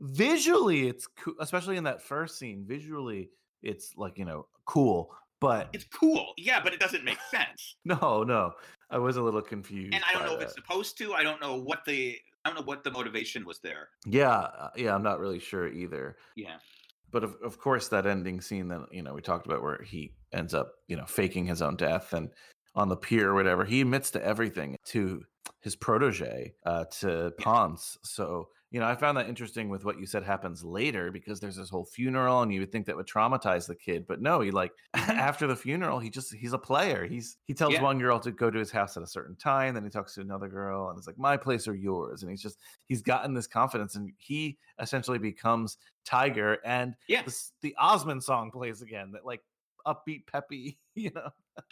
visually, 0.01 0.87
it's 0.87 1.07
cool, 1.07 1.35
especially 1.39 1.77
in 1.77 1.83
that 1.85 2.01
first 2.01 2.37
scene. 2.37 2.65
Visually, 2.67 3.29
it's 3.63 3.93
like 3.95 4.17
you 4.17 4.25
know 4.25 4.47
cool, 4.65 5.11
but 5.39 5.69
it's 5.73 5.85
cool. 5.85 6.33
Yeah, 6.37 6.61
but 6.61 6.73
it 6.73 6.79
doesn't 6.79 7.03
make 7.03 7.19
sense. 7.31 7.75
no, 7.85 8.23
no. 8.23 8.51
I 8.91 8.97
was 8.97 9.17
a 9.17 9.21
little 9.21 9.41
confused. 9.41 9.93
And 9.93 10.03
I 10.09 10.13
don't 10.13 10.25
know 10.25 10.35
if 10.35 10.41
it's 10.41 10.55
supposed 10.55 10.97
to. 10.97 11.13
I 11.13 11.21
don't 11.23 11.39
know 11.39 11.55
what 11.55 11.85
the 11.85 12.17
I 12.43 12.49
don't 12.49 12.55
know 12.59 12.65
what 12.65 12.83
the 12.83 12.91
motivation 12.91 13.45
was 13.45 13.59
there. 13.59 13.89
Yeah, 14.05 14.31
uh, 14.31 14.69
yeah. 14.75 14.95
I'm 14.95 15.03
not 15.03 15.19
really 15.19 15.39
sure 15.39 15.67
either. 15.67 16.17
Yeah. 16.35 16.55
But 17.11 17.23
of, 17.23 17.35
of 17.43 17.59
course 17.59 17.87
that 17.87 18.05
ending 18.05 18.41
scene 18.41 18.67
that 18.67 18.81
you 18.91 19.01
know 19.01 19.13
we 19.13 19.21
talked 19.21 19.45
about 19.45 19.61
where 19.61 19.81
he 19.83 20.13
ends 20.31 20.53
up 20.53 20.73
you 20.87 20.95
know 20.95 21.05
faking 21.05 21.45
his 21.45 21.61
own 21.61 21.75
death 21.75 22.13
and 22.13 22.29
on 22.75 22.89
the 22.89 22.95
pier 22.95 23.29
or 23.31 23.33
whatever 23.33 23.65
he 23.65 23.81
admits 23.81 24.11
to 24.11 24.23
everything 24.23 24.75
to 24.85 25.23
his 25.61 25.75
protege 25.75 26.53
uh, 26.65 26.85
to 26.85 27.33
Ponce. 27.37 27.97
So 28.03 28.49
you 28.71 28.79
know 28.79 28.85
I 28.87 28.95
found 28.95 29.17
that 29.17 29.27
interesting 29.27 29.69
with 29.69 29.83
what 29.83 29.99
you 29.99 30.05
said 30.05 30.23
happens 30.23 30.63
later 30.63 31.11
because 31.11 31.39
there's 31.39 31.55
this 31.55 31.69
whole 31.69 31.85
funeral 31.85 32.41
and 32.41 32.53
you 32.53 32.59
would 32.59 32.71
think 32.71 32.85
that 32.85 32.95
would 32.95 33.07
traumatize 33.07 33.65
the 33.67 33.75
kid, 33.75 34.05
but 34.07 34.21
no, 34.21 34.41
he 34.41 34.51
like 34.51 34.71
mm-hmm. 34.95 35.11
after 35.11 35.47
the 35.47 35.55
funeral 35.55 35.99
he 35.99 36.09
just 36.09 36.33
he's 36.35 36.53
a 36.53 36.57
player. 36.57 37.05
He's 37.05 37.37
he 37.45 37.53
tells 37.53 37.73
Yeah. 37.73 37.81
one 37.81 37.99
girl 37.99 38.19
to 38.19 38.31
go 38.31 38.49
to 38.51 38.59
his 38.59 38.71
house 38.71 38.95
at 38.97 39.03
a 39.03 39.07
certain 39.07 39.35
time, 39.35 39.73
then 39.73 39.83
he 39.83 39.89
talks 39.89 40.13
to 40.15 40.21
another 40.21 40.47
girl 40.47 40.89
and 40.89 40.97
it's 40.97 41.07
like 41.07 41.17
my 41.17 41.35
place 41.37 41.67
or 41.67 41.75
yours, 41.75 42.21
and 42.21 42.29
he's 42.31 42.41
just 42.41 42.59
he's 42.85 43.01
gotten 43.01 43.33
this 43.33 43.47
confidence 43.47 43.95
and 43.95 44.11
he 44.17 44.57
essentially 44.79 45.17
becomes 45.19 45.77
Tiger 46.05 46.57
and 46.65 46.95
Yeah. 47.07 47.23
the, 47.23 47.35
the 47.61 47.75
Osmond 47.79 48.23
song 48.23 48.51
plays 48.51 48.81
again 48.81 49.11
that 49.13 49.25
like 49.25 49.41
upbeat 49.87 50.27
peppy 50.27 50.77
you 50.95 51.09
know 51.15 51.29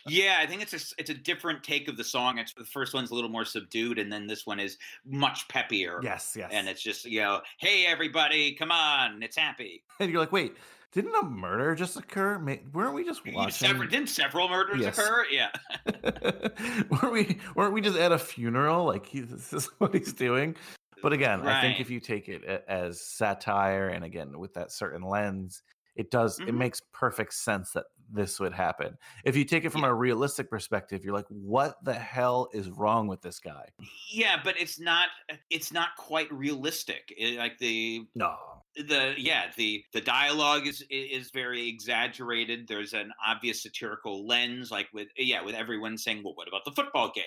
Yeah, 0.07 0.37
I 0.39 0.45
think 0.45 0.61
it's 0.61 0.73
a 0.73 0.95
it's 0.99 1.09
a 1.09 1.13
different 1.13 1.63
take 1.63 1.87
of 1.87 1.97
the 1.97 2.03
song. 2.03 2.37
It's 2.37 2.53
the 2.53 2.63
first 2.65 2.93
one's 2.93 3.11
a 3.11 3.15
little 3.15 3.29
more 3.29 3.45
subdued, 3.45 3.99
and 3.99 4.11
then 4.11 4.27
this 4.27 4.45
one 4.45 4.59
is 4.59 4.77
much 5.05 5.47
peppier. 5.47 6.01
yes 6.03 6.35
yes 6.37 6.49
And 6.53 6.67
it's 6.67 6.81
just 6.81 7.05
you 7.05 7.21
know, 7.21 7.41
hey 7.59 7.85
everybody, 7.85 8.53
come 8.53 8.71
on, 8.71 9.21
it's 9.23 9.37
happy. 9.37 9.83
and 9.99 10.09
you're 10.11 10.19
like 10.19 10.31
wait 10.31 10.55
didn't 10.93 11.13
a 11.15 11.23
murder 11.25 11.75
just 11.75 11.97
occur 11.97 12.39
weren't 12.71 12.93
we 12.93 13.03
just 13.03 13.21
watching 13.33 13.51
Several, 13.51 13.89
didn't 13.89 14.07
several 14.09 14.47
murders 14.47 14.79
Yes. 14.79 14.97
occur? 14.97 15.25
Yeah. 15.29 15.49
weren't 16.89 17.11
we 17.13 17.37
weren't 17.55 17.73
we 17.73 17.81
just 17.81 17.97
at 17.97 18.11
a 18.11 18.17
funeral 18.17 18.85
like 18.85 19.05
he, 19.05 19.19
this 19.21 19.51
is 19.53 19.65
what 19.79 19.93
he's 19.93 20.13
doing 20.13 20.55
but 21.03 21.13
again 21.13 21.45
i 21.47 21.61
think 21.61 21.79
if 21.79 21.89
you 21.89 21.99
take 21.99 22.29
it 22.29 22.43
as 22.67 23.01
satire 23.01 23.89
and 23.89 24.03
again 24.05 24.39
with 24.39 24.53
that 24.55 24.71
certain 24.71 25.01
lens 25.03 25.61
it 25.97 26.11
does 26.11 26.39
it 26.39 26.47
Mhm. 26.47 26.57
makes 26.57 26.81
perfect 26.93 27.33
sense 27.33 27.71
that 27.73 27.85
this 28.09 28.39
would 28.39 28.53
happen. 28.53 28.97
If 29.25 29.35
you 29.35 29.43
take 29.43 29.65
it 29.65 29.71
from 29.71 29.83
a 29.83 29.93
realistic 29.93 30.49
perspective, 30.49 31.03
you're 31.03 31.13
like, 31.13 31.27
what 31.27 31.83
the 31.83 31.93
hell 31.93 32.47
is 32.53 32.69
wrong 32.69 33.07
with 33.07 33.21
this 33.21 33.39
guy? 33.39 33.67
Yeah, 34.09 34.41
but 34.43 34.57
it's 34.59 34.79
not 34.79 35.09
it's 35.49 35.71
not 35.73 35.89
quite 35.97 36.31
realistic. 36.31 37.13
It- 37.17 37.37
like 37.37 37.57
the 37.57 38.07
No. 38.15 38.37
the 38.75 39.13
yeah 39.17 39.51
the 39.57 39.83
the 39.93 40.01
dialogue 40.01 40.67
is 40.67 40.83
is 40.89 41.31
very 41.31 41.67
exaggerated 41.67 42.67
there's 42.67 42.93
an 42.93 43.11
obvious 43.25 43.63
satirical 43.63 44.25
lens 44.27 44.69
like 44.71 44.87
with 44.93 45.07
yeah 45.17 45.41
with 45.41 45.55
everyone 45.55 45.97
saying 45.97 46.21
well 46.23 46.35
what 46.35 46.47
about 46.47 46.63
the 46.63 46.71
football 46.71 47.11
game 47.11 47.23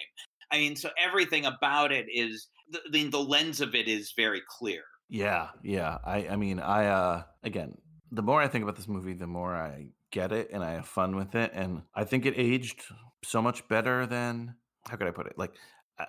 i 0.52 0.58
mean 0.58 0.76
so 0.76 0.90
everything 0.96 1.44
about 1.46 1.90
it 1.90 2.06
is 2.08 2.46
the 2.70 2.80
the, 2.92 3.08
the 3.08 3.18
lens 3.18 3.60
of 3.60 3.74
it 3.74 3.88
is 3.88 4.12
very 4.16 4.40
clear 4.48 4.84
Yeah, 5.08 5.50
yeah. 5.64 5.98
I 6.04 6.28
I 6.28 6.36
mean, 6.36 6.60
I 6.60 6.86
uh 6.86 7.24
again, 7.42 7.74
the 8.10 8.22
more 8.22 8.40
I 8.40 8.48
think 8.48 8.62
about 8.62 8.76
this 8.76 8.88
movie, 8.88 9.12
the 9.12 9.26
more 9.26 9.54
I 9.54 9.88
get 10.10 10.32
it 10.32 10.50
and 10.52 10.62
I 10.64 10.72
have 10.72 10.86
fun 10.86 11.16
with 11.16 11.34
it 11.34 11.52
and 11.54 11.82
I 11.94 12.04
think 12.04 12.26
it 12.26 12.34
aged 12.36 12.82
so 13.24 13.40
much 13.40 13.66
better 13.68 14.06
than 14.06 14.54
how 14.88 14.96
could 14.96 15.06
I 15.06 15.12
put 15.12 15.26
it? 15.26 15.38
Like 15.38 15.52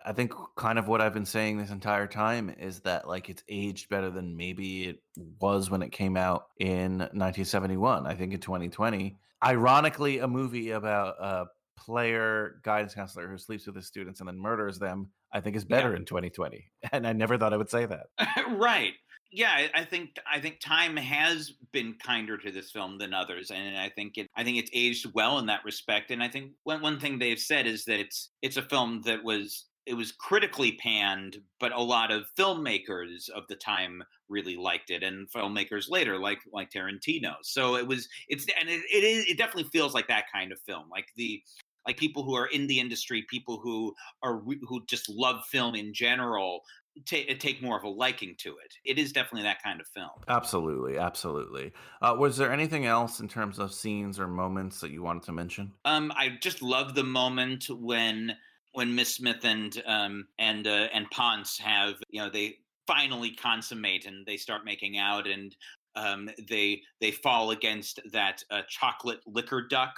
I 0.05 0.13
think 0.13 0.33
kind 0.55 0.79
of 0.79 0.87
what 0.87 1.01
I've 1.01 1.13
been 1.13 1.25
saying 1.25 1.57
this 1.57 1.69
entire 1.69 2.07
time 2.07 2.53
is 2.57 2.79
that 2.81 3.07
like 3.07 3.29
it's 3.29 3.43
aged 3.49 3.89
better 3.89 4.09
than 4.09 4.37
maybe 4.37 4.85
it 4.85 5.03
was 5.39 5.69
when 5.69 5.81
it 5.81 5.91
came 5.91 6.15
out 6.17 6.47
in 6.59 6.99
1971. 6.99 8.07
I 8.07 8.15
think 8.15 8.33
in 8.33 8.39
2020, 8.39 9.17
ironically, 9.43 10.19
a 10.19 10.27
movie 10.27 10.71
about 10.71 11.15
a 11.19 11.45
player 11.77 12.61
guidance 12.63 12.93
counselor 12.93 13.27
who 13.27 13.37
sleeps 13.37 13.65
with 13.65 13.75
his 13.75 13.87
students 13.87 14.19
and 14.19 14.29
then 14.29 14.39
murders 14.39 14.79
them, 14.79 15.09
I 15.33 15.41
think 15.41 15.55
is 15.55 15.65
better 15.65 15.95
in 15.95 16.05
2020. 16.05 16.71
And 16.91 17.05
I 17.05 17.13
never 17.13 17.37
thought 17.37 17.53
I 17.53 17.57
would 17.57 17.69
say 17.69 17.85
that. 17.85 18.07
right 18.49 18.93
yeah 19.31 19.67
I- 19.73 19.85
think 19.85 20.17
i 20.31 20.39
think 20.39 20.59
time 20.59 20.97
has 20.97 21.53
been 21.71 21.95
kinder 21.95 22.37
to 22.37 22.51
this 22.51 22.71
film 22.71 22.97
than 22.97 23.13
others 23.13 23.51
and 23.51 23.77
i 23.77 23.89
think 23.89 24.17
it 24.17 24.27
i 24.35 24.43
think 24.43 24.57
it's 24.57 24.71
aged 24.73 25.07
well 25.13 25.39
in 25.39 25.45
that 25.47 25.63
respect 25.65 26.11
and 26.11 26.21
i 26.21 26.27
think 26.27 26.51
one, 26.63 26.81
one 26.81 26.99
thing 26.99 27.19
they've 27.19 27.39
said 27.39 27.65
is 27.67 27.85
that 27.85 27.99
it's 27.99 28.29
it's 28.41 28.57
a 28.57 28.61
film 28.61 29.01
that 29.05 29.23
was 29.23 29.65
it 29.85 29.93
was 29.95 30.11
critically 30.11 30.73
panned 30.73 31.37
but 31.59 31.71
a 31.71 31.81
lot 31.81 32.11
of 32.11 32.25
filmmakers 32.37 33.29
of 33.29 33.43
the 33.49 33.55
time 33.55 34.03
really 34.29 34.55
liked 34.55 34.89
it 34.89 35.03
and 35.03 35.29
filmmakers 35.31 35.89
later 35.89 36.19
like 36.19 36.39
like 36.53 36.69
tarantino 36.69 37.33
so 37.41 37.75
it 37.75 37.87
was 37.87 38.07
it's 38.27 38.45
and 38.59 38.69
it, 38.69 38.81
it 38.93 39.03
is 39.03 39.25
it 39.25 39.37
definitely 39.37 39.69
feels 39.71 39.93
like 39.93 40.07
that 40.07 40.25
kind 40.33 40.51
of 40.51 40.59
film 40.67 40.85
like 40.91 41.07
the 41.15 41.41
like 41.87 41.97
people 41.97 42.23
who 42.23 42.35
are 42.35 42.45
in 42.47 42.67
the 42.67 42.79
industry 42.79 43.25
people 43.29 43.59
who 43.61 43.93
are 44.23 44.41
who 44.67 44.83
just 44.85 45.09
love 45.09 45.43
film 45.49 45.73
in 45.75 45.93
general 45.93 46.61
ta- 47.05 47.33
take 47.39 47.61
more 47.61 47.77
of 47.77 47.83
a 47.83 47.89
liking 47.89 48.35
to 48.39 48.49
it. 48.49 48.73
It 48.85 48.97
is 48.97 49.11
definitely 49.11 49.43
that 49.43 49.61
kind 49.63 49.79
of 49.79 49.87
film. 49.87 50.09
Absolutely, 50.27 50.97
absolutely. 50.97 51.71
Uh, 52.01 52.15
was 52.17 52.37
there 52.37 52.51
anything 52.51 52.85
else 52.85 53.19
in 53.19 53.27
terms 53.27 53.59
of 53.59 53.73
scenes 53.73 54.19
or 54.19 54.27
moments 54.27 54.79
that 54.81 54.91
you 54.91 55.01
wanted 55.01 55.23
to 55.23 55.31
mention? 55.31 55.71
Um, 55.85 56.11
I 56.15 56.37
just 56.41 56.61
love 56.61 56.95
the 56.95 57.03
moment 57.03 57.65
when 57.69 58.35
when 58.73 58.95
Miss 58.95 59.15
Smith 59.15 59.43
and 59.43 59.81
um 59.85 60.27
and 60.39 60.65
uh, 60.65 60.87
and 60.93 61.09
Ponce 61.11 61.57
have 61.57 61.95
you 62.09 62.21
know 62.21 62.29
they 62.29 62.57
finally 62.87 63.31
consummate 63.31 64.05
and 64.05 64.25
they 64.25 64.37
start 64.37 64.65
making 64.65 64.97
out 64.97 65.27
and 65.27 65.55
um 65.95 66.29
they 66.47 66.81
they 66.99 67.11
fall 67.11 67.51
against 67.51 67.99
that 68.11 68.43
uh, 68.49 68.61
chocolate 68.69 69.19
liquor 69.27 69.67
duck 69.67 69.93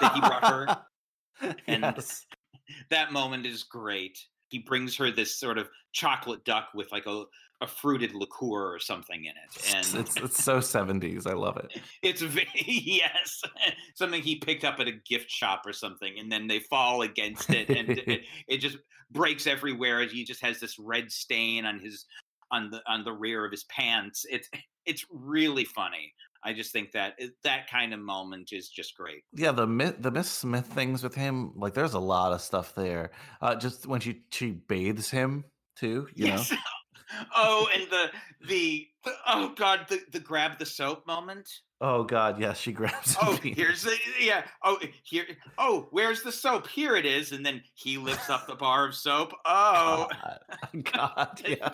that 0.00 0.12
he 0.14 0.20
brought 0.20 0.46
her 0.46 1.54
and 1.66 1.82
yes. 1.82 2.24
that 2.90 3.12
moment 3.12 3.46
is 3.46 3.62
great. 3.62 4.18
He 4.48 4.58
brings 4.58 4.96
her 4.96 5.10
this 5.10 5.38
sort 5.38 5.58
of 5.58 5.68
chocolate 5.92 6.44
duck 6.44 6.68
with 6.74 6.90
like 6.92 7.06
a, 7.06 7.24
a 7.60 7.66
fruited 7.66 8.14
liqueur 8.14 8.74
or 8.74 8.78
something 8.78 9.24
in 9.24 9.30
it, 9.32 9.74
and 9.74 10.00
it's 10.00 10.16
it's 10.16 10.42
so 10.42 10.58
70s. 10.58 11.26
I 11.26 11.32
love 11.32 11.56
it. 11.56 11.80
It's 12.02 12.22
yes, 12.66 13.42
something 13.94 14.22
he 14.22 14.36
picked 14.36 14.64
up 14.64 14.78
at 14.78 14.88
a 14.88 14.92
gift 14.92 15.30
shop 15.30 15.62
or 15.66 15.72
something, 15.72 16.18
and 16.18 16.30
then 16.30 16.46
they 16.46 16.60
fall 16.60 17.02
against 17.02 17.50
it, 17.50 17.68
and 17.70 17.90
it, 17.90 18.22
it 18.48 18.58
just 18.58 18.78
breaks 19.10 19.46
everywhere. 19.46 20.06
He 20.06 20.24
just 20.24 20.42
has 20.42 20.60
this 20.60 20.78
red 20.78 21.10
stain 21.10 21.64
on 21.64 21.80
his 21.80 22.04
on 22.50 22.70
the 22.70 22.82
on 22.86 23.04
the 23.04 23.12
rear 23.12 23.44
of 23.44 23.50
his 23.50 23.64
pants. 23.64 24.24
It's 24.30 24.48
it's 24.84 25.04
really 25.10 25.64
funny. 25.64 26.12
I 26.46 26.52
just 26.52 26.72
think 26.72 26.92
that 26.92 27.18
that 27.42 27.68
kind 27.68 27.92
of 27.92 27.98
moment 27.98 28.52
is 28.52 28.68
just 28.68 28.96
great. 28.96 29.24
Yeah, 29.32 29.50
the 29.50 29.66
the 29.98 30.12
Miss 30.12 30.30
Smith 30.30 30.66
things 30.66 31.02
with 31.02 31.14
him, 31.14 31.52
like 31.56 31.74
there's 31.74 31.94
a 31.94 31.98
lot 31.98 32.32
of 32.32 32.40
stuff 32.40 32.72
there. 32.76 33.10
Uh, 33.42 33.56
just 33.56 33.86
when 33.86 34.00
she 34.00 34.22
she 34.30 34.52
bathes 34.52 35.10
him 35.10 35.44
too, 35.76 36.06
you 36.14 36.26
yes. 36.26 36.52
know. 36.52 36.56
oh, 37.36 37.68
and 37.74 37.82
the, 37.90 38.10
the 38.46 38.86
the 39.04 39.12
oh 39.26 39.54
god, 39.56 39.86
the 39.88 40.00
the 40.12 40.20
grab 40.20 40.58
the 40.60 40.66
soap 40.66 41.04
moment. 41.04 41.50
Oh 41.80 42.04
God, 42.04 42.40
yes, 42.40 42.58
she 42.58 42.70
grabs. 42.72 43.16
Oh, 43.20 43.36
penis. 43.42 43.58
here's 43.58 43.82
the 43.82 43.96
yeah. 44.20 44.44
Oh, 44.62 44.78
here. 45.02 45.24
Oh, 45.58 45.88
where's 45.90 46.22
the 46.22 46.32
soap? 46.32 46.68
Here 46.68 46.94
it 46.94 47.06
is. 47.06 47.32
And 47.32 47.44
then 47.44 47.60
he 47.74 47.98
lifts 47.98 48.30
up 48.30 48.46
the 48.46 48.54
bar 48.54 48.86
of 48.86 48.94
soap. 48.94 49.32
Oh, 49.44 50.08
God, 50.92 51.42
yeah. 51.44 51.72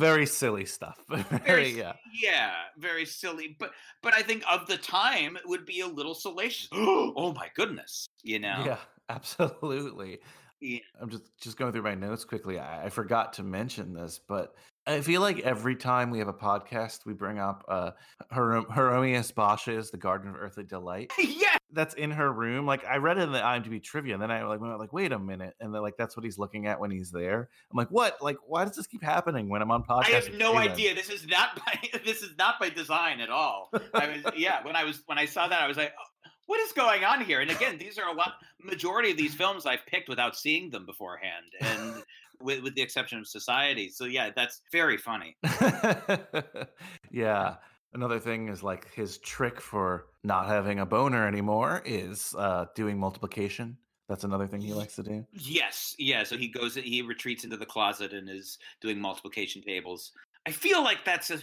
Very 0.00 0.26
silly 0.26 0.64
stuff. 0.64 0.98
Very, 1.08 1.40
very 1.44 1.70
yeah. 1.70 1.92
yeah, 2.22 2.52
very 2.78 3.04
silly. 3.04 3.56
But 3.58 3.72
but 4.02 4.14
I 4.14 4.22
think 4.22 4.42
of 4.50 4.66
the 4.66 4.76
time 4.76 5.36
it 5.36 5.42
would 5.46 5.66
be 5.66 5.80
a 5.80 5.86
little 5.86 6.14
salacious. 6.14 6.68
oh 6.72 7.32
my 7.36 7.48
goodness, 7.54 8.08
you 8.22 8.38
know. 8.38 8.62
Yeah, 8.64 8.78
absolutely. 9.08 10.18
Yeah. 10.60 10.78
I'm 11.00 11.10
just 11.10 11.24
just 11.40 11.56
going 11.58 11.72
through 11.72 11.82
my 11.82 11.94
notes 11.94 12.24
quickly. 12.24 12.58
I, 12.58 12.86
I 12.86 12.88
forgot 12.88 13.34
to 13.34 13.42
mention 13.42 13.92
this, 13.92 14.20
but 14.26 14.54
I 14.86 15.00
feel 15.02 15.20
like 15.20 15.40
every 15.40 15.76
time 15.76 16.10
we 16.10 16.18
have 16.18 16.28
a 16.28 16.34
podcast, 16.34 17.04
we 17.04 17.12
bring 17.12 17.38
up 17.38 17.64
uh 17.68 17.90
Her- 18.30 18.62
Hieronymus 18.70 19.32
Bosch's 19.32 19.90
The 19.90 19.98
Garden 19.98 20.30
of 20.30 20.36
Earthly 20.36 20.64
Delight. 20.64 21.12
yeah, 21.18 21.49
that's 21.72 21.94
in 21.94 22.10
her 22.12 22.32
room. 22.32 22.66
Like 22.66 22.84
I 22.84 22.96
read 22.96 23.18
it 23.18 23.22
in 23.22 23.32
the 23.32 23.40
IMDb 23.40 23.82
trivia, 23.82 24.14
and 24.14 24.22
then 24.22 24.30
I 24.30 24.44
like 24.44 24.60
went 24.60 24.78
like, 24.78 24.92
wait 24.92 25.12
a 25.12 25.18
minute, 25.18 25.54
and 25.60 25.74
then 25.74 25.82
like 25.82 25.96
that's 25.96 26.16
what 26.16 26.24
he's 26.24 26.38
looking 26.38 26.66
at 26.66 26.80
when 26.80 26.90
he's 26.90 27.10
there. 27.10 27.48
I'm 27.70 27.76
like, 27.76 27.88
what? 27.88 28.20
Like, 28.20 28.36
why 28.46 28.64
does 28.64 28.76
this 28.76 28.86
keep 28.86 29.02
happening 29.02 29.48
when 29.48 29.62
I'm 29.62 29.70
on 29.70 29.84
podcast? 29.84 30.06
I 30.06 30.10
have 30.10 30.34
no 30.34 30.56
idea. 30.56 30.94
This 30.94 31.10
is 31.10 31.26
not 31.26 31.56
by 31.56 31.78
this 32.04 32.22
is 32.22 32.34
not 32.38 32.60
by 32.60 32.70
design 32.70 33.20
at 33.20 33.30
all. 33.30 33.70
I 33.94 34.08
was 34.08 34.34
yeah, 34.36 34.64
when 34.64 34.76
I 34.76 34.84
was 34.84 35.02
when 35.06 35.18
I 35.18 35.26
saw 35.26 35.48
that 35.48 35.62
I 35.62 35.68
was 35.68 35.76
like, 35.76 35.92
"Oh, 35.98 36.28
what 36.50 36.58
is 36.58 36.72
going 36.72 37.04
on 37.04 37.24
here? 37.24 37.40
And 37.40 37.50
again, 37.50 37.78
these 37.78 37.96
are 37.96 38.08
a 38.08 38.12
lot 38.12 38.34
majority 38.60 39.12
of 39.12 39.16
these 39.16 39.34
films 39.34 39.66
I've 39.66 39.86
picked 39.86 40.08
without 40.08 40.36
seeing 40.36 40.70
them 40.70 40.84
beforehand 40.84 41.46
and 41.60 42.02
with 42.40 42.62
with 42.62 42.74
the 42.74 42.82
exception 42.82 43.20
of 43.20 43.28
Society. 43.28 43.88
So 43.88 44.04
yeah, 44.04 44.30
that's 44.34 44.60
very 44.72 44.96
funny. 44.96 45.36
yeah. 47.12 47.56
Another 47.92 48.20
thing 48.20 48.48
is 48.48 48.62
like 48.62 48.92
his 48.94 49.18
trick 49.18 49.60
for 49.60 50.06
not 50.22 50.46
having 50.46 50.78
a 50.78 50.86
boner 50.86 51.26
anymore 51.26 51.82
is 51.84 52.34
uh, 52.38 52.66
doing 52.74 52.98
multiplication. 52.98 53.76
That's 54.08 54.24
another 54.24 54.46
thing 54.48 54.60
he 54.60 54.72
likes 54.72 54.96
to 54.96 55.04
do. 55.04 55.24
Yes, 55.32 55.94
yeah. 55.98 56.24
So 56.24 56.36
he 56.36 56.48
goes, 56.48 56.74
he 56.74 57.02
retreats 57.02 57.44
into 57.44 57.56
the 57.56 57.66
closet 57.66 58.12
and 58.12 58.28
is 58.28 58.58
doing 58.80 59.00
multiplication 59.00 59.62
tables. 59.62 60.12
I 60.46 60.50
feel 60.50 60.82
like 60.82 61.04
that's 61.04 61.30
a 61.30 61.38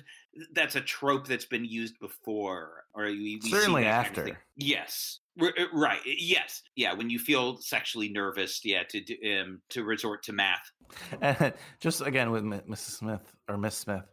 that's 0.54 0.76
a 0.76 0.82
trope 0.82 1.28
that's 1.28 1.46
been 1.46 1.66
used 1.66 2.00
before, 2.00 2.84
or 2.94 3.06
we, 3.06 3.40
we 3.42 3.50
Certainly 3.50 3.84
that 3.84 4.06
kind 4.06 4.18
of 4.18 4.28
after. 4.28 4.40
Yes, 4.56 5.20
R- 5.40 5.54
uh, 5.58 5.66
right. 5.72 6.00
Yes, 6.06 6.64
yeah. 6.76 6.94
When 6.94 7.10
you 7.10 7.20
feel 7.20 7.58
sexually 7.58 8.10
nervous, 8.10 8.62
yeah, 8.66 8.84
to 8.90 9.40
um, 9.40 9.62
to 9.70 9.84
resort 9.84 10.24
to 10.24 10.34
math. 10.34 10.72
And 11.22 11.54
just 11.80 12.02
again 12.02 12.32
with 12.32 12.44
Mrs. 12.44 12.98
Smith 12.98 13.36
or 13.48 13.58
Miss 13.58 13.76
Smith, 13.76 14.06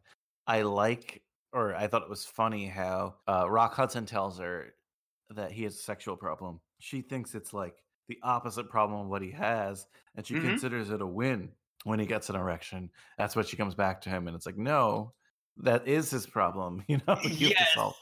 I 0.46 0.62
like 0.62 1.22
or 1.54 1.74
I 1.74 1.86
thought 1.86 2.02
it 2.02 2.10
was 2.10 2.24
funny 2.24 2.66
how 2.66 3.14
uh, 3.28 3.48
Rock 3.48 3.74
Hudson 3.74 4.04
tells 4.04 4.38
her 4.38 4.74
that 5.30 5.52
he 5.52 5.62
has 5.62 5.74
a 5.76 5.78
sexual 5.78 6.16
problem. 6.16 6.60
She 6.80 7.00
thinks 7.00 7.34
it's 7.34 7.54
like 7.54 7.76
the 8.08 8.18
opposite 8.22 8.68
problem 8.68 9.00
of 9.02 9.06
what 9.06 9.22
he 9.22 9.30
has, 9.30 9.86
and 10.16 10.26
she 10.26 10.34
Mhm. 10.34 10.42
considers 10.42 10.90
it 10.90 11.00
a 11.00 11.06
win 11.06 11.52
when 11.84 11.98
he 12.00 12.06
gets 12.06 12.28
an 12.28 12.36
erection. 12.36 12.90
That's 13.16 13.36
what 13.36 13.46
she 13.48 13.56
comes 13.56 13.74
back 13.74 14.00
to 14.02 14.10
him, 14.10 14.26
and 14.26 14.36
it's 14.36 14.44
like, 14.46 14.58
no, 14.58 15.12
that 15.58 15.86
is 15.88 16.10
his 16.10 16.26
problem. 16.26 16.84
You 16.88 17.00
know, 17.06 17.16
you 17.22 17.48
have 17.48 17.56
to 17.56 17.66
solve- 17.74 17.94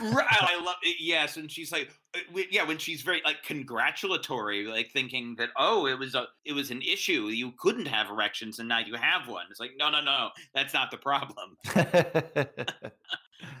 Right, 0.00 0.26
I 0.30 0.62
love 0.64 0.76
it. 0.82 0.96
Yes, 1.00 1.36
and 1.36 1.50
she's 1.50 1.70
like, 1.70 1.90
uh, 2.14 2.40
yeah, 2.50 2.64
when 2.64 2.78
she's 2.78 3.02
very 3.02 3.20
like 3.24 3.42
congratulatory, 3.42 4.66
like 4.66 4.90
thinking 4.90 5.34
that 5.36 5.50
oh, 5.56 5.86
it 5.86 5.98
was 5.98 6.14
a 6.14 6.26
it 6.44 6.54
was 6.54 6.70
an 6.70 6.80
issue. 6.80 7.28
You 7.28 7.52
couldn't 7.58 7.86
have 7.86 8.08
erections, 8.08 8.58
and 8.58 8.68
now 8.68 8.78
you 8.78 8.94
have 8.94 9.28
one. 9.28 9.44
It's 9.50 9.60
like 9.60 9.72
no, 9.76 9.90
no, 9.90 10.00
no, 10.02 10.30
that's 10.54 10.72
not 10.72 10.90
the 10.90 10.96
problem. 10.96 11.58
Uh, 11.74 12.44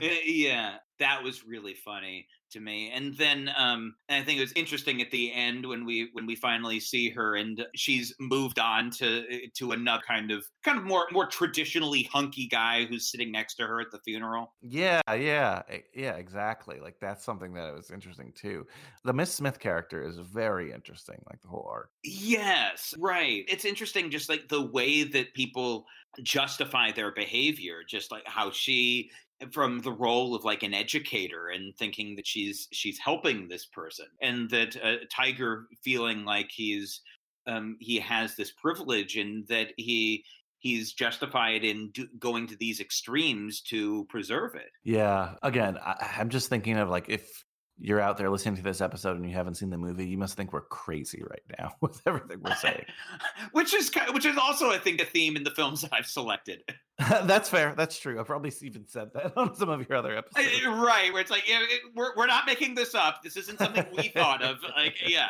yeah, 0.24 0.76
that 0.98 1.22
was 1.22 1.44
really 1.44 1.74
funny 1.74 2.26
to 2.52 2.60
me. 2.60 2.90
And 2.90 3.14
then 3.16 3.50
um 3.56 3.94
and 4.08 4.22
I 4.22 4.24
think 4.24 4.38
it 4.38 4.42
was 4.42 4.52
interesting 4.54 5.00
at 5.00 5.10
the 5.10 5.32
end 5.32 5.66
when 5.66 5.84
we 5.84 6.10
when 6.12 6.26
we 6.26 6.36
finally 6.36 6.80
see 6.80 7.10
her 7.10 7.36
and 7.36 7.64
she's 7.74 8.14
moved 8.20 8.58
on 8.58 8.90
to 8.92 9.20
uh, 9.20 9.36
to 9.54 9.72
another 9.72 10.02
kind 10.06 10.30
of 10.30 10.44
kind 10.64 10.78
of 10.78 10.84
more 10.84 11.06
more 11.12 11.26
traditionally 11.26 12.04
hunky 12.04 12.46
guy 12.46 12.84
who's 12.84 13.10
sitting 13.10 13.32
next 13.32 13.54
to 13.54 13.66
her 13.66 13.80
at 13.80 13.90
the 13.90 13.98
funeral. 14.04 14.54
Yeah, 14.62 15.00
yeah, 15.12 15.62
yeah, 15.94 16.14
exactly. 16.14 16.80
Like 16.80 16.96
that's 17.00 17.24
something 17.24 17.52
that 17.54 17.74
was 17.74 17.90
interesting 17.90 18.32
too. 18.34 18.66
The 19.04 19.12
Miss 19.12 19.32
Smith 19.32 19.58
character 19.58 20.02
is 20.02 20.18
very 20.18 20.72
interesting, 20.72 21.22
like 21.28 21.40
the 21.40 21.48
whole 21.48 21.68
arc. 21.70 21.90
Yes, 22.04 22.94
right. 22.98 23.44
It's 23.48 23.64
interesting 23.64 24.10
just 24.10 24.28
like 24.28 24.48
the 24.48 24.62
way 24.62 25.04
that 25.04 25.34
people 25.34 25.86
justify 26.22 26.92
their 26.92 27.12
behavior, 27.12 27.82
just 27.88 28.10
like 28.10 28.26
how 28.26 28.50
she 28.50 29.10
from 29.50 29.80
the 29.80 29.92
role 29.92 30.34
of 30.34 30.44
like 30.44 30.62
an 30.62 30.74
educator 30.74 31.48
and 31.48 31.74
thinking 31.76 32.16
that 32.16 32.26
she's 32.26 32.68
she's 32.72 32.98
helping 32.98 33.48
this 33.48 33.66
person 33.66 34.06
and 34.20 34.48
that 34.50 34.76
uh, 34.82 34.96
tiger 35.10 35.66
feeling 35.82 36.24
like 36.24 36.50
he's 36.52 37.00
um, 37.46 37.76
he 37.80 37.98
has 37.98 38.36
this 38.36 38.52
privilege 38.52 39.16
and 39.16 39.46
that 39.48 39.68
he 39.76 40.24
he's 40.58 40.92
justified 40.92 41.64
in 41.64 41.90
do, 41.90 42.06
going 42.18 42.46
to 42.46 42.56
these 42.56 42.80
extremes 42.80 43.60
to 43.62 44.06
preserve 44.08 44.54
it 44.54 44.70
Yeah. 44.84 45.34
Again, 45.42 45.76
I, 45.78 46.16
I'm 46.18 46.28
just 46.28 46.48
thinking 46.48 46.78
of 46.78 46.88
like 46.88 47.08
if 47.08 47.44
you're 47.78 48.00
out 48.00 48.16
there 48.16 48.30
listening 48.30 48.56
to 48.56 48.62
this 48.62 48.80
episode 48.80 49.16
and 49.16 49.28
you 49.28 49.34
haven't 49.34 49.54
seen 49.54 49.70
the 49.70 49.78
movie, 49.78 50.06
you 50.06 50.18
must 50.18 50.36
think 50.36 50.52
we're 50.52 50.60
crazy 50.60 51.22
right 51.28 51.42
now 51.58 51.72
with 51.80 52.00
everything 52.06 52.38
we're 52.42 52.54
saying. 52.56 52.84
which 53.52 53.74
is 53.74 53.90
which 54.12 54.26
is 54.26 54.36
also 54.36 54.70
i 54.70 54.78
think 54.78 55.00
a 55.00 55.04
theme 55.04 55.36
in 55.36 55.44
the 55.44 55.50
films 55.50 55.82
that 55.82 55.92
i've 55.92 56.06
selected 56.06 56.62
That's 57.24 57.48
fair. 57.48 57.74
That's 57.74 57.98
true. 57.98 58.20
I've 58.20 58.26
probably 58.26 58.52
even 58.62 58.86
said 58.86 59.12
that 59.14 59.36
on 59.36 59.54
some 59.54 59.70
of 59.70 59.88
your 59.88 59.98
other 59.98 60.16
episodes. 60.16 60.64
Right 60.66 61.12
where 61.12 61.22
it's 61.22 61.30
like 61.30 61.48
yeah, 61.48 61.60
it, 61.62 61.80
we're, 61.94 62.14
we're 62.16 62.26
not 62.26 62.46
making 62.46 62.74
this 62.74 62.94
up 62.94 63.22
this 63.22 63.36
isn't 63.36 63.58
something 63.58 63.84
we 63.96 64.08
thought 64.08 64.42
of 64.42 64.58
like 64.76 64.94
yeah 65.06 65.28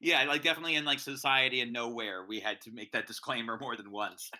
yeah 0.00 0.24
like 0.24 0.42
definitely 0.42 0.76
in 0.76 0.84
like 0.84 0.98
society 0.98 1.60
and 1.60 1.72
nowhere 1.72 2.24
we 2.26 2.40
had 2.40 2.60
to 2.62 2.70
make 2.70 2.92
that 2.92 3.06
disclaimer 3.06 3.58
more 3.58 3.76
than 3.76 3.90
once 3.90 4.30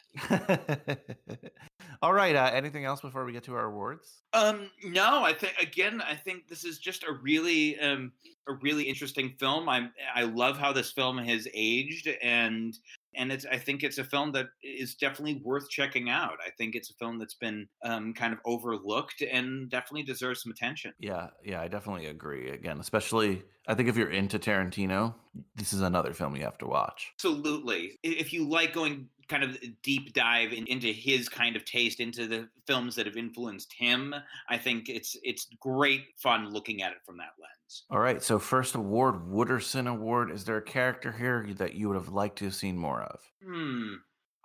All 2.06 2.12
right. 2.12 2.36
Uh, 2.36 2.50
anything 2.52 2.84
else 2.84 3.00
before 3.00 3.24
we 3.24 3.32
get 3.32 3.42
to 3.44 3.54
our 3.54 3.64
awards? 3.64 4.22
um 4.32 4.70
no 4.84 5.22
i 5.24 5.32
think 5.32 5.54
again 5.60 6.02
i 6.02 6.14
think 6.14 6.48
this 6.48 6.64
is 6.64 6.78
just 6.78 7.04
a 7.04 7.12
really 7.22 7.78
um 7.80 8.12
a 8.48 8.52
really 8.54 8.82
interesting 8.82 9.32
film 9.38 9.68
i 9.68 9.88
i 10.14 10.22
love 10.24 10.58
how 10.58 10.72
this 10.72 10.90
film 10.92 11.16
has 11.16 11.48
aged 11.54 12.08
and 12.22 12.76
and 13.14 13.30
it's 13.32 13.46
i 13.46 13.56
think 13.56 13.82
it's 13.82 13.98
a 13.98 14.04
film 14.04 14.32
that 14.32 14.46
is 14.62 14.94
definitely 14.96 15.40
worth 15.44 15.70
checking 15.70 16.10
out 16.10 16.36
i 16.44 16.50
think 16.58 16.74
it's 16.74 16.90
a 16.90 16.94
film 16.94 17.18
that's 17.18 17.34
been 17.34 17.66
um 17.84 18.12
kind 18.12 18.32
of 18.32 18.40
overlooked 18.44 19.22
and 19.22 19.70
definitely 19.70 20.02
deserves 20.02 20.42
some 20.42 20.52
attention 20.52 20.92
Yeah, 20.98 21.28
yeah, 21.44 21.62
I 21.62 21.68
definitely 21.68 22.06
agree. 22.06 22.50
Again, 22.50 22.80
especially 22.80 23.42
I 23.68 23.74
think 23.74 23.88
if 23.88 23.96
you're 23.96 24.10
into 24.10 24.38
Tarantino, 24.38 25.14
this 25.56 25.72
is 25.72 25.80
another 25.80 26.12
film 26.12 26.36
you 26.36 26.42
have 26.42 26.58
to 26.58 26.66
watch. 26.66 27.12
Absolutely. 27.16 27.98
If 28.02 28.32
you 28.32 28.48
like 28.48 28.72
going 28.72 29.08
kind 29.28 29.42
of 29.42 29.58
deep 29.82 30.12
dive 30.12 30.52
in, 30.52 30.66
into 30.66 30.88
his 30.88 31.28
kind 31.28 31.56
of 31.56 31.64
taste, 31.64 32.00
into 32.00 32.26
the 32.26 32.48
films 32.66 32.94
that 32.96 33.06
have 33.06 33.16
influenced 33.16 33.72
him, 33.72 34.14
I 34.48 34.58
think 34.58 34.88
it's 34.88 35.16
it's 35.22 35.48
great 35.60 36.06
fun 36.16 36.52
looking 36.52 36.82
at 36.82 36.92
it 36.92 36.98
from 37.04 37.16
that 37.18 37.32
lens. 37.40 37.84
All 37.90 37.98
right. 37.98 38.22
So 38.22 38.38
first 38.38 38.74
award, 38.74 39.16
Wooderson 39.28 39.88
Award. 39.88 40.30
Is 40.30 40.44
there 40.44 40.56
a 40.56 40.62
character 40.62 41.12
here 41.12 41.46
that 41.56 41.74
you 41.74 41.88
would 41.88 41.96
have 41.96 42.10
liked 42.10 42.38
to 42.38 42.44
have 42.46 42.54
seen 42.54 42.76
more 42.76 43.02
of? 43.02 43.20
Hmm. 43.44 43.94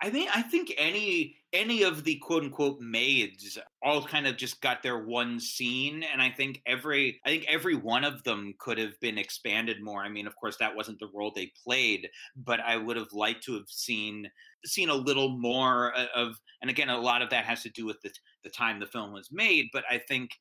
I 0.04 0.10
mean, 0.10 0.28
I 0.34 0.42
think 0.42 0.74
any 0.78 1.36
any 1.54 1.84
of 1.84 2.04
the 2.04 2.16
quote 2.16 2.44
unquote 2.44 2.80
maids 2.80 3.58
all 3.84 4.04
kind 4.04 4.26
of 4.26 4.36
just 4.36 4.60
got 4.62 4.82
their 4.82 5.06
one 5.06 5.40
scene, 5.40 6.04
and 6.04 6.22
I 6.22 6.30
think 6.32 6.62
every 6.66 7.22
I 7.24 7.30
think 7.30 7.46
every 7.48 7.76
one 7.76 8.04
of 8.04 8.24
them 8.24 8.56
could 8.58 8.80
have 8.80 9.00
been 9.00 9.20
expanded 9.20 9.84
more. 9.84 10.02
I 10.02 10.10
mean, 10.10 10.26
of 10.26 10.36
course, 10.36 10.58
that 10.58 10.76
wasn't 10.76 11.00
the 11.00 11.12
role 11.14 11.32
they 11.36 11.52
played, 11.64 12.10
but 12.36 12.60
I 12.62 12.78
would 12.78 12.98
have 12.98 13.14
liked 13.14 13.44
to 13.44 13.54
have 13.54 13.70
seen 13.70 14.32
seen 14.66 14.90
a 14.90 14.96
little 14.96 15.30
more 15.30 15.94
of. 16.16 16.40
And 16.62 16.70
again, 16.70 16.90
a 16.90 17.00
lot 17.00 17.22
of 17.22 17.30
that 17.32 17.46
has 17.46 17.64
to 17.64 17.70
do 17.70 17.86
with 17.86 18.02
the 18.02 18.12
the 18.44 18.50
time 18.50 18.80
the 18.80 18.86
film 18.86 19.12
was 19.14 19.30
made, 19.32 19.68
but 19.74 19.84
I 19.90 19.98
think 19.98 20.32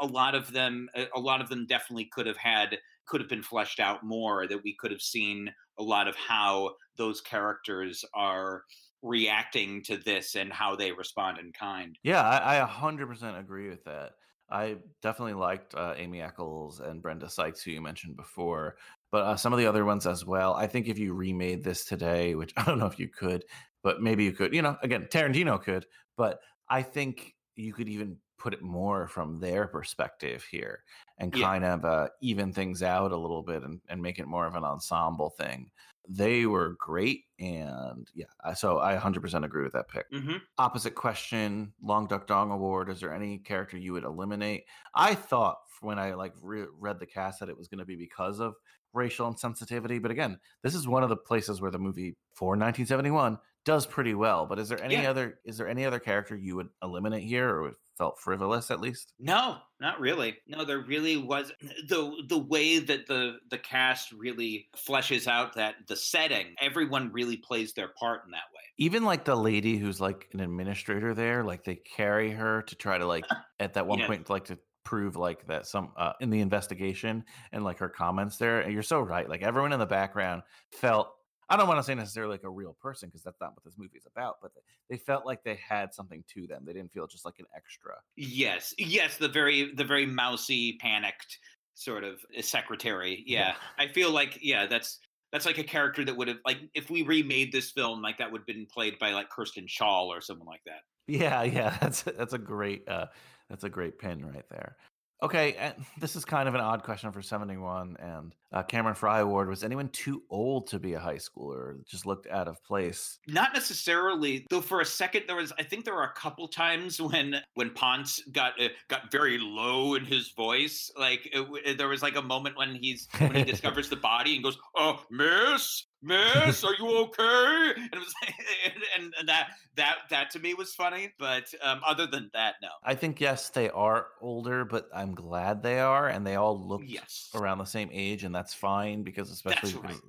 a 0.00 0.06
lot 0.06 0.34
of 0.34 0.52
them 0.52 0.88
a 0.94 1.08
a 1.14 1.20
lot 1.20 1.40
of 1.40 1.48
them 1.48 1.66
definitely 1.66 2.06
could 2.06 2.26
have 2.26 2.36
had 2.36 2.78
could 3.06 3.20
have 3.20 3.28
been 3.28 3.42
fleshed 3.42 3.80
out 3.80 4.04
more 4.04 4.46
that 4.46 4.62
we 4.62 4.74
could 4.74 4.90
have 4.90 5.02
seen 5.02 5.52
a 5.78 5.82
lot 5.82 6.08
of 6.08 6.16
how 6.16 6.74
those 6.96 7.20
characters 7.20 8.04
are 8.14 8.62
reacting 9.02 9.82
to 9.82 9.96
this 9.96 10.36
and 10.36 10.52
how 10.52 10.76
they 10.76 10.92
respond 10.92 11.38
in 11.38 11.52
kind 11.52 11.98
Yeah, 12.02 12.22
I, 12.22 12.60
I 12.60 12.68
100% 12.68 13.38
agree 13.38 13.68
with 13.68 13.84
that. 13.84 14.12
I 14.50 14.78
definitely 15.00 15.34
liked 15.34 15.74
uh, 15.74 15.94
Aimée 15.94 16.24
Eccles 16.24 16.80
and 16.80 17.00
Brenda 17.00 17.30
Sykes, 17.30 17.62
who 17.62 17.70
you 17.70 17.80
mentioned 17.80 18.16
before, 18.16 18.76
but 19.10 19.22
uh, 19.24 19.36
some 19.36 19.52
of 19.52 19.58
the 19.58 19.66
other 19.66 19.84
ones 19.84 20.06
as 20.06 20.24
well. 20.24 20.54
I 20.54 20.66
think 20.66 20.88
if 20.88 20.98
you 20.98 21.14
remade 21.14 21.64
this 21.64 21.84
today, 21.84 22.34
which 22.34 22.52
I 22.56 22.64
don't 22.64 22.78
know 22.78 22.86
if 22.86 22.98
you 22.98 23.08
could, 23.08 23.44
but 23.82 24.00
maybe 24.02 24.24
you 24.24 24.32
could, 24.32 24.54
you 24.54 24.62
know, 24.62 24.76
again, 24.82 25.06
Tarantino 25.10 25.60
could, 25.62 25.86
but 26.16 26.40
I 26.68 26.82
think 26.82 27.34
you 27.56 27.72
could 27.72 27.88
even 27.88 28.18
put 28.38 28.54
it 28.54 28.62
more 28.62 29.06
from 29.06 29.38
their 29.40 29.66
perspective 29.66 30.44
here 30.50 30.82
and 31.18 31.32
Yeah. 31.32 31.34
kind 31.34 31.64
of 31.64 31.84
uh, 31.84 32.08
even 32.22 32.52
things 32.52 32.82
out 32.82 33.12
a 33.12 33.16
little 33.16 33.42
bit 33.42 33.62
and, 33.62 33.80
and 33.88 34.00
make 34.00 34.18
it 34.18 34.26
more 34.26 34.46
of 34.46 34.54
an 34.54 34.64
ensemble 34.64 35.30
thing. 35.30 35.70
They 36.08 36.46
were 36.46 36.76
great. 36.78 37.24
And 37.38 38.08
yeah, 38.14 38.54
so 38.54 38.78
I 38.78 38.94
100% 38.94 39.44
agree 39.44 39.62
with 39.62 39.72
that 39.74 39.88
pick 39.88 40.06
hmm 40.10 40.50
opposite 40.58 40.94
question 40.94 41.72
Long 41.80 42.06
Duk 42.06 42.26
Dong 42.26 42.50
award 42.50 42.90
is 42.90 43.00
there 43.00 43.14
any 43.14 43.38
character 43.38 43.78
you 43.78 43.92
would 43.94 44.04
eliminate 44.04 44.64
i 44.94 45.14
thought 45.14 45.58
when 45.80 45.98
i 45.98 46.12
like 46.12 46.34
re- 46.40 46.66
read 46.78 46.98
the 46.98 47.06
cast 47.06 47.40
that 47.40 47.48
it 47.48 47.56
was 47.56 47.68
going 47.68 47.78
to 47.78 47.84
be 47.84 47.96
because 47.96 48.40
of 48.40 48.54
racial 48.92 49.32
insensitivity 49.32 50.00
but 50.00 50.10
again 50.10 50.38
this 50.62 50.74
is 50.74 50.86
one 50.88 51.02
of 51.02 51.08
the 51.08 51.16
places 51.16 51.60
where 51.60 51.70
the 51.70 51.78
movie 51.78 52.16
for 52.34 52.50
1971 52.50 53.38
does 53.64 53.86
pretty 53.86 54.14
well 54.14 54.46
but 54.46 54.58
is 54.58 54.68
there 54.68 54.82
any 54.82 54.94
Yeah. 54.94 55.10
other 55.10 55.38
is 55.44 55.58
there 55.58 55.68
any 55.68 55.84
other 55.84 55.98
character 56.00 56.34
you 56.36 56.56
would 56.56 56.68
eliminate 56.82 57.24
here 57.24 57.48
or 57.48 57.68
it 57.68 57.74
felt 57.98 58.18
frivolous 58.18 58.70
at 58.70 58.80
least 58.80 59.12
no 59.18 59.58
not 59.80 60.00
really 60.00 60.38
no 60.46 60.64
there 60.64 60.80
really 60.80 61.18
was 61.18 61.52
the 61.86 62.24
the 62.28 62.38
way 62.38 62.78
that 62.78 63.06
the 63.06 63.38
the 63.50 63.58
cast 63.58 64.10
really 64.12 64.68
fleshes 64.74 65.26
out 65.26 65.54
that 65.54 65.74
the 65.88 65.94
setting 65.96 66.54
everyone 66.60 67.12
really 67.12 67.36
plays 67.36 67.74
their 67.74 67.88
part 67.98 68.24
in 68.24 68.30
that 68.30 68.44
way 68.54 68.62
even 68.78 69.04
like 69.04 69.26
the 69.26 69.36
lady 69.36 69.76
who's 69.76 70.00
like 70.00 70.28
an 70.32 70.40
administrator 70.40 71.12
there 71.14 71.44
like 71.44 71.62
they 71.64 71.76
carry 71.76 72.30
her 72.30 72.62
to 72.62 72.74
try 72.74 72.96
to 72.96 73.06
like 73.06 73.26
at 73.60 73.74
that 73.74 73.86
one 73.86 73.98
Yeah. 73.98 74.06
point 74.06 74.30
like 74.30 74.46
to 74.46 74.58
prove 74.90 75.14
like 75.14 75.46
that 75.46 75.68
some 75.68 75.92
uh, 75.96 76.14
in 76.20 76.30
the 76.30 76.40
investigation 76.40 77.24
and 77.52 77.62
like 77.62 77.78
her 77.78 77.88
comments 77.88 78.38
there 78.38 78.58
and 78.58 78.72
you're 78.72 78.82
so 78.82 78.98
right 79.00 79.28
like 79.28 79.40
everyone 79.40 79.72
in 79.72 79.78
the 79.78 79.86
background 79.86 80.42
felt 80.72 81.14
i 81.48 81.56
don't 81.56 81.68
want 81.68 81.78
to 81.78 81.84
say 81.84 81.94
necessarily 81.94 82.32
like 82.32 82.42
a 82.42 82.50
real 82.50 82.72
person 82.82 83.08
because 83.08 83.22
that's 83.22 83.40
not 83.40 83.54
what 83.54 83.62
this 83.62 83.78
movie 83.78 83.96
is 83.96 84.04
about 84.04 84.38
but 84.42 84.50
they 84.88 84.96
felt 84.96 85.24
like 85.24 85.44
they 85.44 85.54
had 85.54 85.94
something 85.94 86.24
to 86.26 86.44
them 86.48 86.64
they 86.66 86.72
didn't 86.72 86.90
feel 86.90 87.06
just 87.06 87.24
like 87.24 87.38
an 87.38 87.44
extra. 87.54 87.94
Yes 88.16 88.74
yes 88.78 89.16
the 89.16 89.28
very 89.28 89.72
the 89.76 89.84
very 89.84 90.06
mousy 90.06 90.76
panicked 90.80 91.38
sort 91.74 92.02
of 92.02 92.18
uh, 92.36 92.42
secretary 92.42 93.22
yeah, 93.28 93.50
Yeah. 93.50 93.54
i 93.78 93.86
feel 93.86 94.10
like 94.10 94.40
yeah 94.42 94.66
that's 94.66 94.98
that's 95.30 95.46
like 95.46 95.58
a 95.58 95.62
character 95.64 96.04
that 96.04 96.16
would 96.16 96.26
have 96.26 96.38
like 96.44 96.58
if 96.74 96.90
we 96.90 97.02
remade 97.02 97.52
this 97.52 97.70
film 97.70 98.02
like 98.02 98.18
that 98.18 98.32
would 98.32 98.40
have 98.40 98.46
been 98.48 98.66
played 98.66 98.98
by 98.98 99.12
like 99.12 99.28
Kristen 99.28 99.66
Schaal 99.66 100.06
or 100.06 100.20
someone 100.20 100.48
like 100.48 100.64
that. 100.66 100.80
Yeah, 101.06 101.44
yeah, 101.44 101.76
that's 101.80 102.02
that's 102.02 102.32
a 102.32 102.38
great 102.38 102.88
uh 102.88 103.06
that's 103.50 103.64
a 103.64 103.68
great 103.68 103.98
pin 103.98 104.24
right 104.24 104.48
there. 104.50 104.76
Okay, 105.22 105.54
and 105.54 105.74
this 106.00 106.16
is 106.16 106.24
kind 106.24 106.48
of 106.48 106.54
an 106.54 106.60
odd 106.60 106.82
question 106.82 107.12
for 107.12 107.22
71 107.22 107.96
and 108.00 108.34
uh, 108.52 108.62
Cameron 108.62 108.94
Fry 108.94 109.20
Award. 109.20 109.48
Was 109.48 109.62
anyone 109.62 109.88
too 109.90 110.22
old 110.30 110.66
to 110.68 110.78
be 110.78 110.94
a 110.94 110.98
high 110.98 111.16
schooler 111.16 111.84
just 111.86 112.06
looked 112.06 112.26
out 112.28 112.48
of 112.48 112.62
place? 112.64 113.18
Not 113.28 113.52
necessarily, 113.52 114.46
though. 114.50 114.60
For 114.60 114.80
a 114.80 114.86
second, 114.86 115.24
there 115.26 115.36
was. 115.36 115.52
I 115.58 115.62
think 115.62 115.84
there 115.84 115.94
were 115.94 116.04
a 116.04 116.12
couple 116.14 116.48
times 116.48 117.00
when 117.00 117.36
when 117.54 117.70
Ponce 117.70 118.22
got 118.32 118.60
uh, 118.60 118.68
got 118.88 119.12
very 119.12 119.38
low 119.38 119.94
in 119.94 120.04
his 120.04 120.30
voice. 120.30 120.90
Like 120.98 121.28
it, 121.32 121.38
w- 121.38 121.74
there 121.76 121.88
was 121.88 122.02
like 122.02 122.16
a 122.16 122.22
moment 122.22 122.56
when 122.56 122.74
he's 122.74 123.06
when 123.18 123.34
he 123.34 123.44
discovers 123.52 123.88
the 123.88 123.96
body 123.96 124.34
and 124.34 124.42
goes, 124.42 124.58
"Oh, 124.76 125.02
Miss, 125.10 125.86
Miss, 126.02 126.64
are 126.64 126.74
you 126.78 126.98
okay?" 127.02 127.72
And 127.76 127.92
it 127.92 127.98
was 127.98 128.14
and, 128.96 129.14
and 129.18 129.28
that 129.28 129.50
that 129.76 129.98
that 130.10 130.30
to 130.30 130.38
me 130.38 130.54
was 130.54 130.74
funny. 130.74 131.12
But 131.18 131.52
um, 131.62 131.80
other 131.86 132.06
than 132.06 132.30
that, 132.32 132.54
no. 132.62 132.68
I 132.84 132.94
think 132.94 133.20
yes, 133.20 133.50
they 133.50 133.70
are 133.70 134.08
older, 134.20 134.64
but 134.64 134.88
I'm 134.94 135.14
glad 135.14 135.62
they 135.62 135.80
are 135.80 136.08
and 136.08 136.26
they 136.26 136.36
all 136.36 136.58
look 136.58 136.82
Yes. 136.84 137.30
around 137.34 137.58
the 137.58 137.64
same 137.64 137.90
age 137.92 138.24
and 138.24 138.34
that's 138.34 138.54
fine 138.54 139.02
because 139.02 139.30
especially 139.30 139.74
right. 139.74 140.00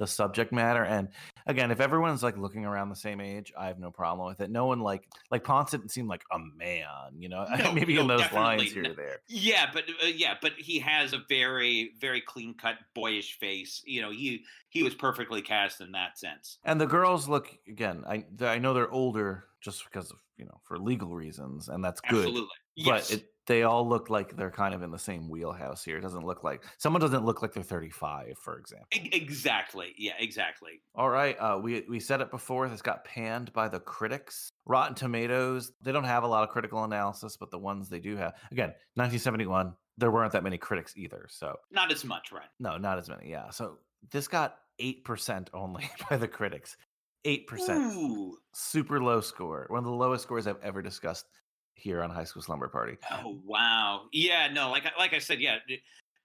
The 0.00 0.06
subject 0.06 0.50
matter 0.50 0.82
and 0.82 1.08
again 1.46 1.70
if 1.70 1.78
everyone's 1.78 2.22
like 2.22 2.36
looking 2.38 2.64
around 2.64 2.88
the 2.88 2.96
same 2.96 3.20
age 3.20 3.52
i 3.58 3.66
have 3.66 3.78
no 3.78 3.90
problem 3.90 4.26
with 4.26 4.40
it 4.40 4.50
no 4.50 4.64
one 4.64 4.80
like 4.80 5.06
like 5.30 5.44
ponce 5.44 5.70
didn't 5.70 5.90
seem 5.90 6.08
like 6.08 6.22
a 6.32 6.38
man 6.56 6.86
you 7.18 7.28
know 7.28 7.46
No, 7.62 7.72
maybe 7.72 7.98
in 7.98 8.06
no, 8.06 8.16
those 8.18 8.32
lines 8.32 8.72
here 8.72 8.82
not. 8.82 8.92
or 8.92 8.94
there 8.94 9.18
Yeah, 9.28 9.66
but 9.72 9.84
uh, 10.02 10.06
yeah, 10.06 10.34
but 10.40 10.52
he 10.56 10.78
has 10.78 11.12
a 11.12 11.18
very 11.28 11.92
very 12.00 12.22
clean 12.22 12.54
cut 12.54 12.76
boyish 12.94 13.38
face. 13.38 13.82
You 13.84 14.00
know, 14.00 14.10
he 14.10 14.44
he 14.70 14.82
was 14.82 14.94
perfectly 14.94 15.42
cast 15.42 15.80
in 15.82 15.92
that 15.92 16.18
sense. 16.18 16.58
And 16.64 16.80
the 16.80 16.86
girls 16.86 17.28
look 17.28 17.48
again. 17.68 18.04
I 18.08 18.24
I 18.40 18.58
know 18.58 18.72
they're 18.72 18.90
older 18.90 19.44
just 19.60 19.84
because 19.84 20.10
of 20.10 20.18
you 20.38 20.46
know 20.46 20.60
for 20.64 20.78
legal 20.78 21.14
reasons, 21.14 21.68
and 21.68 21.84
that's 21.84 22.00
good. 22.00 22.18
Absolutely. 22.20 22.48
But 22.76 22.84
Yes. 22.86 23.10
it, 23.10 23.24
they 23.46 23.62
all 23.62 23.88
look 23.88 24.10
like 24.10 24.36
they're 24.36 24.50
kind 24.50 24.74
of 24.74 24.82
in 24.82 24.90
the 24.90 24.98
same 24.98 25.28
wheelhouse 25.28 25.84
here. 25.84 25.96
It 25.98 26.02
doesn't 26.02 26.24
look 26.24 26.44
like 26.44 26.62
someone 26.78 27.00
doesn't 27.00 27.24
look 27.24 27.42
like 27.42 27.52
they're 27.52 27.62
35, 27.62 28.38
for 28.38 28.58
example. 28.58 28.86
Exactly. 28.92 29.94
Yeah, 29.98 30.12
exactly. 30.18 30.82
All 30.94 31.10
right, 31.10 31.36
uh, 31.40 31.58
we 31.62 31.84
we 31.88 32.00
said 32.00 32.20
it 32.20 32.30
before. 32.30 32.68
This 32.68 32.82
got 32.82 33.04
panned 33.04 33.52
by 33.52 33.68
the 33.68 33.80
critics. 33.80 34.52
Rotten 34.66 34.94
Tomatoes. 34.94 35.72
They 35.82 35.92
don't 35.92 36.04
have 36.04 36.22
a 36.22 36.28
lot 36.28 36.42
of 36.44 36.50
critical 36.50 36.84
analysis, 36.84 37.36
but 37.36 37.50
the 37.50 37.58
ones 37.58 37.88
they 37.88 38.00
do 38.00 38.16
have, 38.16 38.34
again, 38.52 38.68
1971. 38.94 39.74
There 39.98 40.10
weren't 40.10 40.32
that 40.32 40.44
many 40.44 40.56
critics 40.56 40.94
either, 40.96 41.26
so 41.28 41.56
Not 41.70 41.92
as 41.92 42.04
much, 42.04 42.32
right? 42.32 42.48
no, 42.58 42.78
not 42.78 42.98
as 42.98 43.08
many. 43.08 43.30
Yeah, 43.30 43.50
so 43.50 43.78
this 44.10 44.28
got 44.28 44.56
eight 44.78 45.04
percent 45.04 45.50
only 45.52 45.90
by 46.10 46.16
the 46.16 46.28
critics. 46.28 46.76
Eight 47.26 47.46
percent 47.46 47.94
Ooh. 47.94 48.38
super 48.54 49.02
low 49.02 49.20
score. 49.20 49.66
One 49.68 49.78
of 49.78 49.84
the 49.84 49.90
lowest 49.90 50.22
scores 50.22 50.46
I've 50.46 50.62
ever 50.62 50.80
discussed 50.80 51.26
here 51.80 52.02
on 52.02 52.10
High 52.10 52.24
School 52.24 52.42
Slumber 52.42 52.68
Party. 52.68 52.96
Oh 53.10 53.38
wow, 53.44 54.02
yeah, 54.12 54.48
no, 54.52 54.70
like 54.70 54.84
like 54.98 55.14
I 55.14 55.18
said, 55.18 55.40
yeah. 55.40 55.56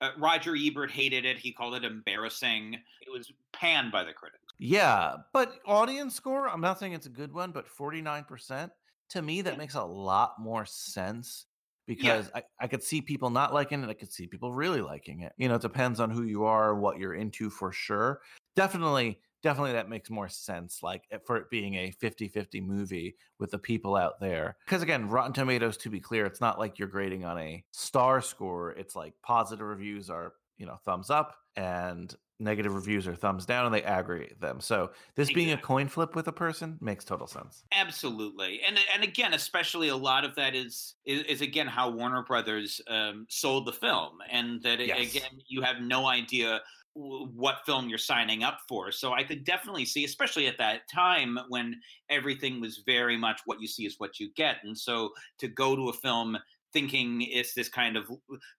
Uh, 0.02 0.10
Roger 0.18 0.56
Ebert 0.58 0.92
hated 0.92 1.24
it. 1.24 1.38
He 1.38 1.54
called 1.54 1.74
it 1.74 1.86
embarrassing. 1.86 2.74
It 2.74 3.12
was 3.12 3.32
panned 3.54 3.94
by 3.94 4.04
the 4.04 4.12
critics. 4.12 4.44
Yeah, 4.60 5.16
but 5.34 5.60
audience 5.66 6.16
score, 6.16 6.50
I'm 6.50 6.60
not 6.60 6.80
saying 6.80 6.94
it's 6.94 7.06
a 7.06 7.10
good 7.10 7.34
one, 7.34 7.52
but 7.52 7.66
49%, 7.68 8.70
to 9.10 9.22
me, 9.22 9.42
that 9.42 9.58
makes 9.58 9.76
a 9.76 9.84
lot 9.84 10.36
more 10.40 10.66
sense 10.66 11.46
because 11.88 12.30
I, 12.34 12.44
I 12.60 12.68
could 12.68 12.84
see 12.84 13.02
people 13.02 13.30
not 13.30 13.54
liking 13.54 13.84
it. 13.84 13.90
I 13.90 13.94
could 13.94 14.12
see 14.12 14.28
people 14.28 14.54
really 14.54 14.82
liking 14.82 15.22
it. 15.22 15.34
You 15.38 15.50
know, 15.50 15.56
it 15.56 15.62
depends 15.62 16.00
on 16.00 16.10
who 16.10 16.24
you 16.24 16.46
are, 16.46 16.76
what 16.76 16.98
you're 16.98 17.14
into 17.14 17.50
for 17.50 17.72
sure. 17.72 18.22
Definitely, 18.56 19.20
definitely 19.46 19.74
that 19.74 19.88
makes 19.90 20.10
more 20.10 20.28
sense, 20.28 20.82
like 20.82 21.04
eh, 21.12 21.20
for 21.24 21.38
it 21.38 21.52
being 21.52 21.76
a 21.76 21.92
50 21.92 22.28
50 22.28 22.62
movie 22.62 23.16
with 23.38 23.52
the 23.52 23.60
people 23.60 23.96
out 23.96 24.20
there. 24.20 24.58
Because 24.66 24.82
again, 24.82 25.08
Rotten 25.08 25.34
Tomatoes, 25.34 25.78
to 25.78 25.90
be 25.92 26.00
clear, 26.00 26.26
it's 26.26 26.42
not 26.42 26.58
like 26.58 26.80
you're 26.80 26.88
grading 26.88 27.26
on 27.26 27.38
a 27.38 27.64
star 27.72 28.22
score. 28.22 28.72
It's 28.72 28.96
like 28.96 29.14
positive 29.22 29.68
reviews 29.68 30.10
are, 30.10 30.34
you 30.58 30.66
know, 30.66 30.78
thumbs 30.84 31.12
up 31.12 31.36
and 31.56 32.14
negative 32.40 32.74
reviews 32.74 33.08
are 33.08 33.16
thumbs 33.16 33.46
down 33.46 33.68
and 33.68 33.74
they 33.74 33.84
aggregate 33.84 34.42
them. 34.42 34.60
So 34.60 34.92
this 35.16 35.32
being 35.32 35.52
a 35.52 35.58
coin 35.58 35.88
flip 35.90 36.16
with 36.16 36.28
a 36.28 36.34
person 36.34 36.80
makes 36.82 37.06
total 37.06 37.28
sense. 37.28 37.64
Absolutely, 37.72 38.62
and 38.68 38.80
and 38.94 39.04
again, 39.04 39.36
especially 39.36 39.90
a 39.90 39.96
lot 39.96 40.26
of 40.26 40.34
that 40.36 40.56
is 40.56 40.96
is, 41.06 41.22
is 41.24 41.42
again 41.42 41.68
how 41.68 41.92
Warner 41.92 42.24
Brothers 42.24 42.82
um, 42.88 43.28
sold 43.30 43.68
the 43.68 43.74
film, 43.74 44.18
and 44.30 44.62
that 44.64 44.80
Yes. 44.80 45.16
again 45.16 45.40
you 45.48 45.62
have 45.62 45.82
no 45.82 46.08
idea 46.08 46.62
what 46.96 47.66
film 47.66 47.90
you're 47.90 47.98
signing 47.98 48.44
up 48.44 48.60
for. 48.70 48.92
So 48.92 49.14
I 49.14 49.24
could 49.24 49.44
definitely 49.44 49.86
see, 49.86 50.06
especially 50.06 50.48
at 50.48 50.58
that 50.60 50.90
time 50.94 51.38
when 51.50 51.82
everything 52.10 52.62
was 52.62 52.84
very 52.86 53.18
much 53.18 53.42
what 53.46 53.60
you 53.62 53.68
see 53.68 53.86
is 53.86 53.96
what 54.00 54.20
you 54.20 54.32
get, 54.36 54.58
and 54.64 54.78
so 54.78 55.12
to 55.40 55.48
go 55.48 55.76
to 55.76 55.90
a 55.90 55.94
film 55.94 56.38
thinking 56.74 57.22
it's 57.22 57.54
this 57.54 57.70
kind 57.70 57.96
of 57.96 58.10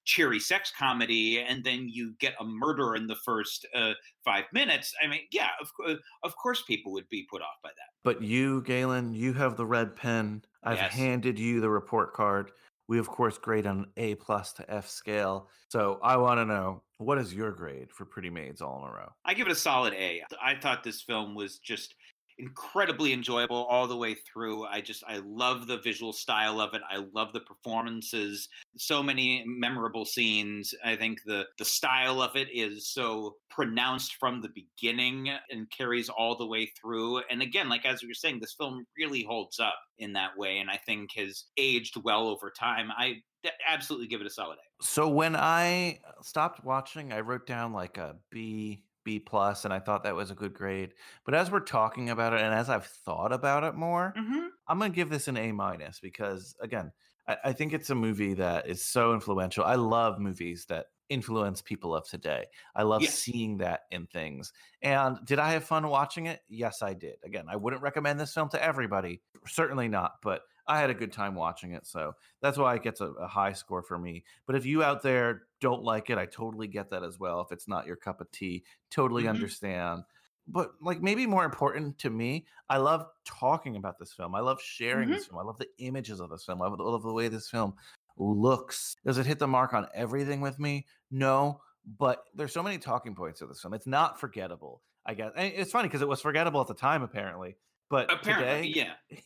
cheery 0.05 0.41
sex 0.41 0.73
comedy 0.77 1.39
and 1.39 1.63
then 1.65 1.87
you 1.87 2.15
get 2.19 2.35
a 2.41 2.45
murder 2.45 2.95
in 2.97 3.07
the 3.07 3.15
first 3.15 3.67
uh, 3.75 3.93
five 4.25 4.45
minutes 4.55 4.95
i 5.03 5.07
mean 5.07 5.21
yeah 5.33 5.51
of, 5.61 5.69
course, 5.75 5.99
of 6.23 6.35
course 6.37 6.63
people 6.63 6.93
would 6.93 7.07
be 7.11 7.27
put 7.31 7.43
off 7.43 7.57
by 7.63 7.69
that 7.69 7.91
But 8.05 8.23
you, 8.23 8.63
Galen, 8.63 9.13
you 9.13 9.35
have 9.35 9.57
the 9.57 9.67
red 9.67 9.95
pen. 9.95 10.43
I've 10.63 10.79
Yes. 10.79 10.93
handed 10.95 11.39
you 11.39 11.61
the 11.61 11.69
report 11.69 12.15
card. 12.15 12.53
We 12.89 12.99
of 12.99 13.09
course 13.09 13.37
grade 13.37 13.67
on 13.67 13.79
an 13.81 13.87
A 13.99 14.15
plus 14.15 14.55
to 14.55 14.71
F 14.71 14.89
scale. 14.89 15.51
So 15.69 15.99
I 16.03 16.17
want 16.17 16.39
to 16.39 16.47
know 16.47 16.83
what 16.99 17.19
is 17.19 17.35
your 17.35 17.53
grade 17.53 17.91
for 17.91 18.05
Pretty 18.05 18.31
Maids 18.31 18.61
all 18.61 18.83
in 18.83 18.89
a 18.89 18.93
row? 18.93 19.13
I 19.25 19.35
give 19.35 19.47
it 19.47 19.53
a 19.53 19.57
solid 19.57 19.93
A. 19.95 20.23
I 20.43 20.55
thought 20.55 20.83
this 20.83 21.03
film 21.03 21.35
was 21.35 21.59
just 21.59 21.95
incredibly 22.39 23.13
enjoyable 23.13 23.65
all 23.65 23.87
the 23.87 23.97
way 23.97 24.15
through. 24.15 24.65
I 24.67 24.81
just 24.81 25.03
I 25.07 25.21
love 25.25 25.67
the 25.67 25.79
visual 25.79 26.13
style 26.13 26.61
of 26.61 26.75
it. 26.75 26.83
I 26.89 27.05
love 27.13 27.33
the 27.33 27.41
performances. 27.41 28.49
So 28.77 29.03
many 29.03 29.45
memorable 29.47 30.05
scenes. 30.05 30.75
I 30.85 30.97
think 30.97 31.21
the 31.25 31.45
the 31.59 31.65
style 31.65 32.21
of 32.21 32.37
it 32.37 32.49
is 32.53 32.89
so 32.89 33.37
pronounced 33.51 34.17
from 34.17 34.43
the 34.43 34.51
beginning 34.51 35.31
and 35.51 35.71
carries 35.71 36.09
all 36.09 36.37
the 36.37 36.47
way 36.47 36.71
through. 36.81 37.23
And 37.31 37.43
again, 37.43 37.69
like 37.69 37.87
as 37.87 38.03
we 38.03 38.09
were 38.09 38.15
saying, 38.15 38.41
this 38.41 38.55
film 38.55 38.87
really 38.99 39.23
holds 39.23 39.59
up 39.59 39.77
in 39.99 40.13
that 40.13 40.37
way 40.37 40.59
and 40.59 40.71
I 40.71 40.77
think 40.77 41.11
has 41.17 41.45
aged 41.57 41.97
well 42.05 42.29
over 42.29 42.51
time. 42.51 42.91
I 42.97 43.23
absolutely 43.69 44.09
give 44.09 44.21
it 44.21 44.27
a 44.27 44.31
solid 44.31 44.59
A. 44.59 44.85
So 44.85 45.09
when 45.09 45.37
I 45.37 46.01
stopped 46.23 46.65
watching, 46.65 47.13
I 47.13 47.21
wrote 47.21 47.47
down 47.47 47.73
like 47.73 47.97
a 47.97 48.17
B, 48.31 48.83
B 49.07 49.21
plus, 49.21 49.65
and 49.65 49.73
I 49.73 49.79
thought 49.79 50.03
that 50.03 50.15
was 50.17 50.31
a 50.31 50.35
good 50.35 50.53
grade. 50.53 50.93
But 51.25 51.35
as 51.35 51.51
we're 51.51 51.61
talking 51.61 52.11
about 52.11 52.35
it, 52.35 52.41
and 52.43 52.53
as 52.53 52.69
I've 52.69 52.85
thought 52.87 53.33
about 53.33 53.65
it 53.65 53.75
more, 53.75 54.13
Mm-hmm. 54.19 54.49
I'm 54.69 54.79
gonna 54.81 54.91
give 54.91 55.09
this 55.11 55.29
an 55.29 55.37
A 55.37 55.53
minus 55.53 56.01
because 56.01 56.57
again, 56.61 56.93
I, 57.29 57.37
I 57.45 57.53
think 57.53 57.73
it's 57.73 57.89
a 57.91 57.95
movie 57.95 58.35
that 58.35 58.69
is 58.69 58.85
so 58.85 59.15
influential. 59.15 59.65
I 59.65 59.77
love 59.77 60.19
movies 60.19 60.67
that 60.67 60.87
influence 61.09 61.63
people 61.63 61.95
of 61.95 62.05
today. 62.09 62.47
I 62.75 62.83
love 62.83 63.03
Yeah. 63.03 63.11
seeing 63.11 63.59
that 63.59 63.83
in 63.93 64.09
things. 64.09 64.53
And 64.83 65.19
did 65.25 65.39
I 65.39 65.53
have 65.53 65.63
fun 65.63 65.87
watching 65.87 66.27
it? 66.27 66.41
Yes, 66.49 66.83
I 66.83 66.95
did. 66.95 67.19
Again, 67.25 67.47
I 67.49 67.55
wouldn't 67.55 67.81
recommend 67.83 68.19
this 68.19 68.35
film 68.35 68.49
to 68.51 68.63
everybody, 68.63 69.23
certainly 69.47 69.87
not, 69.87 70.15
but 70.21 70.43
I 70.69 70.79
had 70.81 70.91
a 70.91 70.95
good 70.95 71.13
time 71.13 71.35
watching 71.35 71.73
it. 71.73 71.87
So 71.87 72.15
that's 72.43 72.59
why 72.59 72.75
it 72.75 72.83
gets 72.83 73.01
a, 73.01 73.07
a 73.13 73.27
high 73.27 73.53
score 73.53 73.83
for 73.83 73.99
me. 73.99 74.25
But 74.47 74.57
if 74.57 74.67
you 74.67 74.83
out 74.83 75.03
there 75.03 75.43
don't 75.61 75.83
like 75.83 76.11
it, 76.11 76.19
I 76.19 76.27
totally 76.27 76.67
get 76.67 76.91
that 76.91 77.03
as 77.05 77.19
well. 77.19 77.41
If 77.41 77.53
it's 77.53 77.69
not 77.69 77.87
your 77.87 77.97
cup 77.97 78.21
of 78.21 78.31
tea, 78.33 78.65
totally 78.91 79.25
Mhm. 79.25 79.31
understand. 79.31 80.03
But 80.49 80.73
like 80.81 81.01
maybe 81.03 81.27
more 81.27 81.45
important 81.45 81.99
to 81.99 82.11
me, 82.11 82.47
I 82.69 82.77
love 82.79 83.07
talking 83.25 83.77
about 83.77 83.99
this 83.99 84.13
film. 84.13 84.35
I 84.35 84.41
love 84.41 84.61
sharing 84.61 85.09
this 85.09 85.27
film. 85.27 85.41
I 85.41 85.43
love 85.45 85.59
the 85.59 85.69
images 85.79 86.21
of 86.21 86.31
this 86.31 86.45
film. 86.45 86.63
I 86.63 86.69
love 86.69 87.03
the 87.03 87.13
way 87.13 87.29
this 87.29 87.49
film 87.51 87.75
looks. 88.17 88.97
Does 89.05 89.19
it 89.19 89.27
hit 89.27 89.39
the 89.39 89.47
mark 89.49 89.75
on 89.75 89.87
everything 89.95 90.41
with 90.41 90.59
me? 90.59 90.87
No, 91.11 91.61
but 91.99 92.25
there's 92.35 92.53
so 92.53 92.63
many 92.63 92.79
talking 92.79 93.15
points 93.15 93.41
of 93.41 93.49
this 93.49 93.61
film. 93.61 93.75
It's 93.75 93.87
not 93.87 94.21
forgettable. 94.21 94.83
I 95.05 95.15
guess 95.15 95.31
and 95.37 95.53
it's 95.55 95.71
funny 95.71 95.87
because 95.89 96.03
it 96.03 96.09
was 96.09 96.21
forgettable 96.21 96.61
at 96.61 96.67
the 96.67 96.75
time, 96.75 97.03
apparently. 97.03 97.57
But 97.89 98.13
Apparently, 98.13 98.73
today, 98.73 98.81
yeah. 99.11 99.19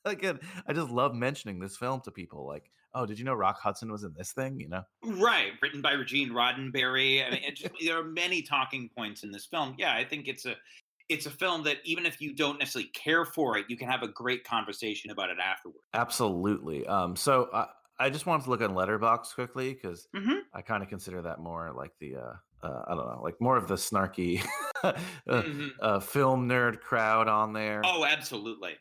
again, 0.04 0.38
I 0.66 0.72
just 0.72 0.90
love 0.90 1.14
mentioning 1.14 1.58
this 1.60 1.76
film 1.76 2.00
to 2.02 2.10
people. 2.10 2.46
Like, 2.46 2.70
oh, 2.94 3.06
did 3.06 3.18
you 3.18 3.24
know 3.24 3.34
Rock 3.34 3.60
Hudson 3.60 3.90
was 3.92 4.04
in 4.04 4.14
this 4.16 4.32
thing? 4.32 4.58
You 4.60 4.68
know, 4.68 4.82
Right, 5.02 5.52
written 5.62 5.82
by 5.82 5.92
Regine 5.92 6.30
Roddenberry. 6.30 7.26
I 7.26 7.30
mean, 7.30 7.42
it 7.44 7.56
just, 7.56 7.74
there 7.84 7.98
are 7.98 8.04
many 8.04 8.42
talking 8.42 8.90
points 8.96 9.22
in 9.24 9.30
this 9.30 9.46
film. 9.46 9.74
Yeah, 9.78 9.94
I 9.94 10.04
think 10.04 10.28
it's 10.28 10.46
a 10.46 10.54
it's 11.08 11.24
a 11.26 11.30
film 11.30 11.64
that 11.64 11.78
even 11.84 12.04
if 12.04 12.20
you 12.20 12.34
don't 12.34 12.58
necessarily 12.58 12.90
care 12.90 13.24
for 13.24 13.56
it, 13.56 13.64
you 13.68 13.76
can 13.78 13.88
have 13.88 14.02
a 14.02 14.08
great 14.08 14.44
conversation 14.44 15.10
about 15.10 15.30
it 15.30 15.38
afterwards. 15.38 15.78
absolutely. 15.94 16.86
Um, 16.86 17.16
so 17.16 17.48
I, 17.54 17.66
I 17.98 18.10
just 18.10 18.26
wanted 18.26 18.44
to 18.44 18.50
look 18.50 18.60
on 18.60 18.74
Letterboxd 18.74 19.34
quickly 19.34 19.72
because 19.72 20.06
Mhm. 20.14 20.40
I 20.52 20.60
kind 20.62 20.82
of 20.82 20.88
consider 20.90 21.22
that 21.22 21.40
more 21.40 21.72
like 21.74 21.92
the 21.98 22.16
uh, 22.16 22.32
uh, 22.62 22.82
I 22.88 22.94
don't 22.94 23.06
know, 23.06 23.20
like 23.22 23.40
more 23.40 23.56
of 23.56 23.68
the 23.68 23.76
snarky 23.76 24.44
uh, 24.82 24.92
Mhm. 25.26 25.70
uh, 25.80 26.00
film 26.00 26.46
nerd 26.48 26.80
crowd 26.80 27.26
on 27.26 27.52
there. 27.54 27.80
Oh, 27.86 28.04
absolutely. 28.04 28.76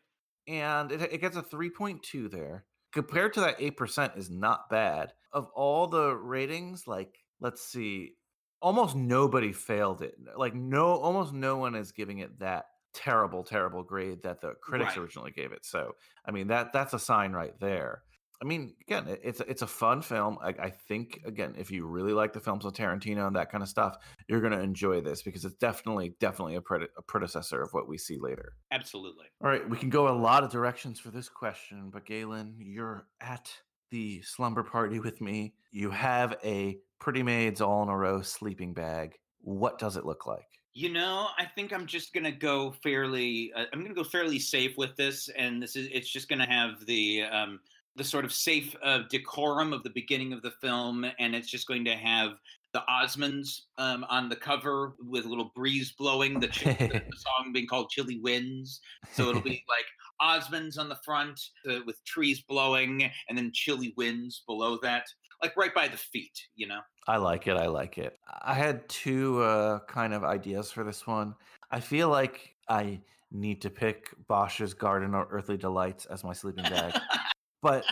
And 0.47 0.91
it, 0.91 1.01
it 1.13 1.21
gets 1.21 1.37
a 1.37 1.41
3.2 1.43 2.29
there. 2.29 2.65
Compared 2.91 3.33
to 3.33 3.41
that 3.41 3.59
8% 3.59 4.17
is 4.17 4.29
not 4.29 4.69
bad. 4.69 5.13
Of 5.31 5.49
all 5.53 5.87
the 5.87 6.15
ratings 6.15 6.87
like 6.87 7.19
let's 7.39 7.61
see 7.61 8.13
almost 8.61 8.95
nobody 8.95 9.51
failed 9.53 10.01
it 10.01 10.15
like 10.35 10.55
no 10.55 10.87
almost 10.87 11.31
no 11.31 11.57
one 11.57 11.75
is 11.75 11.91
giving 11.91 12.19
it 12.19 12.39
that 12.39 12.65
terrible 12.93 13.43
terrible 13.43 13.83
grade 13.83 14.23
that 14.23 14.41
the 14.41 14.55
critics 14.55 14.95
Right. 14.95 15.03
originally 15.03 15.31
gave 15.31 15.51
it. 15.51 15.63
So 15.65 15.93
i 16.25 16.31
mean 16.31 16.47
that 16.47 16.73
that's 16.73 16.93
a 16.93 16.99
sign 16.99 17.33
right 17.33 17.59
there 17.59 18.03
i 18.41 18.45
mean 18.45 18.73
again 18.81 19.05
it's 19.23 19.39
a- 19.39 19.49
it's 19.49 19.61
a 19.61 19.67
fun 19.67 20.01
film 20.01 20.37
I, 20.41 20.49
I 20.49 20.69
think 20.69 21.21
again 21.25 21.55
if 21.57 21.71
you 21.71 21.85
really 21.87 22.13
like 22.13 22.33
the 22.33 22.39
films 22.39 22.65
of 22.65 22.73
tarantino 22.73 23.27
and 23.27 23.35
that 23.35 23.51
kind 23.51 23.61
of 23.63 23.69
stuff 23.69 23.97
you're 24.27 24.41
going 24.41 24.53
to 24.53 24.59
enjoy 24.61 25.01
this 25.01 25.23
because 25.23 25.45
it's 25.45 25.55
definitely 25.55 26.13
definitely 26.19 26.55
a, 26.55 26.59
a 26.97 27.01
predecessor 27.01 27.61
of 27.61 27.69
what 27.71 27.87
we 27.87 27.97
see 27.97 28.17
later 28.19 28.53
Absolutely. 28.71 29.25
all 29.43 29.49
right, 29.49 29.67
we 29.69 29.77
can 29.77 29.89
go 29.89 30.07
a 30.07 30.15
lot 30.17 30.43
of 30.43 30.51
directions 30.51 30.99
for 30.99 31.09
this 31.09 31.29
question, 31.29 31.89
but 31.91 32.05
Galen, 32.05 32.55
you're 32.59 33.07
at 33.21 33.49
the 33.91 34.21
slumber 34.21 34.63
party 34.63 34.99
with 34.99 35.21
me. 35.21 35.53
You 35.71 35.89
have 35.91 36.35
a 36.43 36.77
Pretty 36.99 37.23
Maids 37.23 37.61
all 37.61 37.83
in 37.83 37.89
a 37.89 37.97
row 37.97 38.21
sleeping 38.21 38.73
bag. 38.73 39.15
What 39.41 39.79
does 39.79 39.95
it 39.97 40.05
look 40.05 40.25
like? 40.27 40.47
You 40.73 40.91
know, 40.91 41.29
I 41.37 41.45
think 41.45 41.71
I'm 41.71 41.85
just 41.85 42.13
gonna 42.13 42.31
go 42.31 42.71
fairly. 42.83 43.51
Uh, 43.55 43.63
I'm 43.71 43.81
gonna 43.81 43.95
go 43.95 44.03
fairly 44.03 44.39
safe 44.39 44.77
with 44.77 44.95
this, 44.95 45.29
and 45.29 45.61
this 45.63 45.75
is 45.75 45.87
it's 45.91 46.09
just 46.09 46.27
gonna 46.27 46.49
have 46.49 46.85
the 46.85 47.23
um, 47.23 47.59
the 47.97 48.03
sort 48.03 48.23
of 48.23 48.31
safe 48.31 48.75
uh, 48.83 48.99
decorum 49.09 49.73
of 49.73 49.83
the 49.83 49.89
beginning 49.89 50.31
of 50.31 50.41
the 50.41 50.51
film, 50.61 51.05
and 51.19 51.35
it's 51.35 51.49
just 51.49 51.67
going 51.67 51.83
to 51.85 51.95
have 51.95 52.33
the 52.73 52.83
Osmonds 52.89 53.61
um, 53.77 54.05
on 54.09 54.29
the 54.29 54.35
cover 54.35 54.93
with 54.99 55.25
a 55.25 55.27
little 55.27 55.51
breeze 55.55 55.93
blowing. 55.97 56.39
The, 56.39 56.47
the 56.79 57.17
song 57.17 57.51
being 57.53 57.67
called 57.67 57.89
"Chilly 57.89 58.19
Winds," 58.19 58.81
so 59.13 59.29
it'll 59.29 59.41
be 59.41 59.63
like 59.69 59.85
Osmonds 60.21 60.77
on 60.77 60.89
the 60.89 60.97
front 61.03 61.39
uh, 61.69 61.79
with 61.85 62.03
trees 62.05 62.41
blowing, 62.47 63.09
and 63.29 63.37
then 63.37 63.51
chilly 63.53 63.93
winds 63.97 64.43
below 64.47 64.77
that, 64.83 65.05
like 65.41 65.55
right 65.57 65.73
by 65.73 65.87
the 65.87 65.97
feet. 65.97 66.39
You 66.55 66.67
know. 66.67 66.79
I 67.07 67.17
like 67.17 67.47
it. 67.47 67.55
I 67.55 67.67
like 67.67 67.97
it. 67.97 68.17
I 68.41 68.53
had 68.53 68.87
two 68.89 69.41
uh, 69.41 69.79
kind 69.87 70.13
of 70.13 70.23
ideas 70.23 70.71
for 70.71 70.83
this 70.83 71.07
one. 71.07 71.35
I 71.71 71.79
feel 71.79 72.09
like 72.09 72.55
I 72.69 72.99
need 73.31 73.61
to 73.61 73.69
pick 73.69 74.13
Bosch's 74.27 74.73
Garden 74.73 75.13
or 75.13 75.27
Earthly 75.29 75.57
Delights 75.57 76.05
as 76.05 76.23
my 76.23 76.33
sleeping 76.33 76.63
bag, 76.63 76.93
but 77.67 77.85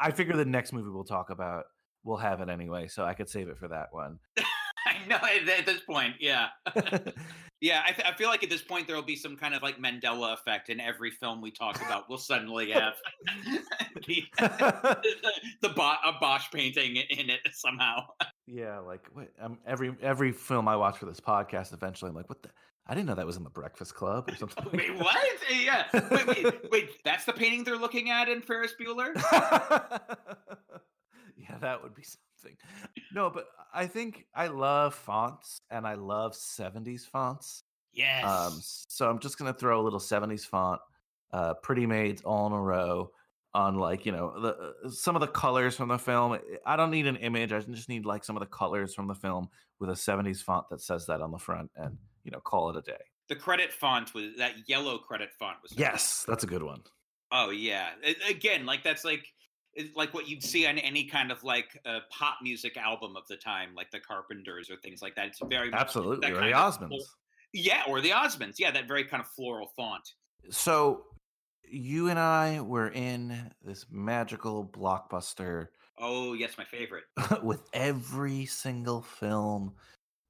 I 0.00 0.10
figure 0.10 0.36
the 0.36 0.44
next 0.44 0.72
movie 0.72 0.90
we'll 0.90 1.04
talk 1.04 1.30
about 1.30 1.64
will 2.04 2.16
have 2.16 2.40
it 2.40 2.48
anyway, 2.48 2.88
so 2.88 3.04
I 3.04 3.14
could 3.14 3.28
save 3.28 3.48
it 3.48 3.58
for 3.58 3.68
that 3.68 3.88
one. 3.90 4.18
I 4.86 5.06
know 5.06 5.16
at, 5.16 5.66
this 5.66 5.80
point, 5.80 6.14
yeah, 6.18 6.46
yeah. 7.60 7.82
I, 7.86 7.92
th- 7.92 8.08
I 8.08 8.14
feel 8.16 8.28
like 8.28 8.42
at 8.42 8.48
this 8.48 8.62
point 8.62 8.86
there 8.86 8.96
will 8.96 9.02
be 9.02 9.16
some 9.16 9.36
kind 9.36 9.54
of 9.54 9.62
like 9.62 9.78
Mandela 9.78 10.32
effect 10.32 10.70
in 10.70 10.80
every 10.80 11.10
film 11.10 11.42
we 11.42 11.50
talk 11.50 11.76
about. 11.76 12.08
We'll 12.08 12.16
suddenly 12.16 12.70
have 12.70 12.94
the, 14.06 14.22
the 15.60 15.68
Bo- 15.68 15.96
a 16.06 16.12
Bosch 16.18 16.46
painting 16.54 16.96
in 16.96 17.28
it 17.28 17.40
somehow. 17.52 18.06
Yeah, 18.46 18.78
like 18.78 19.06
what, 19.12 19.28
um, 19.42 19.58
every 19.66 19.94
every 20.00 20.32
film 20.32 20.68
I 20.68 20.76
watch 20.76 20.96
for 20.96 21.06
this 21.06 21.20
podcast, 21.20 21.74
eventually 21.74 22.08
I'm 22.08 22.14
like, 22.14 22.30
what 22.30 22.42
the? 22.42 22.48
I 22.88 22.94
didn't 22.94 23.06
know 23.06 23.14
that 23.16 23.26
was 23.26 23.36
in 23.36 23.44
the 23.44 23.50
Breakfast 23.50 23.94
Club 23.94 24.30
or 24.30 24.36
something. 24.36 24.64
like 24.64 24.72
Wait, 24.72 24.98
what? 24.98 25.18
Yeah. 25.50 25.84
Wait, 25.92 26.26
wait, 26.26 26.54
wait. 26.72 26.90
That's 27.04 27.24
the 27.24 27.34
painting 27.34 27.64
they're 27.64 27.76
looking 27.76 28.10
at 28.10 28.28
in 28.28 28.40
Ferris 28.40 28.72
Bueller? 28.80 29.14
yeah, 31.36 31.58
that 31.60 31.82
would 31.82 31.94
be 31.94 32.02
something. 32.02 32.56
No, 33.12 33.28
but 33.28 33.46
I 33.74 33.86
think 33.86 34.24
I 34.34 34.46
love 34.46 34.94
fonts 34.94 35.60
and 35.70 35.86
I 35.86 35.94
love 35.94 36.32
70s 36.32 37.02
fonts. 37.02 37.62
Yes. 37.92 38.24
Um, 38.24 38.58
so 38.62 39.10
I'm 39.10 39.18
just 39.18 39.38
gonna 39.38 39.52
throw 39.52 39.80
a 39.80 39.82
little 39.82 39.98
70s 39.98 40.46
font, 40.46 40.80
uh, 41.32 41.54
pretty 41.54 41.84
maids 41.84 42.22
all 42.22 42.46
in 42.46 42.52
a 42.52 42.60
row 42.60 43.10
on 43.54 43.76
like 43.76 44.04
you 44.06 44.12
know 44.12 44.40
the 44.40 44.48
uh, 44.84 44.90
some 44.90 45.16
of 45.16 45.20
the 45.20 45.26
colors 45.26 45.74
from 45.76 45.88
the 45.88 45.98
film. 45.98 46.38
I 46.64 46.76
don't 46.76 46.90
need 46.90 47.06
an 47.06 47.16
image. 47.16 47.52
I 47.52 47.60
just 47.60 47.88
need 47.88 48.06
like 48.06 48.24
some 48.24 48.36
of 48.36 48.40
the 48.40 48.46
colors 48.46 48.94
from 48.94 49.08
the 49.08 49.14
film 49.14 49.48
with 49.80 49.90
a 49.90 49.94
70s 49.94 50.42
font 50.42 50.68
that 50.70 50.80
says 50.80 51.06
that 51.06 51.20
on 51.20 51.30
the 51.30 51.38
front, 51.38 51.70
and 51.76 51.98
you 52.24 52.30
know 52.30 52.40
call 52.40 52.70
it 52.70 52.76
a 52.76 52.82
day. 52.82 53.02
the 53.28 53.36
credit 53.36 53.72
font 53.72 54.12
was 54.14 54.36
that 54.38 54.52
yellow 54.68 54.98
credit 54.98 55.30
font 55.38 55.56
was 55.62 55.72
Yes, 55.76 56.24
that's 56.28 56.44
a 56.44 56.46
good 56.46 56.62
one. 56.62 56.82
Oh 57.30 57.50
yeah. 57.50 57.90
A- 58.04 58.30
Again, 58.30 58.64
like 58.66 58.82
that's 58.84 59.04
like 59.04 59.24
it's 59.74 59.94
like 59.94 60.14
what 60.14 60.28
you'd 60.28 60.42
see 60.42 60.66
on 60.66 60.78
any 60.78 61.04
kind 61.04 61.30
of 61.30 61.44
like 61.44 61.78
uh, 61.86 62.00
pop 62.10 62.38
music 62.42 62.76
album 62.76 63.16
of 63.16 63.22
the 63.28 63.36
time, 63.36 63.74
like 63.76 63.90
the 63.90 64.00
Carpenters 64.00 64.70
or 64.70 64.76
things 64.76 65.02
like 65.02 65.14
that. 65.16 65.26
It's 65.26 65.40
very 65.48 65.72
Absolutely, 65.72 66.30
or 66.32 66.36
the 66.40 66.52
Osmonds. 66.52 67.02
yeah, 67.52 67.82
or 67.86 68.00
the 68.00 68.10
Osmonds. 68.10 68.54
Yeah, 68.58 68.70
that 68.72 68.88
very 68.88 69.04
kind 69.04 69.20
of 69.22 69.28
floral 69.28 69.68
font. 69.76 70.02
So 70.50 71.04
you 71.70 72.08
and 72.08 72.18
I 72.18 72.60
were 72.62 72.88
in 72.88 73.52
this 73.62 73.84
magical 73.90 74.64
blockbuster 74.66 75.66
Oh 76.00 76.32
yes, 76.32 76.52
my 76.56 76.64
favorite. 76.64 77.04
with 77.42 77.62
every 77.72 78.46
single 78.46 79.02
film 79.02 79.74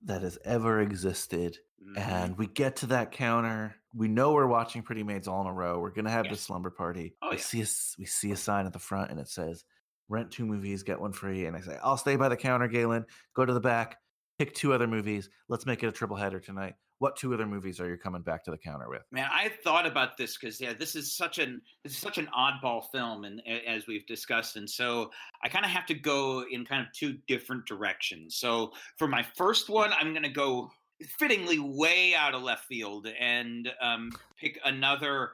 that 0.05 0.23
has 0.23 0.39
ever 0.45 0.81
existed. 0.81 1.59
Mhm. 1.83 1.99
And 1.99 2.39
we 2.39 2.47
get 2.47 2.77
to 2.77 2.87
that 2.87 3.13
counter. 3.13 3.75
We 3.95 4.09
know 4.09 4.33
we're 4.33 4.47
watching 4.47 4.83
Pretty 4.83 5.03
Maids 5.03 5.27
all 5.29 5.41
in 5.41 5.47
a 5.47 5.53
row. 5.53 5.81
We're 5.81 5.91
gonna 5.91 6.11
have 6.11 6.25
this 6.25 6.33
Yes. 6.39 6.41
slumber 6.43 6.71
party. 6.71 7.15
Oh, 7.23 7.31
we 7.31 7.37
yeah. 7.37 7.43
see 7.43 7.59
a, 7.63 7.67
we 7.99 8.05
see 8.05 8.33
a 8.33 8.37
sign 8.37 8.67
at 8.67 8.73
the 8.73 8.79
front 8.79 9.11
and 9.11 9.19
it 9.19 9.29
says 9.29 9.65
rent 10.09 10.31
two 10.31 10.47
movies, 10.47 10.83
get 10.83 11.01
one 11.01 11.13
free. 11.13 11.47
And 11.47 11.57
I 11.57 11.61
say, 11.61 11.79
I'll 11.83 11.97
stay 11.97 12.17
by 12.17 12.29
the 12.29 12.37
counter, 12.37 12.69
Galen. 12.69 13.05
Go 13.35 13.45
to 13.45 13.53
the 13.53 13.61
back, 13.61 13.99
pick 14.39 14.55
two 14.55 14.73
other 14.73 14.87
movies. 14.87 15.29
Let's 15.49 15.67
make 15.67 15.83
it 15.83 15.89
a 15.89 15.93
triple 15.93 16.17
header 16.17 16.41
tonight. 16.41 16.75
What 17.01 17.17
two 17.17 17.33
other 17.33 17.47
movies 17.47 17.81
are 17.81 17.89
you 17.89 17.97
coming 17.97 18.23
back 18.23 18.45
to 18.45 18.51
the 18.51 18.59
counter 18.59 18.89
with? 18.89 19.03
Man, 19.13 19.29
I 19.31 19.51
thought 19.63 19.87
about 19.87 20.17
this 20.17 20.37
because 20.37 20.61
yeah, 20.61 20.73
this 20.73 20.97
is 20.97 21.17
such 21.17 21.39
an 21.39 21.63
this 21.85 21.93
is 21.93 21.99
such 21.99 22.19
an 22.19 22.29
oddball 22.37 22.83
film, 22.91 23.25
and 23.25 23.41
as 23.67 23.87
we've 23.87 24.07
discussed, 24.07 24.57
and 24.57 24.69
so 24.69 25.11
I 25.45 25.49
kind 25.49 25.65
of 25.65 25.71
have 25.71 25.87
to 25.87 25.95
go 25.95 26.45
in 26.51 26.65
kind 26.65 26.85
of 26.85 26.93
two 26.93 27.19
different 27.29 27.67
directions. 27.67 28.37
So 28.37 28.73
for 28.97 29.07
my 29.07 29.25
first 29.37 29.69
one, 29.69 29.93
I'm 29.99 30.13
going 30.13 30.25
to 30.25 30.29
go 30.29 30.71
fittingly 31.19 31.59
way 31.61 32.15
out 32.15 32.35
of 32.35 32.43
left 32.43 32.65
field 32.65 33.07
and 33.21 33.71
um, 33.81 34.11
pick 34.37 34.59
another 34.65 35.31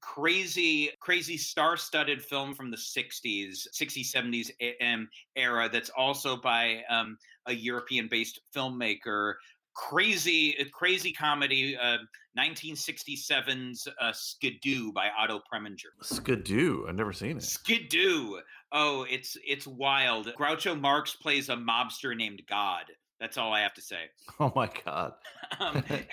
crazy, 0.00 0.90
crazy 1.00 1.36
star-studded 1.36 2.22
film 2.22 2.54
from 2.54 2.70
the 2.70 2.76
'60s, 2.76 3.66
'60s, 3.72 4.12
'70s 4.12 4.50
a- 4.60 4.84
um, 4.84 5.08
era 5.36 5.68
that's 5.72 5.90
also 5.90 6.36
by 6.36 6.82
um, 6.88 7.16
a 7.46 7.54
European-based 7.54 8.40
filmmaker. 8.54 9.34
Crazy, 9.74 10.56
crazy 10.72 11.12
comedy. 11.12 11.76
Uh, 11.76 11.98
1967's 12.38 13.86
uh, 14.00 14.12
Skidoo 14.12 14.92
by 14.92 15.08
Otto 15.16 15.40
Preminger. 15.52 15.92
Skidoo. 16.02 16.86
I've 16.88 16.96
never 16.96 17.12
seen 17.12 17.36
it. 17.36 17.42
Skidoo. 17.42 18.40
Oh, 18.72 19.06
it's 19.08 19.36
it's 19.46 19.66
wild. 19.66 20.32
Groucho 20.38 20.78
Marx 20.80 21.14
plays 21.14 21.48
a 21.48 21.56
mobster 21.56 22.16
named 22.16 22.42
God. 22.48 22.84
That's 23.20 23.38
all 23.38 23.52
I 23.52 23.60
have 23.60 23.74
to 23.74 23.82
say. 23.82 24.10
Oh 24.40 24.52
my 24.54 24.68
god. 24.84 25.14
Um, 25.60 25.84
and, 25.88 26.04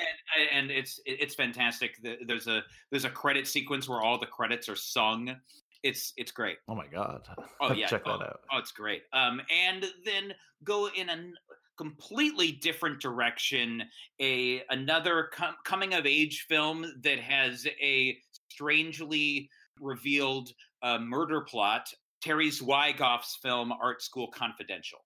and 0.53 0.71
it's 0.71 0.99
it's 1.05 1.33
fantastic. 1.33 1.97
There's 2.27 2.45
a 2.45 2.61
there's 2.91 3.05
a 3.05 3.09
credit 3.09 3.47
sequence 3.47 3.89
where 3.89 3.99
all 3.99 4.19
the 4.19 4.27
credits 4.27 4.69
are 4.69 4.75
sung. 4.75 5.35
It's 5.81 6.13
it's 6.15 6.31
great. 6.31 6.57
Oh 6.67 6.75
my 6.75 6.85
god. 6.85 7.27
Oh 7.59 7.73
yeah, 7.73 7.87
Check 7.87 8.03
oh, 8.05 8.19
that 8.19 8.25
out. 8.25 8.41
Oh, 8.53 8.59
it's 8.59 8.71
great. 8.71 9.03
Um, 9.13 9.41
and 9.51 9.85
then 10.05 10.33
go 10.63 10.89
in 10.95 11.09
a 11.09 11.13
n- 11.13 11.33
completely 11.81 12.51
different 12.51 13.01
direction. 13.01 13.83
A 14.21 14.61
another 14.69 15.29
com- 15.33 15.55
coming 15.65 15.93
of 15.93 16.05
age 16.05 16.45
film 16.47 16.85
that 17.03 17.19
has 17.19 17.65
a 17.81 18.17
strangely 18.49 19.49
revealed 19.79 20.51
uh, 20.83 20.99
murder 20.99 21.41
plot. 21.41 21.89
Terry 22.21 22.49
Zwigoff's 22.49 23.37
film 23.41 23.71
Art 23.71 24.03
School 24.03 24.27
Confidential. 24.27 24.99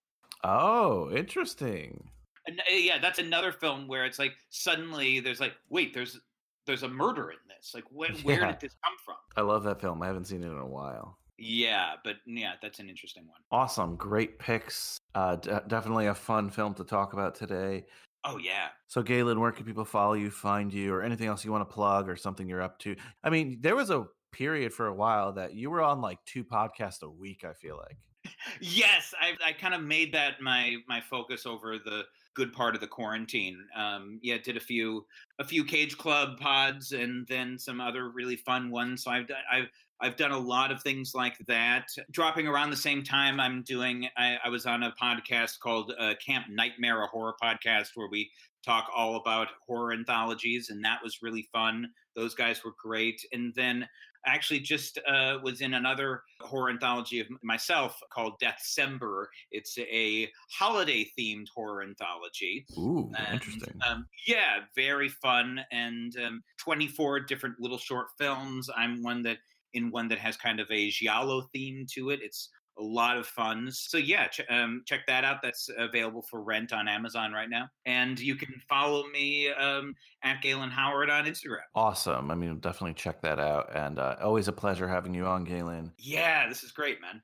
Oh, 0.44 1.10
interesting. 1.16 2.10
And, 2.46 2.60
uh, 2.60 2.76
yeah, 2.76 3.00
that's 3.00 3.20
another 3.20 3.54
film 3.54 3.88
where 3.88 4.04
it's 4.06 4.20
like 4.20 4.34
suddenly 4.50 5.22
there's 5.22 5.40
like, 5.40 5.54
wait, 5.70 5.94
there's 5.94 6.20
there's 6.68 6.84
a 6.84 6.90
murder 6.90 7.30
in 7.32 7.38
this. 7.48 7.72
Like, 7.74 7.86
where, 7.90 8.12
where 8.24 8.42
Yeah. 8.42 8.52
did 8.52 8.60
this 8.60 8.76
come 8.84 8.96
from? 9.06 9.16
I 9.38 9.42
love 9.42 9.64
that 9.64 9.80
film. 9.80 10.02
I 10.02 10.08
haven't 10.08 10.26
seen 10.26 10.44
it 10.44 10.48
in 10.48 10.58
a 10.58 10.68
while. 10.68 11.18
Yeah, 11.38 11.94
but 12.04 12.18
yeah, 12.26 12.54
that's 12.62 12.80
an 12.80 12.90
interesting 12.90 13.28
one. 13.28 13.42
Awesome. 13.52 13.96
Great 13.96 14.40
picks. 14.40 14.98
Uh, 15.14 15.36
de- 15.36 15.64
definitely 15.68 16.08
a 16.08 16.16
fun 16.16 16.50
film 16.50 16.74
to 16.76 16.84
talk 16.84 17.14
about 17.14 17.36
today. 17.36 17.86
Oh 18.24 18.38
yeah. 18.38 18.70
So, 18.88 19.04
Galen, 19.04 19.40
where 19.40 19.52
can 19.52 19.66
people 19.66 19.86
follow 19.86 20.14
you, 20.14 20.32
find 20.32 20.74
you, 20.74 20.94
or 20.94 21.04
anything 21.04 21.28
else 21.28 21.46
you 21.46 21.52
want 21.52 21.68
to 21.68 21.74
plug 21.74 22.10
or 22.10 22.16
something 22.16 22.48
you're 22.48 22.62
up 22.62 22.80
to? 22.80 22.96
I 23.24 23.30
mean, 23.30 23.60
there 23.62 23.76
was 23.76 23.90
a 23.90 24.06
period 24.32 24.74
for 24.74 24.88
a 24.88 24.94
while 24.94 25.34
that 25.34 25.54
you 25.54 25.70
were 25.70 25.82
on 25.82 26.02
like 26.02 26.20
two 26.26 26.44
podcasts 26.44 27.04
a 27.04 27.10
week, 27.10 27.44
I 27.44 27.54
feel 27.54 27.78
like. 27.78 27.98
Yes, 28.60 29.14
I, 29.20 29.34
I 29.46 29.54
kind 29.54 29.74
of 29.74 29.82
made 29.82 30.14
that 30.14 30.42
my 30.42 30.78
my 30.88 31.02
focus 31.02 31.46
over 31.46 31.78
the 31.78 32.04
good 32.36 32.54
part 32.54 32.76
of 32.76 32.82
the 32.82 32.88
quarantine. 32.88 33.58
Um, 33.76 34.20
yeah, 34.22 34.38
did 34.38 34.58
a 34.58 34.62
few 34.62 35.06
a 35.40 35.44
few 35.44 35.66
Cage 35.66 35.98
Club 35.98 36.40
pods 36.40 36.92
and 36.92 37.26
then 37.28 37.58
some 37.58 37.82
other 37.82 38.10
really 38.10 38.36
fun 38.36 38.70
ones. 38.70 39.04
So 39.04 39.12
I've 39.12 39.28
done 39.28 39.38
I've 39.52 39.70
I've 40.02 40.18
done 40.18 40.32
a 40.32 40.38
lot 40.38 40.72
of 40.72 40.82
things 40.82 41.14
like 41.16 41.38
that. 41.48 41.88
Dropping 42.12 42.48
around 42.48 42.70
the 42.70 42.76
same 42.76 43.04
time, 43.04 43.40
I'm 43.40 43.64
doing. 43.64 44.08
I, 44.18 44.38
I 44.44 44.50
was 44.50 44.66
on 44.66 44.84
a 44.84 44.94
podcast 45.02 45.60
called 45.60 45.94
uh, 45.98 46.14
Camp 46.24 46.48
Nightmare, 46.50 47.02
a 47.04 47.08
horror 47.08 47.36
podcast 47.42 47.92
where 47.96 48.10
we 48.12 48.30
talk 48.66 48.90
all 48.96 49.16
about 49.16 49.50
horror 49.66 49.94
anthologies, 49.94 50.70
and 50.70 50.84
that 50.84 51.00
was 51.04 51.22
really 51.22 51.48
fun. 51.54 51.88
Those 52.16 52.34
guys 52.34 52.64
were 52.64 52.74
great. 52.82 53.22
And 53.32 53.54
then 53.56 53.88
I 54.26 54.34
actually 54.34 54.60
just 54.60 54.98
uh, 55.08 55.38
was 55.44 55.62
in 55.62 55.76
another 55.76 56.24
horror 56.42 56.70
anthology 56.70 57.20
of 57.20 57.28
myself 57.44 58.00
called 58.12 58.40
Deathcember. 58.42 59.26
It's 59.52 59.78
a 59.78 60.30
holiday 60.52 61.08
themed 61.18 61.48
horror 61.54 61.84
anthology. 61.84 62.66
Ooh, 62.78 63.12
And, 63.18 63.36
interesting. 63.36 63.80
Um, 63.88 64.08
yeah, 64.28 64.62
very 64.76 65.10
fun 65.10 65.62
and 65.72 66.16
um, 66.26 66.44
24 66.60 67.22
different 67.22 67.60
little 67.60 67.78
short 67.78 68.08
films. 68.18 68.70
I'm 68.76 69.04
one 69.04 69.22
that 69.24 69.38
in 69.74 69.92
one 69.92 70.08
that 70.08 70.18
has 70.18 70.38
kind 70.38 70.60
of 70.60 70.68
a 70.72 70.90
giallo 70.90 71.44
theme 71.54 71.86
to 71.94 72.10
it. 72.10 72.22
It's 72.24 72.50
a 72.78 72.84
lot 72.84 73.18
of 73.18 73.26
funds. 73.26 73.86
So 73.90 73.98
yeah, 73.98 74.28
ch- 74.28 74.42
um, 74.50 74.84
check 74.86 75.02
that 75.08 75.24
out. 75.24 75.42
That's 75.42 75.70
available 75.78 76.22
for 76.22 76.42
rent 76.42 76.74
on 76.74 76.88
Amazon 76.88 77.32
right 77.32 77.50
now. 77.50 77.70
And 77.86 78.20
you 78.20 78.36
can 78.36 78.54
follow 78.68 79.08
me 79.08 79.50
um, 79.50 79.96
at 80.24 80.42
Galen 80.42 80.72
Howard 80.72 81.10
on 81.10 81.26
Instagram. 81.26 81.60
Awesome. 81.74 82.32
I 82.32 82.36
mean, 82.36 82.60
definitely 82.60 82.96
check 82.96 83.22
that 83.22 83.40
out. 83.40 83.76
And 83.76 84.00
uh, 84.00 84.16
always 84.22 84.48
a 84.48 84.54
pleasure 84.54 84.88
having 84.88 85.14
you 85.14 85.26
on, 85.26 85.44
Galen. 85.44 85.94
Yeah, 85.98 86.48
this 86.50 86.64
is 86.64 86.72
great, 86.72 87.02
man. 87.02 87.22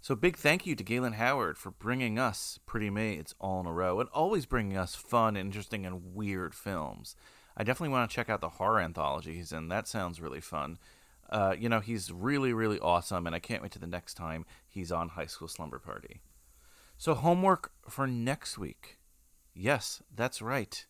So, 0.00 0.14
big 0.14 0.36
thank 0.36 0.64
you 0.64 0.76
to 0.76 0.84
Galen 0.84 1.14
Howard 1.14 1.58
for 1.58 1.72
bringing 1.72 2.18
us 2.20 2.60
Pretty 2.66 2.88
Maids 2.88 3.34
all 3.40 3.60
in 3.60 3.66
a 3.66 3.72
row 3.72 3.98
and 3.98 4.08
always 4.12 4.46
bringing 4.46 4.76
us 4.76 4.94
fun, 4.94 5.36
interesting, 5.36 5.84
and 5.84 6.14
weird 6.14 6.54
films. 6.54 7.16
I 7.56 7.64
definitely 7.64 7.92
want 7.92 8.08
to 8.08 8.14
check 8.14 8.30
out 8.30 8.40
the 8.40 8.48
horror 8.48 8.80
anthology 8.80 9.34
he's 9.34 9.50
in. 9.50 9.68
That 9.68 9.88
sounds 9.88 10.20
really 10.20 10.40
fun. 10.40 10.78
Uh, 11.28 11.54
you 11.58 11.68
know, 11.68 11.80
he's 11.80 12.10
really, 12.10 12.52
really 12.52 12.78
awesome, 12.80 13.26
and 13.26 13.34
I 13.34 13.38
can't 13.38 13.62
wait 13.62 13.72
to 13.72 13.78
the 13.78 13.86
next 13.86 14.14
time 14.14 14.46
he's 14.66 14.90
on 14.90 15.10
High 15.10 15.26
School 15.26 15.48
Slumber 15.48 15.78
Party. 15.78 16.20
So, 16.96 17.14
homework 17.14 17.72
for 17.88 18.06
next 18.06 18.58
week. 18.58 18.98
Yes, 19.54 20.02
that's 20.14 20.40
right. 20.40 20.86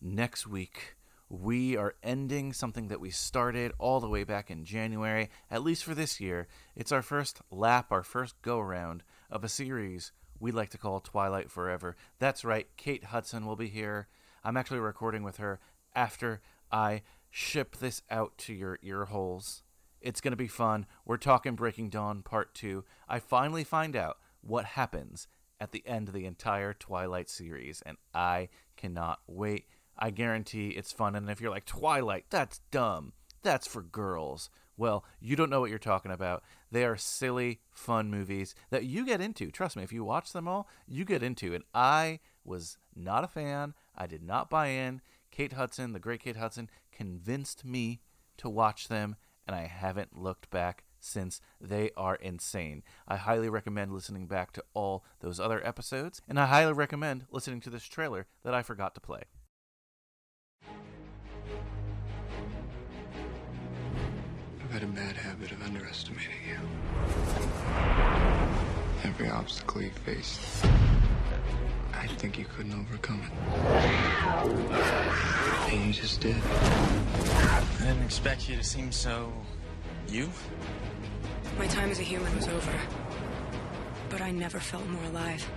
Next 0.00 0.46
week, 0.46 0.96
we 1.28 1.76
are 1.76 1.94
ending 2.02 2.52
something 2.52 2.88
that 2.88 3.00
we 3.00 3.10
started 3.10 3.72
all 3.78 4.00
the 4.00 4.08
way 4.08 4.22
back 4.22 4.50
in 4.50 4.64
January, 4.64 5.28
at 5.50 5.62
least 5.62 5.82
for 5.82 5.94
this 5.94 6.20
year. 6.20 6.46
It's 6.76 6.92
our 6.92 7.02
first 7.02 7.40
lap, 7.50 7.90
our 7.90 8.02
first 8.02 8.40
go 8.42 8.60
around 8.60 9.02
of 9.30 9.42
a 9.42 9.48
series 9.48 10.12
we 10.38 10.52
like 10.52 10.70
to 10.70 10.78
call 10.78 11.00
Twilight 11.00 11.50
Forever. 11.50 11.96
That's 12.18 12.44
right, 12.44 12.68
Kate 12.76 13.04
Hudson 13.04 13.46
will 13.46 13.56
be 13.56 13.68
here. 13.68 14.08
I'm 14.44 14.56
actually 14.56 14.80
recording 14.80 15.22
with 15.22 15.38
her 15.38 15.58
after 15.94 16.40
I 16.70 17.02
ship 17.36 17.76
this 17.76 18.00
out 18.10 18.38
to 18.38 18.54
your 18.54 18.78
ear 18.82 19.04
holes. 19.04 19.62
It's 20.00 20.22
going 20.22 20.32
to 20.32 20.38
be 20.38 20.48
fun. 20.48 20.86
We're 21.04 21.18
talking 21.18 21.54
Breaking 21.54 21.90
Dawn 21.90 22.22
Part 22.22 22.54
2. 22.54 22.82
I 23.10 23.18
finally 23.18 23.62
find 23.62 23.94
out 23.94 24.16
what 24.40 24.64
happens 24.64 25.28
at 25.60 25.70
the 25.70 25.86
end 25.86 26.08
of 26.08 26.14
the 26.14 26.24
entire 26.24 26.72
Twilight 26.72 27.28
series, 27.28 27.82
and 27.84 27.98
I 28.14 28.48
cannot 28.78 29.18
wait. 29.26 29.66
I 29.98 30.12
guarantee 30.12 30.68
it's 30.68 30.92
fun. 30.92 31.14
And 31.14 31.28
if 31.28 31.38
you're 31.38 31.50
like, 31.50 31.66
Twilight, 31.66 32.24
that's 32.30 32.62
dumb, 32.70 33.12
that's 33.42 33.66
for 33.66 33.82
girls, 33.82 34.48
well, 34.78 35.04
you 35.20 35.36
don't 35.36 35.50
know 35.50 35.60
what 35.60 35.68
you're 35.68 35.78
talking 35.78 36.12
about. 36.12 36.42
They 36.72 36.86
are 36.86 36.96
silly, 36.96 37.60
fun 37.70 38.10
movies 38.10 38.54
that 38.70 38.84
you 38.84 39.04
get 39.04 39.20
into. 39.20 39.50
Trust 39.50 39.76
me, 39.76 39.82
if 39.82 39.92
you 39.92 40.04
watch 40.04 40.32
them 40.32 40.48
all, 40.48 40.70
you 40.88 41.04
get 41.04 41.22
into. 41.22 41.54
And 41.54 41.64
I 41.74 42.20
was 42.46 42.78
not 42.94 43.24
a 43.24 43.28
fan. 43.28 43.74
I 43.94 44.06
did 44.06 44.22
not 44.22 44.48
buy 44.48 44.68
in. 44.68 45.02
Kate 45.30 45.52
Hudson, 45.52 45.92
the 45.92 45.98
great 45.98 46.20
Kate 46.22 46.36
Hudson, 46.36 46.70
convinced 46.96 47.64
me 47.64 48.00
to 48.38 48.48
watch 48.48 48.88
them, 48.88 49.16
and 49.46 49.54
I 49.54 49.66
haven't 49.66 50.16
looked 50.16 50.48
back 50.50 50.84
since 50.98 51.42
they 51.60 51.90
are 51.94 52.14
insane. 52.16 52.82
I 53.06 53.16
highly 53.16 53.50
recommend 53.50 53.92
listening 53.92 54.26
back 54.26 54.50
to 54.52 54.64
all 54.72 55.04
those 55.20 55.38
other 55.38 55.64
episodes, 55.64 56.22
and 56.26 56.40
I 56.40 56.46
highly 56.46 56.72
recommend 56.72 57.26
listening 57.30 57.60
to 57.60 57.70
this 57.70 57.84
trailer 57.84 58.26
that 58.44 58.54
I 58.54 58.62
forgot 58.62 58.94
to 58.94 59.00
play. 59.00 59.24
I've 64.64 64.72
had 64.72 64.82
a 64.82 64.86
bad 64.86 65.16
habit 65.16 65.52
of 65.52 65.62
underestimating 65.62 66.32
you. 66.48 66.58
Every 69.04 69.28
obstacle 69.28 69.82
you 69.82 69.90
faced, 69.90 70.64
I 71.98 72.06
think 72.06 72.38
you 72.38 72.44
couldn't 72.44 72.72
overcome 72.72 73.22
it. 73.22 73.32
And 75.72 75.86
you 75.86 75.92
just 75.92 76.20
did. 76.20 76.36
I 76.36 77.64
didn't 77.80 78.02
expect 78.02 78.48
you 78.48 78.56
to 78.56 78.62
seem 78.64 78.92
so. 78.92 79.32
you? 80.08 80.30
My 81.58 81.66
time 81.66 81.90
as 81.90 81.98
a 81.98 82.02
human 82.02 82.34
was 82.36 82.48
over. 82.48 82.72
But 84.10 84.20
I 84.20 84.30
never 84.30 84.60
felt 84.60 84.86
more 84.88 85.04
alive. 85.04 85.48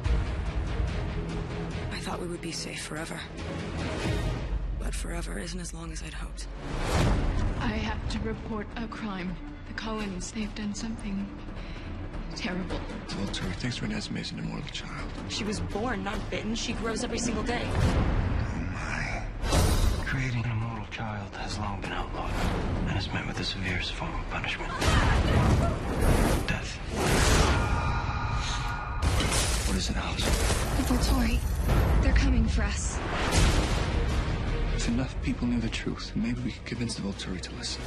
I 1.92 2.00
thought 2.00 2.22
we 2.22 2.28
would 2.28 2.42
be 2.42 2.52
safe 2.52 2.82
forever. 2.82 3.20
But 4.80 4.96
forever 4.96 5.38
isn't 5.38 5.60
as 5.60 5.74
long 5.74 5.92
as 5.92 6.02
I'd 6.02 6.14
hoped. 6.14 6.48
I 7.60 7.74
have 7.74 8.10
to 8.10 8.20
report 8.20 8.66
a 8.78 8.88
crime. 8.88 9.36
The 9.68 9.74
Cullens, 9.74 10.32
they've 10.32 10.54
done 10.56 10.74
something 10.74 11.28
terrible. 12.36 12.80
Volturi 13.08 13.54
thinks 13.56 13.80
Renesmee's 13.80 14.32
an 14.32 14.40
immortal 14.40 14.70
child. 14.72 15.10
She 15.30 15.44
was 15.44 15.60
born, 15.60 16.04
not 16.04 16.18
bitten. 16.30 16.56
She 16.56 16.74
grows 16.74 17.04
every 17.04 17.20
single 17.20 17.44
day. 17.44 17.62
Oh, 17.64 18.70
my. 18.74 19.24
Creating 20.06 20.44
an 20.46 20.52
immortal 20.52 20.88
child 20.92 21.36
has 21.36 21.58
long 21.60 21.82
been 21.82 21.92
outlawed 21.92 22.32
and 22.88 22.98
is 22.98 23.12
met 23.14 23.26
with 23.28 23.38
the 23.38 23.44
severest 23.44 23.94
form 23.94 24.14
of 24.14 24.30
punishment 24.30 24.72
death. 26.48 26.78
What 29.68 29.78
is 29.78 29.90
it, 29.90 29.98
Alice? 29.98 30.26
The 30.26 30.84
Volturi, 30.84 31.40
they're 32.02 32.14
coming 32.14 32.48
for 32.48 32.64
us. 32.64 32.98
If 34.90 34.96
enough 34.96 35.22
people 35.22 35.48
knew 35.48 35.60
the 35.60 35.70
truth, 35.70 36.12
maybe 36.16 36.42
we 36.42 36.52
could 36.52 36.66
convince 36.66 36.96
the 36.96 37.04
Volturi 37.04 37.40
to 37.40 37.56
listen. 37.58 37.80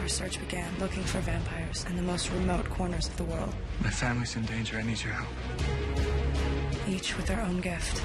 Our 0.00 0.08
search 0.08 0.40
began 0.40 0.68
looking 0.80 1.04
for 1.04 1.20
vampires 1.20 1.86
in 1.88 1.94
the 1.94 2.02
most 2.02 2.28
remote 2.32 2.68
corners 2.68 3.06
of 3.06 3.16
the 3.16 3.22
world, 3.22 3.54
My 3.84 3.90
family's 3.90 4.34
in 4.34 4.46
danger. 4.46 4.76
I 4.76 4.82
need 4.82 5.00
your 5.00 5.12
help. 5.12 5.28
each 6.88 7.16
with 7.16 7.26
their 7.26 7.40
own 7.40 7.60
gift. 7.60 8.02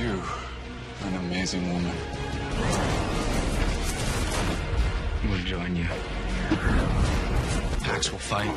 You 0.00 0.22
are 1.02 1.08
an 1.08 1.14
amazing 1.26 1.70
woman. 1.70 1.94
We'll 5.28 5.44
join 5.44 5.76
you. 5.76 5.86
Pax 7.82 8.10
will 8.10 8.18
fight. 8.18 8.48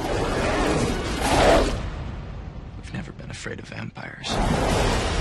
Afraid 3.43 3.59
of 3.59 3.67
vampires. 3.67 5.12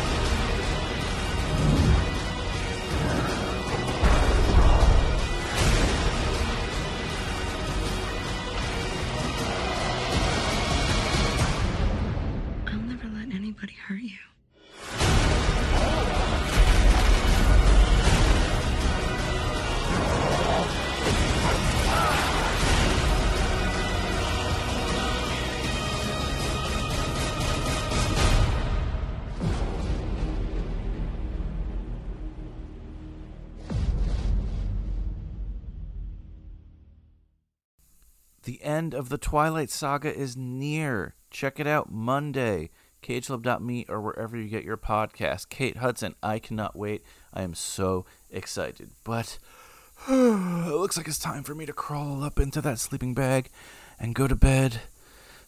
End 38.63 38.95
of 38.95 39.09
the 39.09 39.19
Twilight 39.19 39.71
Saga 39.71 40.15
is 40.15 40.37
near. 40.37 41.15
Check 41.31 41.59
it 41.61 41.67
out 41.67 41.91
Monday. 41.93 42.71
CageClub.me 43.03 43.87
or 43.89 44.01
wherever 44.01 44.37
you 44.37 44.49
get 44.49 44.65
your 44.65 44.77
podcast. 44.77 45.49
Kate 45.49 45.79
Hudson, 45.79 46.15
I 46.23 46.39
cannot 46.39 46.77
wait. 46.77 47.03
I 47.35 47.43
am 47.43 47.55
so 47.55 48.07
excited. 48.31 48.91
But 49.05 49.39
it 50.09 50.13
looks 50.13 50.97
like 50.97 51.09
it's 51.09 51.19
time 51.19 51.43
for 51.43 51.55
me 51.55 51.67
to 51.67 51.73
crawl 51.73 52.23
up 52.23 52.39
into 52.39 52.61
that 52.61 52.79
sleeping 52.79 53.15
bag 53.15 53.51
and 53.99 54.15
go 54.15 54.29
to 54.29 54.37
bed. 54.37 54.83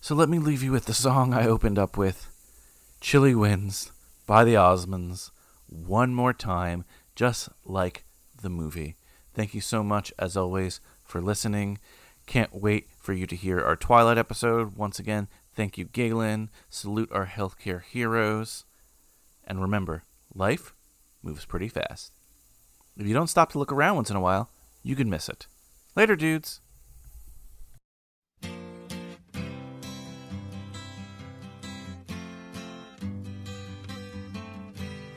So 0.00 0.14
let 0.14 0.28
me 0.28 0.38
leave 0.38 0.62
you 0.62 0.72
with 0.72 0.86
the 0.86 0.94
song 0.94 1.32
I 1.32 1.46
opened 1.46 1.78
up 1.78 1.96
with 1.96 2.30
Chilly 3.00 3.34
Winds 3.34 3.92
by 4.26 4.44
the 4.44 4.54
Osmonds. 4.54 5.30
One 5.66 6.14
more 6.14 6.32
time, 6.32 6.84
just 7.14 7.48
like 7.64 8.04
the 8.42 8.50
movie. 8.50 8.96
Thank 9.32 9.54
you 9.54 9.60
so 9.60 9.82
much, 9.82 10.12
as 10.18 10.36
always, 10.36 10.80
for 11.04 11.20
listening. 11.20 11.78
Can't 12.26 12.54
wait 12.54 12.88
for 13.04 13.12
you 13.12 13.26
to 13.26 13.36
hear 13.36 13.60
our 13.60 13.76
Twilight 13.76 14.16
episode. 14.16 14.76
Once 14.76 14.98
again, 14.98 15.28
thank 15.54 15.76
you, 15.76 15.84
Galen. 15.84 16.48
Salute 16.70 17.12
our 17.12 17.26
healthcare 17.26 17.82
heroes. 17.82 18.64
And 19.46 19.60
remember, 19.60 20.04
life 20.34 20.74
moves 21.22 21.44
pretty 21.44 21.68
fast. 21.68 22.12
If 22.96 23.06
you 23.06 23.12
don't 23.12 23.28
stop 23.28 23.52
to 23.52 23.58
look 23.58 23.70
around 23.70 23.96
once 23.96 24.08
in 24.08 24.16
a 24.16 24.22
while, 24.22 24.48
you 24.82 24.96
can 24.96 25.10
miss 25.10 25.28
it. 25.28 25.46
Later, 25.94 26.16
dudes. 26.16 26.62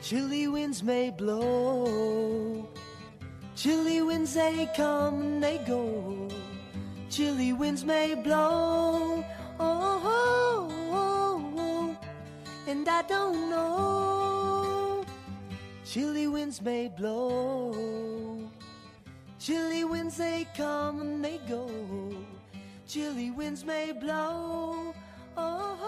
Chilly 0.02 0.46
winds 0.48 0.82
may 0.82 1.10
blow, 1.10 2.66
chilly 3.56 4.00
winds 4.00 4.34
they 4.34 4.68
come 4.74 5.20
and 5.20 5.42
they 5.42 5.58
go. 5.66 6.28
Chilly 7.10 7.52
winds 7.54 7.84
may 7.84 8.14
blow, 8.14 9.24
oh, 9.58 10.00
oh, 10.04 10.70
oh, 10.92 11.52
oh, 11.56 11.96
and 12.66 12.86
I 12.86 13.02
don't 13.02 13.48
know. 13.50 15.04
Chilly 15.86 16.28
winds 16.28 16.60
may 16.60 16.88
blow, 16.88 18.50
chilly 19.38 19.84
winds 19.84 20.18
they 20.18 20.46
come 20.54 21.00
and 21.00 21.24
they 21.24 21.40
go. 21.48 21.66
Chilly 22.86 23.30
winds 23.30 23.64
may 23.64 23.92
blow, 23.92 24.94
oh, 25.36 25.78
oh, 25.82 25.87